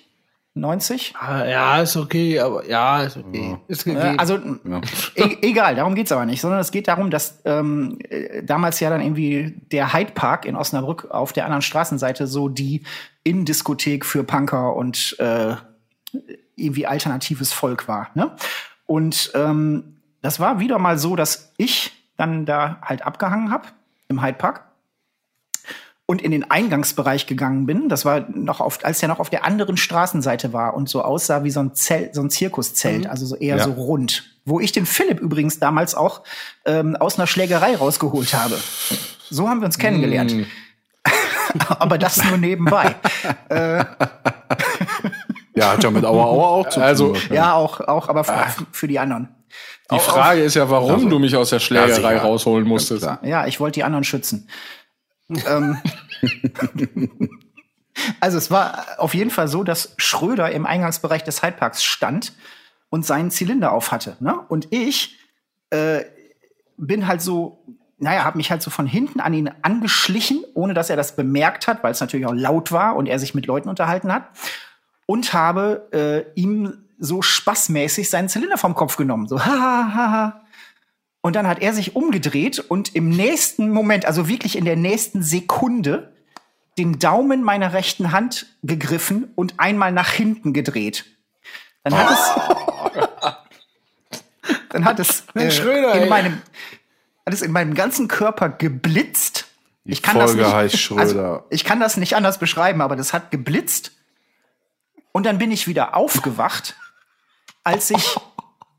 90? 0.56 1.14
Ah, 1.20 1.45
Ja, 1.45 1.82
ist 1.82 1.97
okay, 1.97 2.39
aber 2.39 2.68
ja, 2.68 3.03
ist 3.03 3.18
okay. 3.18 3.58
Ist 3.68 3.86
Äh, 3.86 3.93
gegeben. 3.93 4.20
also 4.20 4.36
e 5.16 5.38
egal, 5.41 5.76
darum 5.76 5.95
geht's 5.95 6.12
aber 6.14 6.26
nicht, 6.26 6.39
sondern 6.39 6.62
es 6.62 6.72
geht 6.72 6.88
darum, 6.88 7.12
dass 7.12 7.41
ähm, 7.43 7.99
äh, 8.10 8.41
damals 8.41 8.80
ja 8.80 8.89
dann 8.89 9.01
irgendwie 9.01 9.62
der 9.72 9.93
Hyde 9.93 10.14
Park 10.14 10.45
in 10.45 10.56
Osnabrück 10.56 11.12
auf 11.12 11.34
der 11.34 11.43
anderen 11.43 11.62
Straßenseite 11.62 12.26
so 12.26 12.47
die 12.47 12.84
Innendiskothek 13.24 14.06
für 14.06 14.24
Punker 14.24 14.76
und 14.76 15.18
äh, 15.20 15.56
irgendwie 16.56 16.88
alternatives 16.88 17.51
Volk 17.51 17.89
war. 17.89 18.10
Ne? 18.16 18.32
Und 18.86 19.32
ähm, 19.36 19.97
das 20.22 20.39
war 20.39 20.60
wieder 20.60 20.80
mal 20.80 20.97
so, 20.97 21.18
dass 21.18 21.51
ich 21.58 21.91
dann 22.16 22.45
da 22.45 22.78
halt 22.82 23.06
abgehangen 23.06 23.51
habe 23.51 23.68
im 24.08 24.24
Hyde 24.24 24.38
Park 24.38 24.64
und 26.08 26.22
in 26.22 26.32
den 26.32 26.49
Eingangsbereich 26.51 27.26
gegangen 27.28 27.66
bin. 27.66 27.89
Das 27.89 28.06
war 28.06 28.26
noch 28.30 28.60
auf, 28.62 28.80
als 28.84 28.99
der 28.99 29.10
noch 29.10 29.20
auf 29.20 29.30
der 29.30 29.43
anderen 29.43 29.76
Straßenseite 29.78 30.53
war 30.53 30.76
und 30.76 30.88
so 30.88 31.01
aussah 31.01 31.43
wie 31.43 31.49
so 31.51 31.60
ein 31.62 31.74
Zelt, 31.74 32.14
so 32.16 32.22
ein 32.22 32.30
Zirkuszelt, 32.30 33.08
also 33.08 33.26
so 33.26 33.36
eher 33.36 33.58
Ja. 33.58 33.64
so 33.64 33.72
rund. 33.72 34.24
Wo 34.45 34.60
ich 34.60 34.72
den 34.72 34.86
Philipp 34.86 35.20
übrigens 35.20 35.58
damals 35.60 35.95
auch 35.95 36.22
ähm, 36.66 36.95
aus 36.95 37.18
einer 37.18 37.26
Schlägerei 37.26 37.76
rausgeholt 37.76 38.34
habe. 38.36 38.56
So 39.32 39.49
haben 39.49 39.62
wir 39.62 39.66
uns 39.66 39.80
kennengelernt. 39.80 40.36
Aber 41.80 41.97
das 41.97 42.24
nur 42.24 42.38
nebenbei. 42.38 42.95
Ja, 45.58 45.72
hat 45.72 45.84
ja 45.84 45.89
mit 45.89 46.03
Aua 46.03 46.26
Aua 46.26 46.47
auch 46.47 46.70
zu 46.70 46.82
Also, 46.82 47.14
tun. 47.14 47.22
Ja, 47.34 47.53
auch, 47.53 47.80
auch, 47.80 48.10
aber 48.10 48.22
f- 48.22 48.66
für 48.74 48.88
die 48.89 48.99
anderen. 48.99 49.30
Die 49.89 49.99
Frage 49.99 50.41
ist 50.41 50.56
ja, 50.56 50.70
warum 50.70 50.91
Also, 50.95 51.08
du 51.10 51.18
mich 51.18 51.34
aus 51.36 51.49
der 51.51 51.60
ja, 51.60 51.66
Schlägerei 51.66 51.93
sicher. 52.16 52.22
rausholen 52.24 52.68
musstest. 52.68 53.08
Ja, 53.22 53.47
ich 53.47 53.60
wollte 53.62 53.76
die 53.76 53.84
anderen 53.86 54.03
schützen. 54.03 54.49
Ähm, 55.30 55.78
also 58.19 58.38
es 58.38 58.51
war 58.51 58.86
auf 58.97 59.13
jeden 59.13 59.32
Fall 59.32 59.47
so, 59.47 59.63
dass 59.63 59.93
Schröder 59.97 60.51
im 60.51 60.65
Eingangsbereich 60.65 61.23
des 61.23 61.41
Hyde 61.41 61.57
Parks 61.57 61.84
stand 61.84 62.34
und 62.89 63.05
seinen 63.05 63.32
Zylinder 63.32 63.71
auf 63.71 63.91
hatte. 63.91 64.17
Ne? 64.19 64.39
Und 64.47 64.67
ich 64.71 65.17
äh, 65.69 66.03
bin 66.78 67.07
halt 67.07 67.21
so, 67.21 67.63
naja, 67.97 68.23
habe 68.23 68.38
mich 68.38 68.51
halt 68.51 68.61
so 68.61 68.69
von 68.69 68.86
hinten 68.86 69.19
an 69.19 69.34
ihn 69.34 69.49
angeschlichen, 69.61 70.43
ohne 70.53 70.73
dass 70.73 70.89
er 70.89 70.95
das 70.95 71.15
bemerkt 71.15 71.67
hat, 71.67 71.84
weil 71.84 71.91
es 71.91 72.01
natürlich 72.01 72.26
auch 72.26 72.34
laut 72.34 72.71
war 72.71 72.95
und 72.95 73.07
er 73.07 73.19
sich 73.19 73.34
mit 73.34 73.45
Leuten 73.45 73.69
unterhalten 73.69 74.13
hat. 74.13 74.30
Und 75.07 75.34
habe 75.34 75.88
äh, 75.91 76.39
ihm 76.39 76.86
so 76.97 77.21
spaßmäßig 77.21 78.09
seinen 78.09 78.28
Zylinder 78.30 78.57
vom 78.57 78.73
Kopf 78.73 78.97
genommen. 78.97 79.28
So, 79.28 79.39
haha, 79.45 79.93
haha. 79.93 80.45
Und 81.26 81.36
dann 81.36 81.47
hat 81.47 81.59
er 81.59 81.73
sich 81.73 81.95
umgedreht 81.95 82.59
und 82.59 82.93
im 82.93 83.09
nächsten 83.09 83.71
Moment, 83.71 84.05
also 84.05 84.28
wirklich 84.28 84.55
in 84.55 84.63
der 84.63 84.76
nächsten 84.76 85.23
Sekunde, 85.23 86.13
den 86.78 86.99
Daumen 86.99 87.41
meiner 87.41 87.73
rechten 87.73 88.11
Hand 88.11 88.45
gegriffen 88.61 89.32
und 89.34 89.55
einmal 89.57 89.91
nach 89.91 90.11
hinten 90.11 90.53
gedreht. 90.53 91.03
Dann 91.84 91.97
hat 91.97 92.11
es, 92.11 93.39
dann 94.69 94.86
hat 94.86 94.99
es 94.99 95.23
äh, 95.34 95.49
Schröder, 95.49 95.95
in 95.95 96.03
ey. 96.03 96.09
meinem, 96.09 96.43
hat 97.26 97.34
es 97.34 97.41
in 97.41 97.51
meinem 97.51 97.73
ganzen 97.73 98.07
Körper 98.07 98.49
geblitzt. 98.49 99.47
Die 99.84 99.93
Ich 99.93 100.03
kann 100.03 100.17
Folge 100.17 100.38
das 100.38 100.45
nicht, 100.45 100.55
heißt 100.55 100.78
Schröder. 100.78 101.01
Also, 101.01 101.43
ich 101.49 101.63
kann 101.63 101.80
das 101.80 101.97
nicht 101.97 102.15
anders 102.15 102.38
beschreiben, 102.38 102.82
aber 102.82 102.95
das 102.95 103.13
hat 103.13 103.32
geblitzt. 103.32 103.93
Und 105.11 105.26
dann 105.26 105.39
bin 105.39 105.49
ich 105.49 105.65
wieder 105.65 105.95
aufgewacht, 105.95 106.76
als 107.63 107.89
ich 107.89 108.15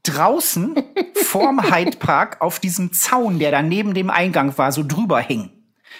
draußen 0.07 0.75
vorm 1.15 1.63
Hyde 1.71 1.97
Park 1.99 2.41
auf 2.41 2.59
diesem 2.59 2.93
Zaun, 2.93 3.39
der 3.39 3.51
da 3.51 3.63
neben 3.63 3.95
dem 3.95 4.11
Eingang 4.11 4.57
war, 4.59 4.73
so 4.73 4.83
drüber 4.87 5.21
hing. 5.21 5.51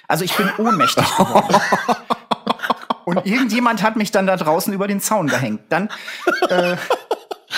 Also 0.09 0.25
ich 0.25 0.37
bin 0.37 0.51
ohnmächtig 0.59 1.05
geworden. 1.17 1.57
Und 3.05 3.25
irgendjemand 3.25 3.83
hat 3.83 3.95
mich 3.97 4.11
dann 4.11 4.27
da 4.27 4.37
draußen 4.37 4.73
über 4.73 4.89
den 4.89 5.01
Zaun 5.01 5.29
gehängt. 5.29 5.61
Dann, 5.69 5.89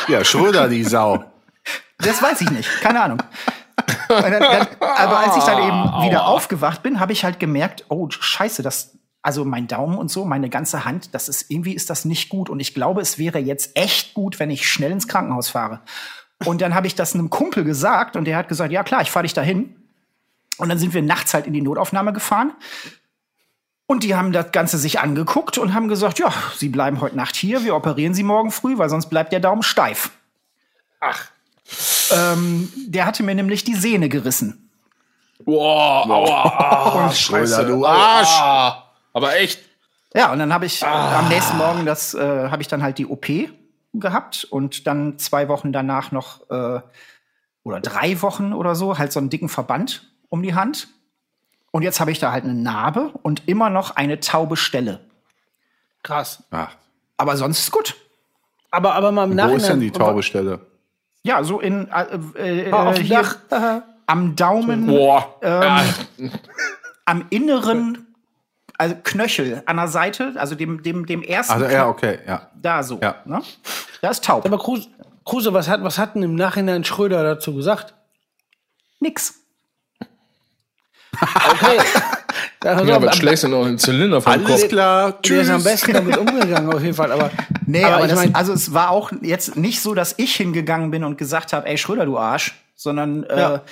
Ja, 0.06 0.24
Schröder, 0.24 0.68
die 0.68 0.84
Sau. 0.84 1.24
das 1.98 2.22
weiß 2.22 2.40
ich 2.42 2.50
nicht, 2.50 2.68
keine 2.80 3.02
Ahnung. 3.02 3.22
Dann, 4.08 4.32
dann, 4.32 4.66
aber 4.80 5.18
als 5.20 5.36
ich 5.36 5.44
dann 5.44 5.62
eben 5.62 6.06
wieder 6.06 6.26
aufgewacht 6.26 6.82
bin, 6.82 7.00
habe 7.00 7.12
ich 7.12 7.24
halt 7.24 7.38
gemerkt, 7.38 7.84
oh 7.88 8.08
Scheiße, 8.10 8.62
das, 8.62 8.98
also 9.22 9.44
mein 9.44 9.66
Daumen 9.66 9.98
und 9.98 10.10
so, 10.10 10.24
meine 10.24 10.48
ganze 10.48 10.84
Hand, 10.84 11.14
das 11.14 11.28
ist 11.28 11.50
irgendwie 11.50 11.74
ist 11.74 11.90
das 11.90 12.04
nicht 12.04 12.28
gut. 12.28 12.48
Und 12.48 12.60
ich 12.60 12.74
glaube, 12.74 13.00
es 13.00 13.18
wäre 13.18 13.38
jetzt 13.38 13.76
echt 13.76 14.14
gut, 14.14 14.38
wenn 14.38 14.50
ich 14.50 14.68
schnell 14.68 14.90
ins 14.90 15.08
Krankenhaus 15.08 15.50
fahre. 15.50 15.80
Und 16.44 16.60
dann 16.60 16.74
habe 16.74 16.86
ich 16.86 16.94
das 16.94 17.14
einem 17.14 17.30
Kumpel 17.30 17.64
gesagt 17.64 18.14
und 18.16 18.24
der 18.24 18.36
hat 18.36 18.48
gesagt, 18.48 18.70
ja 18.72 18.82
klar, 18.84 19.02
ich 19.02 19.10
fahre 19.10 19.24
dich 19.24 19.34
dahin. 19.34 19.74
Und 20.58 20.68
dann 20.68 20.78
sind 20.78 20.94
wir 20.94 21.02
nachts 21.02 21.34
halt 21.34 21.46
in 21.46 21.52
die 21.52 21.62
Notaufnahme 21.62 22.12
gefahren. 22.12 22.52
Und 23.86 24.02
die 24.02 24.14
haben 24.14 24.32
das 24.32 24.52
Ganze 24.52 24.76
sich 24.78 25.00
angeguckt 25.00 25.56
und 25.58 25.72
haben 25.74 25.88
gesagt, 25.88 26.18
ja, 26.18 26.32
Sie 26.56 26.68
bleiben 26.68 27.00
heute 27.00 27.16
Nacht 27.16 27.36
hier, 27.36 27.64
wir 27.64 27.74
operieren 27.74 28.12
Sie 28.14 28.22
morgen 28.22 28.50
früh, 28.50 28.76
weil 28.78 28.88
sonst 28.90 29.06
bleibt 29.06 29.32
der 29.32 29.40
Daumen 29.40 29.62
steif. 29.62 30.10
Ach. 31.00 31.24
Ähm, 32.12 32.70
der 32.86 33.06
hatte 33.06 33.22
mir 33.22 33.34
nämlich 33.34 33.64
die 33.64 33.74
Sehne 33.74 34.08
gerissen. 34.08 34.70
Boah, 35.44 36.04
aua, 36.08 37.06
ah, 37.08 37.12
scheiße. 37.12 37.64
du 37.66 37.86
Arsch. 37.86 38.28
Ah, 38.30 38.84
aber 39.12 39.36
echt. 39.36 39.60
Ja, 40.14 40.32
und 40.32 40.38
dann 40.38 40.52
habe 40.52 40.66
ich 40.66 40.84
Ah. 40.84 41.20
am 41.20 41.28
nächsten 41.28 41.56
Morgen 41.56 41.86
das, 41.86 42.14
äh, 42.14 42.48
habe 42.50 42.60
ich 42.62 42.68
dann 42.68 42.82
halt 42.82 42.98
die 42.98 43.06
OP 43.06 43.26
gehabt 44.00 44.44
und 44.44 44.86
dann 44.86 45.18
zwei 45.18 45.48
Wochen 45.48 45.72
danach 45.72 46.12
noch 46.12 46.48
äh, 46.50 46.80
oder 47.64 47.80
drei 47.80 48.20
Wochen 48.22 48.52
oder 48.52 48.74
so 48.74 48.98
halt 48.98 49.12
so 49.12 49.20
einen 49.20 49.30
dicken 49.30 49.48
Verband 49.48 50.10
um 50.28 50.42
die 50.42 50.54
Hand. 50.54 50.88
Und 51.70 51.82
jetzt 51.82 52.00
habe 52.00 52.10
ich 52.10 52.18
da 52.18 52.32
halt 52.32 52.44
eine 52.44 52.54
Narbe 52.54 53.12
und 53.22 53.46
immer 53.46 53.68
noch 53.70 53.96
eine 53.96 54.20
taube 54.20 54.56
Stelle. 54.56 55.00
Krass. 56.02 56.42
Ach, 56.50 56.74
Aber 57.16 57.36
sonst 57.36 57.58
ist 57.60 57.70
gut. 57.70 57.96
Aber, 58.70 58.94
aber 58.94 59.12
mal 59.12 59.24
im 59.24 59.30
wo 59.30 59.34
Nachhinein. 59.34 59.56
ist 59.60 59.68
denn 59.68 59.80
die 59.80 59.90
taube 59.90 60.22
Stelle? 60.22 60.60
Ja, 61.22 61.42
so 61.44 61.60
in 61.60 61.88
äh, 61.88 62.68
äh, 62.68 62.72
auf 62.72 62.96
dem 62.96 63.04
hier 63.04 63.82
am 64.06 64.36
Daumen, 64.36 64.86
Boah. 64.86 65.34
ähm, 65.42 66.30
am 67.04 67.26
inneren 67.30 68.07
also 68.78 68.94
Knöchel 69.02 69.62
an 69.66 69.76
der 69.76 69.88
Seite, 69.88 70.32
also 70.36 70.54
dem, 70.54 70.82
dem, 70.82 71.04
dem 71.06 71.22
ersten 71.22 71.52
Also, 71.52 71.66
ja, 71.66 71.88
okay, 71.88 72.20
ja. 72.26 72.48
da 72.54 72.82
so. 72.82 72.98
Ja. 73.02 73.16
Ne? 73.24 73.42
Da 74.00 74.10
ist 74.10 74.24
taub. 74.24 74.46
Aber 74.46 74.58
Kruse, 74.58 74.88
Kruse, 75.24 75.52
was 75.52 75.68
hat, 75.68 75.82
was 75.82 75.98
hat 75.98 76.14
denn 76.14 76.22
im 76.22 76.34
Nachhinein 76.36 76.84
Schröder 76.84 77.22
dazu 77.22 77.54
gesagt? 77.54 77.94
Nix. 79.00 79.34
Okay. 81.20 81.78
Ja, 82.64 82.72
am- 82.76 83.02
was 83.02 83.16
schlägst 83.16 83.44
du 83.44 83.48
noch 83.48 83.64
einen 83.64 83.78
Zylinder 83.78 84.20
vom 84.20 84.32
Alles 84.32 84.46
Kopf? 84.62 84.68
klar, 84.68 85.12
Der 85.12 85.40
ist 85.40 85.48
am 85.48 85.56
tschüss. 85.60 85.64
besten 85.64 85.92
damit 85.92 86.16
umgegangen, 86.18 86.72
auf 86.72 86.82
jeden 86.82 86.94
Fall. 86.94 87.10
Aber, 87.12 87.30
Nee, 87.66 87.84
aber, 87.84 87.94
aber, 87.96 88.04
ich 88.04 88.10
das, 88.10 88.18
mein, 88.18 88.34
also 88.34 88.52
es 88.52 88.74
war 88.74 88.90
auch 88.90 89.12
jetzt 89.22 89.56
nicht 89.56 89.80
so, 89.80 89.94
dass 89.94 90.14
ich 90.18 90.34
hingegangen 90.36 90.90
bin 90.90 91.04
und 91.04 91.16
gesagt 91.16 91.52
habe, 91.52 91.66
ey 91.68 91.78
Schröder, 91.78 92.04
du 92.04 92.18
Arsch, 92.18 92.54
sondern 92.74 93.22
äh, 93.24 93.38
Ja. 93.40 93.62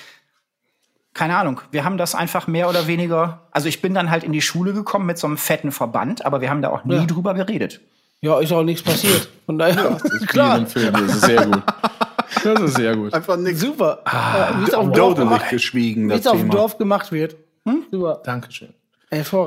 Keine 1.16 1.36
Ahnung. 1.36 1.60
Wir 1.72 1.84
haben 1.84 1.96
das 1.98 2.14
einfach 2.14 2.46
mehr 2.46 2.68
oder 2.68 2.86
weniger. 2.86 3.40
Also 3.50 3.68
ich 3.68 3.82
bin 3.82 3.94
dann 3.94 4.10
halt 4.10 4.22
in 4.24 4.32
die 4.32 4.42
Schule 4.42 4.72
gekommen 4.72 5.06
mit 5.06 5.18
so 5.18 5.26
einem 5.26 5.36
fetten 5.38 5.72
Verband, 5.72 6.24
aber 6.24 6.40
wir 6.40 6.50
haben 6.50 6.62
da 6.62 6.68
auch 6.68 6.84
nie 6.84 6.94
Ja. 6.96 7.04
drüber 7.06 7.34
geredet. 7.34 7.80
ja, 8.20 8.38
ist 8.40 8.52
auch 8.52 8.62
nichts 8.62 8.82
passiert. 8.82 9.28
Von 9.46 9.58
daher, 9.58 9.98
Klar. 10.26 10.58
Im 10.58 10.66
Film. 10.66 10.92
Das 10.92 11.14
ist 11.16 11.20
sehr 11.24 11.46
gut. 11.46 11.62
Das 12.44 12.60
ist 12.60 12.76
sehr 12.76 12.96
gut. 12.96 13.14
Einfach 13.14 13.36
nichts 13.36 13.60
super. 13.60 14.02
Ja, 14.06 14.56
wie 14.60 14.64
es 14.64 14.74
auf 14.74 14.84
dem 14.84 14.92
Dorf, 14.92 15.14
gemacht- 15.18 15.48
geschwiegen, 15.50 16.04
wie 16.06 16.12
das 16.12 16.20
es 16.20 16.26
auf 16.26 16.38
dem. 16.38 16.50
Dorf 16.50 16.78
gemacht 16.78 17.10
wird. 17.12 17.36
Hm? 17.66 17.84
Super. 17.90 18.20
Dankeschön. 18.24 18.74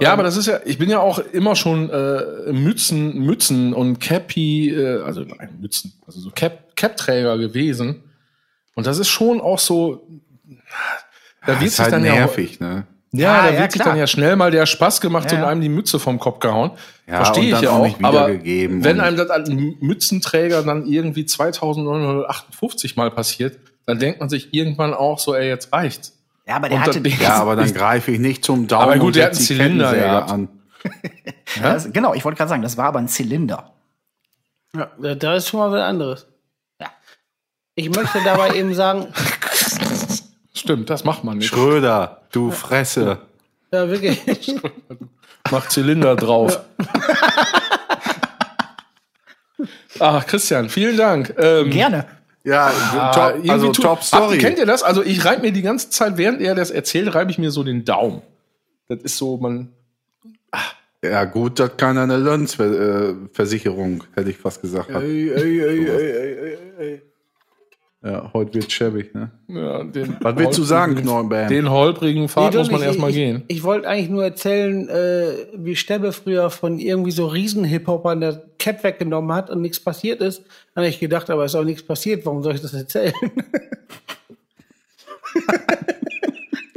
Ja, 0.01 0.13
aber 0.13 0.23
das 0.23 0.37
ist 0.37 0.45
ja, 0.47 0.59
ich 0.65 0.77
bin 0.77 0.89
ja 0.89 0.99
auch 0.99 1.19
immer 1.19 1.55
schon 1.55 1.89
äh, 1.89 2.51
Mützen, 2.53 3.19
Mützen 3.19 3.73
und 3.73 3.99
Cappy, 3.99 4.69
äh, 4.73 5.01
also 5.01 5.21
nein, 5.21 5.49
Mützen, 5.59 5.93
also 6.07 6.19
so 6.21 6.31
Cap, 6.33 6.75
Cap-Träger 6.77 7.37
gewesen. 7.37 8.01
Und 8.75 8.87
das 8.87 8.97
ist 8.99 9.09
schon 9.09 9.41
auch 9.41 9.59
so, 9.59 10.07
da 11.45 11.59
wird 11.59 11.71
sich 11.71 11.79
halt 11.79 11.93
dann 11.93 12.05
ja, 12.05 12.13
nervig, 12.13 12.59
ne? 12.59 12.85
ja, 13.11 13.33
Ah, 13.39 13.47
da 13.47 13.53
ja, 13.53 13.59
wird 13.61 13.71
sich 13.71 13.81
dann 13.81 13.97
ja 13.97 14.05
schnell 14.07 14.35
mal 14.35 14.51
der 14.51 14.65
Spaß 14.65 15.01
gemacht 15.01 15.31
Ja, 15.31 15.37
und 15.37 15.43
ja. 15.43 15.49
einem 15.49 15.61
die 15.61 15.69
Mütze 15.69 15.99
vom 15.99 16.19
Kopf 16.19 16.39
gehauen. 16.39 16.71
Ja, 17.07 17.23
Verstehe 17.23 17.53
ich 17.55 17.61
ja 17.61 17.71
auch 17.71 17.83
nicht 17.85 18.03
aber 18.03 18.27
wenn 18.29 18.99
einem 18.99 19.17
das 19.17 19.29
an 19.31 19.75
Mützenträger 19.79 20.61
dann 20.63 20.85
irgendwie 20.85 21.25
2958 21.25 22.95
mal 22.95 23.09
passiert, 23.11 23.57
dann 23.85 23.99
denkt 23.99 24.19
man 24.19 24.29
sich 24.29 24.53
irgendwann 24.53 24.93
auch 24.93 25.17
so, 25.19 25.33
ey, 25.35 25.47
jetzt 25.47 25.73
reicht's. 25.73 26.15
Ja, 26.47 26.55
aber 26.57 26.69
der 26.69 26.77
Und 26.77 26.85
hatte 26.85 27.01
dann- 27.01 27.11
Ja, 27.19 27.35
aber 27.35 27.55
dann 27.55 27.73
greife 27.73 28.11
ich 28.11 28.19
nicht 28.19 28.43
zum 28.45 28.67
Daumen 28.67 28.83
Aber 28.83 28.93
gut, 28.97 29.07
und 29.07 29.15
der 29.15 29.25
hat 29.25 29.31
einen 29.33 29.41
Zylinder 29.41 29.93
gehabt. 29.95 30.31
an. 30.31 30.49
das, 31.61 31.91
genau, 31.91 32.13
ich 32.13 32.23
wollte 32.25 32.37
gerade 32.37 32.49
sagen, 32.49 32.61
das 32.61 32.77
war 32.77 32.85
aber 32.85 32.99
ein 32.99 33.07
Zylinder. 33.07 33.73
Ja, 34.75 34.91
da- 35.01 35.15
da 35.15 35.35
ist 35.35 35.47
schon 35.49 35.59
mal 35.59 35.71
was 35.71 35.81
anderes. 35.81 36.27
Ja. 36.79 36.87
Ich 37.75 37.89
möchte 37.95 38.19
dabei 38.23 38.51
eben 38.55 38.73
sagen, 38.75 39.07
Stimmt, 40.59 40.89
das 40.89 41.03
macht 41.03 41.23
man 41.23 41.37
nicht. 41.37 41.47
Schröder, 41.47 42.21
du 42.31 42.51
Fresse. 42.51 43.19
ja, 43.71 43.89
wirklich. 43.89 44.19
Macht 45.51 45.71
Zylinder 45.71 46.15
drauf. 46.15 46.59
Ach, 49.99 50.25
Christian, 50.27 50.69
vielen 50.69 50.97
Dank. 50.97 51.33
Ähm, 51.37 51.69
Gerne. 51.69 52.05
Ja, 52.43 52.71
ah, 52.93 53.11
top, 53.11 53.49
also 53.49 53.71
tu- 53.71 53.81
top 53.81 54.03
Story. 54.03 54.37
Ah, 54.37 54.39
kennt 54.39 54.57
ihr 54.59 54.65
das? 54.65 54.83
Also 54.83 55.03
ich 55.03 55.23
reibe 55.25 55.41
mir 55.41 55.51
die 55.51 55.61
ganze 55.61 55.89
Zeit, 55.89 56.17
während 56.17 56.41
er 56.41 56.55
das 56.55 56.71
erzählt, 56.71 57.13
reibe 57.13 57.31
ich 57.31 57.37
mir 57.37 57.51
so 57.51 57.63
den 57.63 57.83
Daumen. 57.85 58.21
Das 58.87 58.99
ist 59.01 59.17
so, 59.17 59.37
man. 59.37 59.69
Ja, 61.03 61.23
gut, 61.25 61.59
dass 61.59 61.77
keiner 61.77 62.03
eine 62.03 62.17
Lönsversicherung, 62.17 64.03
hätte 64.15 64.29
ich 64.31 64.37
fast 64.37 64.61
gesagt. 64.61 64.91
Hat. 64.93 65.01
ey, 65.01 65.29
ey, 65.31 65.61
ey, 65.61 65.87
ey, 65.87 66.37
ey, 66.37 66.57
ey. 66.79 67.01
Ja, 68.01 68.31
heute 68.33 68.53
wird 68.53 68.71
schäbig, 68.71 69.13
ne? 69.13 69.29
Ja, 69.49 69.83
den 69.83 70.15
Was 70.21 70.37
willst 70.37 70.57
du 70.57 70.63
sagen, 70.63 70.95
Knorrenband? 70.95 71.51
Den 71.51 71.69
holprigen 71.69 72.29
Pfad 72.29 72.53
Nee, 72.53 72.59
muss 72.59 72.71
man 72.71 72.81
erstmal 72.81 73.09
ich, 73.09 73.15
gehen. 73.17 73.43
Ich, 73.49 73.57
ich 73.57 73.63
wollte 73.63 73.89
eigentlich 73.89 74.09
nur 74.09 74.23
erzählen, 74.23 74.87
äh, 74.87 75.47
wie 75.53 75.75
Stebbe 75.75 76.13
früher 76.13 76.49
von 76.49 76.79
irgendwie 76.79 77.11
so 77.11 77.27
Riesen-Hip-Hopern 77.27 78.21
der 78.21 78.41
Cap 78.57 78.85
weggenommen 78.85 79.35
hat 79.35 79.49
und 79.49 79.59
nichts 79.61 79.81
passiert 79.81 80.21
ist. 80.21 80.45
Dann 80.73 80.83
habe 80.83 80.87
ich 80.87 80.99
gedacht, 80.99 81.29
aber 81.29 81.43
ist 81.43 81.55
auch 81.55 81.65
nichts 81.65 81.83
passiert, 81.83 82.25
warum 82.25 82.41
soll 82.41 82.55
ich 82.55 82.61
das 82.61 82.73
erzählen? 82.73 83.13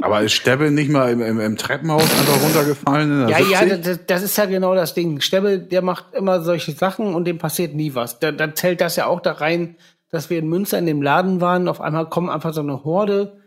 Aber 0.03 0.21
ist 0.21 0.33
Stebbe 0.33 0.69
nicht 0.69 0.91
mal 0.91 1.13
im, 1.13 1.21
im, 1.21 1.39
im 1.39 1.55
Treppenhaus 1.55 2.03
einfach 2.03 2.43
runtergefallen 2.43 3.09
in 3.09 3.27
der 3.27 3.39
ja, 3.39 3.39
ja, 3.39 3.59
70? 3.59 3.85
das, 3.85 3.99
das 4.05 4.23
ist 4.23 4.37
ja 4.37 4.45
genau 4.45 4.75
das 4.75 4.93
Ding. 4.93 5.21
Stebbe, 5.21 5.59
der 5.59 5.81
macht 5.81 6.13
immer 6.13 6.41
solche 6.41 6.73
Sachen 6.73 7.15
und 7.15 7.23
dem 7.23 7.37
passiert 7.37 7.73
nie 7.73 7.95
was. 7.95 8.19
Da, 8.19 8.33
dann 8.33 8.53
zählt 8.53 8.81
das 8.81 8.97
ja 8.97 9.05
auch 9.05 9.21
da 9.21 9.31
rein, 9.31 9.77
dass 10.13 10.29
wir 10.29 10.37
in 10.37 10.47
Münster 10.47 10.77
in 10.77 10.85
dem 10.85 11.01
Laden 11.01 11.41
waren. 11.41 11.67
Auf 11.67 11.81
einmal 11.81 12.07
kommen 12.07 12.29
einfach 12.29 12.53
so 12.53 12.61
eine 12.61 12.83
Horde 12.83 13.39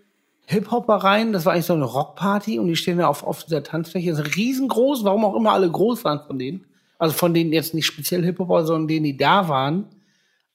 Hip-Hopper 0.47 0.97
rein. 0.97 1.33
Das 1.33 1.47
war 1.47 1.53
eigentlich 1.53 1.67
so 1.67 1.75
eine 1.75 1.85
Rockparty 1.85 2.59
und 2.59 2.67
die 2.67 2.75
stehen 2.75 2.99
da 2.99 3.07
auf, 3.07 3.23
auf 3.23 3.45
dieser 3.45 3.63
Tanzfläche. 3.63 4.11
Das 4.11 4.19
ist 4.19 4.37
riesengroß, 4.37 5.05
warum 5.05 5.25
auch 5.25 5.37
immer 5.37 5.53
alle 5.53 5.71
groß 5.71 6.03
waren 6.03 6.23
von 6.27 6.41
denen. 6.41 6.65
Also 6.99 7.15
von 7.15 7.33
denen 7.35 7.53
jetzt 7.53 7.73
nicht 7.73 7.87
speziell 7.87 8.25
Hip-Hopper, 8.25 8.67
sondern 8.67 8.89
denen, 8.89 9.05
die 9.05 9.17
da 9.17 9.49
waren. 9.49 9.87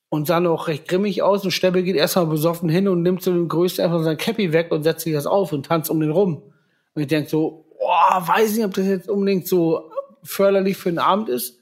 Und 0.10 0.28
sahen 0.28 0.48
auch 0.48 0.68
recht 0.68 0.90
grimmig 0.90 1.24
aus. 1.24 1.46
Und 1.46 1.52
Stebbe 1.52 1.82
geht 1.82 1.96
erstmal 1.96 2.26
besoffen 2.26 2.68
hin 2.68 2.90
und 2.90 3.04
nimmt 3.04 3.24
so 3.24 3.32
den 3.32 3.48
Größten 3.48 3.86
einfach 3.86 4.04
sein 4.04 4.18
Cappy 4.18 4.52
weg 4.52 4.70
und 4.72 4.84
setzt 4.84 5.06
sich 5.06 5.14
das 5.14 5.26
auf 5.26 5.54
und 5.54 5.66
tanzt 5.66 5.90
um 5.90 6.02
den 6.02 6.12
rum. 6.12 6.42
Und 6.94 7.02
ich 7.02 7.08
denk 7.08 7.30
so, 7.30 7.64
boah, 7.80 8.22
weiß 8.28 8.58
nicht, 8.58 8.66
ob 8.66 8.74
das 8.74 8.86
jetzt 8.86 9.08
unbedingt 9.08 9.48
so 9.48 9.90
förderlich 10.24 10.76
für 10.76 10.90
den 10.90 11.00
Abend 11.00 11.30
ist. 11.30 11.61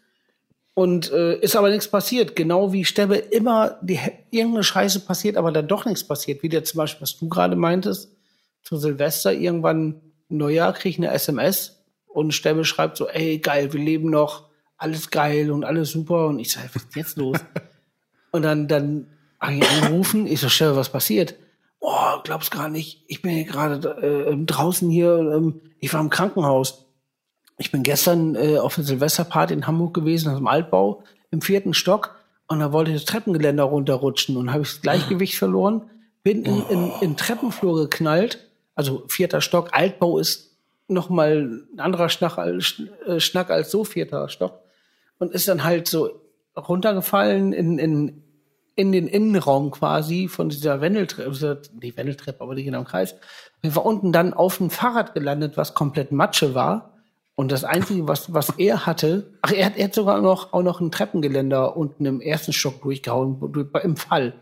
Und 0.73 1.11
äh, 1.11 1.37
ist 1.39 1.55
aber 1.55 1.69
nichts 1.69 1.87
passiert. 1.87 2.35
Genau 2.35 2.71
wie 2.71 2.85
Stebbe 2.85 3.15
immer 3.15 3.77
die, 3.81 3.99
irgendeine 4.31 4.63
Scheiße 4.63 5.01
passiert, 5.01 5.35
aber 5.35 5.51
dann 5.51 5.67
doch 5.67 5.85
nichts 5.85 6.05
passiert. 6.05 6.41
Wie 6.41 6.49
der 6.49 6.63
zum 6.63 6.77
Beispiel, 6.77 7.01
was 7.01 7.17
du 7.17 7.27
gerade 7.27 7.55
meintest, 7.55 8.11
zu 8.63 8.77
Silvester 8.77 9.33
irgendwann 9.33 10.01
Neujahr 10.29 10.73
krieg 10.73 10.91
ich 10.91 10.97
eine 10.99 11.11
SMS 11.11 11.83
und 12.07 12.33
Stebbe 12.33 12.65
schreibt 12.65 12.97
so, 12.97 13.07
ey, 13.07 13.39
geil, 13.39 13.73
wir 13.73 13.79
leben 13.79 14.09
noch, 14.09 14.49
alles 14.77 15.09
geil 15.09 15.51
und 15.51 15.63
alles 15.65 15.91
super. 15.91 16.27
Und 16.27 16.39
ich 16.39 16.51
sag, 16.51 16.63
was 16.73 16.83
ist 16.83 16.95
jetzt 16.95 17.17
los? 17.17 17.37
und 18.31 18.43
dann, 18.43 18.67
dann 18.67 19.07
ich 19.51 19.69
angerufen, 19.69 20.27
ich 20.27 20.39
so, 20.39 20.49
Stebbe, 20.49 20.75
was 20.75 20.89
passiert? 20.89 21.35
Oh, 21.79 22.19
glaubst 22.23 22.51
gar 22.51 22.69
nicht, 22.69 23.03
ich 23.07 23.21
bin 23.21 23.31
hier 23.31 23.45
gerade 23.45 24.27
äh, 24.29 24.45
draußen 24.45 24.89
hier, 24.89 25.17
ähm, 25.17 25.61
ich 25.79 25.93
war 25.93 26.01
im 26.01 26.09
Krankenhaus. 26.09 26.88
Ich 27.59 27.71
bin 27.71 27.83
gestern 27.83 28.35
äh, 28.35 28.57
auf 28.57 28.75
der 28.75 28.85
Silvesterparty 28.85 29.53
in 29.53 29.67
Hamburg 29.67 29.93
gewesen, 29.93 30.29
aus 30.29 30.37
dem 30.37 30.47
Altbau, 30.47 31.03
im 31.29 31.41
vierten 31.41 31.73
Stock. 31.73 32.15
Und 32.47 32.61
da 32.61 32.71
wollte 32.71 32.91
ich 32.91 32.97
das 32.97 33.05
Treppengeländer 33.05 33.63
runterrutschen 33.63 34.37
und 34.37 34.51
habe 34.51 34.63
ich 34.63 34.69
das 34.69 34.81
Gleichgewicht 34.81 35.35
verloren. 35.37 35.83
Bin 36.23 36.43
in, 36.45 36.63
in, 36.69 36.91
in 37.01 37.17
Treppenflur 37.17 37.81
geknallt. 37.81 38.49
Also 38.75 39.03
vierter 39.07 39.41
Stock. 39.41 39.69
Altbau 39.73 40.17
ist 40.19 40.57
noch 40.87 41.09
mal 41.09 41.67
ein 41.73 41.79
anderer 41.79 42.09
Schnack 42.09 42.37
als, 42.37 42.81
äh, 43.05 43.19
Schnack 43.19 43.51
als 43.51 43.69
so 43.69 43.83
vierter 43.83 44.29
Stock. 44.29 44.61
Und 45.19 45.33
ist 45.33 45.47
dann 45.47 45.63
halt 45.65 45.87
so 45.87 46.09
runtergefallen 46.57 47.51
in, 47.53 47.77
in, 47.77 48.23
in 48.75 48.91
den 48.93 49.07
Innenraum 49.07 49.69
quasi 49.69 50.27
von 50.29 50.47
dieser 50.49 50.79
Wendeltreppe, 50.81 51.29
dieser- 51.31 51.55
die 51.55 51.95
Wendeltreppe, 51.95 52.41
aber 52.41 52.55
die 52.55 52.63
genau 52.63 52.79
im 52.79 52.85
Kreis. 52.85 53.15
Wir 53.61 53.75
war 53.75 53.85
unten 53.85 54.11
dann 54.13 54.33
auf 54.33 54.57
dem 54.57 54.69
Fahrrad 54.69 55.13
gelandet, 55.13 55.57
was 55.57 55.73
komplett 55.73 56.11
Matsche 56.13 56.55
war. 56.55 56.93
Und 57.39 57.53
das 57.53 57.63
Einzige, 57.63 58.05
was, 58.05 58.33
was 58.33 58.49
er 58.57 58.85
hatte, 58.85 59.27
ach, 59.41 59.53
er 59.53 59.67
hat, 59.67 59.77
er 59.77 59.85
hat 59.85 59.93
sogar 59.93 60.19
noch, 60.19 60.51
auch 60.51 60.61
noch 60.61 60.81
ein 60.81 60.91
Treppengeländer 60.91 61.77
unten 61.77 62.05
im 62.05 62.19
ersten 62.19 62.51
Stock 62.51 62.81
durchgehauen, 62.81 63.37
durch- 63.53 63.67
im 63.85 63.95
Fall. 63.95 64.33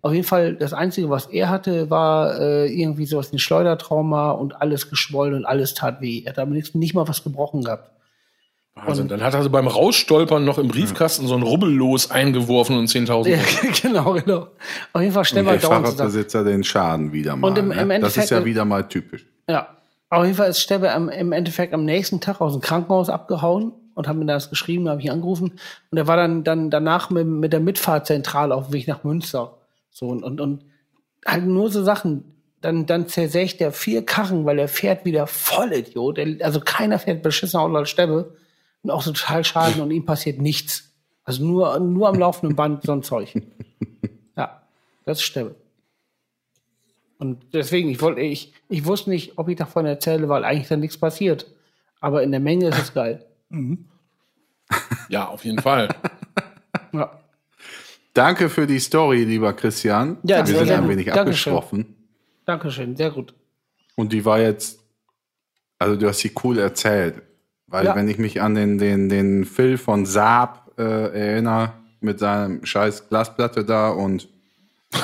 Auf 0.00 0.14
jeden 0.14 0.24
Fall, 0.24 0.54
das 0.54 0.72
Einzige, 0.72 1.10
was 1.10 1.26
er 1.26 1.50
hatte, 1.50 1.90
war 1.90 2.40
äh, 2.40 2.66
irgendwie 2.72 3.04
sowas 3.04 3.30
wie 3.32 3.36
ein 3.36 3.38
Schleudertrauma 3.38 4.30
und 4.30 4.62
alles 4.62 4.88
geschwollen 4.88 5.34
und 5.34 5.44
alles 5.44 5.74
tat 5.74 6.00
weh. 6.00 6.22
Er 6.24 6.30
hat 6.30 6.38
aber 6.38 6.52
nicht, 6.52 6.74
nicht 6.74 6.94
mal 6.94 7.06
was 7.06 7.22
gebrochen 7.22 7.64
gehabt. 7.64 7.90
Also, 8.76 9.02
dann 9.02 9.20
hat 9.22 9.34
er 9.34 9.42
so 9.42 9.50
beim 9.50 9.66
Rausstolpern 9.66 10.44
noch 10.44 10.56
im 10.56 10.68
Briefkasten 10.68 11.26
so 11.26 11.34
ein 11.34 11.42
Rubbellos 11.42 12.10
eingeworfen 12.10 12.78
und 12.78 12.88
10.000 12.88 13.28
Ja, 13.28 13.38
genau, 13.82 14.12
genau. 14.14 14.46
Auf 14.94 15.02
jeden 15.02 15.12
Fall 15.12 15.24
stellen 15.26 15.44
wir 15.44 15.52
der 15.52 15.60
dauernd. 15.68 15.86
Fahrradbesitzer 15.88 16.44
den 16.44 16.64
Schaden 16.64 17.12
wieder 17.12 17.36
mal. 17.36 17.48
Und 17.48 17.58
im- 17.58 17.72
im 17.72 17.88
ne? 17.88 18.00
Das 18.00 18.12
ist 18.16 18.16
Endeffekt- 18.16 18.30
ja 18.30 18.44
wieder 18.46 18.64
mal 18.64 18.88
typisch. 18.88 19.26
Ja. 19.50 19.68
Auf 20.10 20.24
jeden 20.24 20.36
Fall 20.36 20.48
ist 20.48 20.60
Stebbe 20.60 20.92
am, 20.92 21.08
im 21.08 21.32
Endeffekt 21.32 21.74
am 21.74 21.84
nächsten 21.84 22.20
Tag 22.20 22.40
aus 22.40 22.52
dem 22.52 22.62
Krankenhaus 22.62 23.10
abgehauen 23.10 23.72
und 23.94 24.08
hat 24.08 24.16
mir 24.16 24.24
das 24.26 24.48
geschrieben, 24.48 24.86
da 24.86 24.92
habe 24.92 25.02
ich 25.02 25.10
angerufen. 25.10 25.58
Und 25.90 25.98
er 25.98 26.06
war 26.06 26.16
dann, 26.16 26.44
dann 26.44 26.70
danach 26.70 27.10
mit, 27.10 27.26
mit 27.26 27.52
der 27.52 27.60
Mitfahrzentrale 27.60 28.54
auf 28.54 28.68
dem 28.68 28.72
Weg 28.72 28.88
nach 28.88 29.04
Münster. 29.04 29.58
So 29.90 30.06
und, 30.06 30.22
und, 30.22 30.40
und 30.40 30.64
halt 31.26 31.44
nur 31.44 31.70
so 31.70 31.82
Sachen. 31.82 32.24
dann, 32.60 32.86
dann 32.86 33.08
zersägt 33.08 33.60
er 33.60 33.72
vier 33.72 34.04
Karren, 34.04 34.46
weil 34.46 34.58
er 34.58 34.68
fährt 34.68 35.04
wieder 35.04 35.26
voll 35.26 35.72
Idiot. 35.72 36.18
Er, 36.18 36.44
also 36.44 36.60
keiner 36.60 36.98
fährt 36.98 37.22
beschissen 37.22 37.60
Auto 37.60 37.74
als 37.74 37.90
Steppe. 37.90 38.34
Und 38.82 38.90
auch 38.90 39.02
so 39.02 39.12
total 39.12 39.44
Schaden 39.44 39.82
und 39.82 39.90
ihm 39.90 40.06
passiert 40.06 40.40
nichts. 40.40 40.92
Also 41.24 41.44
nur, 41.44 41.78
nur 41.80 42.08
am 42.08 42.18
laufenden 42.18 42.56
Band 42.56 42.84
so 42.84 42.92
ein 42.92 43.02
Zeug. 43.02 43.34
Ja, 44.36 44.62
das 45.04 45.18
ist 45.18 45.24
Steppe. 45.24 45.56
Und 47.18 47.52
deswegen, 47.52 47.88
ich 47.88 48.00
wollte, 48.00 48.20
ich, 48.20 48.52
ich 48.68 48.84
wusste 48.84 49.10
nicht, 49.10 49.38
ob 49.38 49.48
ich 49.48 49.56
davon 49.56 49.84
erzähle, 49.86 50.28
weil 50.28 50.44
eigentlich 50.44 50.68
dann 50.68 50.80
nichts 50.80 50.96
passiert. 50.96 51.46
Aber 52.00 52.22
in 52.22 52.30
der 52.30 52.40
Menge 52.40 52.68
ist 52.68 52.78
es 52.78 52.94
geil. 52.94 53.24
Ja, 55.08 55.26
auf 55.28 55.44
jeden 55.44 55.60
Fall. 55.60 55.88
Ja. 56.92 57.18
Danke 58.14 58.48
für 58.48 58.66
die 58.66 58.78
Story, 58.78 59.24
lieber 59.24 59.52
Christian. 59.52 60.16
Ja, 60.22 60.46
Wir 60.46 60.58
sind 60.58 60.70
ein 60.70 60.88
wenig 60.88 61.06
Dankeschön. 61.06 61.52
abgesprochen. 61.54 61.94
Dankeschön, 62.46 62.96
sehr 62.96 63.10
gut. 63.10 63.34
Und 63.94 64.12
die 64.12 64.24
war 64.24 64.40
jetzt, 64.40 64.78
also 65.78 65.96
du 65.96 66.08
hast 66.08 66.18
sie 66.20 66.32
cool 66.44 66.58
erzählt. 66.58 67.22
Weil 67.66 67.84
Ja. 67.86 67.94
wenn 67.94 68.08
ich 68.08 68.16
mich 68.18 68.40
an 68.40 68.54
den, 68.54 68.78
den, 68.78 69.08
den 69.10 69.44
Phil 69.44 69.76
von 69.76 70.06
Saab 70.06 70.72
äh, 70.78 70.82
erinnere, 70.82 71.72
mit 72.00 72.18
seinem 72.18 72.64
scheiß 72.64 73.08
Glasplatte 73.10 73.64
da 73.64 73.90
und 73.90 74.28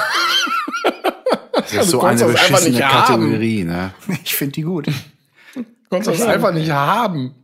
das 1.72 1.86
ist 1.86 1.90
so 1.90 1.98
konntest 1.98 2.24
eine 2.24 2.32
beschissene 2.32 2.70
nicht 2.70 2.82
haben. 2.84 3.22
Kategorie, 3.24 3.64
ne? 3.64 3.94
Ich 4.24 4.34
finde 4.34 4.52
die 4.52 4.62
gut. 4.62 4.86
Du 4.86 5.64
konntest 5.90 6.20
das 6.20 6.26
einfach 6.28 6.52
nicht 6.52 6.70
haben. 6.70 7.34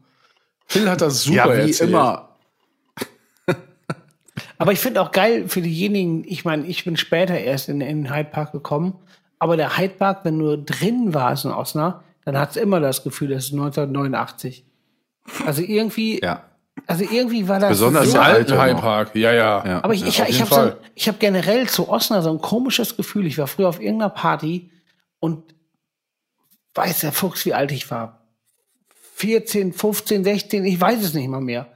Phil 0.66 0.88
hat 0.90 1.00
das 1.00 1.22
super 1.24 1.36
Ja, 1.36 1.56
wie 1.66 1.70
erzählt. 1.70 1.90
immer. 1.90 2.28
Aber 4.58 4.72
ich 4.72 4.78
finde 4.78 5.00
auch 5.02 5.10
geil 5.12 5.48
für 5.48 5.62
diejenigen, 5.62 6.24
ich 6.26 6.44
meine, 6.44 6.66
ich 6.66 6.84
bin 6.84 6.96
später 6.96 7.38
erst 7.38 7.68
in, 7.68 7.80
in 7.80 8.04
den 8.04 8.14
Hyde 8.14 8.30
Park 8.30 8.52
gekommen, 8.52 8.94
aber 9.38 9.56
der 9.56 9.78
Hyde 9.78 9.94
Park, 9.94 10.20
wenn 10.24 10.38
du 10.38 10.56
drin 10.58 11.14
warst 11.14 11.44
in 11.46 11.50
Osnabrück, 11.50 12.02
dann 12.26 12.36
hat 12.38 12.50
es 12.50 12.56
immer 12.56 12.78
das 12.80 13.02
Gefühl, 13.02 13.28
das 13.28 13.46
ist 13.46 13.52
1989. 13.52 14.64
Also 15.46 15.62
irgendwie, 15.62 16.20
Ja. 16.22 16.44
Also 16.90 17.04
irgendwie 17.04 17.46
war 17.46 17.60
das 17.60 17.68
Besonders 17.68 18.06
so 18.06 18.14
der 18.14 18.20
Im 18.20 18.26
alte 18.26 18.38
alten 18.40 18.58
High 18.58 18.72
noch. 18.72 18.80
Park. 18.80 19.14
Ja, 19.14 19.32
ja. 19.32 19.64
Ja. 19.64 19.84
Aber 19.84 19.94
ich, 19.94 20.04
ich, 20.04 20.20
auf 20.22 20.28
ich 20.28 20.40
habe 20.40 20.52
so, 20.52 20.72
ich 20.96 21.06
hab 21.06 21.20
generell 21.20 21.68
zu 21.68 21.88
Osnabrück 21.88 22.24
so 22.24 22.30
ein 22.32 22.40
komisches 22.40 22.96
Gefühl. 22.96 23.28
Ich 23.28 23.38
war 23.38 23.46
früher 23.46 23.68
auf 23.68 23.80
irgendeiner 23.80 24.10
Party 24.10 24.72
und 25.20 25.54
weiß 26.74 26.98
der 26.98 27.12
Fuchs, 27.12 27.46
wie 27.46 27.54
alt 27.54 27.70
ich 27.70 27.88
war. 27.92 28.26
14, 29.14 29.72
15, 29.72 30.24
16, 30.24 30.64
ich 30.64 30.80
weiß 30.80 31.04
es 31.04 31.14
nicht 31.14 31.28
mal 31.28 31.40
mehr. 31.40 31.68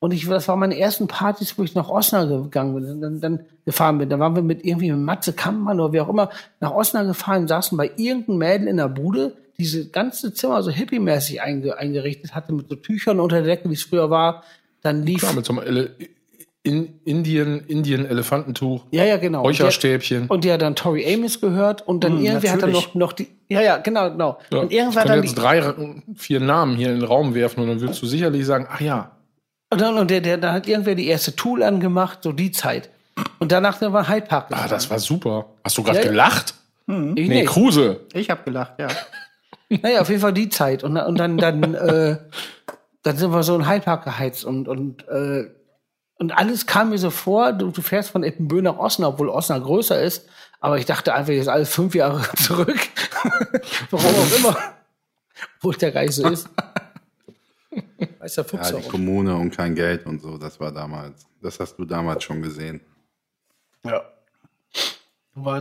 Und 0.00 0.10
ich, 0.10 0.26
das 0.26 0.48
waren 0.48 0.58
meine 0.58 0.76
ersten 0.76 1.06
Partys, 1.06 1.56
wo 1.56 1.62
ich 1.62 1.76
nach 1.76 1.88
Osnabrück 1.88 2.46
gegangen 2.46 2.74
bin, 2.74 3.00
dann, 3.00 3.20
dann 3.20 3.46
gefahren 3.64 3.98
bin. 3.98 4.08
Da 4.08 4.18
waren 4.18 4.34
wir 4.34 4.42
mit 4.42 4.64
irgendwie 4.64 4.90
mit 4.90 5.00
Matze 5.00 5.32
Kampmann 5.32 5.78
oder 5.78 5.92
wie 5.92 6.00
auch 6.00 6.08
immer 6.08 6.30
nach 6.58 6.72
Osnabrück 6.72 7.12
gefahren, 7.12 7.46
saßen 7.46 7.78
bei 7.78 7.92
irgendeinem 7.96 8.38
Mädel 8.38 8.66
in 8.66 8.78
der 8.78 8.88
Bude, 8.88 9.36
diese 9.58 9.88
ganze 9.88 10.34
Zimmer 10.34 10.62
so 10.62 10.70
hippie-mäßig 10.70 11.40
einge, 11.40 11.78
eingerichtet 11.78 12.34
hatte, 12.34 12.52
mit 12.52 12.68
so 12.68 12.76
Tüchern 12.76 13.20
unter 13.20 13.36
der 13.42 13.56
Decke, 13.56 13.70
wie 13.70 13.74
es 13.74 13.82
früher 13.82 14.10
war. 14.10 14.44
Dann 14.82 15.04
lief, 15.04 15.20
Klar, 15.20 15.34
mit 15.34 15.46
so 15.46 15.52
einem 15.52 15.66
Ele 15.66 15.90
in 16.62 16.98
Indien, 17.04 17.60
Indien 17.68 18.06
Elefantentuch, 18.06 18.86
ja, 18.90 19.04
ja, 19.04 19.18
genau. 19.18 19.38
Und 19.40 19.46
Räucherstäbchen. 19.46 20.26
Und 20.26 20.42
die 20.42 20.50
hat 20.52 20.62
dann 20.62 20.74
Tori 20.74 21.06
Amos 21.14 21.40
gehört 21.40 21.86
und 21.86 22.02
dann 22.02 22.20
irgendwie 22.20 22.50
hat 22.50 22.60
er 22.60 22.66
noch, 22.68 22.92
noch 22.94 23.12
die, 23.12 23.28
ja, 23.48 23.60
ja, 23.60 23.76
genau, 23.76 24.10
genau. 24.10 24.38
Ja, 24.50 24.58
und 24.58 24.72
ich 24.72 24.78
irgendwann 24.78 25.04
könnte 25.04 25.16
dann, 25.18 25.24
jetzt 25.24 25.34
drei, 25.36 25.74
vier 26.16 26.40
Namen 26.40 26.76
hier 26.76 26.88
in 26.88 27.00
den 27.00 27.04
Raum 27.04 27.36
werfen 27.36 27.60
und 27.60 27.68
dann 27.68 27.80
würdest 27.80 28.02
du 28.02 28.06
sicherlich 28.06 28.44
sagen, 28.44 28.66
ach 28.68 28.80
ja, 28.80 29.12
und 29.70 29.80
dann, 29.80 29.96
und 29.98 30.10
der, 30.10 30.20
der, 30.20 30.38
da 30.38 30.52
hat 30.52 30.68
irgendwer 30.68 30.94
die 30.94 31.06
erste 31.06 31.34
Tool 31.34 31.62
angemacht, 31.62 32.20
so 32.22 32.32
die 32.32 32.52
Zeit. 32.52 32.88
Und 33.38 33.50
danach 33.50 33.78
dann 33.78 33.92
war 33.92 34.08
Hyde 34.08 34.26
Park. 34.26 34.46
ah, 34.52 34.68
das 34.68 34.88
war 34.90 34.98
super. 34.98 35.46
Hast 35.64 35.76
du 35.78 35.82
gerade 35.82 35.98
Ja, 35.98 36.04
ja. 36.04 36.10
gelacht? 36.10 36.54
ich 36.86 36.94
Nee, 36.94 37.28
nicht. 37.28 37.46
Kruse. 37.46 38.00
Ich 38.12 38.30
habe 38.30 38.42
gelacht, 38.44 38.74
ja. 38.78 38.88
Naja, 39.68 40.00
auf 40.00 40.08
jeden 40.08 40.20
Fall 40.20 40.32
die 40.32 40.48
Zeit. 40.48 40.84
Und, 40.84 40.94
dann- 40.94 41.06
und 41.06 41.18
dann, 41.18 41.38
dann, 41.38 41.74
äh, 41.74 42.18
dann 43.02 43.16
sind 43.16 43.30
wir 43.32 43.42
so 43.42 43.54
in 43.56 43.68
Hyde 43.68 43.84
Park 43.84 44.04
geheizt 44.04 44.44
und, 44.44 44.68
und, 44.68 45.06
äh, 45.08 45.50
und 46.18 46.32
alles 46.32 46.66
kam 46.66 46.90
mir 46.90 46.98
so 46.98 47.10
vor, 47.10 47.52
du, 47.52 47.70
du 47.70 47.82
fährst 47.82 48.10
von 48.10 48.22
Eppenbühl 48.24 48.62
nach 48.62 48.78
Osnabrück, 48.78 49.14
obwohl 49.14 49.28
Osnabrück 49.28 49.66
größer 49.66 50.00
ist. 50.02 50.28
Aber 50.60 50.78
ich 50.78 50.86
dachte 50.86 51.12
einfach 51.14 51.32
jetzt 51.34 51.48
alles 51.48 51.68
fünf 51.68 51.94
Jahre 51.94 52.22
zurück. 52.36 52.78
Warum 53.90 54.06
auch 54.06 54.38
immer. 54.38 54.56
Wo 55.60 55.72
der 55.72 55.92
gar 55.92 56.02
nicht 56.02 56.14
so 56.14 56.26
ist. 56.28 56.48
Weiß 58.18 58.34
der 58.36 58.44
Fuchs 58.44 58.70
Ja, 58.70 58.78
die 58.78 58.86
auch. 58.86 58.90
Kommune 58.90 59.34
und 59.36 59.50
kein 59.54 59.74
Geld 59.74 60.06
und 60.06 60.22
so, 60.22 60.38
das 60.38 60.58
war 60.58 60.72
damals. 60.72 61.26
Das 61.42 61.60
hast 61.60 61.76
du 61.78 61.84
damals 61.84 62.24
schon 62.24 62.40
gesehen. 62.40 62.80
Ja. 63.84 64.02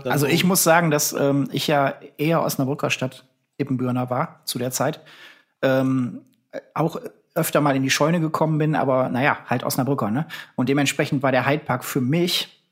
Also 0.06 0.26
so- 0.26 0.32
ich 0.32 0.46
muss 0.46 0.64
sagen, 0.64 0.90
dass 0.90 1.12
ähm, 1.12 1.50
ich 1.52 1.68
ja 1.68 1.96
eher 2.18 2.42
Osnabrücker 2.42 2.90
Stadt 2.90 3.26
Ippenbürner 3.58 4.10
war 4.10 4.42
zu 4.46 4.60
der 4.60 4.72
Zeit. 4.72 5.02
Ähm, 5.62 6.22
auch 6.74 7.00
öfter 7.36 7.62
mal 7.62 7.76
in 7.76 7.84
die 7.84 7.90
Scheune 7.90 8.20
gekommen 8.20 8.58
bin, 8.58 8.76
aber 8.76 9.10
naja, 9.10 9.38
halt 9.48 9.64
Osnabrücker, 9.64 10.10
ne? 10.10 10.26
Und 10.56 10.70
dementsprechend 10.70 11.22
war 11.22 11.32
der 11.32 11.46
Hyde 11.46 11.66
Park 11.66 11.84
für 11.84 12.02
mich 12.02 12.64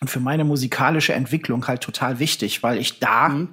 und 0.00 0.08
für 0.08 0.20
meine 0.20 0.44
musikalische 0.44 1.14
Entwicklung 1.14 1.66
halt 1.66 1.82
total 1.82 2.18
wichtig, 2.18 2.62
weil 2.62 2.78
ich 2.78 3.00
da 3.00 3.48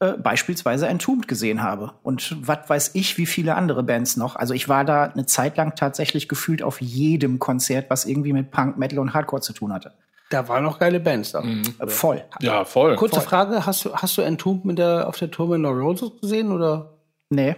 äh, 0.00 0.12
beispielsweise 0.12 0.88
Entombed 0.88 1.28
gesehen 1.28 1.62
habe. 1.62 1.92
Und 2.02 2.36
was 2.46 2.68
weiß 2.68 2.90
ich, 2.94 3.18
wie 3.18 3.26
viele 3.26 3.54
andere 3.54 3.82
Bands 3.82 4.16
noch. 4.16 4.36
Also 4.36 4.52
ich 4.52 4.68
war 4.68 4.84
da 4.84 5.04
eine 5.04 5.26
Zeit 5.26 5.56
lang 5.56 5.74
tatsächlich 5.74 6.28
gefühlt 6.28 6.62
auf 6.62 6.80
jedem 6.80 7.38
Konzert, 7.38 7.88
was 7.88 8.04
irgendwie 8.04 8.32
mit 8.32 8.50
Punk, 8.50 8.78
Metal 8.78 8.98
und 8.98 9.14
Hardcore 9.14 9.42
zu 9.42 9.52
tun 9.52 9.72
hatte. 9.72 9.92
Da 10.30 10.48
waren 10.48 10.64
noch 10.64 10.78
geile 10.78 10.98
Bands 11.00 11.32
da. 11.32 11.42
Äh, 11.42 11.86
voll. 11.88 12.24
Ja, 12.40 12.64
voll. 12.64 12.96
Kurze 12.96 13.20
Frage, 13.20 13.66
hast 13.66 13.84
du, 13.84 13.92
hast 13.94 14.16
du 14.16 14.22
Entombed 14.22 14.64
mit 14.64 14.78
der, 14.78 15.06
auf 15.08 15.18
der 15.18 15.30
Tour 15.30 15.48
mit 15.48 15.60
No 15.60 15.70
Roses 15.70 16.12
gesehen 16.20 16.50
oder? 16.52 16.94
Nee. 17.28 17.56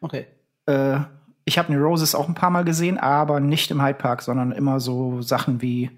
Okay. 0.00 0.26
Äh, 0.66 0.98
ich 1.44 1.58
habe 1.58 1.74
Roses 1.76 2.14
auch 2.14 2.26
ein 2.28 2.34
paar 2.34 2.50
Mal 2.50 2.64
gesehen, 2.64 2.98
aber 2.98 3.38
nicht 3.40 3.70
im 3.70 3.82
Hyde 3.82 3.94
Park, 3.98 4.22
sondern 4.22 4.52
immer 4.52 4.80
so 4.80 5.22
Sachen 5.22 5.62
wie 5.62 5.90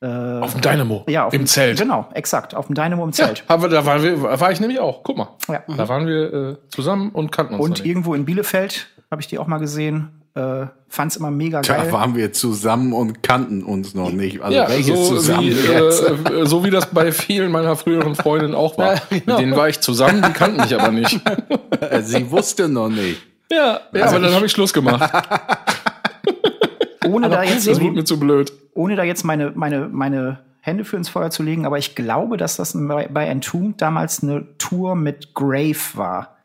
Auf 0.00 0.52
dem 0.54 0.60
Dynamo. 0.60 1.04
ja 1.08 1.26
auf 1.26 1.32
Im 1.34 1.42
dem- 1.42 1.46
Zelt. 1.46 1.78
Genau, 1.78 2.08
exakt 2.14 2.54
auf 2.56 2.66
dem 2.66 2.74
Dynamo 2.74 3.04
im 3.04 3.10
Ja, 3.10 3.26
Zelt. 3.26 3.44
wir, 3.48 3.68
da 3.68 3.86
waren 3.86 4.02
wir, 4.02 4.22
war 4.40 4.50
ich 4.50 4.58
nämlich 4.60 4.80
auch. 4.80 5.02
Guck 5.04 5.16
mal. 5.16 5.28
Ja. 5.48 5.62
Da 5.76 5.88
waren 5.88 6.06
wir 6.08 6.32
äh, 6.32 6.56
zusammen 6.70 7.10
und 7.10 7.30
kannten 7.30 7.54
uns. 7.54 7.64
Und 7.80 7.86
irgendwo 7.86 8.14
in 8.14 8.24
Bielefeld 8.24 8.88
habe 9.10 9.20
ich 9.22 9.28
die 9.28 9.38
auch 9.38 9.46
mal 9.46 9.58
gesehen. 9.58 10.21
Äh, 10.34 10.66
fand's 10.88 11.16
immer 11.16 11.30
mega 11.30 11.60
geil. 11.60 11.82
Da 11.86 11.92
waren 11.92 12.16
wir 12.16 12.32
zusammen 12.32 12.94
und 12.94 13.22
kannten 13.22 13.62
uns 13.62 13.94
noch 13.94 14.10
nicht. 14.10 14.40
Also 14.40 14.56
ja, 14.56 14.68
welches 14.68 15.08
so 15.08 15.16
zusammen 15.16 15.48
wie, 15.48 15.50
jetzt? 15.50 16.02
äh, 16.02 16.46
so 16.46 16.64
wie 16.64 16.70
das 16.70 16.86
bei 16.86 17.12
vielen 17.12 17.52
meiner 17.52 17.76
früheren 17.76 18.14
Freundinnen 18.14 18.54
auch 18.54 18.78
war. 18.78 18.94
Ja, 18.94 19.00
genau. 19.10 19.22
Mit 19.26 19.38
denen 19.38 19.56
war 19.56 19.68
ich 19.68 19.80
zusammen, 19.80 20.22
die 20.22 20.32
kannten 20.32 20.60
mich 20.62 20.74
aber 20.78 20.90
nicht. 20.90 21.20
Äh, 21.80 22.02
Sie 22.02 22.30
wusste 22.30 22.68
noch 22.68 22.88
nicht. 22.88 23.20
Ja, 23.50 23.80
ja 23.92 24.06
aber 24.06 24.20
dann 24.20 24.34
habe 24.34 24.46
ich 24.46 24.52
Schluss 24.52 24.72
gemacht. 24.72 25.12
ohne 27.06 27.28
da 27.28 27.42
jetzt 27.42 27.66
Das 27.66 27.80
wurde 27.80 27.96
mir 27.96 28.04
zu 28.04 28.18
blöd. 28.18 28.52
ohne 28.74 28.96
da 28.96 29.02
jetzt 29.02 29.24
meine 29.24 29.52
meine 29.54 29.88
meine 29.88 30.38
Hände 30.60 30.84
für 30.84 30.96
ins 30.96 31.08
Feuer 31.08 31.30
zu 31.30 31.42
legen, 31.42 31.66
aber 31.66 31.78
ich 31.78 31.94
glaube, 31.94 32.36
dass 32.36 32.56
das 32.56 32.72
bei, 32.74 33.08
bei 33.08 33.26
Entombed 33.26 33.82
damals 33.82 34.22
eine 34.22 34.46
Tour 34.58 34.94
mit 34.94 35.34
Grave 35.34 35.76
war. 35.94 36.36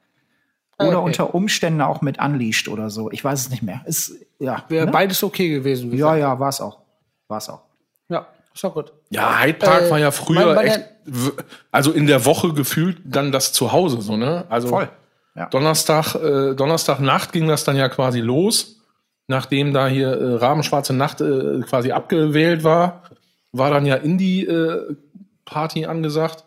Oder 0.79 0.99
okay. 0.99 1.05
unter 1.07 1.33
Umständen 1.35 1.81
auch 1.81 2.01
mit 2.01 2.19
Unleashed 2.21 2.67
oder 2.67 2.89
so. 2.91 3.09
Ich 3.11 3.23
weiß 3.23 3.39
es 3.39 3.49
nicht 3.49 3.63
mehr. 3.63 3.81
Ist, 3.85 4.13
ja, 4.39 4.63
Wäre 4.69 4.85
ne? 4.85 4.91
beides 4.91 5.23
okay 5.23 5.49
gewesen. 5.49 5.85
ja, 5.89 5.91
gesagt. 6.13 6.19
ja, 6.19 6.39
war 6.39 6.49
es 6.49 6.61
auch. 6.61 6.77
War 7.27 7.39
es 7.39 7.49
auch. 7.49 7.61
Ja, 8.09 8.27
ist 8.53 8.63
doch 8.63 8.73
gut. 8.73 8.93
Ja, 9.09 9.39
Hyde 9.41 9.57
Park 9.57 9.83
Äh, 9.83 9.89
war 9.91 9.97
ja 9.99 10.11
früher 10.11 10.53
mein- 10.53 10.67
echt, 10.67 10.81
also 11.71 11.91
in 11.91 12.05
der 12.05 12.25
Woche 12.25 12.53
gefühlt 12.53 12.99
dann 13.05 13.31
das 13.31 13.53
Zuhause, 13.53 14.01
so, 14.01 14.17
ne? 14.17 14.45
Also 14.49 14.67
Voll. 14.67 14.89
Ja. 15.35 15.47
Donnerstag, 15.47 16.15
äh, 16.15 16.53
Donnerstagnacht 16.55 17.31
ging 17.31 17.47
das 17.47 17.63
dann 17.63 17.75
ja 17.75 17.89
quasi 17.89 18.19
los. 18.19 18.75
Nachdem 19.27 19.73
da 19.73 19.87
hier 19.87 20.09
äh, 20.09 20.35
Rabenschwarze 20.35 20.93
Nacht 20.93 21.21
äh, 21.21 21.59
quasi 21.67 21.91
abgewählt 21.91 22.63
war, 22.63 23.03
war 23.51 23.71
dann 23.71 23.85
ja 23.85 23.95
Indie-Party 23.95 25.85
angesagt. 25.85 26.43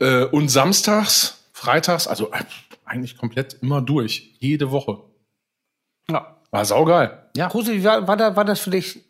Äh, 0.00 0.24
und 0.24 0.48
samstags, 0.50 1.44
freitags, 1.52 2.06
also 2.06 2.30
äh, 2.32 2.38
eigentlich 2.86 3.18
komplett 3.18 3.54
immer 3.62 3.82
durch. 3.82 4.34
Jede 4.38 4.70
Woche. 4.70 5.00
Ja. 6.10 6.36
War 6.50 6.64
saugeil. 6.64 7.26
Ja. 7.36 7.48
Kruse, 7.48 7.72
wie 7.74 7.84
war, 7.84 8.06
war, 8.08 8.16
da, 8.16 8.36
war 8.36 8.44
das 8.44 8.60
für 8.60 8.70
dich 8.70 9.04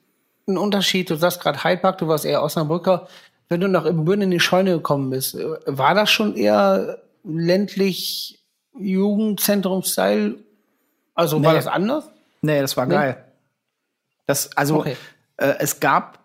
ein 0.48 0.57
Unterschied? 0.59 1.11
Du 1.11 1.16
sagst 1.16 1.40
gerade 1.40 1.62
Hyde 1.62 1.81
Park, 1.82 1.98
du 1.98 2.09
warst 2.09 2.24
eher 2.24 2.43
Osnabrücker. 2.43 3.07
Wenn 3.48 3.61
du 3.61 3.69
nach 3.69 3.85
Ibbenbüren 3.85 4.23
in 4.23 4.31
die 4.31 4.40
Scheune 4.40 4.73
gekommen 4.73 5.11
bist, 5.11 5.36
war 5.66 5.94
das 5.94 6.11
schon 6.11 6.35
eher 6.35 6.98
ländlich 7.23 8.43
Jugendzentrum-Style? 8.78 10.39
Also 11.15 11.43
war 11.43 11.53
Nee. 11.53 11.59
das 11.59 11.66
anders? 11.66 12.11
Nee, 12.43 12.61
das 12.61 12.77
war 12.77 12.86
Nee? 12.86 12.94
geil. 12.94 13.24
Das, 14.27 14.57
also, 14.57 14.81
Okay. 14.81 14.97
äh, 15.36 15.55
es 15.61 15.81
gab 15.81 16.24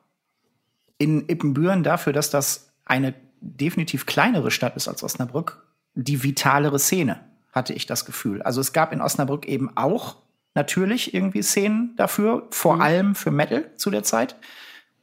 in 0.98 1.28
Ippenbüren 1.30 1.84
dafür, 1.84 2.14
dass 2.14 2.30
das 2.30 2.72
eine 2.86 3.14
definitiv 3.42 4.06
kleinere 4.06 4.52
Stadt 4.52 4.76
ist 4.76 4.88
als 4.88 5.04
Osnabrück, 5.04 5.64
die 5.94 6.24
vitalere 6.24 6.80
Szene, 6.80 7.20
hatte 7.52 7.74
ich 7.74 7.86
das 7.86 8.06
Gefühl. 8.06 8.42
Also 8.42 8.62
es 8.62 8.74
gab 8.74 8.94
in 8.94 9.02
Osnabrück 9.02 9.46
eben 9.46 9.76
auch 9.76 10.18
natürlich 10.54 11.14
irgendwie 11.14 11.42
Szenen 11.42 11.96
dafür, 11.98 12.48
vor 12.52 12.76
Mhm. 12.76 12.82
allem 12.82 13.16
für 13.16 13.32
Metal 13.32 13.66
zu 13.78 13.90
der 13.92 14.04
Zeit. 14.04 14.36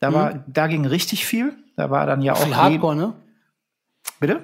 Da 0.00 0.12
war, 0.12 0.44
da 0.46 0.66
ging 0.66 0.84
richtig 0.86 1.26
viel. 1.26 1.54
Da 1.76 1.90
war 1.90 2.06
dann 2.06 2.22
ja 2.22 2.34
auch 2.34 2.44
Viel 2.44 2.56
Hardcore, 2.56 2.96
ne? 2.96 3.14
Bitte? 4.20 4.40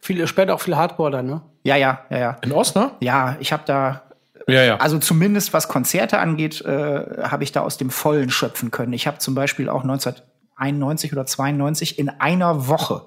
Viel, 0.00 0.26
später 0.26 0.54
auch 0.54 0.60
viel 0.60 0.76
Hardcore 0.76 1.10
dann, 1.10 1.26
ne? 1.26 1.42
Ja, 1.64 1.76
ja, 1.76 2.04
ja, 2.10 2.18
ja. 2.18 2.36
In 2.42 2.52
Osnabrück? 2.52 2.96
Ja, 3.00 3.36
ich 3.40 3.52
habe 3.52 3.62
da, 3.66 4.02
Ja, 4.48 4.62
ja. 4.64 4.76
also 4.78 4.98
zumindest 4.98 5.52
was 5.52 5.68
Konzerte 5.68 6.18
angeht, 6.18 6.60
äh, 6.62 7.22
habe 7.22 7.44
ich 7.44 7.52
da 7.52 7.60
aus 7.60 7.76
dem 7.76 7.90
Vollen 7.90 8.30
schöpfen 8.30 8.70
können. 8.72 8.92
Ich 8.92 9.06
habe 9.06 9.18
zum 9.18 9.34
Beispiel 9.36 9.68
auch 9.68 9.84
1991 9.84 11.12
oder 11.12 11.26
92 11.26 11.98
in 11.98 12.08
einer 12.08 12.66
Woche 12.68 13.02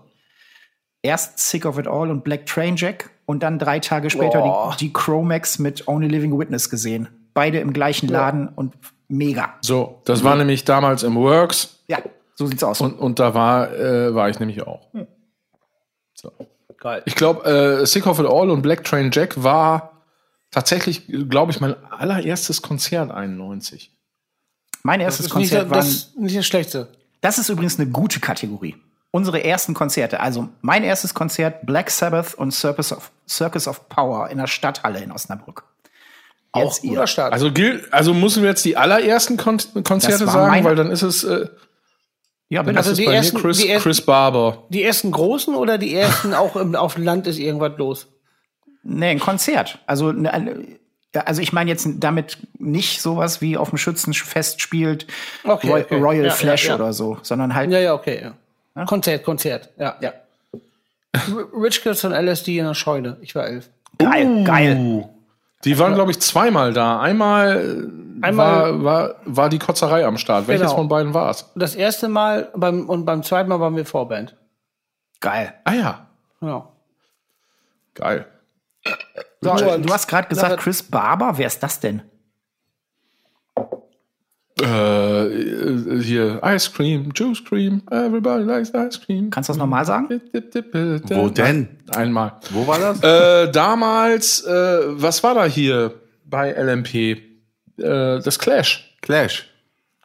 erst 1.02 1.40
Sick 1.40 1.66
of 1.66 1.78
It 1.78 1.88
All 1.88 2.10
und 2.10 2.24
Black 2.24 2.46
Train 2.46 2.76
Jack 2.78 3.10
und 3.26 3.42
dann 3.44 3.60
drei 3.60 3.80
Tage 3.80 4.10
später 4.10 4.40
Boah. 4.42 4.76
die, 4.80 4.88
die 4.88 4.94
Chromax 4.94 5.60
mit 5.60 5.88
Only 5.88 6.08
Living 6.08 6.38
Witness 6.38 6.70
gesehen. 6.70 7.08
Beide 7.34 7.60
im 7.60 7.74
gleichen 7.74 8.08
Laden 8.08 8.48
und 8.48 8.74
mega. 9.08 9.56
so, 9.62 10.02
das 10.06 10.24
war 10.24 10.36
nämlich 10.36 10.64
damals 10.64 11.04
im 11.04 11.16
Works 11.16 11.80
Ja, 11.88 12.00
so 12.36 12.48
sieht's 12.48 12.64
aus. 12.64 12.82
und, 12.82 12.94
und 12.94 13.20
da 13.20 13.34
war, 13.34 13.74
äh, 13.74 14.14
war 14.16 14.30
ich 14.30 14.40
nämlich 14.40 14.66
auch. 14.66 14.88
So. 16.14 16.32
Geil. 16.80 17.02
Ich 17.06 17.16
glaube, 17.16 17.46
äh, 17.82 17.86
Sick 17.86 18.06
of 18.08 18.20
It 18.20 18.26
All 18.26 18.50
und 18.50 18.62
Black 18.62 18.84
Train 18.84 19.10
Jack 19.12 19.42
war 19.44 20.02
tatsächlich, 20.52 21.04
glaube 21.30 21.52
ich, 21.52 21.60
mein 21.60 21.76
allererstes 21.92 22.62
Konzert 22.62 23.12
91. 23.12 23.92
mein 24.84 25.00
Das 25.00 25.08
erstes 25.20 25.30
Konzert 25.30 25.70
war 25.70 25.78
das 25.78 25.88
ist 25.90 26.18
nicht 26.18 26.38
das 26.38 26.46
Schlechteste. 26.46 26.90
Das 27.22 27.38
ist 27.40 27.50
übrigens 27.50 27.80
eine 27.80 27.90
gute 27.90 28.20
Kategorie. 28.20 28.76
Unsere 29.16 29.44
ersten 29.46 29.74
Konzerte. 29.74 30.20
Also 30.20 30.50
mein 30.62 30.84
erstes 30.84 31.14
Konzert 31.14 31.66
Black 31.66 31.90
Sabbath 31.90 32.34
und 32.36 32.52
Circus 32.52 32.92
of, 32.92 33.12
Circus 33.30 33.66
of 33.68 33.88
Power 33.88 34.30
in 34.30 34.38
der 34.40 34.48
Stadthalle 34.48 35.00
in 35.00 35.12
Osnabrück. 35.12 35.64
Auch 36.52 36.64
Jetzt 36.64 36.84
ihr. 36.84 36.90
guter 36.90 37.08
Start. 37.08 37.32
Also, 37.34 37.52
gilt, 37.52 37.94
also 37.94 38.14
müssen 38.14 38.44
wir 38.44 38.50
jetzt 38.50 38.66
die 38.66 38.76
allerersten 38.76 39.38
Kon 39.38 39.58
Konzerte 39.84 40.26
sagen, 40.28 40.64
weil 40.66 40.76
dann 40.76 40.92
ist 40.92 41.02
es, 41.02 41.24
äh, 41.24 41.48
Ja, 42.50 42.62
bitte. 42.64 42.78
Also 42.78 42.94
die 42.94 43.06
bei 43.06 43.14
ersten- 43.14 43.38
mir 43.38 43.42
Chris, 43.44 43.58
die 43.58 43.70
ersten- 43.70 43.84
Chris 43.84 44.02
Barber. 44.02 44.64
die 44.70 44.84
ersten 44.84 45.12
großen 45.12 45.56
oder 45.56 45.78
die 45.78 45.96
ersten 45.96 46.34
auch 46.34 46.56
im, 46.58 46.76
auf 46.76 46.96
dem 46.96 47.04
Land 47.06 47.26
ist 47.28 47.40
irgendwas 47.40 47.72
los? 47.78 48.08
nee, 48.84 49.10
ein 49.12 49.20
Konzert. 49.20 49.80
Also, 49.88 50.12
ne, 50.12 50.32
also 51.14 51.42
ich 51.42 51.54
meine 51.54 51.70
jetzt 51.72 51.88
damit 52.00 52.38
nicht 52.60 53.02
sowas 53.02 53.40
wie 53.42 53.56
auf 53.58 53.70
dem 53.70 53.78
Schützenfest 53.78 54.62
spielt 54.62 55.08
Okay, 55.44 55.68
Roy 55.70 55.82
okay. 55.82 55.96
Royal 56.00 56.26
Ja, 56.26 56.32
Flash 56.32 56.66
ja, 56.66 56.70
ja. 56.72 56.76
oder 56.76 56.92
so, 56.94 57.18
sondern 57.24 57.56
halt 57.56 57.72
Ja, 57.72 57.80
ja, 57.80 57.94
okay. 57.94 58.20
Ja. 58.22 58.34
Konzert, 58.86 59.24
Konzert. 59.24 59.70
Ja. 59.78 59.96
Ja. 60.02 60.12
Rich 61.58 61.82
Kids 61.82 62.04
und 62.04 62.12
LSD 62.12 62.60
in 62.60 62.66
der 62.66 62.74
Scheune. 62.74 63.18
Ich 63.22 63.34
war 63.36 63.48
elf. 63.48 63.70
geil, 63.98 64.44
geil. 64.44 65.10
Die 65.64 65.80
waren, 65.80 65.96
glaube 65.96 66.12
ich, 66.12 66.20
zweimal 66.20 66.74
da. 66.74 67.00
Einmal, 67.00 67.90
Einmal- 68.22 68.84
war, 68.84 68.84
war, 68.84 69.16
war 69.26 69.50
die 69.50 69.58
Kotzerei 69.60 70.06
am 70.06 70.18
Start. 70.18 70.48
Welches 70.48 70.68
Genau. 70.68 70.76
von 70.76 70.88
beiden 70.90 71.14
war 71.14 71.30
es? 71.32 71.50
Das 71.56 71.74
erste 71.76 72.08
Mal 72.10 72.50
beim, 72.56 72.88
und 72.90 73.06
beim 73.06 73.24
zweiten 73.24 73.50
Mal 73.50 73.60
waren 73.60 73.76
wir 73.76 73.86
Vorband. 73.86 74.36
Geil. 75.22 75.54
Ah 75.64 75.74
ja, 75.74 76.08
Ja. 76.42 76.68
geil. 77.96 78.26
So, 79.42 79.56
du 79.56 79.94
hast 79.94 80.08
gerade 80.08 80.28
gesagt, 80.28 80.58
Chris 80.60 80.84
Barber, 80.84 81.38
wer 81.38 81.48
ist 81.48 81.64
das 81.64 81.80
denn? 81.80 82.02
Äh, 84.62 85.26
äh, 85.26 86.02
hier, 86.02 86.42
Ice 86.46 86.72
Cream, 86.72 87.12
Juice 87.14 87.44
Cream, 87.44 87.82
everybody 87.92 88.44
likes 88.44 88.72
ice 88.74 89.00
cream. 89.06 89.30
Kannst 89.30 89.50
du 89.50 89.52
das 89.52 89.58
nochmal 89.58 89.86
sagen? 89.86 90.22
Wo 91.10 91.28
denn? 91.28 91.68
Einmal. 91.94 92.40
Wo 92.52 92.66
war 92.66 92.80
das? 92.80 93.04
Äh, 93.04 93.52
damals, 93.52 94.46
äh, 94.46 94.52
was 94.52 95.24
war 95.24 95.36
da 95.36 95.44
hier 95.46 95.96
bei 96.24 96.54
LMP? 96.54 96.96
Äh, 96.96 97.20
das 97.78 98.40
Clash. 98.40 98.96
Clash. 99.02 99.50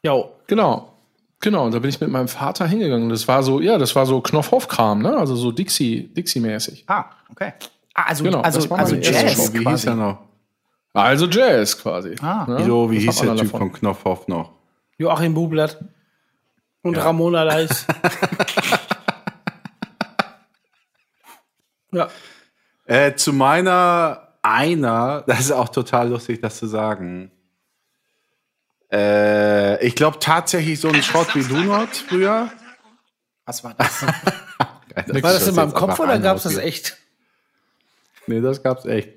Jo. 0.03 0.31
Genau. 0.47 0.91
Genau, 1.39 1.65
und 1.65 1.73
da 1.73 1.79
bin 1.79 1.89
ich 1.89 1.99
mit 2.01 2.09
meinem 2.09 2.27
Vater 2.27 2.67
hingegangen. 2.67 3.09
Das 3.09 3.27
war 3.27 3.41
so, 3.43 3.61
ja, 3.61 3.77
das 3.77 3.95
war 3.95 4.05
so 4.05 4.21
Knopfhoff-Kram, 4.21 5.01
ne? 5.01 5.15
Also 5.17 5.35
so 5.35 5.51
Dixie, 5.51 6.13
Dixie-mäßig. 6.13 6.83
Ah, 6.87 7.05
okay. 7.31 7.53
Ah, 7.93 8.03
also, 8.09 8.23
Genau, 8.23 8.41
also, 8.41 8.69
also 8.75 8.95
Jazz. 8.95 9.33
Show. 9.33 9.53
Wie 9.53 9.59
hieß 9.59 9.63
quasi. 9.63 9.87
er 9.87 9.95
noch? 9.95 10.19
Also 10.93 11.27
Jazz 11.27 11.77
quasi. 11.77 12.15
Ah. 12.21 12.45
ne? 12.47 12.57
Wieso, 12.59 12.91
wie 12.91 13.07
Was 13.07 13.15
hieß 13.15 13.23
der 13.23 13.35
Typ 13.35 13.51
davon? 13.51 13.59
von 13.59 13.73
Knopfhoff 13.73 14.27
noch? 14.27 14.53
Joachim 14.97 15.33
Bublatt. 15.33 15.83
Und 16.83 16.97
Ramona 16.97 17.43
Leis. 17.43 17.85
ja. 21.91 22.09
Äh, 22.85 23.15
zu 23.15 23.33
meiner 23.33 24.29
einer, 24.41 25.23
das 25.27 25.41
ist 25.41 25.51
auch 25.51 25.69
total 25.69 26.09
lustig, 26.09 26.41
das 26.41 26.57
zu 26.57 26.65
sagen. 26.65 27.31
Äh, 28.91 29.85
ich 29.85 29.95
glaube 29.95 30.17
tatsächlich 30.19 30.79
so 30.79 30.89
ein 30.89 31.03
Schrott 31.03 31.35
wie 31.35 31.43
du 31.43 31.57
noch 31.63 31.87
früher. 31.87 32.49
Was 33.45 33.63
war 33.63 33.75
das? 33.75 34.01
Geil, 34.93 35.23
War 35.23 35.33
das 35.33 35.47
in 35.47 35.55
meinem 35.55 35.73
Kopf 35.73 35.99
oder 35.99 36.19
gab 36.19 36.37
es 36.37 36.43
das 36.43 36.57
echt? 36.57 36.97
Nee, 38.27 38.41
das 38.41 38.61
gab's 38.61 38.85
echt. 38.85 39.09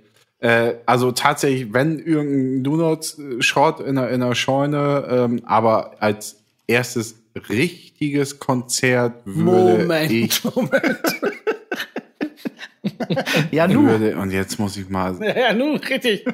Äh, 0.44 0.74
also 0.84 1.10
tatsächlich, 1.10 1.72
wenn 1.72 1.98
irgendein 1.98 2.64
Donuts-Schrott 2.64 3.80
in 3.80 3.94
der, 3.94 4.10
in 4.10 4.20
der 4.20 4.34
Scheune, 4.34 5.06
ähm, 5.08 5.40
aber 5.46 6.02
als 6.02 6.36
erstes 6.66 7.14
richtiges 7.48 8.38
Konzert 8.40 9.22
würde 9.24 9.84
Moment, 9.84 10.10
ich 10.12 10.44
Moment. 10.54 11.00
ja, 13.52 13.66
nu. 13.66 13.86
würde, 13.86 14.18
und 14.18 14.32
jetzt 14.32 14.58
muss 14.58 14.76
ich 14.76 14.86
mal 14.90 15.16
Ja, 15.22 15.54
nun, 15.54 15.78
richtig. 15.78 16.26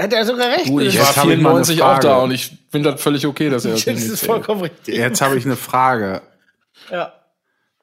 Hat 0.00 0.12
er 0.12 0.24
sogar 0.24 0.52
recht. 0.52 0.68
Du, 0.68 0.78
ich 0.78 0.96
war 0.96 1.06
Jetzt 1.06 1.16
hab 1.16 1.28
ich 1.28 1.40
mal 1.40 1.56
eine 1.56 1.64
94 1.64 1.82
auch 1.82 1.86
Frage. 1.86 2.06
da 2.06 2.18
und 2.18 2.30
ich 2.30 2.56
finde 2.70 2.92
das 2.92 3.02
völlig 3.02 3.26
okay, 3.26 3.50
dass 3.50 3.64
er 3.64 3.72
das 3.72 3.84
das 3.86 4.04
ist 4.04 4.24
vollkommen 4.24 4.60
richtig. 4.60 4.94
jetzt 4.94 5.20
habe 5.20 5.36
ich 5.36 5.44
eine 5.44 5.56
Frage. 5.56 6.22
Ja. 6.92 7.12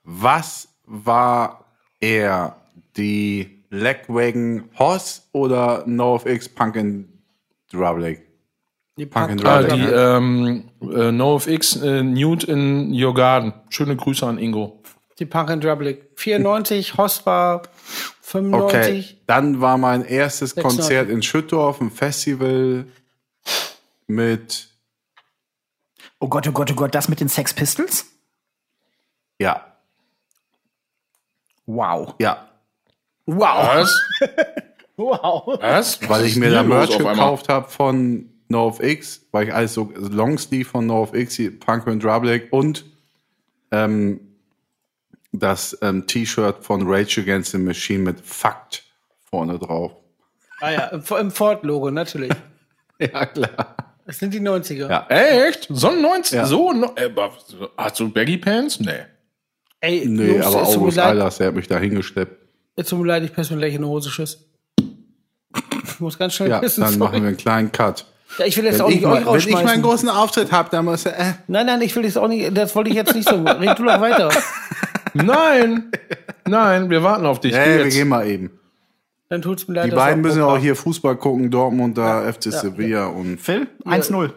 Was 0.05 0.69
war 0.85 1.65
er? 1.99 2.55
Die 2.95 3.54
Legwagon 3.75 4.69
Hoss 4.79 5.27
oder 5.31 5.83
NoFX 5.85 6.49
Punk 6.49 6.77
and 6.77 7.07
Drublic? 7.71 8.21
Die 8.97 9.05
Punk 9.05 9.31
and 9.31 9.45
Ah, 9.45 9.61
Drublic. 9.61 9.75
die 9.87 9.91
ähm, 9.93 10.69
äh, 10.81 11.11
NoFX 11.11 11.75
äh, 11.77 12.01
Nude 12.03 12.47
in 12.47 12.93
Your 12.93 13.13
Garden. 13.13 13.53
Schöne 13.69 13.95
Grüße 13.95 14.25
an 14.25 14.37
Ingo. 14.37 14.81
Die 15.19 15.25
Punk 15.25 15.49
and 15.49 15.63
Drublic. 15.63 16.11
94, 16.15 16.97
Host 16.97 17.25
war 17.25 17.63
95. 18.21 18.63
Okay, 19.13 19.17
dann 19.27 19.59
war 19.61 19.77
mein 19.77 20.03
erstes 20.05 20.51
96. 20.51 20.63
Konzert 20.79 21.09
in 21.09 21.21
Schüttorf, 21.21 21.81
ein 21.81 21.91
Festival 21.91 22.85
mit, 24.07 24.69
Oh 26.19 26.27
Gott, 26.29 26.47
oh 26.47 26.51
Gott, 26.51 26.71
oh 26.71 26.75
Gott, 26.75 26.95
das 26.95 27.09
mit 27.09 27.19
den 27.19 27.27
Sex 27.29 27.53
Pistols? 27.53 28.05
ja, 29.39 29.65
Wow. 31.65 32.13
ja, 32.19 32.47
Wow. 33.25 33.77
Was? 33.77 34.01
Wow. 34.97 35.57
Was? 35.59 35.99
weil 36.03 36.09
Was 36.09 36.23
ich 36.23 36.37
mir 36.37 36.51
da 36.51 36.63
Merch 36.63 36.97
gekauft 36.97 37.49
habe 37.49 37.69
von 37.69 38.29
NoFX, 38.47 39.25
weil 39.31 39.47
ich 39.49 39.53
alles 39.53 39.73
so 39.73 39.91
Longsleeve 39.93 40.69
von 40.69 40.85
NoFX, 40.85 41.35
die 41.35 41.49
Punk 41.49 41.85
and 41.87 42.01
Drublic 42.01 42.47
und 42.53 42.85
ähm, 43.71 44.21
das 45.33 45.77
ähm, 45.81 46.07
T-Shirt 46.07 46.63
von 46.63 46.87
Rage 46.87 47.19
Against 47.19 47.51
the 47.51 47.57
Machine 47.57 48.03
mit 48.03 48.21
Fakt 48.21 48.83
vorne 49.29 49.59
drauf. 49.59 49.91
Ah 50.61 50.71
ja, 50.71 50.85
im, 50.85 51.03
im 51.19 51.31
Ford-Logo, 51.31 51.91
natürlich. 51.91 52.31
Ja, 52.97 53.25
klar. 53.25 53.75
Das 54.05 54.19
sind 54.19 54.33
die 54.33 54.39
90er. 54.39 54.89
Ja. 54.89 55.05
Echt? 55.09 55.67
So 55.69 55.89
ein 55.89 56.01
90? 56.01 56.31
Ja. 56.37 56.45
So? 56.45 56.71
No 56.71 56.93
äh, 56.95 57.07
aber- 57.07 57.33
hast 57.75 57.99
du 57.99 58.09
Baggy 58.09 58.37
Pants? 58.37 58.79
Nee. 58.79 58.91
Ey, 59.81 60.05
Nee, 60.07 60.27
Jungs, 60.35 60.45
aber 60.45 60.61
August 60.65 60.99
Eilers, 60.99 61.37
der 61.39 61.47
hat 61.47 61.55
mich 61.55 61.67
da 61.67 61.77
hingeschleppt. 61.77 62.44
Es 62.75 62.87
tut 62.89 62.99
mir 62.99 63.07
leid, 63.07 63.23
ich 63.23 63.33
piss 63.33 63.49
mir 63.51 63.57
gleich 63.57 63.73
in 63.73 63.81
die 63.81 63.87
Hose, 63.87 64.09
tschüss. 64.09 64.45
Ich 65.83 65.99
muss 65.99 66.17
ganz 66.17 66.33
schnell 66.33 66.49
Ja, 66.49 66.59
pissen, 66.59 66.81
dann 66.83 66.93
sorry. 66.93 67.03
machen 67.03 67.21
wir 67.21 67.27
einen 67.29 67.37
kleinen 67.37 67.71
Cut. 67.71 68.05
Ja, 68.37 68.45
ich 68.45 68.57
will 68.57 68.65
jetzt 68.65 68.81
auch 68.81 68.87
Wenn 68.87 68.95
ich, 68.95 69.01
nicht 69.01 69.07
mal, 69.09 69.27
euch 69.27 69.45
wenn 69.45 69.53
ich 69.57 69.63
meinen 69.63 69.81
großen 69.81 70.09
Auftritt 70.09 70.51
habe, 70.51 70.69
dann 70.69 70.85
muss 70.85 71.05
er, 71.05 71.17
äh, 71.17 71.33
nein, 71.47 71.65
nein, 71.67 71.81
ich 71.81 71.95
will 71.95 72.03
jetzt 72.03 72.17
auch 72.17 72.27
nicht, 72.27 72.55
das 72.57 72.75
wollte 72.75 72.89
ich 72.89 72.95
jetzt 72.95 73.15
nicht 73.15 73.29
so. 73.29 73.35
Red 73.35 73.79
du 73.79 73.83
doch 73.85 74.01
weiter. 74.01 74.29
Nein! 75.13 75.91
Nein, 76.45 76.89
wir 76.89 77.01
warten 77.01 77.25
auf 77.25 77.39
dich. 77.39 77.53
ja, 77.53 77.59
ja, 77.61 77.65
wir 77.77 77.85
jetzt. 77.85 77.95
gehen 77.95 78.09
mal 78.09 78.27
eben. 78.27 78.51
Dann 79.29 79.41
tut's 79.41 79.65
mir 79.67 79.75
leid. 79.75 79.85
Die 79.85 79.95
beiden 79.95 80.21
müssen 80.21 80.39
ja 80.39 80.45
auch 80.45 80.57
hier 80.57 80.75
Fußball 80.75 81.15
gucken, 81.15 81.49
Dortmund 81.49 81.97
da, 81.97 82.29
FC 82.29 82.51
Sevilla 82.51 83.05
und 83.07 83.39
Phil, 83.39 83.67
1-0. 83.85 84.31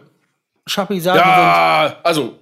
Schappi 0.65 1.01
sagen 1.01 1.19
Ja, 1.19 1.97
also, 2.03 2.38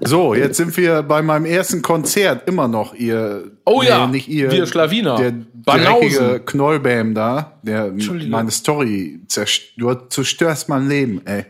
so, 0.00 0.34
jetzt 0.34 0.56
sind 0.56 0.76
wir 0.76 1.02
bei 1.02 1.22
meinem 1.22 1.44
ersten 1.44 1.82
Konzert 1.82 2.48
immer 2.48 2.68
noch 2.68 2.94
ihr. 2.94 3.50
Oh 3.64 3.82
ja, 3.82 4.06
nicht 4.06 4.28
ihr. 4.28 4.50
wir 4.50 4.66
Schlawiner. 4.66 5.16
Der 5.16 5.32
Banausen. 5.52 6.00
dreckige 6.00 6.40
Knollbam 6.44 7.14
da, 7.14 7.58
der 7.62 7.86
Entschuldigung. 7.86 8.30
meine 8.30 8.50
Story 8.50 9.20
zerstört. 9.26 10.02
Du 10.02 10.08
zerstörst 10.08 10.68
mein 10.68 10.88
Leben, 10.88 11.26
ey. 11.26 11.46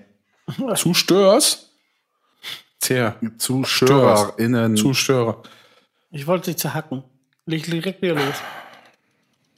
zu 0.77 0.95
Störs? 0.95 1.71
Tja, 2.81 3.17
ZuschauerInnen. 3.37 4.77
Zustörer. 4.77 5.43
Ich 6.11 6.27
wollte 6.27 6.51
dich 6.51 6.57
zerhacken. 6.57 7.05
Leg 7.45 7.65
direkt 7.67 8.01
wieder 8.01 8.15
los. 8.15 8.35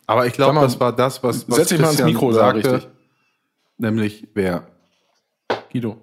Aber 0.07 0.27
ich 0.27 0.33
glaube, 0.33 0.61
das 0.61 0.79
war 0.81 0.95
das, 0.95 1.23
was, 1.23 1.49
was 1.49 1.57
setz 1.57 1.69
dich 1.69 1.79
mal 1.79 1.87
ans 1.87 1.97
Christian 1.99 2.13
Mikro 2.13 2.33
da, 2.33 2.39
sagte. 2.39 2.73
richtig. 2.75 2.91
Nämlich 3.79 4.29
wer? 4.35 4.67
Guido. 5.71 5.99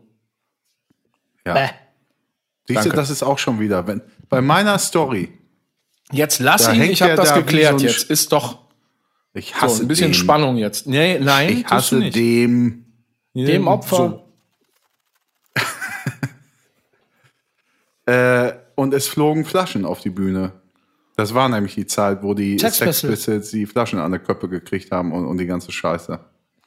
Ja. 1.46 1.54
Bäh. 1.54 1.70
Siehst 2.70 2.86
du, 2.86 2.90
das 2.92 3.10
ist 3.10 3.24
auch 3.24 3.38
schon 3.38 3.60
wieder. 3.60 3.88
Wenn, 3.88 4.02
bei 4.30 4.42
meiner 4.42 4.78
Story 4.78 5.30
Jetzt 6.12 6.40
lass 6.40 6.64
Da 6.64 6.74
ihn, 6.74 6.82
ich 6.84 7.02
habe 7.02 7.16
das 7.16 7.30
da 7.30 7.38
geklärt 7.38 7.80
so 7.80 7.86
ein 7.86 7.92
jetzt. 7.92 8.10
Ist 8.10 8.32
doch 8.32 8.60
Ich 9.34 9.50
so, 9.50 9.62
hasse 9.62 9.84
ein 9.84 9.88
bisschen 9.88 10.12
dem. 10.12 10.16
Spannung 10.16 10.58
jetzt. 10.58 10.88
Nee, 10.88 11.20
nein, 11.20 11.50
Ich 11.60 11.66
hasse 11.66 11.98
nicht. 11.98 12.16
dem. 12.16 12.86
Dem 13.34 13.68
Opfer. 13.68 13.96
So. 13.96 14.26
Äh, 18.06 18.54
und 18.74 18.96
es 18.96 19.08
flogen 19.08 19.46
Flaschen 19.46 19.86
auf 19.86 20.00
die 20.00 20.10
Bühne. 20.10 20.54
Das 21.16 21.36
war 21.36 21.48
nämlich 21.48 21.76
die 21.76 21.86
Zeit, 21.86 22.24
wo 22.24 22.34
die 22.34 22.58
Sex 22.58 22.78
Sex 22.78 23.02
Pistols. 23.02 23.14
Pistols 23.14 23.52
die 23.52 23.68
Flaschen 23.68 24.00
an 24.00 24.10
der 24.10 24.20
Köppe 24.20 24.50
gekriegt 24.50 24.92
haben 24.92 25.12
und, 25.12 25.26
und 25.26 25.38
die 25.38 25.46
ganze 25.46 25.72
Scheiße. 25.72 26.20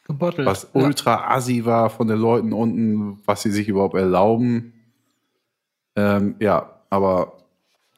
Gebottelt. 0.06 0.46
Was 0.46 0.68
ultra 0.72 1.34
assi 1.34 1.64
war 1.64 1.90
von 1.90 2.06
den 2.06 2.18
Leuten 2.18 2.52
unten, 2.52 3.18
was 3.24 3.42
sie 3.42 3.50
sich 3.50 3.66
überhaupt 3.66 3.96
erlauben. 3.96 4.72
Ähm, 5.96 6.36
ja, 6.38 6.70
aber 6.90 7.38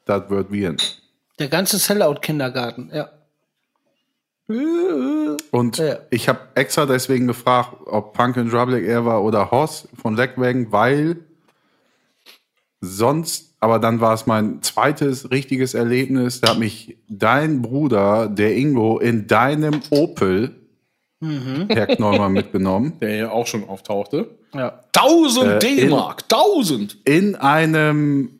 das 0.04 0.28
wird 0.30 0.50
wie 0.52 0.62
Der 1.38 1.48
ganze 1.48 1.78
Sellout-Kindergarten, 1.78 2.90
ja. 2.92 3.10
Und 5.50 5.78
Ja. 5.78 5.98
ich 6.10 6.28
habe 6.28 6.40
extra 6.54 6.84
deswegen 6.84 7.26
gefragt, 7.26 7.76
ob 7.86 8.12
Punk 8.12 8.36
in 8.36 8.50
Drublic 8.50 8.84
Air 8.84 9.04
war 9.06 9.24
oder 9.24 9.50
Hoss 9.50 9.88
von 10.00 10.16
Leckwagon, 10.16 10.70
weil 10.70 11.16
sonst, 12.82 13.54
aber 13.60 13.78
dann 13.78 14.00
war 14.00 14.12
es 14.12 14.26
mein 14.26 14.62
zweites 14.62 15.30
richtiges 15.30 15.72
Erlebnis, 15.72 16.42
da 16.42 16.50
hat 16.50 16.58
mich 16.58 16.98
dein 17.08 17.62
Bruder, 17.62 18.28
der 18.28 18.54
Ingo, 18.54 18.98
in 18.98 19.26
deinem 19.26 19.80
Opel, 19.88 20.64
Herr 21.68 21.86
Knollmann, 21.86 22.32
mitgenommen. 22.32 22.94
Der 23.01 23.14
hier 23.14 23.32
auch 23.32 23.46
schon 23.46 23.68
auftauchte. 23.68 24.30
ja. 24.55 24.80
1000 24.96 25.46
Äh, 25.46 25.59
D-Mark, 25.59 26.24
1000. 26.30 26.98
In 27.05 27.34
einem 27.36 28.30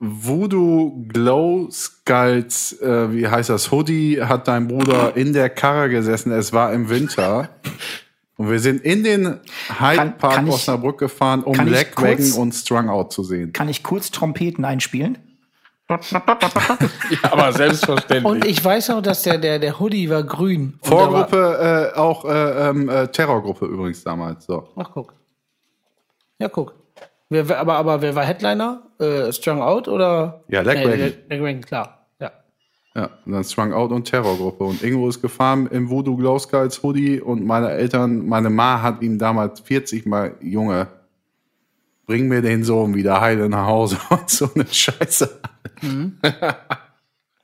Voodoo 0.00 1.04
Glow 1.08 1.68
Skulls, 1.70 2.80
äh, 2.80 3.12
wie 3.12 3.26
heißt 3.26 3.50
das, 3.50 3.72
Hoodie, 3.72 4.20
hat 4.22 4.46
dein 4.46 4.68
Bruder 4.68 5.16
in 5.16 5.32
der 5.32 5.50
Karre 5.50 5.88
gesessen. 5.88 6.30
Es 6.32 6.52
war 6.52 6.72
im 6.72 6.88
Winter. 6.88 7.48
Und 8.36 8.48
wir 8.50 8.60
sind 8.60 8.82
in 8.82 9.02
den 9.02 9.26
Hyde 9.80 9.96
Kann- 9.96 10.18
Park 10.18 10.34
kann 10.34 10.46
ich- 10.46 10.52
Osnabrück 10.54 10.98
gefahren, 10.98 11.42
um 11.42 11.52
kann 11.54 11.66
ich 11.66 11.72
Leckwagon 11.72 12.16
kurz- 12.16 12.36
und 12.36 12.52
Strung 12.54 12.88
Out 12.88 13.12
zu 13.12 13.24
sehen. 13.24 13.52
Kann 13.52 13.68
ich 13.68 13.82
kurz 13.82 14.12
Trompeten 14.12 14.64
einspielen? 14.64 15.18
Ja, 17.10 17.32
aber 17.32 17.52
selbstverständlich. 17.52 18.24
Und 18.24 18.44
ich 18.44 18.62
weiß 18.62 18.88
noch, 18.88 19.02
dass 19.02 19.22
der, 19.22 19.38
der, 19.38 19.58
der 19.58 19.80
Hoodie 19.80 20.10
war 20.10 20.22
grün. 20.22 20.78
Vorgruppe, 20.82 21.92
äh, 21.94 21.98
auch 21.98 22.24
äh, 22.26 22.68
ähm, 22.68 22.88
äh, 22.88 23.08
Terrorgruppe 23.08 23.64
übrigens 23.66 24.04
damals. 24.04 24.44
So. 24.44 24.68
Ach, 24.76 24.90
guck. 24.92 25.14
Ja, 26.38 26.48
guck. 26.48 26.74
Wer, 27.30 27.48
wer, 27.48 27.60
aber, 27.60 27.76
aber 27.76 28.02
wer 28.02 28.14
war 28.14 28.24
Headliner? 28.24 28.82
Äh, 28.98 29.32
Strung 29.32 29.62
Out 29.62 29.88
oder? 29.88 30.44
Ja, 30.48 30.60
Leckwagon. 30.60 30.98
Nee, 30.98 31.14
Leckwagon, 31.28 31.60
klar. 31.62 32.06
Ja. 32.20 32.32
Ja, 32.94 33.10
und 33.24 33.32
dann 33.32 33.44
Strung 33.44 33.72
Out 33.72 33.90
und 33.90 34.04
Terrorgruppe. 34.04 34.64
Und 34.64 34.82
Ingo 34.82 35.08
ist 35.08 35.22
gefahren 35.22 35.68
im 35.68 35.88
Voodoo 35.88 36.16
Glow 36.16 36.38
Skulls 36.38 36.82
Hoodie 36.82 37.20
und 37.20 37.44
meine 37.46 37.70
Eltern, 37.70 38.26
meine 38.26 38.50
Ma 38.50 38.82
hat 38.82 39.00
ihm 39.02 39.18
damals 39.18 39.60
40 39.60 40.04
Mal, 40.04 40.34
Junge, 40.42 40.88
bring 42.08 42.26
mir 42.26 42.40
den 42.40 42.64
Sohn 42.64 42.94
wieder 42.94 43.20
heile 43.20 43.48
nach 43.50 43.66
Hause 43.66 43.98
und 44.08 44.28
so 44.28 44.50
eine 44.54 44.66
Scheiße. 44.66 45.40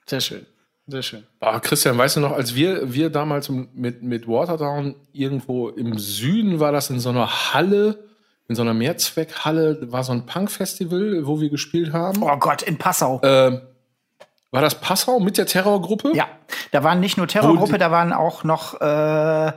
Sehr 0.06 0.20
schön. 0.20 0.46
Sehr 0.86 1.02
schön. 1.02 1.24
Ah, 1.40 1.60
Christian, 1.60 1.96
weißt 1.96 2.16
du 2.16 2.20
noch, 2.20 2.32
als 2.32 2.54
wir, 2.54 2.92
wir 2.92 3.08
damals 3.08 3.48
mit, 3.48 4.02
mit 4.02 4.28
Watertown 4.28 4.96
irgendwo 5.12 5.68
im 5.68 5.98
Süden 5.98 6.60
war 6.60 6.72
das 6.72 6.90
in 6.90 7.00
so 7.00 7.08
einer 7.08 7.54
Halle, 7.54 8.04
in 8.48 8.54
so 8.54 8.62
einer 8.62 8.74
Mehrzweckhalle, 8.74 9.92
war 9.92 10.04
so 10.04 10.12
ein 10.12 10.26
Punk-Festival, 10.26 11.26
wo 11.26 11.40
wir 11.40 11.48
gespielt 11.48 11.94
haben. 11.94 12.22
Oh 12.22 12.36
Gott, 12.36 12.62
in 12.62 12.76
Passau. 12.76 13.20
Ähm, 13.22 13.62
war 14.50 14.60
das 14.60 14.78
Passau 14.80 15.20
mit 15.20 15.38
der 15.38 15.46
Terrorgruppe? 15.46 16.12
Ja, 16.14 16.26
da 16.70 16.84
waren 16.84 17.00
nicht 17.00 17.16
nur 17.16 17.28
Terrorgruppe, 17.28 17.78
da 17.78 17.90
waren 17.90 18.12
auch 18.12 18.44
noch 18.44 18.78
äh, 18.80 18.84
ah, 18.84 19.54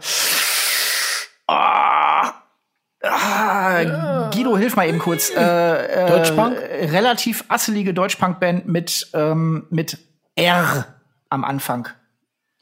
ah, 3.04 4.07
Guido, 4.38 4.58
hilf 4.58 4.76
mal 4.76 4.88
eben 4.88 5.00
kurz. 5.00 5.32
Äh, 5.32 6.06
äh, 6.06 6.08
Deutschpunk? 6.08 6.58
Relativ 6.58 7.44
asselige 7.48 7.94
Deutschpunk-Band 7.94 8.68
mit, 8.68 9.08
ähm, 9.14 9.66
mit 9.72 9.98
R 10.36 10.86
am 11.30 11.44
Anfang. 11.44 11.88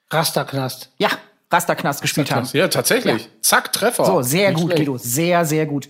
Rasterknast. 0.09 0.91
Ja, 0.97 1.09
Rasterknast 1.51 2.01
gespielt 2.01 2.31
haben. 2.31 2.47
Ja, 2.53 2.69
tatsächlich. 2.69 3.29
Zack, 3.41 3.73
Treffer. 3.73 4.05
So, 4.05 4.21
sehr 4.21 4.49
Nicht 4.49 4.61
gut, 4.61 4.71
schlecht. 4.71 4.79
Guido. 4.79 4.97
Sehr, 4.97 5.43
sehr 5.43 5.65
gut. 5.65 5.89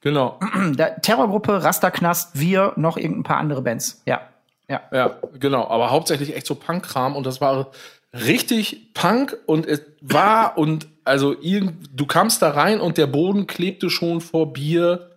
Genau. 0.00 0.40
Da, 0.76 0.90
Terrorgruppe, 0.90 1.62
Rasterknast, 1.62 2.30
wir, 2.38 2.72
noch 2.76 2.96
irgendein 2.96 3.22
paar 3.22 3.36
andere 3.36 3.62
Bands. 3.62 4.02
Ja. 4.06 4.22
Ja. 4.68 4.80
Ja, 4.92 5.18
genau. 5.38 5.68
Aber 5.68 5.90
hauptsächlich 5.90 6.34
echt 6.34 6.46
so 6.46 6.54
Punk-Kram 6.54 7.14
und 7.14 7.24
das 7.24 7.40
war 7.40 7.70
richtig 8.12 8.94
Punk 8.94 9.36
und 9.46 9.66
es 9.66 9.82
war 10.00 10.58
und 10.58 10.88
also 11.04 11.34
irgend, 11.40 11.88
du 11.94 12.06
kamst 12.06 12.42
da 12.42 12.50
rein 12.50 12.80
und 12.80 12.98
der 12.98 13.06
Boden 13.06 13.46
klebte 13.46 13.90
schon 13.90 14.20
vor 14.20 14.52
Bier 14.52 15.09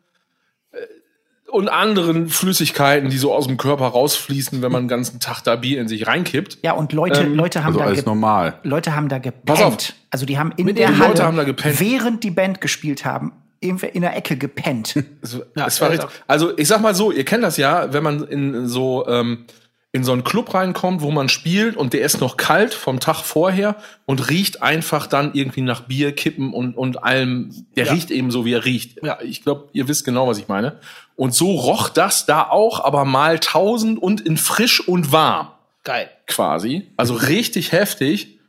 und 1.54 1.70
anderen 1.70 2.30
Flüssigkeiten, 2.30 3.10
die 3.10 3.18
so 3.18 3.34
aus 3.34 3.48
dem 3.48 3.58
Körper 3.58 3.86
rausfließen, 3.86 4.62
wenn 4.62 4.72
man 4.72 4.84
den 4.84 4.88
ganzen 4.88 5.20
Tag 5.20 5.42
da 5.44 5.56
Bier 5.56 5.80
in 5.80 5.88
sich 5.88 6.08
reinkippt. 6.08 6.58
Ja, 6.64 6.74
und 6.74 6.94
Leute, 6.94 7.24
Leute 7.24 7.60
haben 7.64 7.68
Also 7.68 7.80
da 7.80 7.86
alles 7.86 8.06
normal. 8.06 8.56
Leute 8.64 8.96
haben 8.96 9.08
da 9.10 9.20
Pass 9.20 9.62
auf. 9.62 9.72
gepennt. 9.74 9.96
Also 10.10 10.26
die 10.26 10.38
haben 10.38 10.52
in 10.58 10.66
Mit 10.66 10.78
der 10.78 10.88
den 10.88 10.98
Halle, 11.00 11.10
Leute 11.10 11.24
haben 11.24 11.38
da 11.38 11.44
gepennt. 11.44 11.80
während 11.80 12.24
die 12.24 12.32
Band 12.32 12.60
gespielt 12.62 13.06
haben, 13.06 13.32
in 13.60 13.78
der 14.02 14.16
Ecke 14.18 14.36
gepennt. 14.36 14.96
Es, 15.22 15.40
Ja, 15.56 15.68
es 15.68 15.80
war 15.80 15.90
also- 15.90 16.02
richtig, 16.04 16.24
also 16.28 16.58
ich 16.58 16.68
sag 16.68 16.82
mal 16.82 16.94
so, 16.96 17.12
ihr 17.12 17.24
kennt 17.24 17.44
das 17.44 17.58
ja, 17.58 17.94
wenn 17.94 18.04
man 18.04 18.24
in 18.28 18.68
so 18.68 19.06
ähm, 19.08 19.46
in 19.96 20.04
so 20.04 20.12
einen 20.12 20.24
Club 20.24 20.56
reinkommt, 20.56 21.02
wo 21.02 21.12
man 21.12 21.30
spielt 21.30 21.78
und 21.78 21.94
der 21.94 22.02
ist 22.02 22.20
noch 22.20 22.36
kalt 22.36 22.74
vom 22.74 23.00
Tag 23.00 23.22
vorher 23.22 23.76
und 24.08 24.28
riecht 24.32 24.64
einfach 24.64 25.06
dann 25.06 25.36
irgendwie 25.36 25.62
nach 25.62 25.82
Bier, 25.82 26.14
Kippen 26.14 26.52
und, 26.52 26.76
und 26.76 27.04
allem. 27.04 27.68
Der 27.76 27.92
riecht 27.92 28.10
eben 28.10 28.32
so, 28.32 28.44
wie 28.44 28.54
er 28.54 28.66
riecht. 28.66 29.04
Ja. 29.04 29.20
Ich 29.22 29.44
glaube, 29.44 29.70
ihr 29.72 29.88
wisst 29.88 30.04
genau, 30.04 30.28
was 30.28 30.40
ich 30.40 30.48
meine. 30.48 30.80
Und 31.16 31.36
so 31.36 31.52
roch 31.52 31.90
das 31.90 32.26
da 32.26 32.42
auch, 32.50 32.84
aber 32.84 33.06
mal 33.06 33.38
tausend 33.38 34.02
und 34.02 34.22
in 34.22 34.38
frisch 34.38 34.86
und 34.86 35.12
warm 35.12 35.50
Geil. 35.84 36.10
quasi. 36.26 36.88
Also 36.98 37.14
richtig 37.14 37.72
heftig. 37.72 38.40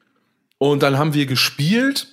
Und 0.57 0.83
dann 0.83 0.97
haben 0.97 1.13
wir 1.13 1.27
gespielt 1.27 2.09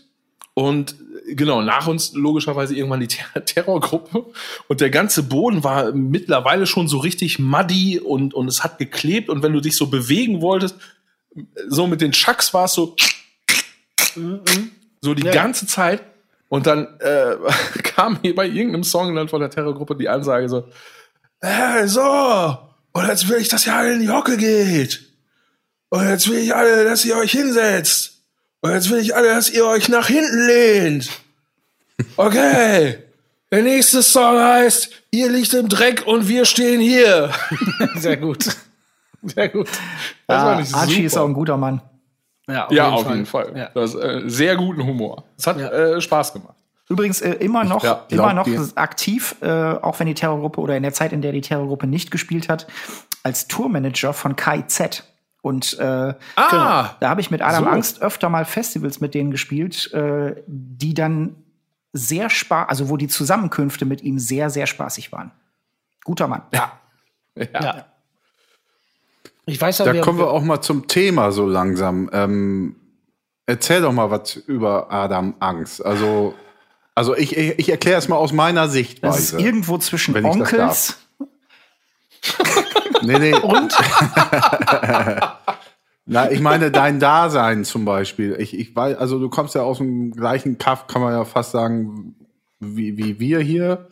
und 0.56 0.96
genau, 1.36 1.62
nach 1.62 1.88
uns 1.88 2.14
logischerweise 2.14 2.76
irgendwann 2.76 3.00
die 3.00 3.08
Ter 3.08 3.26
Terrorgruppe. 3.46 4.26
Und 4.68 4.82
der 4.82 4.90
ganze 4.90 5.24
Boden 5.24 5.64
war 5.64 5.92
mittlerweile 5.92 6.66
schon 6.66 6.88
so 6.88 6.98
richtig 6.98 7.40
muddy 7.40 8.00
und, 8.00 8.34
und 8.34 8.48
es 8.48 8.64
hat 8.64 8.78
geklebt. 8.78 9.30
Und 9.30 9.44
wenn 9.44 9.54
du 9.54 9.62
dich 9.62 9.76
so 9.76 9.88
bewegen 9.88 10.42
wolltest, 10.42 10.76
so 11.68 11.88
mit 11.88 12.02
den 12.02 12.12
Chucks 12.12 12.54
war 12.54 12.66
es 12.66 12.74
so, 12.74 12.96
so 15.02 15.14
die 15.14 15.24
ganze 15.24 15.68
Zeit. 15.68 16.04
Und 16.50 16.68
dann 16.68 17.00
äh, 17.00 17.36
kam 17.84 18.20
hier 18.22 18.36
bei 18.36 18.46
irgendeinem 18.46 18.84
Song 18.84 19.16
dann 19.16 19.30
von 19.30 19.40
der 19.40 19.50
Terrorgruppe 19.50 19.96
die 19.96 20.10
Ansage 20.10 20.50
so, 20.50 20.68
äh, 21.40 21.88
so, 21.88 22.58
und 22.94 23.08
jetzt 23.08 23.30
will 23.30 23.38
ich, 23.38 23.48
dass 23.48 23.66
ihr 23.66 23.76
alle 23.76 23.94
in 23.94 24.02
die 24.02 24.10
Hocke 24.10 24.38
geht. 24.38 25.02
Und 25.90 26.08
jetzt 26.08 26.30
will 26.30 26.40
ich 26.40 26.56
alle, 26.56 26.84
dass 26.84 27.06
ihr 27.06 27.18
euch 27.18 27.32
hinsetzt. 27.32 28.21
Und 28.62 28.72
jetzt 28.72 28.90
will 28.90 29.00
ich 29.00 29.16
alle, 29.16 29.28
dass 29.30 29.50
ihr 29.50 29.66
euch 29.66 29.90
nach 29.90 30.08
hinten 30.08 30.46
lehnt. 30.48 31.10
Okay. 32.18 32.98
Der 33.52 33.62
nächste 33.64 34.02
Song 34.02 34.40
heißt, 34.40 34.90
ihr 35.12 35.30
liegt 35.30 35.54
im 35.54 35.68
Dreck 35.68 36.04
und 36.08 36.28
wir 36.28 36.46
stehen 36.46 36.80
hier. 36.80 37.32
Sehr 37.96 38.18
gut. 38.18 38.46
Sehr 39.24 39.50
gut. 39.50 39.68
Das 40.28 40.74
Ah, 40.74 40.80
Archie 40.80 41.04
ist 41.04 41.18
auch 41.18 41.28
ein 41.28 41.34
guter 41.34 41.58
Mann. 41.58 41.82
Ja, 42.48 42.68
ja, 42.72 42.90
auf 42.90 43.08
jeden 43.10 43.26
Fall. 43.26 43.52
Ja. 43.56 43.70
Das 43.74 43.94
äh, 43.94 44.24
sehr 44.26 44.56
guten 44.56 44.84
Humor. 44.84 45.24
Es 45.38 45.46
hat 45.48 45.60
Ja. 45.60 45.70
äh, 45.70 46.02
Spaß 46.02 46.34
gemacht. 46.34 46.56
Übrigens 46.90 47.22
äh, 47.22 47.34
immer 47.34 47.64
noch, 47.64 47.84
Ja, 47.84 48.06
immer 48.10 48.34
noch 48.34 48.46
dir. 48.46 48.68
aktiv, 48.76 49.36
äh, 49.42 49.48
auch 49.50 50.00
wenn 50.00 50.08
die 50.08 50.16
Terrorgruppe 50.16 50.60
oder 50.60 50.76
in 50.76 50.84
der 50.84 50.92
Zeit, 50.94 51.14
in 51.14 51.22
der 51.22 51.32
die 51.34 51.42
Terrorgruppe 51.42 51.88
nicht 51.88 52.10
gespielt 52.10 52.50
hat, 52.50 52.68
als 53.24 53.48
Tourmanager 53.48 54.12
von 54.14 54.36
KIZ. 54.36 55.04
Und 55.42 55.78
äh, 55.80 56.14
Ah, 56.36 56.96
da 57.00 57.10
habe 57.10 57.22
ich 57.22 57.32
mit 57.32 57.42
Adam 57.42 57.64
so. 57.64 57.70
Angst 57.70 58.02
öfter 58.02 58.30
mal 58.30 58.46
Festivals 58.46 59.02
mit 59.02 59.14
denen 59.16 59.32
gespielt, 59.32 59.92
äh, 59.94 60.36
die 60.48 60.94
dann 60.94 61.36
sehr 61.94 62.30
spaß, 62.30 62.70
also 62.70 62.90
wo 62.90 62.98
die 62.98 63.08
Zusammenkünfte 63.08 63.86
mit 63.86 64.02
ihm 64.02 64.20
sehr, 64.20 64.50
sehr 64.50 64.68
spaßig 64.68 65.12
waren. 65.12 65.32
Guter 66.04 66.28
Mann. 66.28 66.44
ja. 66.54 66.72
Ja. 67.54 67.86
Ich 69.46 69.60
weiß 69.60 69.82
auch, 69.82 69.86
Da 69.86 69.94
wir, 69.94 70.02
kommen 70.02 70.20
wir 70.20 70.30
auch 70.30 70.44
mal 70.44 70.62
zum 70.62 70.88
Thema 70.88 71.32
so 71.32 71.48
langsam. 71.48 72.10
Ähm, 72.14 72.76
erzähl 73.46 73.82
doch 73.82 73.92
mal 73.94 74.12
was 74.12 74.36
über 74.36 74.92
Adam 74.92 75.36
Angst. 75.40 75.84
Also, 75.84 76.34
also 76.94 77.16
ich, 77.16 77.36
ich, 77.38 77.58
ich 77.58 77.70
erkläre 77.70 77.98
es 77.98 78.08
mal 78.10 78.18
aus 78.18 78.34
meiner 78.34 78.62
Das 78.64 78.72
ist 78.72 78.74
Sichtweise. 78.74 79.40
irgendwo 79.42 79.78
zwischen 79.78 80.14
Wenn 80.14 80.26
ich 80.26 80.32
das 80.38 80.42
Onkels. 80.54 80.98
Nee, 83.04 83.18
nee. 83.18 83.34
Und? 83.34 83.74
Na, 86.06 86.32
ich 86.32 86.40
meine 86.40 86.72
dein 86.72 87.00
Dasein 87.00 87.64
zum 87.66 87.86
Beispiel. 87.86 88.36
Ich, 88.40 88.58
ich 88.58 88.76
weiß, 88.76 88.98
also 88.98 89.20
du 89.20 89.30
kommst 89.30 89.56
ja 89.56 89.64
aus 89.64 89.78
dem 89.80 90.12
gleichen 90.12 90.58
Kaff, 90.58 90.88
kann 90.88 91.02
man 91.02 91.14
ja 91.14 91.26
fast 91.26 91.52
sagen, 91.52 92.16
wie, 92.60 92.98
wie 92.98 93.20
wir 93.20 93.40
hier. 93.40 93.88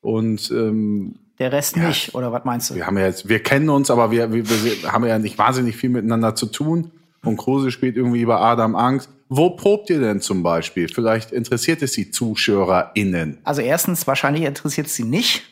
Und 0.00 0.50
ähm, 0.50 1.20
der 1.38 1.52
Rest 1.52 1.76
nicht. 1.76 2.14
Oder 2.14 2.32
was 2.32 2.44
meinst 2.44 2.70
du? 2.70 2.74
Wir 2.74 2.86
haben 2.86 2.98
ja 2.98 3.06
jetzt, 3.06 3.28
wir 3.28 3.42
kennen 3.42 3.68
uns, 3.70 3.90
aber 3.90 4.10
wir, 4.10 4.32
wir, 4.32 4.44
wir 4.48 4.92
haben 4.92 5.06
ja 5.06 5.18
nicht 5.18 5.38
wahnsinnig 5.38 5.76
viel 5.76 5.90
miteinander 5.90 6.34
zu 6.34 6.46
tun. 6.46 6.92
Und 7.22 7.36
Kruse 7.36 7.70
spielt 7.70 7.96
irgendwie 7.96 8.22
über 8.22 8.40
Adam 8.40 8.74
Angst. 8.74 9.10
Wo 9.28 9.50
probt 9.50 9.90
ihr 9.90 10.00
denn 10.00 10.20
zum 10.20 10.42
Beispiel? 10.42 10.88
Vielleicht 10.88 11.32
interessiert 11.32 11.82
es 11.82 11.92
die 11.92 12.10
ZuschauerInnen. 12.10 13.38
Also 13.44 13.60
erstens, 13.60 14.06
wahrscheinlich 14.06 14.44
interessiert 14.44 14.88
sie 14.88 15.04
nicht. 15.04 15.42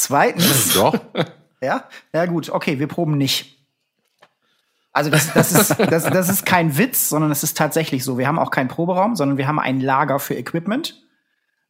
Zweitens, 0.00 0.72
Doch. 0.74 0.98
ja, 1.60 1.84
ja 2.14 2.24
gut, 2.24 2.48
okay, 2.48 2.78
wir 2.78 2.88
proben 2.88 3.18
nicht. 3.18 3.58
Also 4.92 5.10
das, 5.10 5.30
das, 5.34 5.52
ist, 5.52 5.78
das, 5.78 6.04
das 6.04 6.30
ist 6.30 6.46
kein 6.46 6.78
Witz, 6.78 7.10
sondern 7.10 7.30
es 7.30 7.42
ist 7.42 7.54
tatsächlich 7.58 8.02
so. 8.02 8.16
Wir 8.16 8.26
haben 8.26 8.38
auch 8.38 8.50
keinen 8.50 8.68
Proberaum, 8.68 9.14
sondern 9.14 9.36
wir 9.36 9.46
haben 9.46 9.58
ein 9.58 9.78
Lager 9.78 10.18
für 10.18 10.34
Equipment. 10.34 11.02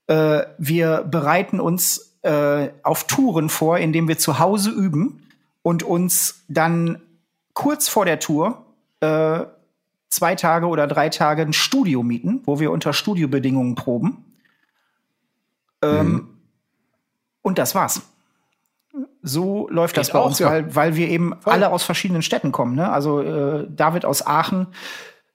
Äh, 0.07 0.44
wir 0.59 1.02
bereiten 1.02 1.59
uns 1.59 2.16
äh, 2.23 2.69
auf 2.85 3.09
Touren 3.09 3.48
vor, 3.48 3.78
indem 3.78 4.07
wir 4.07 4.16
zu 4.16 4.39
Hause 4.39 4.70
üben 4.70 5.27
und 5.62 5.82
uns 5.82 6.44
dann 6.47 7.02
kurz 7.52 7.89
vor 7.89 8.05
der 8.05 8.20
Tour 8.20 8.65
äh, 9.01 9.40
zwei 10.09 10.36
Tage 10.36 10.69
oder 10.69 10.86
drei 10.86 11.09
Tage 11.09 11.43
ein 11.43 11.52
Studio 11.52 12.05
mieten, 12.05 12.43
wo 12.44 12.61
wir 12.61 12.70
unter 12.70 12.93
Studiobedingungen 12.93 13.74
proben. 13.74 14.24
Ähm, 15.82 16.28
Und 17.43 17.59
das 17.59 17.74
war's. 17.74 18.02
So 19.23 19.69
läuft 19.69 19.97
das 19.97 20.09
Geht 20.09 20.15
bei 20.15 20.19
auch, 20.21 20.27
uns, 20.27 20.39
ja. 20.39 20.51
weil, 20.51 20.75
weil 20.75 20.97
wir 20.97 21.09
eben 21.09 21.35
alle 21.45 21.71
aus 21.71 21.83
verschiedenen 21.83 22.23
Städten 22.23 22.53
kommen. 22.53 22.75
Ne? 22.75 22.91
Also 22.91 23.21
äh, 23.21 23.67
David 23.69 24.05
aus 24.05 24.27
Aachen, 24.27 24.69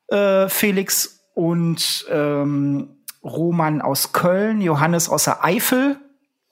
äh, 0.07 0.49
Felix 0.49 1.23
und 1.33 2.05
ähm, 2.09 2.89
Roman 3.23 3.81
aus 3.81 4.11
Köln, 4.13 4.61
Johannes 4.61 5.09
aus 5.09 5.25
der 5.25 5.43
Eifel 5.43 5.97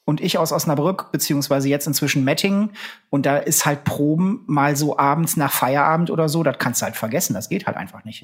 und 0.06 0.22
ich 0.22 0.38
aus 0.38 0.52
Osnabrück, 0.52 1.12
beziehungsweise 1.12 1.70
jetzt 1.70 1.88
inzwischen 1.88 2.24
Mettingen. 2.24 2.72
Und 3.10 3.26
da 3.26 3.38
ist 3.38 3.66
halt 3.66 3.84
Proben 3.84 4.44
mal 4.48 4.76
so 4.76 4.98
abends 4.98 5.38
nach 5.38 5.52
Feierabend 5.52 6.12
oder 6.12 6.30
so, 6.30 6.44
das 6.44 6.58
kannst 6.60 6.82
du 6.82 6.86
halt 6.86 6.96
vergessen, 6.96 7.34
das 7.34 7.50
geht 7.50 7.66
halt 7.66 7.78
einfach 7.78 8.04
nicht. 8.04 8.24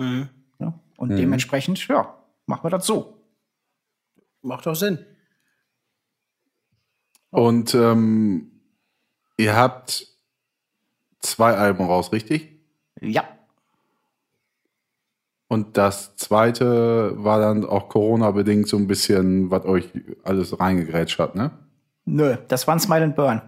Ja? 0.60 0.74
Und 0.98 1.16
dementsprechend, 1.16 1.88
ja, 1.88 2.14
machen 2.46 2.64
wir 2.64 2.70
das 2.70 2.86
so. 2.86 3.24
Macht 4.42 4.66
doch 4.66 4.76
Sinn. 4.76 5.00
Und 7.32 7.74
ähm, 7.76 8.59
ihr 9.40 9.56
habt 9.56 10.06
zwei 11.20 11.56
Alben 11.56 11.86
raus, 11.86 12.12
richtig? 12.12 12.60
Ja. 13.02 13.24
Und 15.48 15.78
das 15.78 16.16
zweite 16.18 17.14
war 17.24 17.40
dann 17.40 17.66
auch 17.66 17.90
Corona-bedingt 17.90 18.68
so 18.68 18.78
ein 18.78 18.86
bisschen, 18.86 19.50
was 19.50 19.66
euch 19.66 19.90
alles 20.24 20.60
reingegrätscht 20.60 21.18
hat, 21.18 21.36
ne? 21.36 21.52
Nö, 22.06 22.38
das 22.48 22.68
war 22.68 22.76
ein 22.76 22.80
Smile 22.80 23.06
and 23.06 23.16
Burn. 23.16 23.42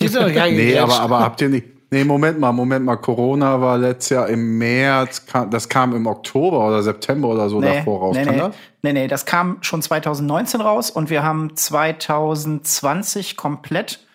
Die 0.00 0.08
sind 0.08 0.22
doch 0.22 0.28
Nee, 0.28 0.78
aber, 0.78 1.00
aber 1.00 1.20
habt 1.20 1.40
ihr 1.40 1.48
nicht. 1.48 1.75
Nee, 1.96 2.04
Moment 2.04 2.38
mal, 2.38 2.52
Moment 2.52 2.84
mal. 2.84 2.96
Corona 2.96 3.58
war 3.58 3.78
letztes 3.78 4.10
Jahr 4.10 4.28
im 4.28 4.58
März, 4.58 5.24
das 5.50 5.66
kam 5.66 5.94
im 5.96 6.06
Oktober 6.06 6.68
oder 6.68 6.82
September 6.82 7.28
oder 7.28 7.48
so 7.48 7.58
davor 7.58 8.00
raus. 8.00 8.16
nee, 8.16 8.24
Kann 8.24 8.34
nee, 8.34 8.40
das? 8.40 8.54
nee, 8.82 8.92
nee, 8.92 9.08
das 9.08 9.24
kam 9.24 9.56
schon 9.62 9.80
2019 9.80 10.60
raus 10.60 10.90
und 10.90 11.08
wir 11.08 11.22
haben 11.22 11.56
2020 11.56 13.38
komplett 13.38 14.06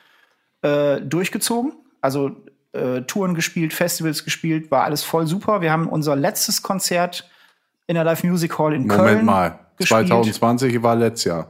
äh, 0.62 1.02
durchgezogen. 1.02 1.74
Also 2.02 2.30
äh, 2.74 3.02
Touren 3.02 3.34
gespielt, 3.34 3.74
Festivals 3.74 4.26
gespielt, 4.26 4.70
war 4.70 4.84
alles 4.84 5.04
voll 5.04 5.26
super. 5.26 5.62
Wir 5.62 5.72
haben 5.72 5.88
unser 5.90 6.16
letztes 6.16 6.62
Konzert 6.62 7.32
in 7.88 7.96
der 7.96 8.04
Live 8.04 8.24
Music 8.24 8.60
Hall 8.60 8.76
in 8.76 8.84
Moment 8.86 9.00
Köln 9.08 9.26
mal. 9.26 9.58
gespielt. 9.78 10.08
2020 10.08 10.84
war 10.84 10.96
letztes 10.96 11.24
Jahr. 11.24 11.48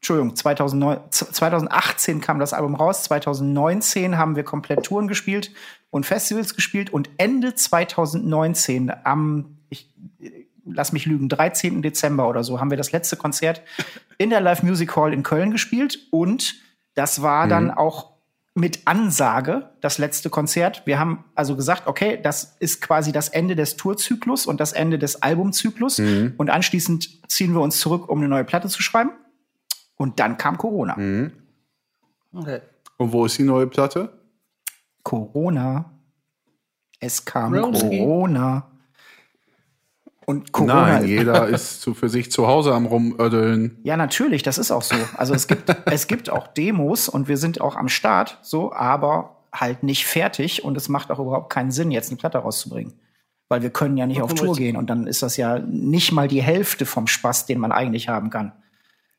Entschuldigung, 0.00 0.36
2009, 0.36 0.98
z- 1.10 1.34
2018 1.34 2.20
kam 2.20 2.38
das 2.38 2.52
Album 2.52 2.74
raus, 2.74 3.02
2019 3.04 4.16
haben 4.16 4.36
wir 4.36 4.44
komplett 4.44 4.84
Touren 4.84 5.08
gespielt 5.08 5.52
und 5.90 6.06
Festivals 6.06 6.54
gespielt 6.54 6.90
und 6.90 7.10
Ende 7.18 7.54
2019 7.54 8.92
am, 9.04 9.58
ich 9.70 9.92
lass 10.64 10.92
mich 10.92 11.06
lügen, 11.06 11.28
13. 11.28 11.82
Dezember 11.82 12.28
oder 12.28 12.44
so 12.44 12.60
haben 12.60 12.70
wir 12.70 12.76
das 12.76 12.92
letzte 12.92 13.16
Konzert 13.16 13.62
in 14.18 14.30
der 14.30 14.40
Live 14.40 14.62
Music 14.62 14.94
Hall 14.96 15.12
in 15.12 15.22
Köln 15.22 15.50
gespielt 15.50 15.98
und 16.10 16.54
das 16.94 17.22
war 17.22 17.46
dann 17.48 17.70
auch 17.70 18.12
mit 18.54 18.86
Ansage 18.86 19.70
das 19.80 19.98
letzte 19.98 20.30
Konzert. 20.30 20.82
Wir 20.84 20.98
haben 20.98 21.24
also 21.36 21.54
gesagt, 21.54 21.86
okay, 21.86 22.18
das 22.20 22.56
ist 22.58 22.80
quasi 22.80 23.12
das 23.12 23.28
Ende 23.28 23.54
des 23.56 23.76
Tourzyklus 23.76 24.46
und 24.46 24.58
das 24.60 24.72
Ende 24.72 24.98
des 24.98 25.22
Albumzyklus 25.22 25.98
und 26.36 26.50
anschließend 26.50 27.28
ziehen 27.30 27.52
wir 27.54 27.60
uns 27.60 27.78
zurück, 27.78 28.08
um 28.08 28.18
eine 28.18 28.28
neue 28.28 28.44
Platte 28.44 28.68
zu 28.68 28.82
schreiben. 28.82 29.10
Und 29.98 30.18
dann 30.20 30.38
kam 30.38 30.56
Corona. 30.56 30.94
Okay. 32.32 32.60
Und 32.96 33.12
wo 33.12 33.26
ist 33.26 33.36
die 33.36 33.42
neue 33.42 33.66
Platte? 33.66 34.10
Corona. 35.02 35.90
Es 37.00 37.24
kam 37.24 37.52
Brownski. 37.52 37.98
Corona. 37.98 38.70
Und 40.24 40.52
Corona. 40.52 40.98
Nein, 40.98 41.06
jeder 41.06 41.48
ist 41.48 41.80
zu, 41.80 41.94
für 41.94 42.08
sich 42.08 42.30
zu 42.30 42.46
Hause 42.46 42.74
am 42.74 42.86
Rumödeln. 42.86 43.78
ja, 43.82 43.96
natürlich, 43.96 44.42
das 44.42 44.58
ist 44.58 44.70
auch 44.70 44.82
so. 44.82 44.94
Also 45.16 45.34
es 45.34 45.46
gibt, 45.46 45.74
es 45.86 46.06
gibt 46.06 46.30
auch 46.30 46.46
Demos 46.48 47.08
und 47.08 47.28
wir 47.28 47.36
sind 47.36 47.60
auch 47.60 47.76
am 47.76 47.88
Start, 47.88 48.38
so, 48.42 48.72
aber 48.72 49.36
halt 49.52 49.82
nicht 49.82 50.06
fertig 50.06 50.64
und 50.64 50.76
es 50.76 50.88
macht 50.88 51.10
auch 51.10 51.18
überhaupt 51.18 51.50
keinen 51.50 51.70
Sinn, 51.70 51.90
jetzt 51.90 52.10
eine 52.10 52.18
Platte 52.18 52.38
rauszubringen. 52.38 52.92
Weil 53.48 53.62
wir 53.62 53.70
können 53.70 53.96
ja 53.96 54.06
nicht 54.06 54.20
auf 54.20 54.34
Tour 54.34 54.54
gehen 54.54 54.76
und 54.76 54.90
dann 54.90 55.06
ist 55.06 55.22
das 55.22 55.38
ja 55.38 55.58
nicht 55.58 56.12
mal 56.12 56.28
die 56.28 56.42
Hälfte 56.42 56.84
vom 56.84 57.06
Spaß, 57.06 57.46
den 57.46 57.58
man 57.58 57.72
eigentlich 57.72 58.10
haben 58.10 58.28
kann. 58.28 58.52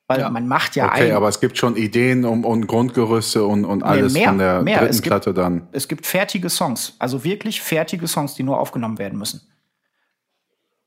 Weil 0.10 0.30
man 0.32 0.48
macht 0.48 0.76
ja 0.76 0.88
Okay, 0.88 1.12
aber 1.12 1.28
es 1.30 1.40
gibt 1.40 1.58
schon 1.58 1.76
Ideen 1.76 2.26
um, 2.26 2.44
und 2.44 2.66
Grundgerüste 2.68 3.46
und, 3.46 3.64
und 3.64 3.84
alles 3.84 4.14
mehr, 4.14 4.28
von 4.30 4.38
der 4.40 4.62
mehr. 4.64 4.80
dritten 4.80 4.96
gibt- 4.96 5.08
Platte 5.08 5.34
dann. 5.34 5.68
es 5.72 5.88
gibt 5.88 6.06
fertige 6.08 6.50
Songs, 6.50 6.96
also 7.00 7.24
wirklich 7.24 7.62
fertige 7.62 8.08
Songs, 8.08 8.34
die 8.34 8.44
nur 8.44 8.60
aufgenommen 8.60 8.98
werden 8.98 9.20
müssen. 9.20 9.42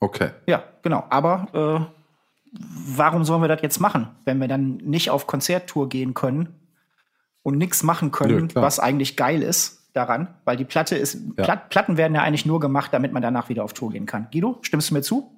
Okay. 0.00 0.30
Ja, 0.46 0.64
genau. 0.82 1.04
Aber 1.10 1.88
äh, 1.88 2.58
warum 2.96 3.24
sollen 3.24 3.40
wir 3.42 3.48
das 3.48 3.62
jetzt 3.62 3.78
machen, 3.80 4.08
wenn 4.24 4.40
wir 4.40 4.48
dann 4.48 4.78
nicht 4.78 5.10
auf 5.10 5.26
Konzerttour 5.28 5.88
gehen 5.88 6.14
können 6.14 6.48
und 7.42 7.56
nichts 7.58 7.82
machen 7.84 8.10
können, 8.10 8.46
Nö, 8.54 8.60
was 8.60 8.80
eigentlich 8.80 9.16
geil 9.16 9.42
ist 9.42 9.88
daran? 9.94 10.34
Weil 10.44 10.56
die 10.56 10.64
Platte 10.64 10.96
ist, 10.96 11.14
Ja. 11.36 11.44
Plat 11.44 11.70
Platten 11.70 11.96
werden 11.96 12.14
ja 12.16 12.22
eigentlich 12.22 12.46
nur 12.46 12.58
gemacht, 12.58 12.92
damit 12.92 13.12
man 13.12 13.22
danach 13.22 13.48
wieder 13.48 13.62
auf 13.62 13.72
Tour 13.72 13.90
gehen 13.90 14.06
kann. 14.06 14.26
Guido, 14.32 14.58
stimmst 14.62 14.90
du 14.90 14.94
mir 14.94 15.02
zu? 15.02 15.30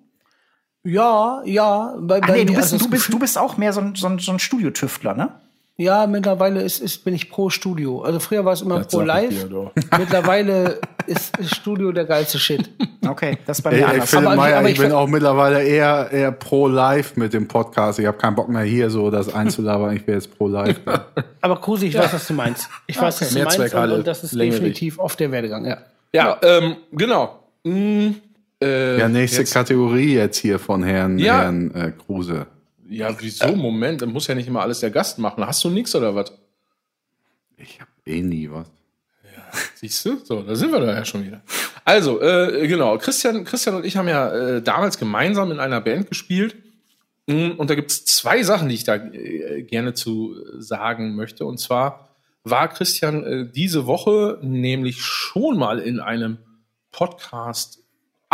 Ja, 0.85 1.43
ja. 1.45 1.95
Bei, 1.99 2.21
Ach 2.23 2.27
bei 2.29 2.35
nee, 2.35 2.45
du 2.45 2.55
bist, 2.55 2.73
also 2.73 2.85
du 2.85 2.91
bist, 2.91 3.13
du 3.13 3.19
bist 3.19 3.39
auch 3.39 3.57
mehr 3.57 3.73
so 3.73 3.81
ein, 3.81 3.95
so 3.95 4.07
ein, 4.07 4.19
so 4.19 4.33
ein 4.33 4.39
Studiotüftler, 4.39 5.15
ne? 5.15 5.31
Ja, 5.77 6.07
mittlerweile 6.07 6.63
ist, 6.63 6.81
ist, 6.81 7.05
bin 7.05 7.15
ich 7.15 7.29
pro 7.31 7.51
Studio. 7.51 8.03
Also 8.03 8.21
früher 8.21 8.45
war 8.45 8.53
es 8.53 8.63
immer 8.63 8.79
Das 8.79 8.89
pro 8.89 9.01
Live. 9.01 9.35
Mittlerweile 9.99 10.79
ist, 11.09 11.37
ist 11.37 11.57
Studio 11.57 11.91
der 11.91 12.05
geilste 12.05 12.39
Shit. 12.39 12.71
Okay, 13.05 13.39
das 13.45 13.61
bei 13.61 13.73
Ey, 13.73 13.77
mir 13.79 13.87
ey, 13.87 13.93
anders. 13.95 14.11
Philipp 14.11 14.27
Aber- 14.27 14.37
Meyer, 14.37 14.59
aber 14.59 14.69
ich 14.69 14.75
ich 14.75 14.81
bin 14.81 14.93
auch 14.93 15.09
mittlerweile 15.09 15.65
eher, 15.65 16.11
eher 16.13 16.31
pro 16.31 16.69
live 16.69 17.17
mit 17.17 17.33
dem 17.33 17.49
Podcast. 17.49 17.99
Ich 17.99 18.07
habe 18.07 18.17
keinen 18.17 18.37
Bock 18.37 18.49
mehr 18.49 18.63
hier 18.63 18.89
so 18.89 19.11
das 19.11 19.35
einzulabern. 19.35 19.97
Ich 19.97 20.07
will 20.07 20.15
jetzt 20.15 20.39
pro 20.39 20.47
live. 20.47 20.81
Aber 21.41 21.61
Kruse, 21.61 21.87
ich 21.87 21.99
weiß, 21.99 22.13
was 22.13 22.27
du 22.29 22.35
meinst. 22.35 22.69
Ich 22.87 23.01
weiß, 23.01 23.21
was 23.21 23.31
du 23.31 23.43
meinst. 23.43 23.75
Und, 23.75 23.91
und 23.91 24.07
das 24.07 24.23
ist 24.23 24.39
definitiv 24.39 25.01
oft 25.01 25.19
der 25.19 25.33
Werdegang, 25.33 25.67
ja. 25.67 25.79
Ja, 26.13 26.39
ähm, 26.43 26.77
genau. 26.93 27.41
Mm, 27.65 28.11
äh, 28.65 28.99
Ja, 28.99 29.09
nächste 29.09 29.39
jetzt- 29.41 29.53
Kategorie 29.53 30.15
jetzt 30.15 30.39
hier 30.39 30.59
von 30.59 30.83
Herrn, 30.83 31.19
Ja. 31.19 31.43
Herrn 31.43 31.75
äh, 31.75 31.93
Kruse. 31.93 32.47
Ja, 32.89 33.15
wieso? 33.19 33.55
Moment, 33.57 34.03
dann 34.03 34.11
muss 34.11 34.27
ja 34.27 34.35
nicht 34.35 34.47
immer 34.49 34.63
alles 34.63 34.81
der 34.81 34.91
Gast 34.91 35.19
machen. 35.19 35.45
Hast 35.47 35.63
du 35.65 35.71
nix 35.71 35.95
oder 35.95 36.15
was? 36.15 36.33
Ich 37.57 37.81
habe 37.81 37.91
eh 38.07 38.21
nie 38.23 38.51
was. 38.51 38.67
Siehst 39.77 40.05
du? 40.05 40.19
So, 40.25 40.43
da 40.43 40.55
sind 40.57 40.73
wir 40.73 40.81
da 40.81 40.93
ja 40.93 41.05
schon 41.05 41.25
wieder. 41.25 41.41
Also, 41.85 42.21
äh, 42.21 42.67
genau, 42.67 42.99
Christian, 42.99 43.45
Christian 43.45 43.77
und 43.77 43.87
ich 43.87 43.97
haben 43.97 44.09
ja 44.09 44.33
äh, 44.57 44.63
damals 44.63 44.99
gemeinsam 44.99 45.53
in 45.53 45.61
einer 45.61 45.81
Band 45.81 46.09
gespielt. 46.09 46.57
Mm, 47.27 47.53
Und 47.57 47.71
da 47.71 47.75
gibt's 47.75 48.05
zwei 48.05 48.43
Sachen, 48.43 48.69
die 48.69 48.75
ich 48.75 48.85
da 48.85 48.97
äh, 48.97 49.63
gerne 49.63 49.95
zu 49.95 50.35
äh, 50.37 50.61
sagen 50.61 51.15
möchte. 51.15 51.47
Und 51.47 51.59
zwar 51.59 52.09
war 52.43 52.69
Christian 52.69 53.25
äh, 53.25 53.47
diese 53.51 53.87
Woche 53.87 54.39
nämlich 54.43 55.01
schon 55.01 55.57
mal 55.57 55.79
in 55.79 56.01
einem 56.01 56.39
Podcast 56.91 57.81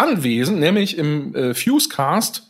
anwesend, 0.01 0.59
nämlich 0.61 0.97
im 0.99 1.35
äh, 1.35 1.55
Fusecast. 1.55 2.43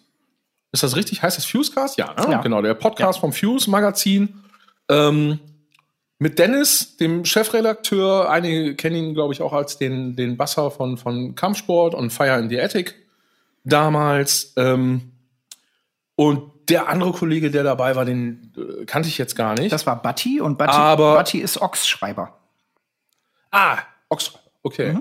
Ist 0.72 0.82
das 0.82 0.94
richtig? 0.96 1.22
Heißt 1.22 1.36
das 1.36 1.44
Fusecast? 1.44 1.98
Ja, 1.98 2.14
ne? 2.14 2.32
Ja. 2.32 2.40
genau, 2.40 2.62
der 2.62 2.74
Podcast 2.74 3.18
vom 3.18 3.32
Fuse 3.32 3.68
Magazin. 3.70 4.42
Ähm, 4.88 5.38
mit 6.18 6.38
Dennis, 6.38 6.96
dem 6.96 7.24
Chefredakteur. 7.24 8.30
Einige 8.30 8.76
kennen 8.76 8.96
ihn, 8.96 9.14
glaube 9.14 9.32
ich, 9.32 9.40
auch 9.42 9.52
als 9.52 9.78
den, 9.78 10.16
den 10.16 10.36
Basser 10.36 10.70
von, 10.70 10.96
von 10.98 11.34
Kampfsport 11.34 11.94
und 11.94 12.10
Fire 12.12 12.38
in 12.38 12.48
the 12.50 12.60
Attic 12.60 12.94
damals. 13.64 14.52
Ähm, 14.56 15.12
und 16.16 16.52
der 16.68 16.88
andere 16.88 17.12
Kollege, 17.12 17.50
der 17.50 17.64
dabei 17.64 17.96
war, 17.96 18.04
den 18.04 18.52
äh, 18.56 18.84
kannte 18.84 19.08
ich 19.08 19.18
jetzt 19.18 19.34
gar 19.34 19.54
nicht. 19.58 19.72
Das 19.72 19.86
war 19.86 20.00
Batti 20.00 20.40
und 20.40 20.56
Batti, 20.58 20.76
Aber- 20.76 21.14
Batti 21.14 21.38
ist 21.38 21.60
Ochsschreiber. 21.60 22.38
ah, 23.50 23.78
Oxford. 24.08 24.40
Okay. 24.62 24.98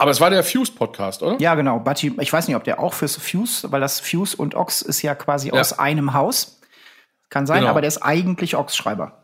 Aber 0.00 0.10
es 0.12 0.20
war 0.20 0.30
der 0.30 0.42
Fuse-Podcast, 0.42 1.22
oder? 1.22 1.36
Ja, 1.40 1.54
genau. 1.54 1.78
Batti, 1.78 2.10
ich 2.20 2.32
weiß 2.32 2.48
nicht, 2.48 2.56
ob 2.56 2.64
der 2.64 2.80
auch 2.80 2.94
fürs 2.94 3.16
Fuse, 3.16 3.70
weil 3.70 3.82
das 3.82 4.00
Fuse 4.00 4.34
und 4.34 4.54
Ox 4.54 4.80
ist 4.80 5.02
ja 5.02 5.14
quasi 5.14 5.48
Ja. 5.48 5.60
aus 5.60 5.78
einem 5.78 6.14
Haus. 6.14 6.58
Kann 7.28 7.46
sein, 7.46 7.58
Genau. 7.60 7.70
aber 7.70 7.82
der 7.82 7.88
ist 7.88 7.98
eigentlich 7.98 8.56
Ochs-Schreiber. 8.56 9.16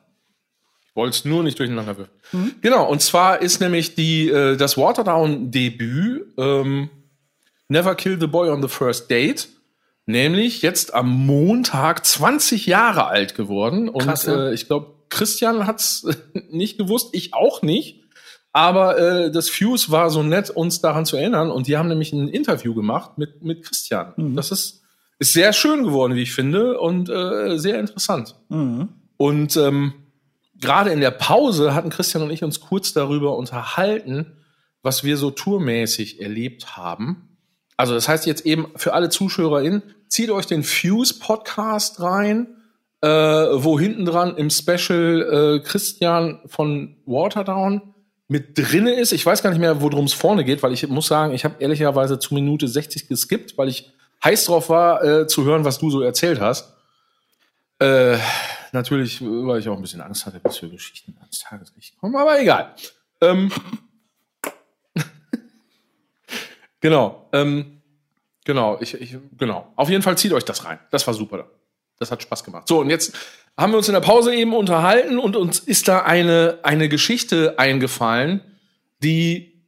wollte 0.94 1.16
es 1.16 1.24
nur 1.26 1.42
nicht 1.42 1.58
durcheinander 1.58 1.96
wirfen. 1.98 2.54
Genau, 2.62 2.86
und 2.88 3.02
zwar 3.02 3.42
ist 3.42 3.60
nämlich 3.60 3.94
die, 3.94 4.28
äh, 4.30 4.56
das 4.56 4.76
Waterdown-Debüt 4.78 6.34
ähm, 6.38 6.90
Never 7.68 7.94
Kill 7.94 8.18
the 8.20 8.26
Boy 8.26 8.48
on 8.50 8.62
the 8.62 8.68
First 8.68 9.10
Date, 9.10 9.48
nämlich 10.06 10.62
jetzt 10.62 10.94
am 10.94 11.08
Montag 11.10 12.04
20 12.06 12.66
Jahre 12.66 13.06
alt 13.08 13.34
geworden. 13.34 13.88
Und 13.88 14.04
Krass, 14.04 14.26
ne? 14.26 14.50
äh, 14.50 14.54
ich 14.54 14.66
glaube, 14.68 14.94
Christian 15.08 15.66
hat's 15.66 16.06
nicht 16.50 16.78
gewusst, 16.78 17.10
ich 17.12 17.34
auch 17.34 17.60
nicht. 17.62 18.02
Aber 18.56 18.96
äh, 18.96 19.30
das 19.30 19.50
Fuse 19.50 19.90
war 19.90 20.08
so 20.08 20.22
nett, 20.22 20.48
uns 20.48 20.80
daran 20.80 21.04
zu 21.04 21.18
erinnern. 21.18 21.50
Und 21.50 21.66
die 21.66 21.76
haben 21.76 21.90
nämlich 21.90 22.14
ein 22.14 22.26
Interview 22.26 22.74
gemacht 22.74 23.18
mit, 23.18 23.42
mit 23.42 23.62
Christian. 23.62 24.14
Das 24.34 24.50
ist, 24.50 24.80
ist 25.18 25.34
sehr 25.34 25.52
schön 25.52 25.84
geworden, 25.84 26.14
wie 26.14 26.22
ich 26.22 26.32
finde, 26.32 26.80
und 26.80 27.10
äh, 27.10 27.58
sehr 27.58 27.78
interessant. 27.78 28.34
Und 29.18 29.58
ähm, 29.58 29.92
gerade 30.54 30.88
in 30.88 31.02
der 31.02 31.10
Pause 31.10 31.74
hatten 31.74 31.90
Christian 31.90 32.22
und 32.22 32.30
ich 32.30 32.42
uns 32.42 32.60
kurz 32.60 32.94
darüber 32.94 33.36
unterhalten, 33.36 34.38
was 34.82 35.04
wir 35.04 35.18
so 35.18 35.30
tourmäßig 35.30 36.22
erlebt 36.22 36.78
haben. 36.78 37.36
Also 37.76 37.92
das 37.92 38.08
heißt 38.08 38.24
jetzt 38.24 38.46
eben 38.46 38.68
für 38.76 38.94
alle 38.94 39.10
ZuschauerInnen, 39.10 39.82
zieht 40.08 40.30
euch 40.30 40.46
den 40.46 40.62
Fuse 40.62 41.18
Podcast 41.18 42.00
rein, 42.00 42.56
äh, 43.02 43.08
wo 43.08 43.78
hinten 43.78 44.06
dran 44.06 44.34
im 44.38 44.48
Special 44.48 45.58
äh, 45.60 45.60
Christian 45.62 46.40
von 46.46 46.96
Waterdown 47.04 47.92
mit 48.28 48.58
drinne 48.58 48.94
ist. 48.94 49.12
Ich 49.12 49.24
weiß 49.24 49.42
gar 49.42 49.50
nicht 49.50 49.60
mehr, 49.60 49.80
worum 49.80 50.04
es 50.04 50.12
vorne 50.12 50.44
geht, 50.44 50.62
weil 50.62 50.72
ich 50.72 50.86
muss 50.88 51.06
sagen, 51.06 51.32
ich 51.32 51.44
habe 51.44 51.56
ehrlicherweise 51.58 52.18
zu 52.18 52.34
Minute 52.34 52.66
60 52.66 53.08
geskippt, 53.08 53.56
weil 53.56 53.68
ich 53.68 53.92
heiß 54.24 54.46
drauf 54.46 54.68
war, 54.68 55.04
äh, 55.04 55.26
zu 55.26 55.44
hören, 55.44 55.64
was 55.64 55.78
du 55.78 55.90
so 55.90 56.00
erzählt 56.00 56.40
hast. 56.40 56.74
Äh, 57.78 58.18
natürlich, 58.72 59.20
weil 59.22 59.60
ich 59.60 59.68
auch 59.68 59.76
ein 59.76 59.82
bisschen 59.82 60.00
Angst 60.00 60.26
hatte, 60.26 60.40
was 60.42 60.56
für 60.58 60.68
Geschichten 60.68 61.16
ans 61.20 61.40
Tageslicht 61.40 61.98
kommen, 61.98 62.16
aber 62.16 62.40
egal. 62.40 62.74
Ähm, 63.20 63.52
genau, 66.80 67.28
ähm, 67.32 67.82
genau, 68.44 68.78
ich, 68.80 68.94
ich, 68.94 69.16
genau. 69.36 69.72
Auf 69.76 69.88
jeden 69.88 70.02
Fall 70.02 70.16
zieht 70.18 70.32
euch 70.32 70.44
das 70.44 70.64
rein. 70.64 70.78
Das 70.90 71.06
war 71.06 71.14
super. 71.14 71.48
Das 71.98 72.10
hat 72.10 72.22
Spaß 72.22 72.44
gemacht. 72.44 72.68
So, 72.68 72.80
und 72.80 72.90
jetzt 72.90 73.16
haben 73.56 73.72
wir 73.72 73.78
uns 73.78 73.88
in 73.88 73.94
der 73.94 74.00
Pause 74.00 74.34
eben 74.34 74.54
unterhalten 74.54 75.18
und 75.18 75.36
uns 75.36 75.58
ist 75.58 75.88
da 75.88 76.02
eine, 76.02 76.58
eine 76.62 76.88
Geschichte 76.88 77.58
eingefallen, 77.58 78.42
die 79.02 79.62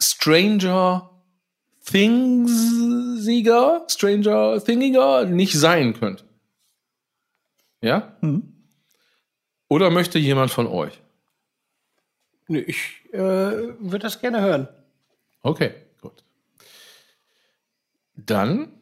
Stranger 0.00 1.10
Thingsiger, 1.84 3.84
Stranger 3.88 4.62
Thingiger 4.62 5.24
nicht 5.24 5.58
sein 5.58 5.94
könnte. 5.94 6.24
Ja? 7.80 8.16
Oder 9.68 9.90
möchte 9.90 10.18
jemand 10.18 10.50
von 10.50 10.66
euch? 10.66 11.00
Nö, 12.48 12.58
ich 12.58 13.00
äh, 13.12 13.18
würde 13.18 14.00
das 14.00 14.20
gerne 14.20 14.40
hören. 14.40 14.68
Okay, 15.42 15.74
gut. 16.00 16.22
Dann 18.14 18.72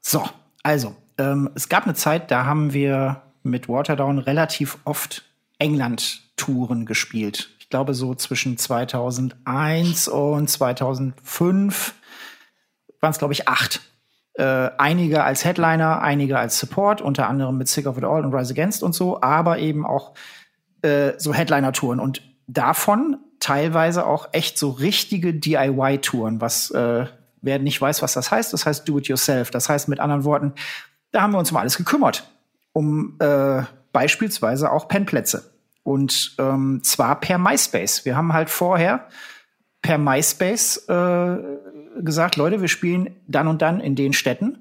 So, 0.00 0.28
also, 0.64 0.96
ähm, 1.18 1.50
es 1.54 1.68
gab 1.68 1.84
eine 1.84 1.94
Zeit, 1.94 2.32
da 2.32 2.44
haben 2.44 2.72
wir 2.72 3.22
mit 3.44 3.68
Waterdown 3.68 4.18
relativ 4.18 4.78
oft 4.84 5.22
England-Touren 5.60 6.86
gespielt. 6.86 7.50
Ich 7.60 7.68
glaube, 7.68 7.94
so 7.94 8.16
zwischen 8.16 8.58
2001 8.58 10.08
und 10.08 10.50
2005 10.50 11.94
waren 13.00 13.10
es, 13.12 13.18
glaube 13.18 13.32
ich, 13.32 13.46
acht. 13.46 13.80
Äh, 14.34 14.70
einige 14.76 15.22
als 15.22 15.44
Headliner, 15.44 16.02
einige 16.02 16.38
als 16.38 16.58
Support, 16.58 17.00
unter 17.00 17.28
anderem 17.28 17.58
mit 17.58 17.68
Sick 17.68 17.86
of 17.86 17.96
It 17.96 18.04
All 18.04 18.24
und 18.24 18.34
Rise 18.34 18.52
Against 18.54 18.82
und 18.82 18.92
so, 18.92 19.22
aber 19.22 19.58
eben 19.58 19.86
auch 19.86 20.14
äh, 20.82 21.12
so 21.18 21.32
Headliner-Touren. 21.32 22.00
Und 22.00 22.22
davon 22.52 23.18
teilweise 23.38 24.06
auch 24.06 24.28
echt 24.32 24.58
so 24.58 24.70
richtige 24.70 25.34
DIY-Touren, 25.34 26.40
was 26.40 26.70
äh, 26.70 27.06
wer 27.42 27.58
nicht 27.58 27.80
weiß, 27.80 28.02
was 28.02 28.12
das 28.12 28.30
heißt, 28.30 28.52
das 28.52 28.66
heißt 28.66 28.88
Do-it-yourself. 28.88 29.50
Das 29.50 29.68
heißt 29.68 29.88
mit 29.88 30.00
anderen 30.00 30.24
Worten, 30.24 30.52
da 31.12 31.22
haben 31.22 31.32
wir 31.32 31.38
uns 31.38 31.50
um 31.50 31.56
alles 31.56 31.76
gekümmert. 31.76 32.28
Um 32.72 33.16
äh, 33.18 33.62
beispielsweise 33.92 34.70
auch 34.70 34.88
Pennplätze. 34.88 35.52
Und 35.82 36.36
ähm, 36.38 36.80
zwar 36.84 37.18
per 37.18 37.38
MySpace. 37.38 38.04
Wir 38.04 38.16
haben 38.16 38.32
halt 38.32 38.50
vorher 38.50 39.08
per 39.82 39.98
MySpace 39.98 40.88
äh, 40.88 41.36
gesagt, 42.00 42.36
Leute, 42.36 42.60
wir 42.60 42.68
spielen 42.68 43.16
dann 43.26 43.48
und 43.48 43.62
dann 43.62 43.80
in 43.80 43.96
den 43.96 44.12
Städten. 44.12 44.58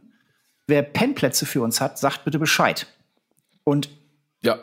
Wer 0.66 0.82
Pennplätze 0.82 1.46
für 1.46 1.62
uns 1.62 1.82
hat, 1.82 2.00
sagt 2.00 2.24
bitte 2.24 2.40
Bescheid. 2.40 2.88
Und 3.64 3.90
ja, 4.42 4.58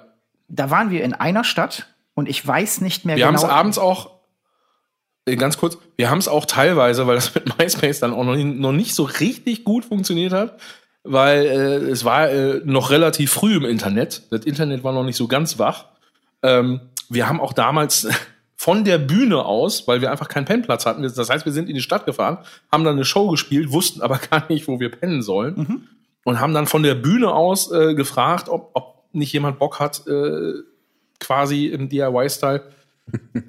da 0.48 0.70
waren 0.70 0.90
wir 0.90 1.04
in 1.04 1.12
einer 1.12 1.44
Stadt 1.44 1.94
und 2.16 2.28
ich 2.28 2.44
weiß 2.44 2.80
nicht 2.80 3.04
mehr 3.04 3.16
wir 3.16 3.26
haben 3.26 3.36
genau. 3.36 3.46
es 3.46 3.52
abends 3.52 3.78
auch 3.78 4.16
äh, 5.26 5.36
ganz 5.36 5.58
kurz, 5.58 5.78
wir 5.96 6.10
haben 6.10 6.18
es 6.18 6.28
auch 6.28 6.46
teilweise, 6.46 7.06
weil 7.06 7.14
das 7.14 7.34
mit 7.36 7.58
MySpace 7.58 8.00
dann 8.00 8.12
auch 8.12 8.24
noch, 8.24 8.34
nicht- 8.34 8.58
noch 8.58 8.72
nicht 8.72 8.94
so 8.94 9.04
richtig 9.04 9.62
gut 9.64 9.84
funktioniert 9.84 10.32
hat, 10.32 10.58
weil 11.04 11.44
äh, 11.46 11.74
es 11.90 12.04
war 12.04 12.30
äh, 12.30 12.60
noch 12.64 12.90
relativ 12.90 13.32
früh 13.32 13.54
im 13.56 13.64
Internet. 13.64 14.22
Das 14.30 14.44
Internet 14.44 14.82
war 14.82 14.92
noch 14.92 15.04
nicht 15.04 15.16
so 15.16 15.28
ganz 15.28 15.58
wach. 15.58 15.86
Ähm, 16.42 16.80
wir 17.08 17.28
haben 17.28 17.40
auch 17.40 17.52
damals 17.52 18.08
von 18.56 18.84
der 18.84 18.98
Bühne 18.98 19.44
aus, 19.44 19.86
weil 19.86 20.00
wir 20.00 20.10
einfach 20.10 20.28
keinen 20.28 20.46
Pennplatz 20.46 20.86
hatten, 20.86 21.02
das 21.02 21.28
heißt, 21.30 21.44
wir 21.44 21.52
sind 21.52 21.68
in 21.68 21.74
die 21.74 21.82
Stadt 21.82 22.06
gefahren, 22.06 22.38
haben 22.72 22.84
dann 22.84 22.94
eine 22.96 23.04
Show 23.04 23.28
gespielt, 23.28 23.70
wussten 23.70 24.00
aber 24.00 24.18
gar 24.30 24.46
nicht, 24.48 24.66
wo 24.66 24.80
wir 24.80 24.90
pennen 24.90 25.22
sollen 25.22 25.88
und 26.24 26.40
haben 26.40 26.54
dann 26.54 26.66
von 26.66 26.82
der 26.82 26.94
Bühne 26.94 27.32
aus 27.32 27.70
äh, 27.70 27.94
gefragt, 27.94 28.48
ob, 28.48 28.70
ob 28.74 29.04
nicht 29.12 29.32
jemand 29.32 29.58
Bock 29.58 29.78
hat, 29.78 30.06
äh, 30.06 30.52
quasi 31.20 31.66
im 31.66 31.88
DIY-Style 31.88 32.62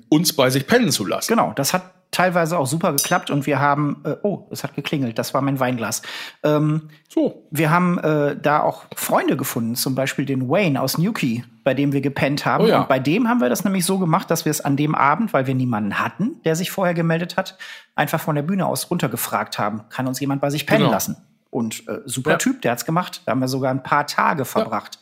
uns 0.10 0.34
bei 0.34 0.49
sich 0.49 0.68
pennen 0.68 0.91
zu 0.91 1.06
lassen. 1.06 1.30
Genau, 1.34 1.53
das 1.56 1.73
hat 1.73 1.94
teilweise 2.11 2.57
auch 2.57 2.68
super 2.68 2.94
geklappt 2.94 3.30
und 3.30 3.45
wir 3.45 3.60
haben, 3.60 4.02
äh, 4.06 4.15
oh, 4.23 4.48
es 4.49 4.64
hat 4.64 4.76
geklingelt, 4.76 5.19
das 5.19 5.34
war 5.34 5.41
mein 5.41 5.60
Weinglas. 5.60 6.02
Ähm, 6.41 6.89
So. 7.10 7.44
wir 7.52 7.69
haben 7.69 7.98
äh, 7.99 8.35
da 8.41 8.61
auch 8.61 8.85
Freunde 8.95 9.35
gefunden, 9.35 9.76
zum 9.76 9.94
Beispiel 9.94 10.26
den 10.26 10.48
Wayne 10.49 10.81
aus 10.81 10.98
Newquay, 10.98 11.44
bei 11.65 11.73
dem 11.73 11.91
wir 11.91 11.99
gepennt 12.02 12.45
haben. 12.45 12.64
Oh 12.64 12.68
ja. 12.68 12.80
Und 12.81 12.88
bei 12.88 12.99
dem 12.99 13.27
haben 13.27 13.41
wir 13.41 13.49
das 13.49 13.65
nämlich 13.65 13.85
so 13.85 13.99
gemacht, 13.99 14.31
dass 14.31 14.45
wir 14.45 14.52
es 14.52 14.61
an 14.61 14.77
dem 14.77 14.95
Abend, 14.95 15.34
weil 15.34 15.48
wir 15.48 15.56
niemanden 15.56 15.99
hatten, 15.99 16.41
der 16.45 16.56
sich 16.56 16.72
vorher 16.72 16.94
gemeldet 16.94 17.35
hat, 17.35 17.57
einfach 17.95 18.22
von 18.22 18.35
der 18.35 18.44
Bühne 18.44 18.65
aus 18.65 18.89
runtergefragt 18.89 19.60
haben, 19.60 19.81
kann 19.89 20.07
uns 20.07 20.19
jemand 20.22 20.39
bei 20.39 20.49
sich 20.49 20.65
pennen 20.65 20.84
Genau. 20.84 20.91
lassen. 20.91 21.18
Und 21.49 21.88
äh, 21.89 21.99
super 22.06 22.31
Ja. 22.31 22.38
Typ, 22.38 22.61
der 22.61 22.72
hat's 22.72 22.85
gemacht. 22.85 23.22
Da 23.26 23.31
haben 23.31 23.41
wir 23.41 23.48
sogar 23.49 23.72
ein 23.72 23.84
paar 23.84 24.07
Tage 24.07 24.45
verbracht. 24.45 24.98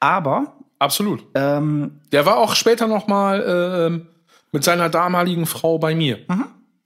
Aber 0.00 0.52
Absolut. 0.82 1.24
ähm, 1.34 2.00
Der 2.10 2.26
war 2.26 2.38
auch 2.38 2.54
später 2.54 2.86
noch 2.88 3.06
mal 3.06 3.86
ähm, 3.86 4.06
mit 4.50 4.64
seiner 4.64 4.88
damaligen 4.88 5.46
Frau 5.46 5.78
bei 5.78 5.94
mir. 5.94 6.18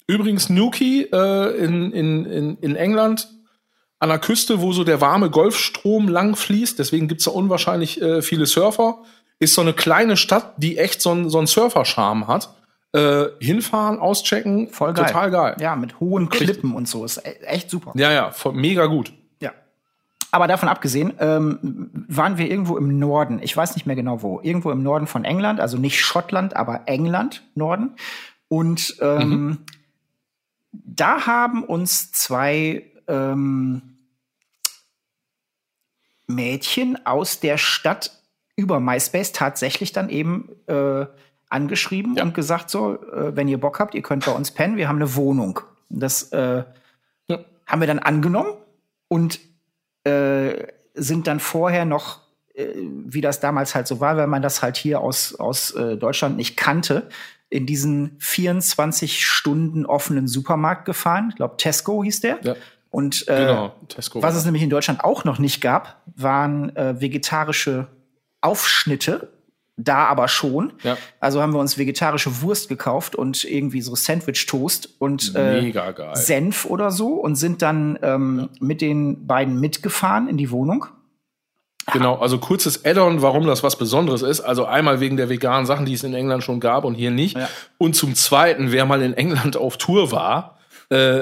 Übrigens 0.06 0.50
Newquay 0.50 1.08
äh, 1.12 1.56
in, 1.64 1.92
in, 1.92 2.26
in, 2.26 2.56
in 2.58 2.76
England 2.76 3.28
an 3.98 4.08
der 4.10 4.18
Küste, 4.18 4.60
wo 4.60 4.72
so 4.72 4.84
der 4.84 5.00
warme 5.00 5.30
Golfstrom 5.30 6.08
lang 6.08 6.36
fließt. 6.36 6.78
Deswegen 6.78 7.08
gibt's 7.08 7.24
da 7.24 7.30
unwahrscheinlich 7.30 8.00
äh, 8.02 8.22
viele 8.22 8.46
Surfer. 8.46 8.98
Ist 9.38 9.54
so 9.54 9.62
eine 9.62 9.72
kleine 9.72 10.16
Stadt, 10.16 10.54
die 10.58 10.78
echt 10.78 11.00
so 11.02 11.10
einen 11.10 11.28
so 11.30 11.38
einen 11.38 11.46
Surfer-Charme 11.46 12.28
hat. 12.28 12.54
Äh, 12.92 13.24
hinfahren, 13.40 13.98
auschecken, 13.98 14.68
voll 14.70 14.94
geil. 14.94 15.06
total 15.06 15.30
geil. 15.30 15.56
Ja, 15.60 15.74
mit 15.76 15.98
hohen 16.00 16.28
Klippen 16.28 16.74
und 16.74 16.86
so. 16.88 17.04
Ist 17.04 17.18
e- 17.18 17.42
echt 17.44 17.68
super. 17.68 17.92
Ja, 17.96 18.12
ja, 18.12 18.30
voll, 18.30 18.52
mega 18.54 18.86
gut. 18.86 19.12
Aber 20.36 20.48
davon 20.48 20.68
abgesehen, 20.68 21.14
ähm, 21.18 21.88
waren 22.08 22.36
wir 22.36 22.50
irgendwo 22.50 22.76
im 22.76 22.98
Norden. 22.98 23.40
Ich 23.42 23.56
weiß 23.56 23.74
nicht 23.74 23.86
mehr 23.86 23.96
genau 23.96 24.20
wo. 24.20 24.38
Irgendwo 24.42 24.70
im 24.70 24.82
Norden 24.82 25.06
von 25.06 25.24
England, 25.24 25.60
also 25.60 25.78
nicht 25.78 25.98
Schottland, 25.98 26.54
aber 26.54 26.82
England, 26.84 27.42
Norden. 27.54 27.92
Und 28.48 28.98
ähm, 29.00 29.60
da 30.72 31.26
haben 31.26 31.64
uns 31.64 32.12
zwei 32.12 32.84
ähm, 33.08 33.80
Mädchen 36.26 37.06
aus 37.06 37.40
der 37.40 37.56
Stadt 37.56 38.12
über 38.56 38.78
MySpace 38.78 39.32
tatsächlich 39.32 39.92
dann 39.92 40.10
eben 40.10 40.50
äh, 40.66 41.06
angeschrieben 41.48 42.16
Ja. 42.16 42.24
und 42.24 42.34
gesagt, 42.34 42.68
so, 42.68 43.00
äh, 43.10 43.34
wenn 43.34 43.48
ihr 43.48 43.58
Bock 43.58 43.80
habt, 43.80 43.94
ihr 43.94 44.02
könnt 44.02 44.26
bei 44.26 44.32
uns 44.32 44.50
pennen, 44.50 44.76
wir 44.76 44.86
haben 44.88 44.96
eine 44.96 45.14
Wohnung. 45.14 45.60
Das 45.88 46.24
äh, 46.32 46.62
Ja. 47.26 47.38
haben 47.66 47.80
wir 47.80 47.86
dann 47.86 48.00
angenommen 48.00 48.50
und 49.08 49.40
äh, 50.06 50.68
sind 50.94 51.26
dann 51.26 51.40
vorher 51.40 51.84
noch, 51.84 52.20
äh, 52.54 52.68
wie 52.76 53.20
das 53.20 53.40
damals 53.40 53.74
halt 53.74 53.86
so 53.86 54.00
war, 54.00 54.16
wenn 54.16 54.30
man 54.30 54.42
das 54.42 54.62
halt 54.62 54.76
hier 54.76 55.00
aus, 55.00 55.34
aus 55.34 55.72
äh, 55.72 55.96
Deutschland 55.96 56.36
nicht 56.36 56.56
kannte, 56.56 57.08
in 57.48 57.66
diesen 57.66 58.16
24 58.18 59.26
Stunden 59.26 59.86
offenen 59.86 60.26
Supermarkt 60.28 60.84
gefahren. 60.84 61.28
Ich 61.30 61.36
glaube, 61.36 61.56
Tesco 61.56 62.02
hieß 62.02 62.20
der. 62.20 62.38
Ja. 62.42 62.54
Und 62.90 63.28
äh, 63.28 63.46
Genau, 63.46 63.74
Tesco. 63.88 64.22
was 64.22 64.36
es 64.36 64.44
nämlich 64.44 64.62
in 64.62 64.70
Deutschland 64.70 65.04
auch 65.04 65.24
noch 65.24 65.38
nicht 65.38 65.60
gab, 65.60 66.02
waren 66.16 66.74
äh, 66.76 67.00
vegetarische 67.00 67.88
Aufschnitte. 68.40 69.32
Da 69.78 70.06
aber 70.06 70.28
schon. 70.28 70.72
Ja. 70.82 70.96
Also 71.20 71.42
haben 71.42 71.52
wir 71.52 71.60
uns 71.60 71.76
vegetarische 71.76 72.40
Wurst 72.40 72.68
gekauft 72.68 73.14
und 73.14 73.44
irgendwie 73.44 73.82
so 73.82 73.94
Sandwich-Toast 73.94 74.88
und 74.98 75.34
äh. 75.34 75.72
Senf 76.14 76.64
oder 76.64 76.90
so 76.90 77.08
und 77.14 77.36
sind 77.36 77.60
dann 77.60 77.98
ähm, 78.00 78.48
mit 78.58 78.80
den 78.80 79.26
beiden 79.26 79.60
mitgefahren 79.60 80.28
in 80.28 80.38
die 80.38 80.50
Wohnung. 80.50 80.86
Genau, 81.92 82.16
also 82.16 82.38
kurzes 82.38 82.84
Add-on, 82.84 83.22
warum 83.22 83.46
das 83.46 83.62
was 83.62 83.76
Besonderes 83.76 84.22
ist. 84.22 84.40
Also 84.40 84.64
einmal 84.64 85.00
wegen 85.00 85.16
der 85.16 85.28
veganen 85.28 85.66
Sachen, 85.66 85.86
die 85.86 85.92
es 85.92 86.02
in 86.02 86.14
England 86.14 86.42
schon 86.42 86.58
gab 86.58 86.84
und 86.84 86.94
hier 86.94 87.10
nicht. 87.12 87.36
Ja. 87.36 87.48
Und 87.78 87.94
zum 87.94 88.14
Zweiten, 88.14 88.72
wer 88.72 88.86
mal 88.86 89.02
in 89.02 89.12
England 89.12 89.56
auf 89.56 89.76
Tour 89.76 90.10
war, 90.10 90.58
äh, 90.88 91.20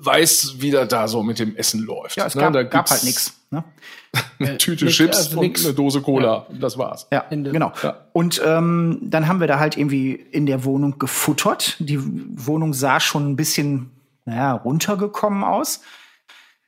weiß, 0.00 0.54
wie 0.58 0.70
das 0.70 0.88
da 0.88 1.06
so 1.08 1.22
mit 1.22 1.38
dem 1.38 1.54
Essen 1.56 1.84
läuft. 1.84 2.16
Ja, 2.16 2.26
es 2.26 2.34
Ne, 2.34 2.42
gab, 2.42 2.52
da 2.54 2.62
gab 2.62 2.88
halt 2.88 3.04
nichts. 3.04 3.34
Ne? 3.50 3.64
Eine 4.38 4.58
Tüte 4.58 4.84
nix, 4.86 4.96
Chips 4.96 5.16
also 5.18 5.38
und 5.40 5.46
nix. 5.46 5.64
eine 5.64 5.72
Dose 5.74 6.02
Cola. 6.02 6.46
Das 6.60 6.76
war's. 6.78 7.06
Ja, 7.12 7.24
Ende. 7.30 7.52
genau. 7.52 7.72
Ja. 7.82 8.06
Und 8.12 8.42
ähm, 8.44 8.98
dann 9.02 9.28
haben 9.28 9.40
wir 9.40 9.46
da 9.46 9.58
halt 9.58 9.76
irgendwie 9.76 10.12
in 10.12 10.46
der 10.46 10.64
Wohnung 10.64 10.98
gefuttert. 10.98 11.76
Die 11.78 11.98
Wohnung 12.46 12.74
sah 12.74 12.98
schon 13.00 13.30
ein 13.30 13.36
bisschen, 13.36 13.90
naja, 14.24 14.52
runtergekommen 14.52 15.44
aus. 15.44 15.80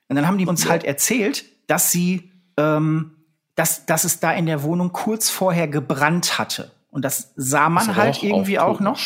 Und 0.08 0.16
dann 0.16 0.26
haben 0.26 0.38
die 0.38 0.46
uns 0.46 0.68
halt 0.68 0.84
erzählt, 0.84 1.44
dass 1.66 1.90
sie, 1.92 2.32
ähm, 2.56 3.16
dass, 3.54 3.84
dass 3.84 4.04
es 4.04 4.20
da 4.20 4.32
in 4.32 4.46
der 4.46 4.62
Wohnung 4.62 4.92
kurz 4.92 5.28
vorher 5.28 5.68
gebrannt 5.68 6.38
hatte. 6.38 6.70
Und 6.90 7.04
das 7.04 7.32
sah 7.36 7.68
man 7.68 7.84
aber 7.90 7.96
halt 7.96 8.16
auch- 8.16 8.22
irgendwie 8.22 8.58
auch 8.58 8.76
auch 8.76 8.80
noch. 8.80 9.00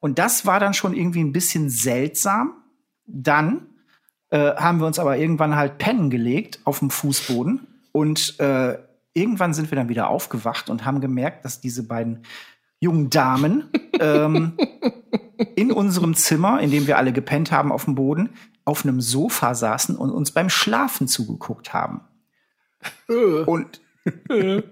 Und 0.00 0.18
das 0.18 0.46
war 0.46 0.58
dann 0.58 0.74
schon 0.74 0.94
irgendwie 0.94 1.22
ein 1.22 1.32
bisschen 1.32 1.68
seltsam. 1.70 2.54
Dann 3.06 3.66
äh, 4.30 4.54
haben 4.56 4.80
wir 4.80 4.86
uns 4.86 4.98
aber 4.98 5.16
irgendwann 5.16 5.56
halt 5.56 5.78
pennen 5.78 6.10
gelegt 6.10 6.60
auf 6.64 6.78
dem 6.78 6.90
Fußboden 6.90 7.66
und 7.92 8.38
äh, 8.40 8.78
irgendwann 9.12 9.54
sind 9.54 9.70
wir 9.70 9.76
dann 9.76 9.88
wieder 9.88 10.08
aufgewacht 10.08 10.70
und 10.70 10.84
haben 10.84 11.00
gemerkt, 11.00 11.44
dass 11.44 11.60
diese 11.60 11.86
beiden 11.86 12.22
jungen 12.78 13.10
Damen 13.10 13.70
ähm, 14.00 14.56
in 15.56 15.72
unserem 15.72 16.14
Zimmer, 16.14 16.60
in 16.60 16.70
dem 16.70 16.86
wir 16.86 16.96
alle 16.96 17.12
gepennt 17.12 17.52
haben 17.52 17.72
auf 17.72 17.84
dem 17.84 17.94
Boden, 17.94 18.30
auf 18.64 18.84
einem 18.84 19.00
Sofa 19.00 19.54
saßen 19.54 19.96
und 19.96 20.10
uns 20.10 20.30
beim 20.30 20.48
Schlafen 20.48 21.08
zugeguckt 21.08 21.72
haben. 21.72 22.02
Und 23.46 23.80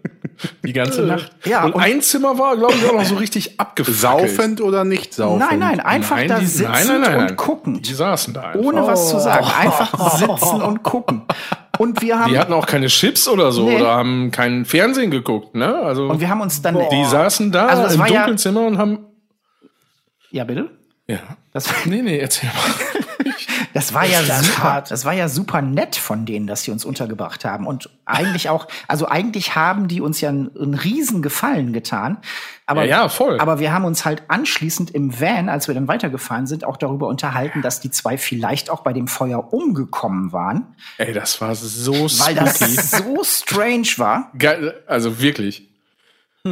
Die 0.65 0.73
ganze 0.73 1.03
Nacht. 1.03 1.33
Ja, 1.45 1.65
und, 1.65 1.75
und- 1.75 1.83
ein 1.83 2.01
Zimmer 2.01 2.39
war, 2.39 2.57
glaube 2.57 2.75
ich, 2.75 2.85
auch 2.89 2.95
noch 2.95 3.05
so 3.05 3.17
richtig 3.17 3.59
abgefackelt. 3.61 3.99
Saufend 3.99 4.61
oder 4.61 4.85
nicht 4.85 5.13
saufend? 5.15 5.41
nein, 5.49 5.59
nein, 5.59 5.81
einfach 5.81 6.17
Nein, 6.17 6.29
da 6.29 6.39
die- 6.39 6.47
sitzend 6.47 6.73
nein, 6.89 7.01
nein, 7.01 7.21
und 7.31 7.37
guckend. 7.37 7.89
Die 7.89 7.93
saßen 7.95 8.33
da 8.35 8.43
einfach. 8.49 8.61
Ohne 8.61 8.87
was 8.87 9.11
zu 9.11 9.19
sagen. 9.19 9.47
Einfach 9.59 10.17
sitzen 10.19 10.63
und 10.63 10.83
gucken. 10.83 11.23
Und 11.79 12.01
wir 12.03 12.19
haben, 12.19 12.33
Die 12.33 12.39
hatten 12.39 12.53
auch 12.53 12.67
keine 12.67 12.87
Chips 12.87 13.29
oder 13.29 13.53
so 13.53 13.69
Nee. 13.69 13.77
oder 13.77 13.95
haben 13.97 14.31
keinen 14.31 14.65
Fernsehen 14.65 15.11
geguckt, 15.11 15.55
ne? 15.55 15.77
Also 15.77 16.09
und 16.09 16.21
wir 16.21 16.29
haben 16.29 16.41
uns 16.41 16.61
dann. 16.63 16.77
die 16.91 17.05
saßen 17.05 17.53
da 17.53 17.67
Also 17.67 17.95
im 17.95 18.01
war 18.01 18.09
ja- 18.09 18.15
dunklen 18.21 18.39
Zimmer 18.39 18.67
und 18.67 18.79
haben 18.79 18.99
Ja, 20.31 20.45
bitte? 20.45 20.71
ja. 21.07 21.19
Das, 21.53 21.69
Nee, 21.85 22.03
nee, 22.03 22.19
erzähl 22.19 22.49
mal. 22.51 23.05
das 23.75 23.95
war 23.95 24.05
ja 24.05 24.23
das 24.23 24.47
super. 24.47 24.63
hart. 24.63 24.91
Das 24.91 25.05
war 25.05 25.13
ja 25.13 25.29
super 25.29 25.63
nett 25.63 25.97
von 25.97 26.27
denen, 26.27 26.47
dass 26.47 26.63
sie 26.63 26.71
uns 26.71 26.85
untergebracht 26.85 27.45
haben. 27.45 27.67
Und 27.67 27.91
eigentlich 28.05 28.49
auch, 28.49 28.69
also 28.87 29.07
eigentlich 29.07 29.55
haben 29.55 29.89
die 29.89 30.01
uns 30.01 30.21
ja 30.21 30.31
einen, 30.31 30.51
einen 30.57 30.75
riesen 30.75 31.23
Gefallen 31.23 31.73
getan. 31.73 32.19
Aber, 32.67 32.85
Ja, 32.85 33.03
ja, 33.03 33.09
voll. 33.09 33.41
Aber 33.41 33.59
wir 33.61 33.73
haben 33.73 33.85
uns 33.85 34.05
halt 34.05 34.25
anschließend 34.29 34.91
im 34.91 35.21
Van, 35.21 35.49
als 35.49 35.69
wir 35.69 35.75
dann 35.75 35.89
weitergefahren 35.89 36.47
sind, 36.47 36.65
auch 36.65 36.77
darüber 36.77 37.09
unterhalten, 37.09 37.63
dass 37.63 37.81
die 37.81 37.91
zwei 37.91 38.19
vielleicht 38.19 38.71
auch 38.71 38.81
bei 38.81 38.93
dem 38.93 39.09
Feuer 39.09 39.53
umgekommen 39.53 40.33
waren, 40.33 40.77
Ey, 40.99 41.13
das 41.13 41.41
war 41.41 41.55
so 41.55 41.95
weil 41.95 42.35
das 42.35 42.59
so 42.91 43.23
strange 43.25 43.89
war. 43.97 44.31
Geil, 44.39 44.75
also 44.87 45.21
wirklich. 45.21 45.69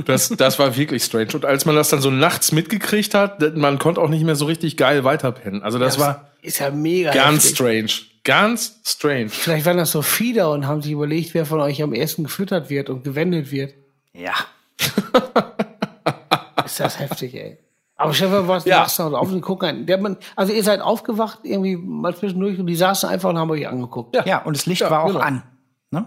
Das, 0.05 0.29
das 0.29 0.59
war 0.59 0.77
wirklich 0.77 1.05
strange. 1.05 1.29
Und 1.35 1.45
als 1.45 1.65
man 1.65 1.75
das 1.75 1.89
dann 1.89 2.01
so 2.01 2.11
nachts 2.11 2.53
mitgekriegt 2.53 3.15
hat, 3.15 3.57
man 3.57 3.79
konnte 3.79 4.01
auch 4.01 4.09
nicht 4.09 4.25
mehr 4.25 4.37
so 4.37 4.45
richtig 4.45 4.77
geil 4.77 5.05
weiterpennen. 5.05 5.63
Also 5.63 5.79
das 5.79 5.99
war 5.99 6.31
Ist 6.47 6.59
ja 6.61 6.71
mega. 6.71 7.13
ganz 7.13 7.45
heftig. 7.45 7.55
strange. 7.57 7.91
Ganz 8.25 8.81
strange. 8.85 9.29
Vielleicht 9.29 9.67
waren 9.67 9.77
das 9.77 9.91
so 9.93 10.03
Fieder 10.03 10.51
und 10.51 10.67
haben 10.67 10.83
sich 10.83 10.93
überlegt, 10.93 11.35
wer 11.35 11.47
von 11.47 11.61
euch 11.61 11.83
am 11.83 11.93
ersten 11.93 12.25
gefüttert 12.25 12.71
wird 12.71 12.91
und 12.91 13.05
gewendet 13.05 13.51
wird. 13.51 13.75
Ja. 14.13 14.33
Ist 16.65 16.81
das 16.81 16.99
heftig, 16.99 17.35
ey. 17.35 17.59
Aber 17.97 18.13
Stefan, 18.13 18.47
was 18.49 18.65
Ja. 18.65 18.81
machst 18.81 18.99
du 18.99 19.09
da 19.09 19.17
auf 19.19 19.31
und 19.33 19.41
gucken? 19.41 19.87
Der 19.87 19.99
man, 19.99 20.17
also 20.35 20.53
ihr 20.53 20.63
seid 20.63 20.81
aufgewacht 20.81 21.41
irgendwie 21.45 21.77
mal 21.77 22.15
zwischendurch 22.15 22.59
und 22.59 22.67
die 22.67 22.77
saßen 22.77 23.09
einfach 23.09 23.31
und 23.31 23.39
haben 23.39 23.51
euch 23.51 23.67
angeguckt. 23.67 24.17
Ja, 24.27 24.43
und 24.43 24.57
das 24.57 24.67
Licht 24.67 24.83
war 24.83 25.05
auch 25.05 25.09
genau. 25.09 25.21
an. 25.21 25.43
Ne? 25.91 26.05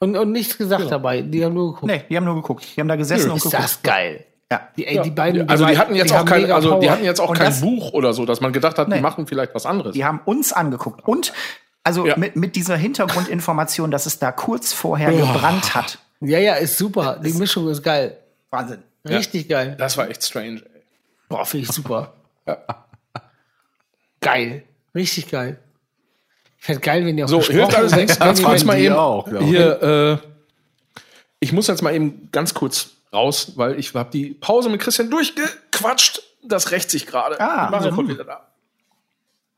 Und, 0.00 0.16
und 0.16 0.32
nichts 0.32 0.58
gesagt 0.58 0.90
dabei. 0.90 1.22
Die 1.22 1.44
haben 1.44 1.54
nur 1.54 1.72
geguckt. 1.74 1.90
Nee, 1.92 2.02
die 2.10 2.16
haben 2.16 2.24
nur 2.24 2.34
geguckt. 2.34 2.66
Die 2.76 2.80
haben 2.80 2.88
da 2.88 2.96
gesessen 2.96 3.30
und 3.30 3.36
ist 3.38 3.44
geguckt. 3.44 3.62
das 3.62 3.82
geil. 3.82 4.26
Ja. 4.52 4.68
Die, 4.76 4.86
ey, 4.86 5.00
die 5.02 5.10
beiden. 5.10 5.48
Also 5.48 5.64
die 5.66 5.78
hatten 5.78 5.94
jetzt 5.94 6.12
auch 6.12 6.18
haben 6.18 6.26
kein, 6.26 6.50
also 6.50 6.78
die 6.78 6.90
hatten 6.90 7.04
jetzt 7.04 7.20
auch 7.20 7.30
Und 7.30 7.38
kein 7.38 7.46
das- 7.46 7.60
Buch 7.60 7.92
oder 7.92 8.12
so, 8.12 8.26
dass 8.26 8.40
man 8.40 8.52
gedacht 8.52 8.78
hat, 8.78 8.88
Nee. 8.88 8.96
die 8.96 9.00
machen 9.00 9.26
vielleicht 9.26 9.54
was 9.54 9.64
anderes. 9.66 9.94
Die 9.94 10.04
haben 10.04 10.20
uns 10.24 10.52
angeguckt. 10.52 11.06
Und 11.06 11.32
also 11.84 12.06
Ja. 12.06 12.16
mit, 12.16 12.36
mit 12.36 12.54
dieser 12.54 12.76
Hintergrundinformation, 12.76 13.90
dass 13.90 14.06
es 14.06 14.18
da 14.18 14.30
kurz 14.30 14.72
vorher 14.72 15.10
gebrannt 15.10 15.74
hat. 15.74 15.98
Ja, 16.20 16.38
ja, 16.38 16.54
ist 16.54 16.76
super. 16.78 17.18
Die 17.24 17.32
Mischung 17.32 17.68
ist 17.68 17.82
geil. 17.82 18.18
Wahnsinn. 18.50 18.82
Richtig 19.08 19.48
geil. 19.48 19.74
Das 19.78 19.96
war 19.96 20.08
echt 20.08 20.22
strange. 20.22 20.60
Ey. 20.74 20.82
Boah, 21.28 21.44
finde 21.44 21.66
ich 21.66 21.72
super. 21.72 22.12
Geil. 24.20 24.62
Richtig 24.94 25.30
geil. 25.30 25.58
Ich 26.58 26.64
fände 26.66 26.80
geil, 26.80 27.04
wenn 27.04 27.18
ihr 27.18 27.24
auch 27.24 27.28
So, 27.28 27.40
hilft 27.42 27.74
alles 27.74 27.96
nichts. 27.96 28.18
Ganz 28.18 28.42
kurz 28.42 28.62
mal 28.64 28.76
die 28.76 28.84
eben. 28.84 28.94
auch, 28.94 29.26
hier, 29.40 29.82
äh, 29.82 30.16
ich 31.42 31.52
muss 31.52 31.66
jetzt 31.66 31.82
mal 31.82 31.92
eben 31.92 32.30
ganz 32.30 32.54
kurz 32.54 32.90
raus, 33.12 33.52
weil 33.56 33.76
ich 33.78 33.92
habe 33.94 34.10
die 34.12 34.30
Pause 34.30 34.68
mit 34.68 34.80
Christian 34.80 35.10
durchgequatscht. 35.10 36.22
Das 36.44 36.70
rächt 36.70 36.88
sich 36.88 37.04
gerade. 37.06 37.40
Ah, 37.40 37.64
ich 37.64 37.70
mache 37.72 37.82
so. 37.82 37.90
sofort 37.90 38.08
wieder 38.08 38.22
da. 38.24 38.46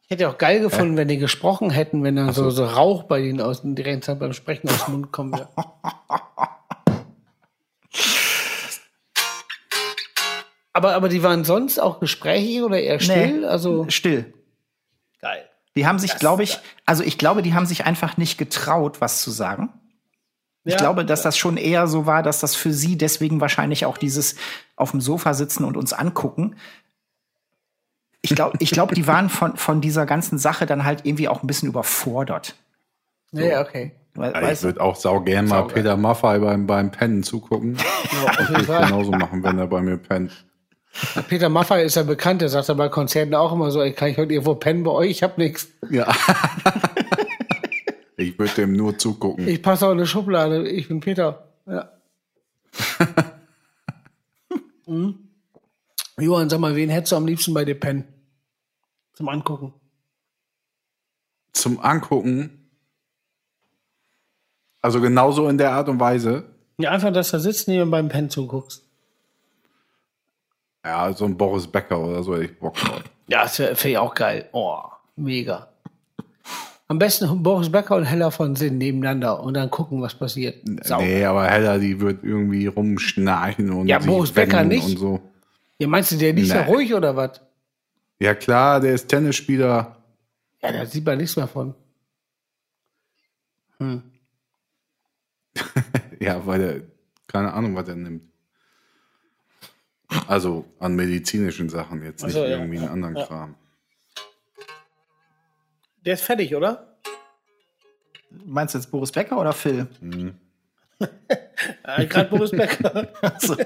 Ich 0.02 0.10
hätte 0.10 0.30
auch 0.30 0.38
geil 0.38 0.60
gefunden, 0.60 0.96
wenn 0.96 1.08
die 1.08 1.18
gesprochen 1.18 1.68
hätten, 1.68 2.02
wenn 2.02 2.16
dann 2.16 2.32
so, 2.32 2.48
so 2.48 2.64
Rauch 2.64 3.02
bei 3.02 3.20
ihnen 3.20 3.42
aus 3.42 3.60
dem 3.60 3.74
direkt 3.74 4.06
beim 4.18 4.32
Sprechen 4.32 4.70
aus 4.70 4.86
dem 4.86 4.92
Mund 4.92 5.12
kommen 5.12 5.32
würde. 5.32 5.48
aber, 10.72 10.94
aber 10.94 11.10
die 11.10 11.22
waren 11.22 11.44
sonst 11.44 11.78
auch 11.78 12.00
gesprächig 12.00 12.62
oder 12.62 12.80
eher 12.80 12.98
still? 12.98 13.44
Also 13.44 13.86
Still. 13.90 14.32
geil. 15.20 15.50
Die 15.76 15.86
haben 15.86 15.98
sich, 15.98 16.16
glaube 16.16 16.44
ich, 16.44 16.58
also 16.86 17.02
ich 17.02 17.18
glaube, 17.18 17.42
die 17.42 17.52
haben 17.52 17.66
sich 17.66 17.84
einfach 17.84 18.16
nicht 18.16 18.38
getraut, 18.38 19.02
was 19.02 19.20
zu 19.22 19.30
sagen. 19.30 19.72
Ich 20.64 20.72
Ja. 20.72 20.78
glaube, 20.78 21.04
dass 21.04 21.22
das 21.22 21.36
schon 21.36 21.56
eher 21.58 21.86
so 21.86 22.06
war, 22.06 22.22
dass 22.22 22.40
das 22.40 22.54
für 22.56 22.72
sie 22.72 22.96
deswegen 22.96 23.40
wahrscheinlich 23.40 23.84
auch 23.86 23.98
dieses 23.98 24.36
auf 24.76 24.92
dem 24.92 25.00
Sofa 25.00 25.34
sitzen 25.34 25.64
und 25.64 25.76
uns 25.76 25.92
angucken. 25.92 26.56
Ich 28.22 28.34
glaube, 28.34 28.56
ich 28.60 28.70
glaube, 28.70 28.94
die 28.94 29.06
waren 29.06 29.28
von, 29.28 29.56
von 29.58 29.82
dieser 29.82 30.06
ganzen 30.06 30.38
Sache 30.38 30.64
dann 30.64 30.84
halt 30.84 31.00
irgendwie 31.04 31.28
auch 31.28 31.42
ein 31.42 31.46
bisschen 31.46 31.68
überfordert. 31.68 32.54
Ja, 33.32 33.44
ja, 33.44 33.60
okay. 33.60 33.92
We- 34.14 34.32
Ja, 34.32 34.50
ich 34.50 34.62
würde 34.62 34.80
auch 34.80 34.96
saugern 34.96 35.46
mal 35.46 35.58
Saugeil. 35.58 35.74
Peter 35.74 35.96
Maffay 35.98 36.38
beim, 36.38 36.66
beim 36.66 36.90
Pennen 36.90 37.22
zugucken. 37.22 37.76
Ja, 37.76 38.30
auf 38.30 38.48
jeden 38.48 38.60
Ich 38.62 38.66
genauso 38.66 39.10
machen, 39.10 39.42
wenn 39.42 39.58
er 39.58 39.66
bei 39.66 39.82
mir 39.82 39.98
pennt. 39.98 40.46
Peter 41.28 41.48
Maffay 41.48 41.84
ist 41.84 41.96
ja 41.96 42.04
bekannt, 42.04 42.40
der 42.40 42.48
sagt 42.48 42.68
ja 42.68 42.74
bei 42.74 42.88
Konzerten 42.88 43.34
auch 43.34 43.52
immer 43.52 43.70
so, 43.72 43.82
ey, 43.82 43.92
kann 43.92 44.08
ich 44.08 44.16
heute 44.16 44.32
irgendwo 44.32 44.54
pennen 44.54 44.84
bei 44.84 44.92
euch? 44.92 45.10
Ich 45.10 45.22
hab 45.24 45.36
nichts. 45.36 45.68
Ja. 45.90 46.06
ich 48.16 48.38
würde 48.38 48.54
dem 48.54 48.72
nur 48.74 48.96
zugucken. 48.98 49.48
Ich 49.48 49.62
passe 49.62 49.86
auch 49.86 49.92
in 49.92 49.98
eine 49.98 50.06
Schublade. 50.06 50.68
Ich 50.68 50.88
bin 50.88 51.00
Peter. 51.00 51.48
Ja. 51.66 51.90
hm? 54.86 55.18
Johann, 56.18 56.48
sag 56.48 56.60
mal, 56.60 56.76
wen 56.76 56.90
hättest 56.90 57.12
du 57.12 57.16
am 57.16 57.26
liebsten 57.26 57.54
bei 57.54 57.64
dir 57.64 57.78
pennen? 57.78 58.04
Zum 59.14 59.28
Angucken. 59.28 59.72
Zum 61.52 61.80
Angucken. 61.80 62.70
Also 64.80 65.00
genauso 65.00 65.48
in 65.48 65.58
der 65.58 65.72
Art 65.72 65.88
und 65.88 65.98
Weise. 65.98 66.44
Ja, 66.78 66.90
einfach, 66.90 67.12
dass 67.12 67.30
du 67.30 67.36
da 67.36 67.40
sitzt 67.40 67.68
neben 67.68 67.90
beim 67.90 68.08
Pennen 68.08 68.30
zuguckst. 68.30 68.84
Ja, 70.84 71.12
so 71.12 71.24
ein 71.24 71.36
Boris 71.36 71.66
Becker 71.66 71.98
oder 71.98 72.22
so 72.22 72.34
hätte 72.34 72.44
ich 72.44 72.58
Bock 72.58 72.74
drauf. 72.74 73.02
Ja, 73.26 73.42
das 73.42 73.56
finde 73.56 73.88
ich 73.88 73.98
auch 73.98 74.14
geil. 74.14 74.48
Oh, 74.52 74.82
mega. 75.16 75.73
Am 76.86 76.98
besten 76.98 77.42
Boris 77.42 77.70
Becker 77.72 77.96
und 77.96 78.04
Hella 78.04 78.30
von 78.30 78.56
Sinn 78.56 78.76
nebeneinander 78.78 79.40
und 79.42 79.54
dann 79.54 79.70
gucken, 79.70 80.02
was 80.02 80.14
passiert. 80.14 80.62
Sau. 80.82 81.00
Nee, 81.00 81.24
aber 81.24 81.46
Hella, 81.46 81.78
die 81.78 81.98
wird 82.00 82.22
irgendwie 82.22 82.66
rumschnarchen 82.66 83.70
und 83.70 83.88
Ja, 83.88 84.00
sich 84.00 84.10
Boris 84.10 84.32
Becker 84.32 84.64
nicht. 84.64 84.84
und 84.84 84.98
so. 84.98 85.20
Ja, 85.78 85.88
meinst 85.88 86.12
du, 86.12 86.16
der 86.16 86.34
liegt 86.34 86.48
so 86.48 86.54
Nee. 86.54 86.60
ruhig 86.64 86.92
oder 86.94 87.16
was? 87.16 87.40
Ja 88.20 88.34
klar, 88.34 88.80
der 88.80 88.94
ist 88.94 89.08
Tennisspieler. 89.08 89.96
Ja, 90.62 90.72
da 90.72 90.86
sieht 90.86 91.04
man 91.04 91.18
nichts 91.18 91.36
mehr 91.36 91.48
von. 91.48 91.74
Ja, 96.20 96.46
weil 96.46 96.60
er 96.62 96.80
keine 97.26 97.52
Ahnung, 97.52 97.74
was 97.74 97.88
er 97.88 97.96
nimmt. 97.96 98.22
Also 100.28 100.64
an 100.78 100.94
medizinischen 100.94 101.68
Sachen, 101.68 102.02
jetzt 102.02 102.22
nicht 102.22 102.32
so, 102.34 102.44
ja. 102.44 102.50
irgendwie 102.58 102.78
einen 102.78 102.88
anderen 102.88 103.14
Kram. 103.16 103.54
Der 106.04 106.14
ist 106.14 106.22
fertig, 106.24 106.54
oder? 106.54 106.96
Meinst 108.44 108.74
du 108.74 108.78
jetzt 108.78 108.90
Boris 108.90 109.12
Becker 109.12 109.38
oder 109.38 109.52
Phil? 109.52 109.86
Äh, 111.84 112.06
Gerade 112.06 112.30
Boris 112.30 112.50
Becker. 112.50 113.08
Also, 113.20 113.56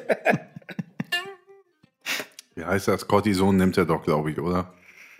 Wie 2.54 2.64
heißt 2.64 2.88
das? 2.88 3.06
Cortison 3.06 3.56
nimmt 3.56 3.76
er 3.78 3.86
doch, 3.86 4.02
glaube 4.02 4.30
ich, 4.30 4.38
oder? 4.38 4.72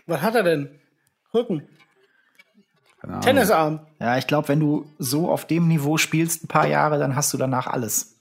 Was 0.07 0.23
hat 0.23 0.35
er 0.35 0.43
denn? 0.43 0.71
Rücken. 1.33 1.69
Tennisarm. 3.23 3.87
ja, 4.01 4.19
ich 4.19 4.27
glaube, 4.27 4.49
wenn 4.49 4.59
du 4.61 4.91
so 4.99 5.31
auf 5.31 5.47
dem 5.47 5.69
Niveau 5.69 5.99
spielst, 5.99 6.45
ein 6.45 6.49
paar 6.49 6.67
Jahre, 6.67 6.99
dann 6.99 7.15
hast 7.15 7.33
du 7.33 7.39
danach 7.39 7.67
alles. 7.69 8.21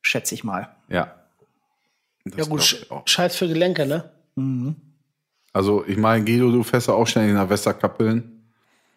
Schätze 0.00 0.34
ich 0.34 0.44
mal. 0.44 0.74
Ja. 0.88 1.14
Das 2.24 2.38
Ja 2.38 2.44
gut. 2.44 2.86
Scheiß 3.04 3.36
für 3.36 3.48
Gelenke, 3.48 3.86
ne? 3.86 4.10
Also, 5.56 5.86
ich 5.86 5.96
meine, 5.96 6.22
Guido, 6.22 6.50
du 6.50 6.62
fährst 6.62 6.88
ja 6.88 6.92
auch 6.92 7.06
schnell 7.06 7.32
nach 7.32 7.48
Westerkappeln. 7.48 8.44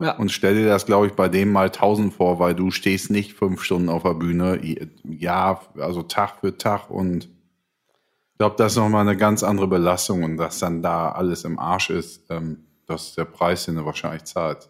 Ja. 0.01 0.17
Und 0.17 0.29
stell 0.29 0.55
dir 0.55 0.67
das, 0.67 0.85
glaube 0.85 1.07
ich, 1.07 1.13
bei 1.13 1.29
dem 1.29 1.53
mal 1.53 1.69
tausend 1.69 2.13
vor, 2.13 2.37
weil 2.39 2.53
du 2.53 2.69
stehst 2.69 3.09
nicht 3.09 3.31
fünf 3.31 3.63
Stunden 3.63 3.87
auf 3.87 4.03
der 4.03 4.15
Bühne. 4.15 4.59
Ja, 5.05 5.61
also 5.77 6.03
Tag 6.03 6.41
für 6.41 6.57
Tag 6.57 6.89
und 6.89 7.29
ich 7.29 8.37
glaube, 8.37 8.57
das 8.57 8.73
ist 8.73 8.77
nochmal 8.77 9.07
eine 9.07 9.15
ganz 9.15 9.41
andere 9.41 9.67
Belastung 9.67 10.23
und 10.23 10.35
dass 10.35 10.59
dann 10.59 10.81
da 10.81 11.13
alles 11.13 11.45
im 11.45 11.57
Arsch 11.59 11.91
ist, 11.91 12.29
ähm, 12.29 12.65
das 12.87 13.07
ist 13.07 13.17
der 13.17 13.23
Preis, 13.23 13.63
den 13.63 13.75
du 13.75 13.85
wahrscheinlich 13.85 14.25
zahlst. 14.25 14.69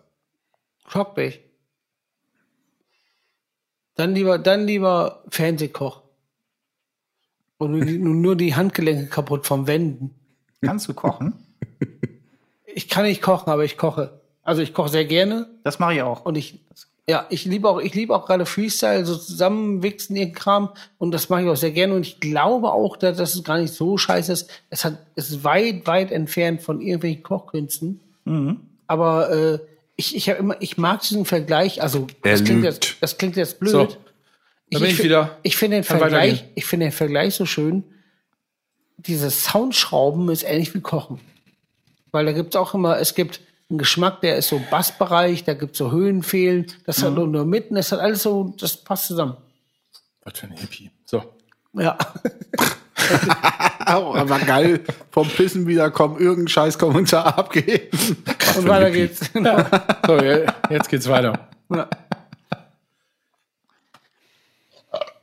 Schockt 0.87 1.17
mich. 1.17 1.41
Dann 3.95 4.13
lieber, 4.13 4.37
dann 4.37 4.67
lieber 4.67 5.23
Fernsehkoch. 5.29 6.03
Und 7.57 7.71
nur 7.71 7.81
die, 7.83 7.97
nur 7.97 8.35
die 8.35 8.53
Handgelenke 8.53 9.07
kaputt 9.07 9.47
vom 9.47 9.65
Wenden. 9.65 10.13
Kannst 10.61 10.87
du 10.87 10.93
kochen? 10.93 11.33
Ich 12.65 12.87
kann 12.89 13.05
nicht 13.05 13.21
kochen, 13.21 13.49
aber 13.49 13.63
ich 13.65 13.77
koche. 13.77 14.19
Also 14.43 14.61
ich 14.61 14.73
koche 14.73 14.89
sehr 14.89 15.05
gerne 15.05 15.47
Das 15.63 15.79
mache 15.79 15.95
ich 15.95 16.01
auch. 16.01 16.25
und 16.25 16.35
ich, 16.35 16.59
ja, 17.07 17.25
ich 17.29 17.45
liebe 17.45 17.67
auch, 17.69 17.79
ich 17.79 17.93
liebe 17.95 18.15
auch 18.15 18.25
gerade 18.25 18.45
Freestyle, 18.45 19.05
so 19.05 19.15
zusammenwichsen 19.17 20.15
ihr 20.15 20.31
Kram 20.31 20.69
und 20.97 21.11
das 21.11 21.29
mache 21.29 21.43
ich 21.43 21.47
auch 21.49 21.55
sehr 21.55 21.71
gerne 21.71 21.95
und 21.95 22.01
ich 22.05 22.19
glaube 22.19 22.71
auch, 22.71 22.97
dass 22.97 23.17
das 23.17 23.43
gar 23.43 23.57
nicht 23.59 23.73
so 23.73 23.97
scheiße 23.97 24.31
ist. 24.31 24.49
Es 24.69 24.85
hat, 24.85 24.97
es 25.15 25.29
ist 25.29 25.43
weit, 25.43 25.85
weit 25.87 26.11
entfernt 26.11 26.61
von 26.61 26.81
irgendwelchen 26.81 27.23
Kochkünsten. 27.23 27.99
Aber 28.85 29.31
äh, 29.31 29.59
ich, 29.95 30.15
ich 30.15 30.29
habe 30.29 30.39
immer, 30.39 30.55
ich 30.61 30.77
mag 30.77 31.01
diesen 31.01 31.25
Vergleich. 31.25 31.81
Also 31.81 32.05
Er 32.23 32.31
das 32.33 32.43
klingt, 32.43 32.63
jetzt, 32.63 32.97
das 33.01 33.17
klingt 33.17 33.35
jetzt 33.35 33.59
blöd. 33.59 33.71
So, 33.71 33.87
da 34.71 34.79
bin 34.79 34.89
ich 34.89 34.97
fi- 34.97 35.03
wieder. 35.05 35.37
Ich 35.41 35.57
finde 35.57 35.77
den 35.77 35.83
Kann 35.83 35.97
Vergleich, 35.97 36.45
ich 36.55 36.65
finde 36.65 36.85
den 36.87 36.91
Vergleich 36.91 37.33
so 37.33 37.45
schön. 37.47 37.83
Dieses 38.97 39.43
Soundschrauben 39.45 40.29
ist 40.29 40.43
ähnlich 40.43 40.73
wie 40.75 40.81
Kochen. 40.81 41.19
Weil 42.11 42.25
da 42.25 42.31
gibt's 42.31 42.55
auch 42.55 42.73
immer, 42.73 42.97
es 42.99 43.13
gibt 43.15 43.39
einen 43.69 43.77
Geschmack, 43.77 44.21
der 44.21 44.37
ist 44.37 44.49
so 44.49 44.61
Bassbereich, 44.71 45.43
da 45.43 45.53
gibt's 45.53 45.77
so 45.77 45.91
Höhenfehlen, 45.91 46.65
das 46.85 47.03
hat 47.03 47.13
nur, 47.13 47.27
nur 47.27 47.45
mitten, 47.45 47.75
das 47.75 47.91
hat 47.91 47.99
alles 47.99 48.23
so, 48.23 48.53
das 48.59 48.77
passt 48.77 49.07
zusammen. 49.07 49.37
Was 50.23 50.39
für 50.39 50.47
ein 50.47 50.53
Hippie. 50.53 50.89
So. 51.05 51.23
Ja. 51.73 51.97
aber 53.85 54.39
geil, 54.39 54.81
vom 55.11 55.27
Pissen 55.27 55.67
wiederkommen, 55.67 56.19
irgendein 56.19 56.47
scheiß 56.47 56.77
Kommentar 56.79 57.37
abgeben. 57.37 57.89
Und 58.57 58.67
weiter 58.67 58.91
geht's. 58.91 59.31
Genau. 59.33 59.63
so, 60.05 60.17
je- 60.19 60.47
jetzt 60.69 60.89
geht's 60.89 61.07
weiter. 61.07 61.47
Ja. 61.69 61.87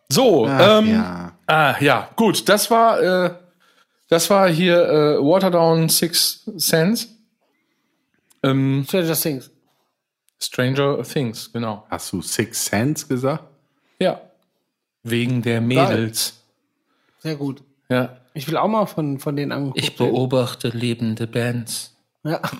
So, 0.08 0.46
ähm, 0.46 0.90
ja. 0.92 1.32
Ah, 1.46 1.74
ja, 1.80 2.08
gut. 2.16 2.48
Das 2.48 2.70
war, 2.70 3.00
äh, 3.00 3.30
das 4.08 4.30
war 4.30 4.48
hier 4.48 4.76
äh, 4.88 5.18
Waterdown 5.18 5.88
Six 5.88 6.42
Sense. 6.56 7.08
Ähm, 8.42 8.84
Stranger 8.86 9.14
Things. 9.14 9.50
Stranger 10.38 11.02
Things, 11.02 11.52
genau. 11.52 11.86
Hast 11.90 12.12
du 12.12 12.22
Six 12.22 12.66
Sense 12.66 13.06
gesagt? 13.06 13.44
Ja. 13.98 14.20
Wegen 15.02 15.42
der 15.42 15.60
Mädels. 15.60 16.40
Sehr 17.18 17.36
gut. 17.36 17.62
Ja. 17.88 18.16
Ich 18.34 18.46
will 18.48 18.56
auch 18.56 18.68
mal 18.68 18.86
von, 18.86 19.18
von 19.18 19.34
denen 19.36 19.52
angucken. 19.52 19.78
Ich 19.78 19.96
beobachte 19.96 20.68
lebende 20.68 21.26
Bands. 21.26 21.94
Ja. 22.22 22.40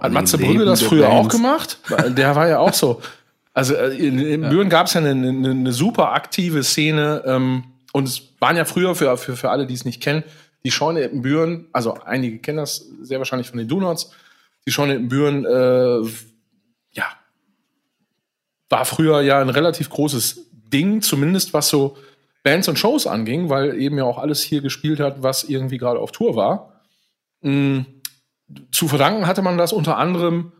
Hat 0.00 0.12
Matze 0.12 0.38
Brügge 0.38 0.64
das 0.64 0.82
früher 0.82 1.08
auch 1.08 1.20
Bands. 1.22 1.34
gemacht? 1.34 1.78
Weil 1.88 2.12
Der 2.12 2.34
war 2.36 2.48
ja 2.48 2.58
auch 2.58 2.74
so. 2.74 3.00
Also 3.54 3.74
äh, 3.74 3.96
in, 3.96 4.18
in 4.18 4.42
Büren 4.42 4.68
gab 4.68 4.86
es 4.86 4.94
ja 4.94 5.00
eine, 5.00 5.10
eine, 5.10 5.50
eine 5.50 5.72
super 5.72 6.12
aktive 6.12 6.62
Szene 6.62 7.22
ähm, 7.26 7.64
und 7.98 8.08
es 8.08 8.34
waren 8.38 8.56
ja 8.56 8.64
früher 8.64 8.94
für, 8.94 9.16
für, 9.18 9.36
für 9.36 9.50
alle, 9.50 9.66
die 9.66 9.74
es 9.74 9.84
nicht 9.84 10.02
kennen, 10.02 10.24
die 10.64 10.70
Scheune 10.70 11.02
in 11.02 11.22
Büren, 11.22 11.66
also 11.72 11.94
einige 12.04 12.38
kennen 12.38 12.58
das 12.58 12.86
sehr 13.02 13.18
wahrscheinlich 13.18 13.48
von 13.48 13.58
den 13.58 13.68
Donuts, 13.68 14.10
die 14.66 14.72
Scheune 14.72 14.94
in 14.94 15.08
Büren, 15.08 15.44
äh, 15.44 16.08
ja, 16.92 17.06
war 18.68 18.84
früher 18.84 19.20
ja 19.22 19.40
ein 19.40 19.50
relativ 19.50 19.90
großes 19.90 20.46
Ding, 20.52 21.00
zumindest 21.02 21.54
was 21.54 21.68
so 21.68 21.96
Bands 22.42 22.68
und 22.68 22.78
Shows 22.78 23.06
anging, 23.06 23.48
weil 23.48 23.80
eben 23.80 23.98
ja 23.98 24.04
auch 24.04 24.18
alles 24.18 24.42
hier 24.42 24.60
gespielt 24.60 25.00
hat, 25.00 25.22
was 25.22 25.44
irgendwie 25.44 25.78
gerade 25.78 26.00
auf 26.00 26.12
Tour 26.12 26.36
war. 26.36 26.82
Mm, 27.40 27.80
zu 28.72 28.88
verdanken 28.88 29.26
hatte 29.26 29.42
man 29.42 29.58
das 29.58 29.72
unter 29.72 29.96
anderem 29.98 30.52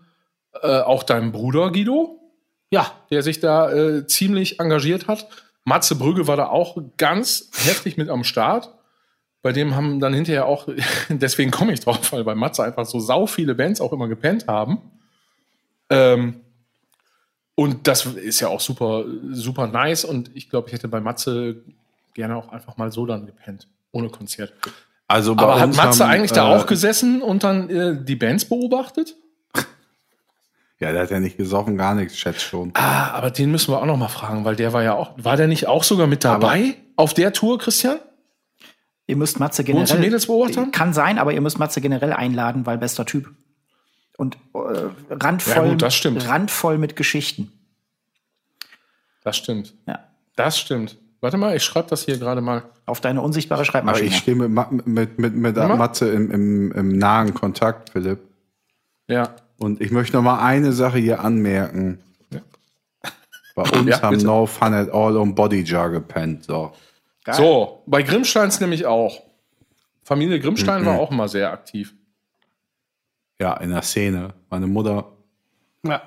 äh, 0.62 0.80
auch 0.80 1.02
deinem 1.02 1.32
Bruder 1.32 1.70
Guido, 1.70 2.18
Ja. 2.70 2.92
der 3.10 3.22
sich 3.22 3.40
da 3.40 3.70
äh, 3.72 4.06
ziemlich 4.06 4.60
engagiert 4.60 5.06
hat. 5.08 5.28
Matze 5.68 5.94
Brügge 5.94 6.26
war 6.26 6.36
da 6.36 6.48
auch 6.48 6.78
ganz 6.96 7.50
heftig 7.64 7.96
mit 7.96 8.08
am 8.08 8.24
Start. 8.24 8.74
Bei 9.42 9.52
dem 9.52 9.76
haben 9.76 10.00
dann 10.00 10.14
hinterher 10.14 10.46
auch, 10.46 10.66
deswegen 11.08 11.50
komme 11.50 11.72
ich 11.72 11.80
drauf, 11.80 12.12
weil 12.12 12.24
bei 12.24 12.34
Matze 12.34 12.64
einfach 12.64 12.86
so 12.86 12.98
sau 12.98 13.26
viele 13.26 13.54
Bands 13.54 13.80
auch 13.80 13.92
immer 13.92 14.08
gepennt 14.08 14.48
haben. 14.48 14.78
Ähm, 15.90 16.40
und 17.54 17.86
das 17.86 18.06
ist 18.06 18.40
ja 18.40 18.48
auch 18.48 18.60
super, 18.60 19.04
super 19.30 19.66
nice. 19.66 20.04
Und 20.04 20.30
ich 20.34 20.48
glaube, 20.48 20.68
ich 20.68 20.72
hätte 20.72 20.88
bei 20.88 21.00
Matze 21.00 21.62
gerne 22.14 22.36
auch 22.36 22.48
einfach 22.48 22.76
mal 22.76 22.90
so 22.90 23.06
dann 23.06 23.26
gepennt, 23.26 23.68
ohne 23.92 24.08
Konzert. 24.08 24.52
Also 25.06 25.32
Aber 25.32 25.60
hat 25.60 25.74
Matze 25.74 26.04
haben, 26.04 26.10
eigentlich 26.10 26.32
da 26.32 26.52
äh, 26.52 26.56
auch 26.56 26.66
gesessen 26.66 27.22
und 27.22 27.44
dann 27.44 27.70
äh, 27.70 28.04
die 28.04 28.16
Bands 28.16 28.44
beobachtet? 28.44 29.16
Ja, 30.80 30.92
der 30.92 31.02
hat 31.02 31.10
ja 31.10 31.18
nicht 31.18 31.36
gesoffen, 31.36 31.76
gar 31.76 31.94
nichts, 31.94 32.16
schätzt 32.16 32.42
schon. 32.42 32.70
Ah, 32.74 33.10
aber 33.10 33.30
den 33.32 33.50
müssen 33.50 33.72
wir 33.72 33.80
auch 33.82 33.86
noch 33.86 33.96
mal 33.96 34.08
fragen, 34.08 34.44
weil 34.44 34.54
der 34.54 34.72
war 34.72 34.82
ja 34.84 34.94
auch, 34.94 35.10
war 35.16 35.36
der 35.36 35.48
nicht 35.48 35.66
auch 35.66 35.82
sogar 35.82 36.06
mit 36.06 36.24
dabei 36.24 36.76
auf 36.94 37.14
der 37.14 37.32
Tour, 37.32 37.58
Christian? 37.58 37.98
Ihr 39.08 39.16
müsst 39.16 39.40
Matze 39.40 39.64
generell. 39.64 39.98
Mädels 39.98 40.26
beobachten? 40.26 40.70
Kann 40.70 40.92
sein, 40.92 41.18
aber 41.18 41.32
ihr 41.32 41.40
müsst 41.40 41.58
Matze 41.58 41.80
generell 41.80 42.12
einladen, 42.12 42.64
weil 42.66 42.78
bester 42.78 43.06
Typ. 43.06 43.30
Und 44.18 44.36
äh, 44.54 44.58
randvoll, 45.10 45.64
Ja, 45.64 45.70
gut, 45.70 45.82
das 45.82 45.94
stimmt. 45.94 46.28
randvoll 46.28 46.78
mit 46.78 46.94
Geschichten. 46.94 47.50
Das 49.24 49.36
stimmt. 49.36 49.74
Ja. 49.86 50.00
Das 50.36 50.58
stimmt. 50.58 50.96
Warte 51.20 51.36
mal, 51.36 51.56
ich 51.56 51.64
schreibe 51.64 51.88
das 51.88 52.04
hier 52.04 52.18
gerade 52.18 52.40
mal. 52.40 52.62
Auf 52.86 53.00
deine 53.00 53.20
unsichtbare 53.22 53.60
Aber 53.60 53.64
Schreibmaschine. 53.64 54.08
ich 54.08 54.16
stehe 54.18 54.36
mit, 54.36 54.50
mit, 54.86 55.18
mit, 55.18 55.34
mit. 55.34 55.56
Matze 55.56 56.08
im, 56.10 56.30
im, 56.30 56.72
im 56.72 56.98
nahen 56.98 57.34
Kontakt, 57.34 57.90
Philipp. 57.90 58.20
Ja. 59.08 59.34
Und 59.58 59.80
ich 59.80 59.90
möchte 59.90 60.16
noch 60.16 60.22
mal 60.22 60.40
eine 60.40 60.72
Sache 60.72 60.98
hier 60.98 61.20
anmerken. 61.20 61.98
Bei 63.54 63.62
uns 63.62 63.88
Ja, 63.90 64.02
haben 64.02 64.14
bitte. 64.14 64.26
No 64.26 64.46
Fun 64.46 64.72
at 64.72 64.88
All 64.92 65.16
und 65.16 65.34
Body 65.34 65.62
Jar 65.64 65.90
gepennt. 65.90 66.44
So. 66.44 66.72
So, 67.32 67.82
bei 67.86 68.02
Grimmsteins 68.02 68.60
nämlich 68.60 68.86
auch. 68.86 69.20
Familie 70.04 70.40
Grimmstein 70.40 70.86
war 70.86 70.98
auch 70.98 71.10
immer 71.10 71.28
sehr 71.28 71.52
aktiv. 71.52 71.92
Ja, 73.40 73.56
in 73.58 73.70
der 73.70 73.82
Szene. 73.82 74.32
Meine 74.48 74.66
Mutter, 74.66 75.04
ja. 75.82 76.00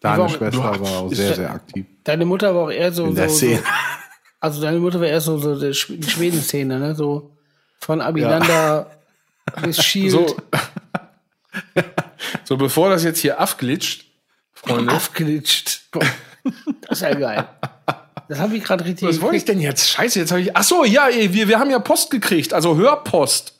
deine 0.00 0.18
war 0.18 0.26
auch- 0.26 0.30
Schwester 0.30 0.80
war 0.80 0.90
auch 1.00 1.12
sehr, 1.12 1.28
ja- 1.30 1.34
sehr 1.34 1.50
aktiv. 1.50 1.86
Deine 2.04 2.24
Mutter 2.24 2.54
war 2.54 2.62
auch 2.64 2.70
eher 2.70 2.90
so. 2.92 3.04
In 3.06 3.14
der 3.14 3.28
so, 3.28 3.36
Szene. 3.36 3.58
so 3.58 3.64
also 4.40 4.62
deine 4.62 4.78
Mutter 4.78 5.00
war 5.00 5.06
eher 5.08 5.20
so, 5.20 5.36
so 5.38 5.58
die 5.58 5.66
Sch- 5.74 5.96
die 5.98 6.08
Schweden-Szene, 6.08 6.78
ne? 6.78 6.94
So 6.94 7.36
von 7.80 8.00
Abinanda 8.00 8.86
bis 9.62 9.82
Shield. 9.84 10.12
So, 10.12 10.26
so 12.44 12.56
bevor 12.56 12.90
das 12.90 13.04
jetzt 13.04 13.20
hier 13.20 13.38
abglitscht, 13.40 14.04
Freunde. 14.52 14.92
Aufglitscht. 14.92 15.90
Boah, 15.90 16.02
Das 16.88 16.98
ist 16.98 17.02
ja 17.02 17.14
geil. 17.14 17.46
Das 18.28 18.38
habe 18.38 18.56
ich 18.56 18.64
gerade 18.64 18.84
richtig. 18.84 19.08
Was 19.08 19.20
wollte 19.20 19.36
ich 19.36 19.44
denn 19.44 19.60
jetzt? 19.60 19.88
Scheiße, 19.90 20.18
jetzt 20.20 20.30
habe 20.30 20.40
ich. 20.40 20.56
Ach 20.56 20.62
so, 20.62 20.84
ja, 20.84 21.08
ey, 21.08 21.32
wir, 21.34 21.48
wir 21.48 21.58
haben 21.58 21.70
ja 21.70 21.78
Post 21.78 22.10
gekriegt, 22.10 22.54
also 22.54 22.76
Hörpost. 22.76 23.54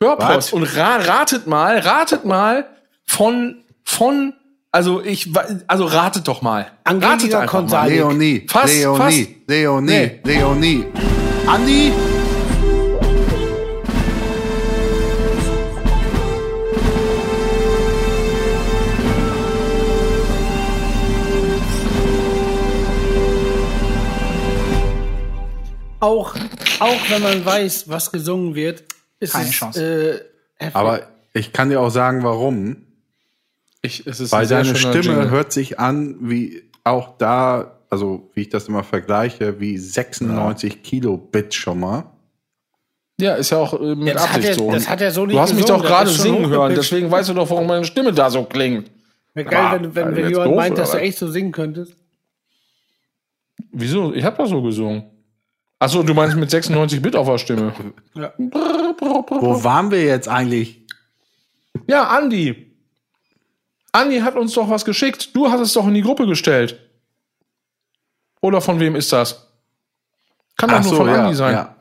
Hörpost. 0.00 0.28
Was? 0.30 0.52
Und 0.52 0.64
ra 0.76 0.96
ratet 0.96 1.46
mal, 1.46 1.78
ratet 1.78 2.24
mal 2.24 2.66
von, 3.04 3.62
von, 3.84 4.34
also 4.70 5.02
ich, 5.02 5.30
also 5.66 5.84
ratet 5.86 6.28
doch 6.28 6.42
mal. 6.42 6.70
Ratet 6.86 7.04
Angelika 7.04 7.40
einfach 7.40 7.68
mal. 7.68 7.88
Leonie, 7.88 8.46
Fast, 8.48 8.74
Leonie, 8.74 8.98
fast. 8.98 9.28
Leonie, 9.48 9.90
Nee. 9.90 10.20
Leonie. 10.24 10.84
Andi? 11.46 11.92
Auch, 26.02 26.34
auch 26.80 27.10
wenn 27.10 27.22
man 27.22 27.44
weiß, 27.44 27.88
was 27.88 28.10
gesungen 28.10 28.56
wird, 28.56 28.82
ist 29.20 29.34
Keine 29.34 29.44
es 29.44 29.52
Chance. 29.52 30.24
Äh. 30.58 30.70
Aber 30.72 31.02
Ich 31.32 31.52
kann 31.52 31.70
dir 31.70 31.80
auch 31.80 31.90
sagen, 31.90 32.24
warum. 32.24 32.76
Ich, 33.82 34.04
es 34.06 34.18
ist 34.18 34.32
Weil 34.32 34.46
deine 34.48 34.74
Stimme 34.74 35.00
Jingle. 35.00 35.30
hört 35.30 35.52
sich 35.52 35.78
an, 35.78 36.16
wie 36.20 36.64
auch 36.82 37.16
da, 37.18 37.78
also 37.88 38.28
wie 38.34 38.42
ich 38.42 38.48
das 38.48 38.66
immer 38.68 38.82
vergleiche, 38.82 39.60
wie 39.60 39.78
96 39.78 40.82
Kilobit 40.82 41.54
schon 41.54 41.78
mal. 41.80 42.04
Ja, 43.20 43.34
ist 43.34 43.50
ja 43.50 43.58
auch 43.58 43.80
äh, 43.80 43.94
mit 43.94 44.14
hat 44.16 44.22
Absicht 44.34 44.48
er- 44.48 44.54
so. 44.54 44.72
das 44.72 44.88
hat 44.88 45.00
er 45.00 45.12
so 45.12 45.24
nicht 45.24 45.36
Du 45.36 45.40
hast 45.40 45.52
mich 45.54 45.62
gesungen, 45.62 45.82
doch 45.82 45.88
das 45.88 45.96
gerade 45.98 46.10
singen 46.10 46.48
hören, 46.48 46.74
deswegen 46.74 47.10
weißt 47.10 47.28
du 47.28 47.34
doch, 47.34 47.48
warum 47.48 47.68
meine 47.68 47.84
Stimme 47.84 48.12
da 48.12 48.28
so 48.28 48.42
klingt. 48.44 48.90
Wäre 49.34 49.48
geil, 49.48 49.70
wenn, 49.80 49.94
wenn, 49.94 50.16
wenn 50.16 50.28
jemand 50.30 50.46
doof, 50.50 50.56
meint, 50.56 50.78
dass 50.78 50.90
du 50.90 50.98
echt 50.98 51.16
so 51.18 51.28
singen 51.30 51.52
könntest. 51.52 51.94
Wieso? 53.70 54.12
Ich 54.14 54.24
habe 54.24 54.36
doch 54.36 54.46
so 54.48 54.60
gesungen. 54.62 55.04
Achso, 55.82 56.04
du 56.04 56.14
meinst 56.14 56.36
mit 56.36 56.48
96 56.48 57.02
Bit 57.02 57.16
auf 57.16 57.26
der 57.26 57.38
Stimme. 57.38 57.72
Wo 58.14 59.64
waren 59.64 59.90
wir 59.90 60.04
jetzt 60.04 60.28
eigentlich? 60.28 60.80
Ja, 61.88 62.04
Andi. 62.08 62.70
Andi 63.90 64.20
hat 64.20 64.36
uns 64.36 64.54
doch 64.54 64.70
was 64.70 64.84
geschickt. 64.84 65.34
Du 65.34 65.50
hast 65.50 65.60
es 65.60 65.72
doch 65.72 65.88
in 65.88 65.94
die 65.94 66.02
Gruppe 66.02 66.28
gestellt. 66.28 66.78
Oder 68.40 68.60
von 68.60 68.78
wem 68.78 68.94
ist 68.94 69.12
das? 69.12 69.48
Kann 70.56 70.68
doch 70.70 70.76
Ach 70.76 70.82
nur 70.84 70.90
so, 70.90 70.96
von 70.98 71.08
ja, 71.08 71.24
Andi 71.24 71.34
sein. 71.34 71.52
ja. 71.52 71.76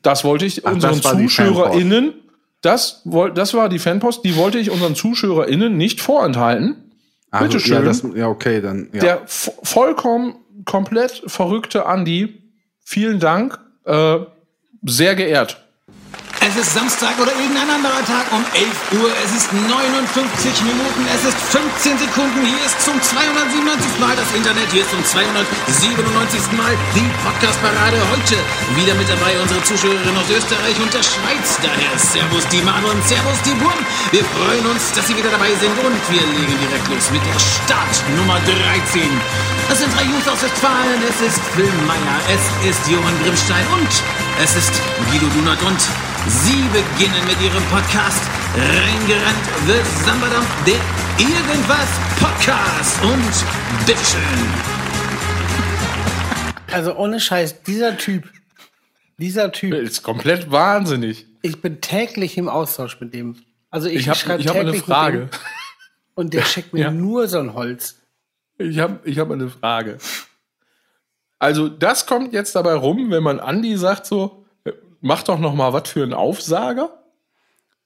Das 0.00 0.24
wollte 0.24 0.46
ich 0.46 0.66
Ach, 0.66 0.72
unseren 0.72 1.00
das 1.02 1.12
ZuschauerInnen, 1.12 2.14
das, 2.62 3.02
das 3.34 3.52
war 3.52 3.68
die 3.68 3.78
Fanpost, 3.78 4.24
die 4.24 4.36
wollte 4.36 4.58
ich 4.58 4.70
unseren 4.70 4.94
ZuschauerInnen 4.94 5.76
nicht 5.76 6.00
vorenthalten. 6.00 6.92
Also, 7.30 7.44
Bitteschön. 7.46 7.74
Ja, 7.74 7.82
das, 7.82 8.02
ja, 8.14 8.28
okay, 8.28 8.62
dann. 8.62 8.88
Ja. 8.94 9.00
Der 9.00 9.26
vo- 9.26 9.52
vollkommen 9.62 10.36
komplett 10.64 11.24
verrückte 11.26 11.84
Andi, 11.84 12.40
vielen 12.84 13.18
Dank, 13.18 13.58
äh, 13.84 14.18
sehr 14.82 15.14
geehrt. 15.16 15.63
Es 16.46 16.56
ist 16.56 16.74
Samstag 16.74 17.16
oder 17.16 17.32
irgendein 17.40 17.70
anderer 17.70 18.04
Tag 18.04 18.28
um 18.28 18.44
11 18.52 19.00
Uhr. 19.00 19.08
Es 19.24 19.32
ist 19.32 19.48
59 19.48 19.72
Minuten. 20.68 21.08
Es 21.08 21.24
ist 21.24 21.40
15 21.56 21.96
Sekunden. 21.96 22.44
Hier 22.44 22.60
ist 22.68 22.76
zum 22.84 23.00
297. 23.00 23.64
Mal 23.96 24.12
das 24.12 24.28
Internet. 24.36 24.68
Hier 24.68 24.84
ist 24.84 24.92
zum 24.92 25.00
297. 25.00 26.52
Mal 26.52 26.76
die 26.92 27.08
Podcast-Parade 27.24 27.96
heute. 28.12 28.36
Wieder 28.76 28.92
mit 28.92 29.08
dabei 29.08 29.40
unsere 29.40 29.56
Zuschauerin 29.64 30.12
aus 30.20 30.28
Österreich 30.28 30.76
und 30.84 30.92
der 30.92 31.00
Schweiz. 31.00 31.56
Daher 31.64 31.96
Servus 31.96 32.44
die 32.52 32.60
Manu 32.60 32.92
und 32.92 33.00
Servus 33.08 33.40
die 33.48 33.56
Burm. 33.56 33.80
Wir 34.12 34.24
freuen 34.36 34.68
uns, 34.68 34.92
dass 34.92 35.08
Sie 35.08 35.16
wieder 35.16 35.32
dabei 35.32 35.48
sind 35.56 35.72
und 35.80 35.96
wir 36.12 36.24
legen 36.28 36.60
direkt 36.60 36.92
los 36.92 37.08
mit 37.08 37.24
der 37.24 37.40
Startnummer 37.40 38.36
13. 38.92 39.00
Das 39.72 39.80
sind 39.80 39.88
drei 39.96 40.04
Jungs 40.04 40.28
aus 40.28 40.44
Westfalen. 40.44 41.00
Es 41.08 41.24
ist 41.24 41.40
Phil 41.56 41.72
Meyer, 41.88 42.20
es 42.28 42.44
ist 42.68 42.84
Johann 42.84 43.16
Grimmstein 43.24 43.64
und 43.72 43.88
es 44.44 44.52
ist 44.60 44.76
Guido 45.08 45.24
Dunert 45.32 45.62
und 45.64 45.80
Sie 46.26 46.62
beginnen 46.72 47.26
mit 47.26 47.40
Ihrem 47.42 47.62
Podcast 47.64 48.22
Reingerannt 48.56 49.44
The 49.66 50.04
Sambadam, 50.04 50.44
der 50.66 50.80
Irgendwas 51.18 51.88
Podcast. 52.18 53.02
Und 53.02 53.86
bitteschön. 53.86 54.20
Also 56.72 56.96
ohne 56.96 57.20
Scheiß, 57.20 57.62
dieser 57.62 57.96
Typ, 57.96 58.28
dieser 59.18 59.52
Typ, 59.52 59.74
Ist 59.74 60.02
komplett 60.02 60.50
wahnsinnig. 60.50 61.26
ich 61.42 61.60
bin 61.60 61.80
täglich 61.80 62.36
im 62.38 62.48
Austausch 62.48 62.98
mit 63.00 63.14
dem. 63.14 63.36
Also 63.70 63.88
ich, 63.88 64.06
Ich 64.06 64.08
habe 64.08 64.42
hab 64.44 64.56
eine 64.56 64.74
Frage. 64.74 65.28
und 66.14 66.32
der 66.34 66.42
schickt 66.42 66.72
mir 66.72 66.80
Ja. 66.84 66.90
nur 66.90 67.28
so 67.28 67.38
ein 67.38 67.54
Holz. 67.54 67.96
Ich 68.58 68.78
habe 68.78 69.00
ich 69.04 69.18
hab 69.18 69.30
eine 69.30 69.48
Frage. 69.50 69.98
Also, 71.40 71.68
das 71.68 72.06
kommt 72.06 72.32
jetzt 72.32 72.54
dabei 72.54 72.74
rum, 72.74 73.10
wenn 73.10 73.22
man 73.22 73.38
Andi 73.40 73.76
sagt 73.76 74.06
so, 74.06 74.43
mach 75.04 75.22
doch 75.22 75.38
noch 75.38 75.54
mal 75.54 75.72
was 75.72 75.88
für 75.88 76.02
einen 76.02 76.14
Aufsager. 76.14 76.90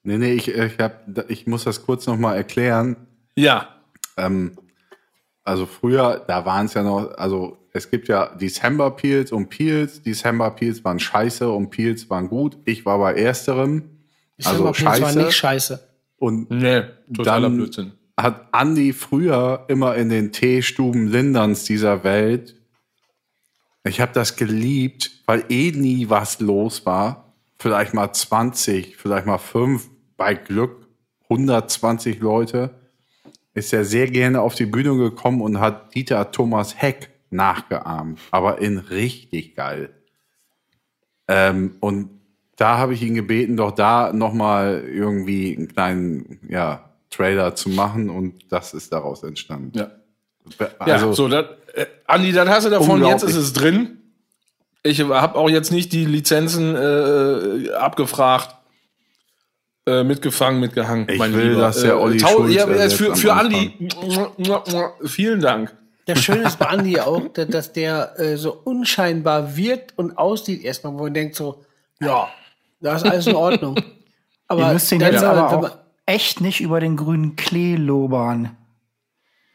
Nee, 0.04 0.16
nee, 0.18 0.32
ich, 0.32 0.48
ich, 0.48 0.78
hab, 0.78 1.02
ich 1.28 1.46
muss 1.46 1.64
das 1.64 1.84
kurz 1.84 2.06
nochmal 2.06 2.36
erklären. 2.36 2.96
Ja. 3.36 3.68
Ähm, 4.16 4.52
also 5.44 5.66
früher, 5.66 6.24
da 6.26 6.44
waren 6.46 6.66
es 6.66 6.74
ja 6.74 6.82
noch, 6.82 7.16
also 7.18 7.58
es 7.72 7.90
gibt 7.90 8.08
ja 8.08 8.34
December 8.36 8.90
Peels 8.92 9.32
und 9.32 9.48
Peels. 9.50 10.02
December 10.02 10.50
Peels 10.52 10.84
waren 10.84 10.98
scheiße 10.98 11.50
und 11.50 11.70
Peels 11.70 12.08
waren 12.08 12.28
gut. 12.28 12.56
Ich 12.64 12.86
war 12.86 12.98
bei 12.98 13.14
ersterem. 13.14 13.98
Ich 14.36 14.44
sag 14.46 14.58
mal, 14.60 14.68
Also 14.68 14.74
scheiße. 14.84 15.18
nicht 15.18 15.36
scheiße. 15.36 15.88
Und 16.16 16.50
Nee, 16.50 16.82
totaler 17.14 17.42
Dann- 17.48 17.56
Blödsinn. 17.56 17.92
hat 18.16 18.46
Andi 18.52 18.92
früher 18.92 19.64
immer 19.68 19.94
in 19.96 20.08
den 20.08 20.32
Teestuben 20.32 21.08
Linderns 21.08 21.64
dieser 21.64 22.02
Welt. 22.04 22.56
Ich 23.88 24.00
habe 24.00 24.12
das 24.12 24.36
geliebt, 24.36 25.10
weil 25.26 25.44
eh 25.48 25.72
nie 25.72 26.10
was 26.10 26.40
los 26.40 26.84
war. 26.86 27.32
Vielleicht 27.58 27.94
mal 27.94 28.12
20, 28.12 28.96
vielleicht 28.96 29.26
mal 29.26 29.38
5, 29.38 29.88
bei 30.16 30.34
Glück 30.34 30.86
120 31.24 32.20
Leute. 32.20 32.70
Ist 33.54 33.72
er 33.72 33.84
sehr 33.84 34.08
gerne 34.08 34.40
auf 34.42 34.54
die 34.54 34.66
Bühne 34.66 34.96
gekommen 34.96 35.40
und 35.40 35.58
hat 35.58 35.94
Dieter 35.94 36.30
Thomas 36.30 36.80
Heck 36.80 37.10
nachgeahmt, 37.30 38.20
aber 38.30 38.60
in 38.60 38.78
richtig 38.78 39.56
geil. 39.56 39.90
Ähm, 41.26 41.76
und 41.80 42.10
da 42.56 42.78
habe 42.78 42.94
ich 42.94 43.02
ihn 43.02 43.14
gebeten, 43.14 43.56
doch 43.56 43.72
da 43.72 44.12
nochmal 44.12 44.84
irgendwie 44.86 45.56
einen 45.56 45.68
kleinen 45.68 46.40
ja, 46.48 46.90
Trailer 47.10 47.54
zu 47.54 47.70
machen 47.70 48.10
und 48.10 48.52
das 48.52 48.74
ist 48.74 48.92
daraus 48.92 49.22
entstanden. 49.22 49.76
Ja. 49.78 49.90
Ja, 50.58 50.68
Also, 50.78 51.12
so, 51.12 51.28
dann, 51.28 51.46
äh, 51.78 51.86
Andi, 52.06 52.32
dann 52.32 52.48
hast 52.48 52.66
du 52.66 52.70
davon, 52.70 53.04
jetzt 53.04 53.22
ist 53.24 53.36
es 53.36 53.52
drin. 53.52 53.98
Ich 54.82 55.00
habe 55.00 55.34
auch 55.36 55.48
jetzt 55.50 55.72
nicht 55.72 55.92
die 55.92 56.04
Lizenzen 56.04 56.74
äh, 56.76 57.70
abgefragt, 57.72 58.54
äh, 59.86 60.04
mitgefangen, 60.04 60.60
mitgehangen. 60.60 61.08
Ich 61.08 61.18
mein 61.18 61.34
will, 61.34 61.50
Lieber. 61.50 61.60
dass 61.62 61.80
der 61.82 61.98
Olli 62.00 62.18
Tau- 62.18 62.28
Schulz 62.28 62.54
ja, 62.54 62.66
für, 62.88 63.16
für. 63.16 63.32
Andi, 63.34 63.88
vielen 65.04 65.40
Dank. 65.40 65.74
Das 66.06 66.22
Schöne 66.22 66.42
ist 66.44 66.58
bei 66.58 66.66
Andi 66.66 67.00
auch, 67.00 67.28
da- 67.34 67.44
dass 67.44 67.72
der 67.72 68.18
äh, 68.18 68.36
so 68.36 68.52
unscheinbar 68.64 69.56
wirkt 69.56 69.98
und 69.98 70.16
aussieht 70.16 70.62
erstmal, 70.64 70.94
wo 70.94 71.02
man 71.04 71.12
denkt 71.14 71.34
so, 71.34 71.64
ja, 72.00 72.28
da 72.80 72.94
ist 72.96 73.04
alles 73.04 73.26
in 73.26 73.34
Ordnung. 73.34 73.76
Aber 74.50 74.68
Ihr 74.68 74.72
müsst 74.74 74.90
ihn 74.92 75.00
dann 75.00 75.12
jetzt 75.12 75.22
aber 75.24 75.52
auch 75.52 75.70
echt 76.06 76.40
nicht 76.40 76.60
über 76.62 76.80
den 76.80 76.96
grünen 76.96 77.36
Klee 77.36 77.76
lobern. 77.76 78.56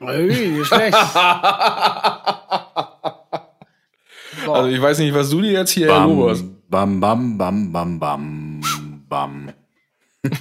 Nicht 0.04 0.66
schlecht. 0.68 0.98
Also 4.46 4.68
ich 4.68 4.82
weiß 4.82 5.00
nicht, 5.00 5.14
was 5.14 5.30
du 5.30 5.42
dir 5.42 5.54
jetzt 5.54 5.72
hier 5.72 5.88
eroberst. 5.88 6.44
bam, 6.70 7.00
bam, 7.00 7.38
bam, 7.38 7.72
bam, 7.72 8.00
bam, 8.00 8.62
bam. 9.08 9.54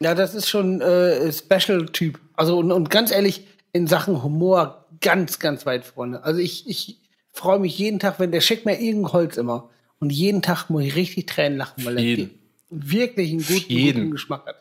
Ja, 0.00 0.14
das 0.14 0.34
ist 0.34 0.48
schon 0.48 0.80
äh, 0.80 1.32
Special-Typ. 1.32 2.20
Also 2.34 2.58
und, 2.58 2.70
und 2.70 2.88
ganz 2.88 3.10
ehrlich, 3.10 3.46
in 3.72 3.86
Sachen 3.86 4.22
Humor 4.22 4.86
ganz, 5.00 5.40
ganz 5.40 5.66
weit 5.66 5.84
vorne. 5.84 6.22
Also 6.22 6.40
ich, 6.40 6.68
ich 6.68 7.00
freue 7.32 7.58
mich 7.58 7.76
jeden 7.78 7.98
Tag, 7.98 8.20
wenn 8.20 8.30
der 8.30 8.40
schickt 8.40 8.64
mir 8.64 8.80
irgendein 8.80 9.12
Holz 9.12 9.36
immer. 9.36 9.70
Und 10.00 10.10
jeden 10.10 10.42
Tag 10.42 10.70
muss 10.70 10.84
ich 10.84 10.94
richtig 10.94 11.26
Tränen 11.26 11.58
lachen, 11.58 11.84
weil 11.84 11.98
er 11.98 12.04
Jeden. 12.04 12.30
wirklich 12.70 13.30
einen 13.30 13.44
guten, 13.44 13.86
guten 13.86 14.10
Geschmack 14.12 14.46
hat. 14.46 14.56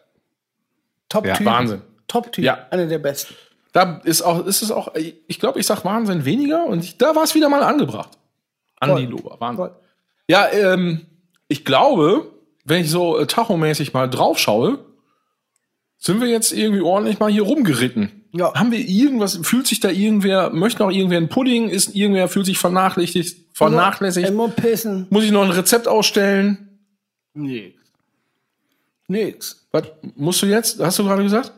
Top-Typ. 1.10 1.39
Ja, 1.39 1.45
Wahnsinn. 1.45 1.81
Top-Typ. 2.08 2.44
Ja. 2.44 2.68
Einer 2.72 2.86
der 2.88 3.00
besten. 3.00 3.36
Da 3.74 4.02
ist 4.04 4.22
auch, 4.22 4.46
ist 4.46 4.62
es 4.62 4.72
auch, 4.72 4.94
ich 4.96 5.40
glaube, 5.40 5.60
ich 5.60 5.66
sag 5.68 5.86
Wahnsinn 5.86 6.26
weniger 6.26 6.66
und 6.66 6.84
ich, 6.84 6.98
da 6.98 7.16
war 7.16 7.24
es 7.24 7.36
wieder 7.36 7.50
mal 7.50 7.64
angebracht. 7.64 8.18
Andi. 8.80 9.06
Lober, 9.06 9.36
Wahnsinn. 9.40 9.66
Voll. 9.66 9.76
Ja, 10.28 10.48
ähm, 10.52 11.06
ich 11.48 11.64
glaube, 11.66 12.32
wenn 12.66 12.82
ich 12.82 12.90
so 12.90 13.18
äh, 13.18 13.28
tachomäßig 13.28 13.94
mal 13.94 14.10
drauf 14.10 14.40
schaue, 14.40 14.80
sind 15.98 16.22
wir 16.22 16.28
jetzt 16.28 16.52
irgendwie 16.52 16.82
ordentlich 16.82 17.20
mal 17.20 17.32
hier 17.32 17.44
rumgeritten. 17.44 18.24
Ja. 18.34 18.54
Haben 18.54 18.72
wir 18.72 18.80
irgendwas, 18.80 19.40
fühlt 19.44 19.68
sich 19.68 19.80
da 19.80 19.90
irgendwer, 19.90 20.52
möchte 20.52 20.84
noch 20.84 20.92
irgendwer 20.92 21.18
einen 21.18 21.30
Pudding, 21.30 21.70
ist 21.70 21.96
irgendwer, 21.96 22.28
fühlt 22.28 22.46
sich 22.46 22.58
vernachlässigt, 22.58 23.56
vernachlässigt, 23.56 24.28
Immer 24.28 24.50
pissen. 24.50 25.08
muss 25.10 25.24
ich 25.24 25.32
noch 25.32 25.44
ein 25.44 25.52
Rezept 25.52 25.88
ausstellen? 25.88 26.80
Nix. 27.34 27.76
Nix. 29.08 29.68
Was 29.72 29.84
musst 30.16 30.42
du 30.42 30.48
jetzt, 30.48 30.80
hast 30.80 31.00
du 31.00 31.04
gerade 31.04 31.24
gesagt? 31.24 31.52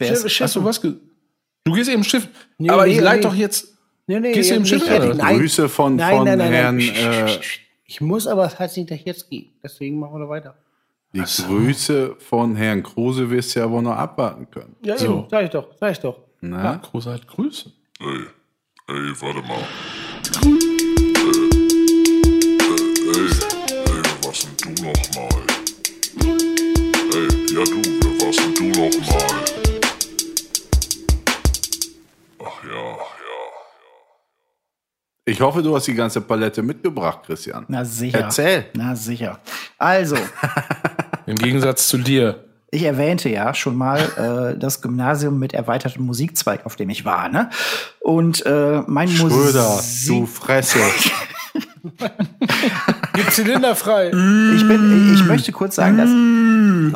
Wer 0.00 0.12
ist, 0.12 0.30
Schiff- 0.30 0.44
Hast 0.44 0.56
du 0.56 0.64
was 0.64 0.80
ge 0.80 0.94
Du 1.64 1.72
gehst 1.72 1.90
eben 1.90 2.02
Schiff. 2.04 2.26
Nee, 2.58 2.70
aber 2.70 2.86
nee, 2.86 2.94
ich 2.94 3.00
leite 3.00 3.16
nee. 3.18 3.22
doch 3.22 3.34
jetzt. 3.34 3.76
Nee, 4.06 4.18
nee, 4.18 4.32
Gehst 4.32 4.50
du 4.50 4.58
nicht 4.58 4.68
Schiff. 4.68 4.82
Grüße 4.86 5.68
von, 5.68 5.94
Nein, 5.96 6.16
von 6.16 6.24
nein, 6.24 6.38
nein, 6.38 6.52
Herrn, 6.52 6.80
äh, 6.80 7.38
Ich 7.84 8.00
muss 8.00 8.26
aber, 8.26 8.44
das 8.44 8.58
heißt 8.58 8.76
nicht, 8.78 8.90
dass 8.90 8.98
ich 8.98 9.04
jetzt 9.04 9.28
gehe. 9.30 9.46
Deswegen 9.62 9.98
machen 10.00 10.14
wir 10.14 10.20
da 10.24 10.28
weiter. 10.28 10.54
die 11.12 11.20
Grüße 11.20 12.16
von 12.18 12.56
Herrn 12.56 12.82
Kruse 12.82 13.28
wirst 13.30 13.54
du 13.54 13.60
ja 13.60 13.70
wohl 13.70 13.82
noch 13.82 13.92
abwarten 13.96 14.50
können. 14.50 14.74
Ja, 14.84 14.96
So. 14.96 15.04
eben. 15.06 15.24
Sag 15.30 15.44
ich 15.44 15.50
doch, 15.50 15.68
sag 15.78 15.92
ich 15.92 15.98
doch. 16.00 16.18
Na? 16.40 16.76
Großartig 16.76 17.26
Grüße. 17.26 17.70
Ey, 18.00 18.06
ey, 18.88 19.12
warte 19.20 19.42
mal. 19.42 19.58
Ey, 23.12 23.16
ey, 23.16 23.28
wer 23.86 24.24
warst 24.24 24.48
denn 24.48 24.74
du 24.74 24.82
nochmal? 24.84 25.42
Ey, 27.12 27.28
ja 27.54 27.64
du, 27.64 28.24
warst 28.24 28.40
denn 28.40 28.54
du 28.54 28.80
nochmal? 28.80 29.59
Ich 35.30 35.40
hoffe, 35.40 35.62
du 35.62 35.76
hast 35.76 35.86
die 35.86 35.94
ganze 35.94 36.20
Palette 36.20 36.60
mitgebracht, 36.60 37.20
Christian. 37.24 37.64
Na 37.68 37.84
sicher. 37.84 38.18
Erzähl. 38.18 38.64
Na 38.74 38.96
sicher. 38.96 39.38
Also, 39.78 40.16
Im 41.26 41.36
Gegensatz 41.36 41.86
zu 41.86 41.98
dir. 41.98 42.44
Ich 42.72 42.82
erwähnte 42.82 43.28
ja 43.28 43.54
schon 43.54 43.76
mal 43.76 44.00
äh, 44.16 44.58
das 44.58 44.82
Gymnasium 44.82 45.38
mit 45.38 45.54
erweitertem 45.54 46.04
Musikzweig, 46.04 46.66
auf 46.66 46.74
dem 46.74 46.90
ich 46.90 47.04
war. 47.04 47.28
Ne? 47.28 47.48
Und 48.00 48.44
äh, 48.44 48.82
mein 48.88 49.08
Schröder, 49.08 49.80
du 50.06 50.14
Musik... 50.14 50.28
Fresse. 50.28 50.80
Gib 53.14 53.30
Zylinder 53.30 53.76
frei. 53.76 54.08
Ich, 54.08 54.66
bin, 54.66 55.14
ich 55.14 55.24
möchte 55.24 55.52
kurz 55.52 55.76
sagen, 55.76 55.96
dass... 55.96 56.10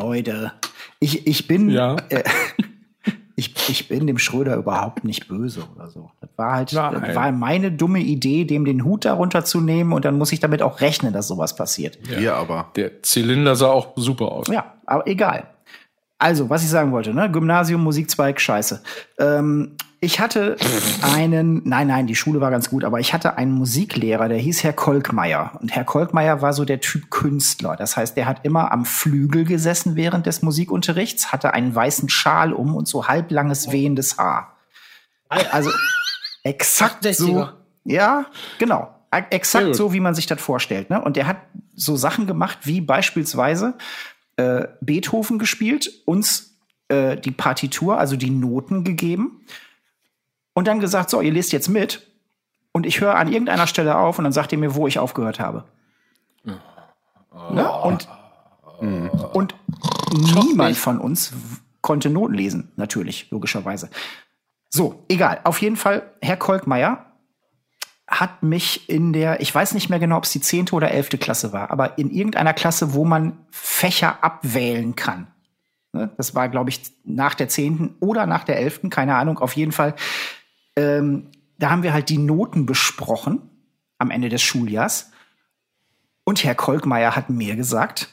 Leute, 0.05 0.53
ich, 0.99 1.25
ich 1.29 1.47
bin... 1.47 1.71
Ja. 1.71 1.97
Äh, 2.09 2.25
ich, 3.37 3.53
ich 3.69 3.89
bin 3.89 4.07
dem 4.07 4.19
Schröder 4.19 4.55
überhaupt 4.57 5.05
nicht 5.05 5.27
böse 5.27 5.65
oder 5.75 5.89
so. 5.89 6.11
Das 6.21 6.31
war 6.37 6.53
halt 6.53 6.73
Nein. 6.73 7.01
das 7.01 7.17
war 7.17 7.33
meine 7.33 7.73
dumme 7.73 7.99
Idee, 7.99 8.45
dem 8.45 8.65
den 8.65 8.85
Hut 8.85 9.05
darunter 9.05 9.45
zu 9.45 9.61
nehmen 9.61 9.93
und 9.93 10.05
dann 10.05 10.19
muss 10.19 10.33
ich 10.33 10.41
damit 10.41 10.63
auch 10.63 10.81
rechnen, 10.81 11.13
dass 11.13 11.27
sowas 11.27 11.57
passiert. 11.57 11.99
Hier 12.07 12.37
aber. 12.37 12.71
Der 12.77 13.03
Zylinder 13.03 13.57
sah 13.57 13.69
auch 13.69 13.93
super 13.97 14.31
aus. 14.31 14.49
Ja, 14.49 14.75
aber 14.87 15.07
egal. 15.09 15.49
Also, 16.19 16.49
was 16.49 16.63
ich 16.63 16.71
sagen 16.71 16.93
wollte, 16.93 17.13
ne? 17.13 17.31
Gymnasium, 17.31 17.83
Musikzweig, 17.83 18.41
scheiße. 18.41 18.83
Ähm, 19.19 19.77
ich 20.05 20.21
hatte 20.21 20.57
einen, 21.03 21.63
nein, 21.65 21.87
nein, 21.87 22.07
die 22.07 22.15
Schule 22.15 22.41
war 22.41 22.51
ganz 22.51 22.69
gut, 22.69 22.85
aber 22.85 23.01
ich 23.01 23.15
hatte 23.15 23.39
einen 23.39 23.53
Musiklehrer, 23.53 24.29
der 24.29 24.39
hieß 24.39 24.63
Herr 24.63 24.75
Kolkmeier. 24.75 25.53
Und 25.61 25.75
Herr 25.75 25.85
Kolkmeier 25.85 26.43
war 26.43 26.53
so 26.53 26.65
der 26.65 26.81
Typ 26.81 27.11
Künstler. 27.11 27.75
Das 27.77 27.97
heißt, 27.97 28.17
der 28.17 28.27
hat 28.27 28.45
immer 28.45 28.71
am 28.71 28.85
Flügel 28.85 29.45
gesessen 29.45 29.97
während 29.97 30.27
des 30.27 30.43
Musikunterrichts, 30.43 31.33
hatte 31.33 31.55
einen 31.55 31.75
weißen 31.75 32.11
Schal 32.11 32.53
um 32.53 32.77
und 32.77 32.87
so 32.87 33.09
halblanges 33.09 33.73
wehendes 33.73 34.19
Haar. 34.19 34.57
Also, 35.29 35.71
exakt 36.43 37.05
so. 37.15 37.27
60er. 37.27 37.53
Ja, 37.85 38.27
genau. 38.59 38.95
Exakt 39.31 39.75
so, 39.75 39.93
wie 39.93 40.01
man 40.01 40.15
sich 40.15 40.27
das 40.27 40.41
vorstellt. 40.41 40.91
Ne? 40.91 41.01
Und 41.01 41.17
der 41.17 41.27
hat 41.27 41.39
so 41.75 41.97
Sachen 41.97 42.27
gemacht, 42.27 42.59
wie 42.65 42.81
beispielsweise 42.81 43.75
äh, 44.37 44.69
Beethoven 44.81 45.39
gespielt, 45.39 45.91
uns 46.07 46.57
äh, 46.89 47.17
die 47.17 47.31
Partitur, 47.31 47.99
also 47.99 48.17
die 48.17 48.31
Noten 48.31 48.85
gegeben 48.85 49.45
und 50.55 50.69
dann 50.69 50.81
gesagt, 50.81 51.11
so, 51.11 51.21
ihr 51.21 51.33
lest 51.33 51.53
jetzt 51.53 51.69
mit 51.69 52.07
und 52.73 52.87
ich 52.87 53.01
höre 53.01 53.17
an 53.17 53.33
irgendeiner 53.33 53.67
Stelle 53.67 53.97
auf 53.97 54.19
und 54.19 54.25
dann 54.25 54.33
sagt 54.33 54.53
ihr 54.53 54.59
mir, 54.59 54.75
wo 54.75 54.87
ich 54.87 54.99
aufgehört 54.99 55.41
habe. 55.41 55.65
Ne? 57.53 57.71
Und, 57.71 58.09
und 59.33 59.55
niemand 60.13 60.77
von 60.77 60.99
uns 60.99 61.33
konnte 61.81 62.11
Noten 62.11 62.35
lesen, 62.35 62.73
natürlich, 62.77 63.31
logischerweise. 63.31 63.91
So, 64.71 65.05
egal. 65.09 65.41
Auf 65.45 65.61
jeden 65.61 65.77
Fall, 65.77 66.11
Herr 66.21 66.37
Kolkmeier 66.37 67.14
hat 68.07 68.43
mich 68.43 68.89
in 68.89 69.13
der, 69.13 69.41
ich 69.41 69.55
weiß 69.55 69.75
nicht 69.75 69.89
mehr 69.89 69.99
genau, 69.99 70.19
ob 70.19 70.25
es 70.25 70.33
die 70.33 70.41
zehnte 70.41 70.75
oder 70.75 70.91
elfte 70.91 71.19
Klasse 71.19 71.53
war, 71.53 71.71
aber 71.71 71.99
in 71.99 72.11
irgendeiner 72.11 72.53
Klasse, 72.53 72.93
wo 72.93 73.05
man 73.05 73.39
Fächer 73.51 74.23
abwählen 74.23 74.95
kann. 74.95 75.27
Ne, 75.93 76.11
Das 76.17 76.35
war, 76.35 76.49
glaube 76.49 76.71
ich, 76.71 76.81
nach 77.05 77.35
der 77.35 77.49
zehnten 77.49 77.95
oder 78.01 78.27
nach 78.27 78.45
der 78.45 78.59
elften, 78.59 78.91
keine 78.91 79.17
Ahnung. 79.17 79.39
Auf 79.39 79.57
jeden 79.57 79.73
Fall, 79.73 79.95
ähm, 80.77 81.31
da 81.59 81.71
haben 81.71 81.83
wir 81.83 81.93
halt 81.93 82.09
die 82.09 82.19
Noten 82.19 82.67
besprochen 82.67 83.51
am 83.99 84.11
Ende 84.11 84.29
des 84.29 84.43
Schuljahrs. 84.43 85.11
Und 86.25 86.43
Herr 86.45 86.55
Kolkmeier 86.55 87.17
hat 87.17 87.31
mir 87.31 87.57
gesagt, 87.57 88.09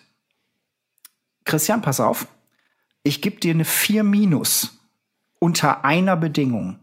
Christian, 1.43 1.81
pass 1.81 1.99
auf, 1.99 2.27
ich 3.03 3.21
gebe 3.21 3.39
dir 3.39 3.53
eine 3.53 3.65
4 3.65 4.03
minus 4.03 4.79
unter 5.39 5.83
einer 5.83 6.15
Bedingung, 6.15 6.79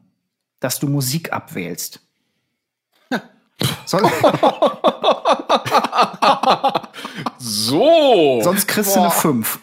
dass 0.58 0.80
du 0.80 0.88
Musik 0.88 1.32
abwählst. 1.32 2.07
Soll, 3.84 4.02
So! 7.38 8.40
sonst 8.42 8.68
kriegst 8.68 8.94
du 8.94 9.00
eine 9.00 9.10
5. 9.10 9.58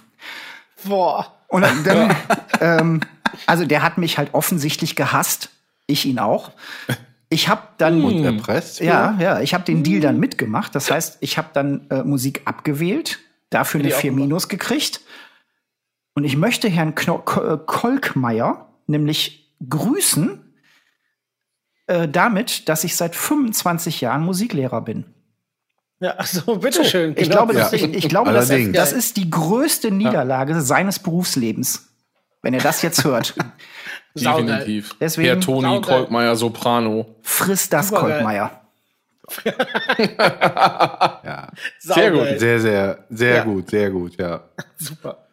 Boah. 0.84 1.28
Und 1.48 1.62
dann, 1.62 1.84
dann 1.84 2.16
ähm, 2.60 3.02
also 3.46 3.66
der 3.66 3.82
hat 3.82 3.98
mich 3.98 4.18
halt 4.18 4.34
offensichtlich 4.34 4.96
gehasst, 4.96 5.50
ich 5.88 6.06
ihn 6.06 6.20
auch. 6.20 6.52
Ich 7.30 7.48
habe 7.50 7.62
dann 7.78 8.04
Und 8.04 8.24
erpresst? 8.24 8.80
ja, 8.80 9.18
ja, 9.20 9.40
ich 9.42 9.54
habe 9.54 9.64
den 9.64 9.84
Deal 9.84 10.00
dann 10.02 10.20
mitgemacht. 10.20 10.76
Das 10.76 10.92
heißt, 10.92 11.18
ich 11.22 11.38
habe 11.38 11.50
dann 11.54 11.88
äh, 11.90 12.04
Musik 12.04 12.42
abgewählt, 12.46 13.20
dafür 13.50 13.80
eine 13.80 13.90
ich 13.90 13.96
auch 13.96 14.00
4 14.00 14.12
Minus 14.12 14.48
gekriegt. 14.48 15.02
Und 16.14 16.24
ich 16.24 16.38
möchte 16.38 16.70
Herrn 16.70 16.96
Kno 16.96 17.24
äh, 17.38 17.58
Kolkmeier 17.66 18.70
nämlich 18.88 19.54
grüßen 19.68 20.45
äh, 21.88 22.08
damit, 22.08 22.68
dass 22.70 22.84
ich 22.84 22.96
seit 22.96 23.16
25 23.16 24.02
Jahren 24.02 24.24
Musiklehrer 24.24 24.82
bin. 24.82 25.06
Ja, 26.00 26.12
also 26.12 26.58
bitteschön. 26.58 27.12
Ich 27.12 27.24
genau. 27.30 27.46
glaube, 27.46 27.54
das, 27.54 27.72
Ja. 27.72 27.78
ich, 27.78 27.94
ich 27.94 28.10
glaube 28.10 28.34
das, 28.34 28.50
das 28.50 28.92
ist 28.92 29.18
die 29.18 29.30
größte 29.30 29.92
Niederlage 29.92 30.60
seines 30.62 31.00
Berufslebens, 31.00 31.88
wenn 32.42 32.54
er 32.54 32.62
das 32.62 32.82
jetzt 32.82 33.04
hört. 33.04 33.34
Definitiv. 34.16 34.96
Deswegen- 35.00 35.28
Herr 35.28 35.40
Toni 35.40 35.62
Saugeil. 35.68 35.98
Kolkmeier 36.00 36.36
Soprano. 36.36 37.16
Friss 37.22 37.70
das, 37.70 37.90
Supergeil. 37.90 38.12
Kolkmeier. 38.24 38.62
Ja. 41.24 41.50
Sehr 41.80 42.12
gut. 42.12 42.40
Sehr, 42.40 42.60
sehr, 42.60 43.06
sehr 43.10 43.36
Ja. 43.38 43.44
gut, 43.44 43.70
sehr 43.70 43.90
gut, 43.90 44.18
ja. 44.20 44.44
Super. 44.78 45.28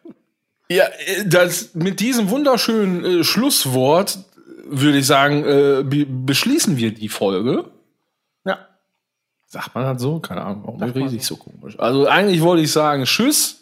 Ja, 0.69 0.85
äh, 0.85 1.25
das, 1.25 1.75
mit 1.75 1.99
diesem 1.99 2.29
wunderschönen 2.29 3.05
äh, 3.05 3.23
Schlusswort 3.23 4.17
würde 4.63 4.97
ich 4.97 5.07
sagen, 5.07 5.43
äh, 5.43 5.83
be 5.83 6.05
beschließen 6.05 6.77
wir 6.77 6.93
die 6.93 7.09
Folge. 7.09 7.65
Ja. 8.45 8.59
Sagt 9.47 9.75
man 9.75 9.83
das 9.83 10.01
so? 10.01 10.19
Keine 10.19 10.43
Ahnung, 10.43 10.63
warum 10.65 10.81
rede 10.81 11.15
ich 11.15 11.25
so 11.25 11.35
komisch. 11.35 11.79
Also 11.79 12.07
eigentlich 12.07 12.41
wollte 12.41 12.63
ich 12.63 12.71
sagen, 12.71 13.03
tschüss, 13.03 13.61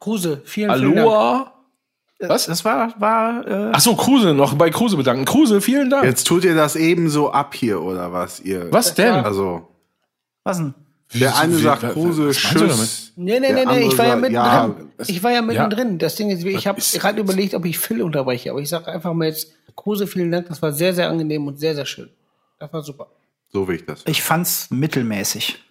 Kruse, 0.00 0.42
vielen, 0.44 0.70
vielen 0.74 0.94
Dank. 0.94 1.08
Aloha. 1.08 1.52
Was? 2.20 2.46
Das 2.46 2.64
war, 2.64 2.94
war 2.98 3.46
äh, 3.46 3.72
Ach 3.74 3.80
so, 3.80 3.94
Kruse, 3.94 4.32
noch 4.32 4.54
bei 4.54 4.70
Kruse 4.70 4.96
bedanken. 4.96 5.26
Kruse, 5.26 5.60
vielen 5.60 5.90
Dank. 5.90 6.04
Jetzt 6.04 6.26
tut 6.26 6.44
ihr 6.44 6.54
das 6.54 6.74
eben 6.74 7.10
so 7.10 7.30
ab 7.30 7.54
hier, 7.54 7.82
oder 7.82 8.10
was, 8.12 8.40
ihr? 8.40 8.72
Was 8.72 8.94
denn? 8.94 9.12
Also, 9.12 9.68
was 10.42 10.56
denn? 10.56 10.74
Der 11.14 11.36
eine 11.38 11.56
sagt 11.56 11.92
Kruse, 11.92 12.30
Tschüss. 12.32 13.12
Nee, 13.16 13.40
nee, 13.40 13.52
nee, 13.52 13.64
nee, 13.64 13.86
ich 13.88 13.96
war 13.98 14.06
ja 14.06 14.16
mittendrin. 14.16 14.34
ja, 14.34 14.74
ich 15.06 15.22
war 15.22 15.30
ja 15.32 15.42
mittendrin. 15.42 15.92
Ja. 15.92 15.96
Das 15.98 16.16
Ding 16.16 16.30
ist, 16.30 16.44
ich 16.44 16.66
habe 16.66 16.80
gerade 16.80 17.20
überlegt, 17.20 17.54
ob 17.54 17.64
ich 17.64 17.78
Phil 17.78 18.02
unterbreche, 18.02 18.50
aber 18.50 18.60
ich 18.60 18.68
sage 18.68 18.88
einfach 18.88 19.12
mal 19.14 19.26
jetzt, 19.26 19.52
Kruse, 19.76 20.06
vielen 20.06 20.30
Dank, 20.32 20.48
das 20.48 20.60
war 20.62 20.72
sehr, 20.72 20.92
sehr 20.94 21.08
angenehm 21.08 21.46
und 21.46 21.58
sehr, 21.60 21.74
sehr 21.74 21.86
schön. 21.86 22.08
Das 22.58 22.72
war 22.72 22.82
super. 22.82 23.06
So 23.52 23.66
will 23.68 23.76
ich 23.76 23.86
das. 23.86 24.02
Ich 24.06 24.22
fand's 24.22 24.68
mittelmäßig. 24.70 25.62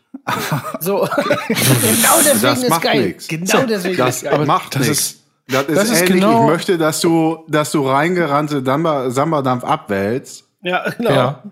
So, 0.80 1.00
genau 1.48 2.18
deswegen 2.24 2.42
Das 2.42 2.64
ist 2.64 2.70
macht 2.70 2.82
geil. 2.84 3.02
nix. 3.08 3.28
Genau 3.28 3.64
deswegen 3.68 3.98
Das 3.98 4.16
ist 4.18 4.24
geil. 4.24 4.46
macht 4.46 4.76
das 4.76 4.88
nichts. 4.88 5.00
ist- 5.12 5.22
Das 5.48 5.66
ist, 5.68 5.76
das 5.78 5.90
ist 5.90 6.02
ähnlich, 6.02 6.10
genau- 6.22 6.44
ich 6.46 6.50
möchte, 6.50 6.78
dass 6.78 7.02
du, 7.02 7.40
dass 7.48 7.72
du 7.72 7.88
reingerannte 7.88 8.64
Samba- 8.66 9.12
Samba-Dampf 9.12 9.64
abwälzt. 9.64 10.46
Ja, 10.64 10.90
genau. 10.98 11.12
Ja. 11.12 11.44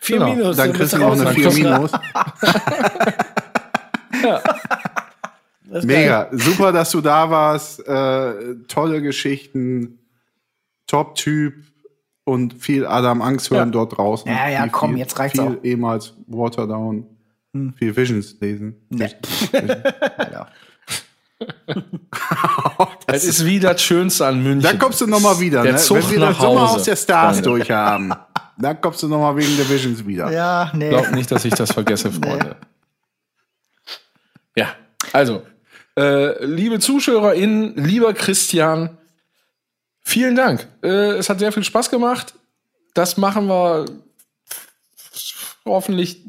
Vier 0.00 0.18
Genau. 0.18 0.34
Minus. 0.34 0.56
Dann 0.56 0.72
kriegst 0.72 0.92
du 0.92 0.98
noch 0.98 1.12
eine. 1.12 1.30
4 1.30 1.50
Minus. 1.52 1.92
Das 5.66 5.82
ist 5.82 5.86
Mega. 5.86 6.28
Super, 6.30 6.70
dass 6.70 6.90
du 6.90 7.00
da 7.00 7.30
warst. 7.30 7.80
Äh, 7.86 8.56
tolle 8.68 9.02
Geschichten. 9.02 9.98
Top-Typ. 10.86 11.54
Und 12.24 12.54
viel 12.62 12.86
Adam 12.86 13.20
Angst 13.20 13.50
hören 13.50 13.72
dort 13.72 13.98
draußen. 13.98 14.30
Ja, 14.30 14.48
ja, 14.48 14.62
Viel, 14.62 14.70
komm, 14.70 14.90
viel, 14.92 14.98
jetzt 15.00 15.18
reicht's 15.18 15.38
viel 15.38 15.46
auch. 15.48 15.52
Hm. 15.54 15.58
ehemals 15.64 16.14
Waterdown. 16.26 17.06
Viel 17.76 17.96
Visions 17.96 18.36
lesen. 18.40 18.76
Nee. 18.88 19.10
Alter. 19.52 20.48
Das 23.06 23.24
ist 23.24 23.44
wie 23.44 23.60
das 23.60 23.82
Schönste 23.82 24.26
an 24.26 24.42
München. 24.42 24.62
Dann 24.62 24.78
kommst 24.78 25.00
du 25.00 25.06
noch 25.06 25.20
mal 25.20 25.38
wieder, 25.38 25.62
Der 25.62 25.72
ne? 25.72 25.78
Zug 25.78 25.98
Wenn 25.98 26.10
wir 26.12 26.18
nach 26.20 26.28
das 26.30 26.38
Sommer 26.38 26.60
Hause, 26.62 26.74
aus 26.76 26.82
der 26.84 26.96
Stars 26.96 27.40
Freunde. 27.40 27.66
Dann 28.58 28.80
kommst 28.80 29.02
du 29.02 29.08
noch 29.08 29.18
mal 29.18 29.36
wegen 29.36 29.56
der 29.56 29.68
Visions 29.68 30.06
wieder. 30.06 30.30
Ja, 30.30 30.70
nee. 30.74 30.88
Glaub 30.88 31.10
nicht, 31.12 31.30
dass 31.30 31.44
ich 31.44 31.54
das 31.54 31.72
vergesse, 31.72 32.10
Freunde. 32.12 32.56
Ja, 34.56 34.74
also, 35.12 35.42
äh, 35.98 36.44
liebe 36.44 36.78
ZuschauerInnen, 36.78 37.76
lieber 37.76 38.14
Christian, 38.14 38.96
vielen 40.02 40.36
Dank. 40.36 40.66
Äh, 40.82 41.16
es 41.16 41.28
hat 41.28 41.40
sehr 41.40 41.50
viel 41.52 41.64
Spaß 41.64 41.90
gemacht. 41.90 42.34
Das 42.94 43.16
machen 43.16 43.46
wir 43.48 43.86
hoffentlich 45.64 46.24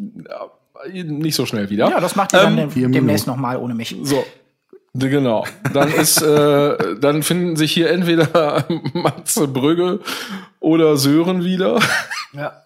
äh, 0.91 1.03
nicht 1.03 1.35
so 1.35 1.45
schnell 1.45 1.69
wieder. 1.69 1.89
Ja, 1.89 1.99
das 1.99 2.15
macht 2.15 2.33
ihr 2.33 2.39
dann 2.39 2.57
Ähm, 2.57 2.69
dem- 2.73 2.91
demnächst 2.91 3.27
nochmal 3.27 3.57
ohne 3.57 3.75
mich. 3.75 3.95
So. 4.03 4.25
Genau. 4.97 5.45
Dann 5.73 5.91
ist, 5.91 6.21
äh, 6.21 6.95
dann 6.99 7.21
finden 7.21 7.55
sich 7.55 7.71
hier 7.73 7.89
entweder 7.89 8.65
Matze 8.93 9.47
Brügge 9.47 9.99
oder 10.59 10.97
Sören 10.97 11.43
wieder. 11.43 11.79
Ja. 12.33 12.61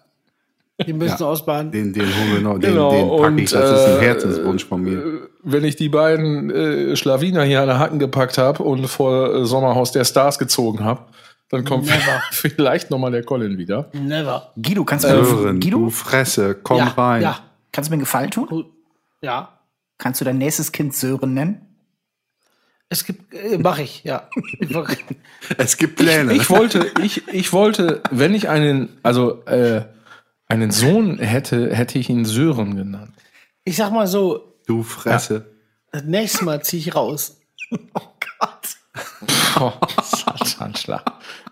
Die 0.86 0.92
müssen 0.92 1.22
ausbaden. 1.22 1.70
Den, 1.70 1.92
den 1.92 2.06
holen 2.06 2.32
wir 2.32 2.40
noch, 2.40 2.58
den, 2.58 2.70
Genau, 2.70 2.90
den 2.90 3.22
pack 3.22 3.38
ich. 3.38 3.50
Das 3.50 3.80
ist 3.80 3.86
ein 3.86 3.98
äh, 3.98 4.06
Herzenswunsch 4.06 4.64
von 4.64 4.82
mir. 4.82 5.28
wenn 5.42 5.64
ich 5.64 5.76
die 5.76 5.88
beiden 5.88 6.50
äh, 6.50 6.96
Schlawiner 6.96 7.42
hier 7.42 7.60
an 7.60 7.66
der 7.66 7.78
Hacken 7.78 7.98
gepackt 7.98 8.38
habe 8.38 8.62
und 8.62 8.86
vor 8.86 9.34
äh, 9.34 9.44
Sommerhaus 9.44 9.92
der 9.92 10.04
Stars 10.04 10.38
gezogen 10.38 10.82
habe, 10.84 11.02
dann 11.50 11.64
kommt 11.64 11.86
Never. 11.86 12.22
vielleicht 12.30 12.90
noch 12.90 12.98
mal 12.98 13.10
der 13.10 13.24
Colin 13.24 13.58
wieder. 13.58 13.90
Never. 13.92 14.52
Guido, 14.56 14.84
kannst 14.84 15.04
du, 15.04 15.08
mir, 15.08 15.24
Sören, 15.24 15.60
du 15.60 15.68
Guido, 15.68 15.90
Fresse, 15.90 16.56
komm 16.62 16.78
ja, 16.78 16.84
rein. 16.96 17.22
Ja. 17.22 17.40
kannst 17.72 17.88
du 17.88 17.92
mir 17.92 17.94
einen 17.96 18.02
Gefallen 18.02 18.30
tun? 18.30 18.66
Ja. 19.20 19.50
Kannst 19.98 20.20
du 20.20 20.24
dein 20.24 20.38
nächstes 20.38 20.72
Kind 20.72 20.94
Sören 20.94 21.34
nennen? 21.34 21.69
Es 22.92 23.04
gibt, 23.04 23.32
äh, 23.32 23.56
mache 23.56 23.82
ich, 23.82 24.02
ja. 24.02 24.28
Es 25.56 25.76
gibt 25.76 25.96
Pläne. 25.96 26.32
Ich 26.34 26.50
wollte, 26.50 26.90
ich, 27.02 27.26
ich 27.28 27.52
wollte, 27.52 28.02
wenn 28.10 28.34
ich 28.34 28.48
einen, 28.48 28.98
also 29.04 29.44
äh, 29.46 29.84
einen 30.48 30.72
Sohn 30.72 31.18
hätte, 31.18 31.74
hätte 31.74 31.98
ich 32.00 32.10
ihn 32.10 32.24
Sören 32.24 32.76
genannt. 32.76 33.12
Ich 33.64 33.76
sag 33.76 33.92
mal 33.92 34.08
so, 34.08 34.56
du 34.66 34.82
Fresse. 34.82 35.46
das 35.92 36.02
nächste 36.02 36.44
Mal 36.44 36.62
ziehe 36.62 36.80
ich 36.82 36.94
raus. 36.94 37.40
Oh, 39.58 39.72
Satanschlag. 40.02 41.02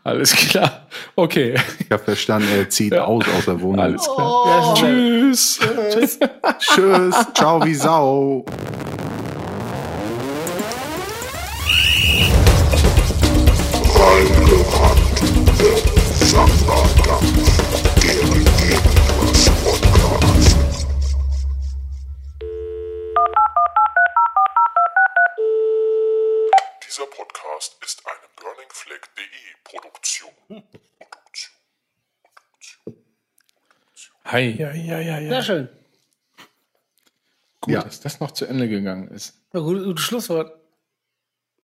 Alles 0.02 0.34
klar. 0.34 0.86
Okay. 1.14 1.56
Ich 1.78 1.90
habe 1.90 2.02
verstanden, 2.02 2.48
er 2.56 2.70
zieht 2.70 2.94
aus 2.94 3.24
aus 3.36 3.44
der 3.44 3.60
Wohnung. 3.60 3.80
Alles 3.80 4.02
klar. 4.02 4.74
Tschüss. 4.74 5.58
Tschüss. 6.58 7.26
Ciao 7.34 7.62
wie 7.64 7.74
Sau. 7.74 8.46
Reingerannt, 13.98 15.20
der 15.60 15.76
Samba-Dampf, 16.26 18.00
Gary 18.00 18.44
Gegenwas 18.44 19.50
Podcast. 19.62 20.56
Dieser 26.86 27.06
Podcast 27.06 27.76
ist 27.84 28.02
eine 28.06 28.28
burningfleck.de 28.36 29.24
Produktion. 29.64 30.30
Produktion. 30.98 31.54
Hi, 34.24 34.50
ja, 34.58 34.72
ja, 34.72 34.98
ja, 35.00 35.18
ja. 35.18 35.28
Sehr 35.30 35.42
schön. 35.42 35.68
Gut, 37.60 37.74
Ja. 37.74 37.82
dass 37.82 38.00
das 38.00 38.20
noch 38.20 38.30
zu 38.30 38.46
Ende 38.46 38.68
gegangen 38.68 39.08
ist. 39.08 39.34
Ja, 39.52 39.60
gut, 39.60 39.82
gutes 39.84 40.04
Schlusswort. 40.04 40.57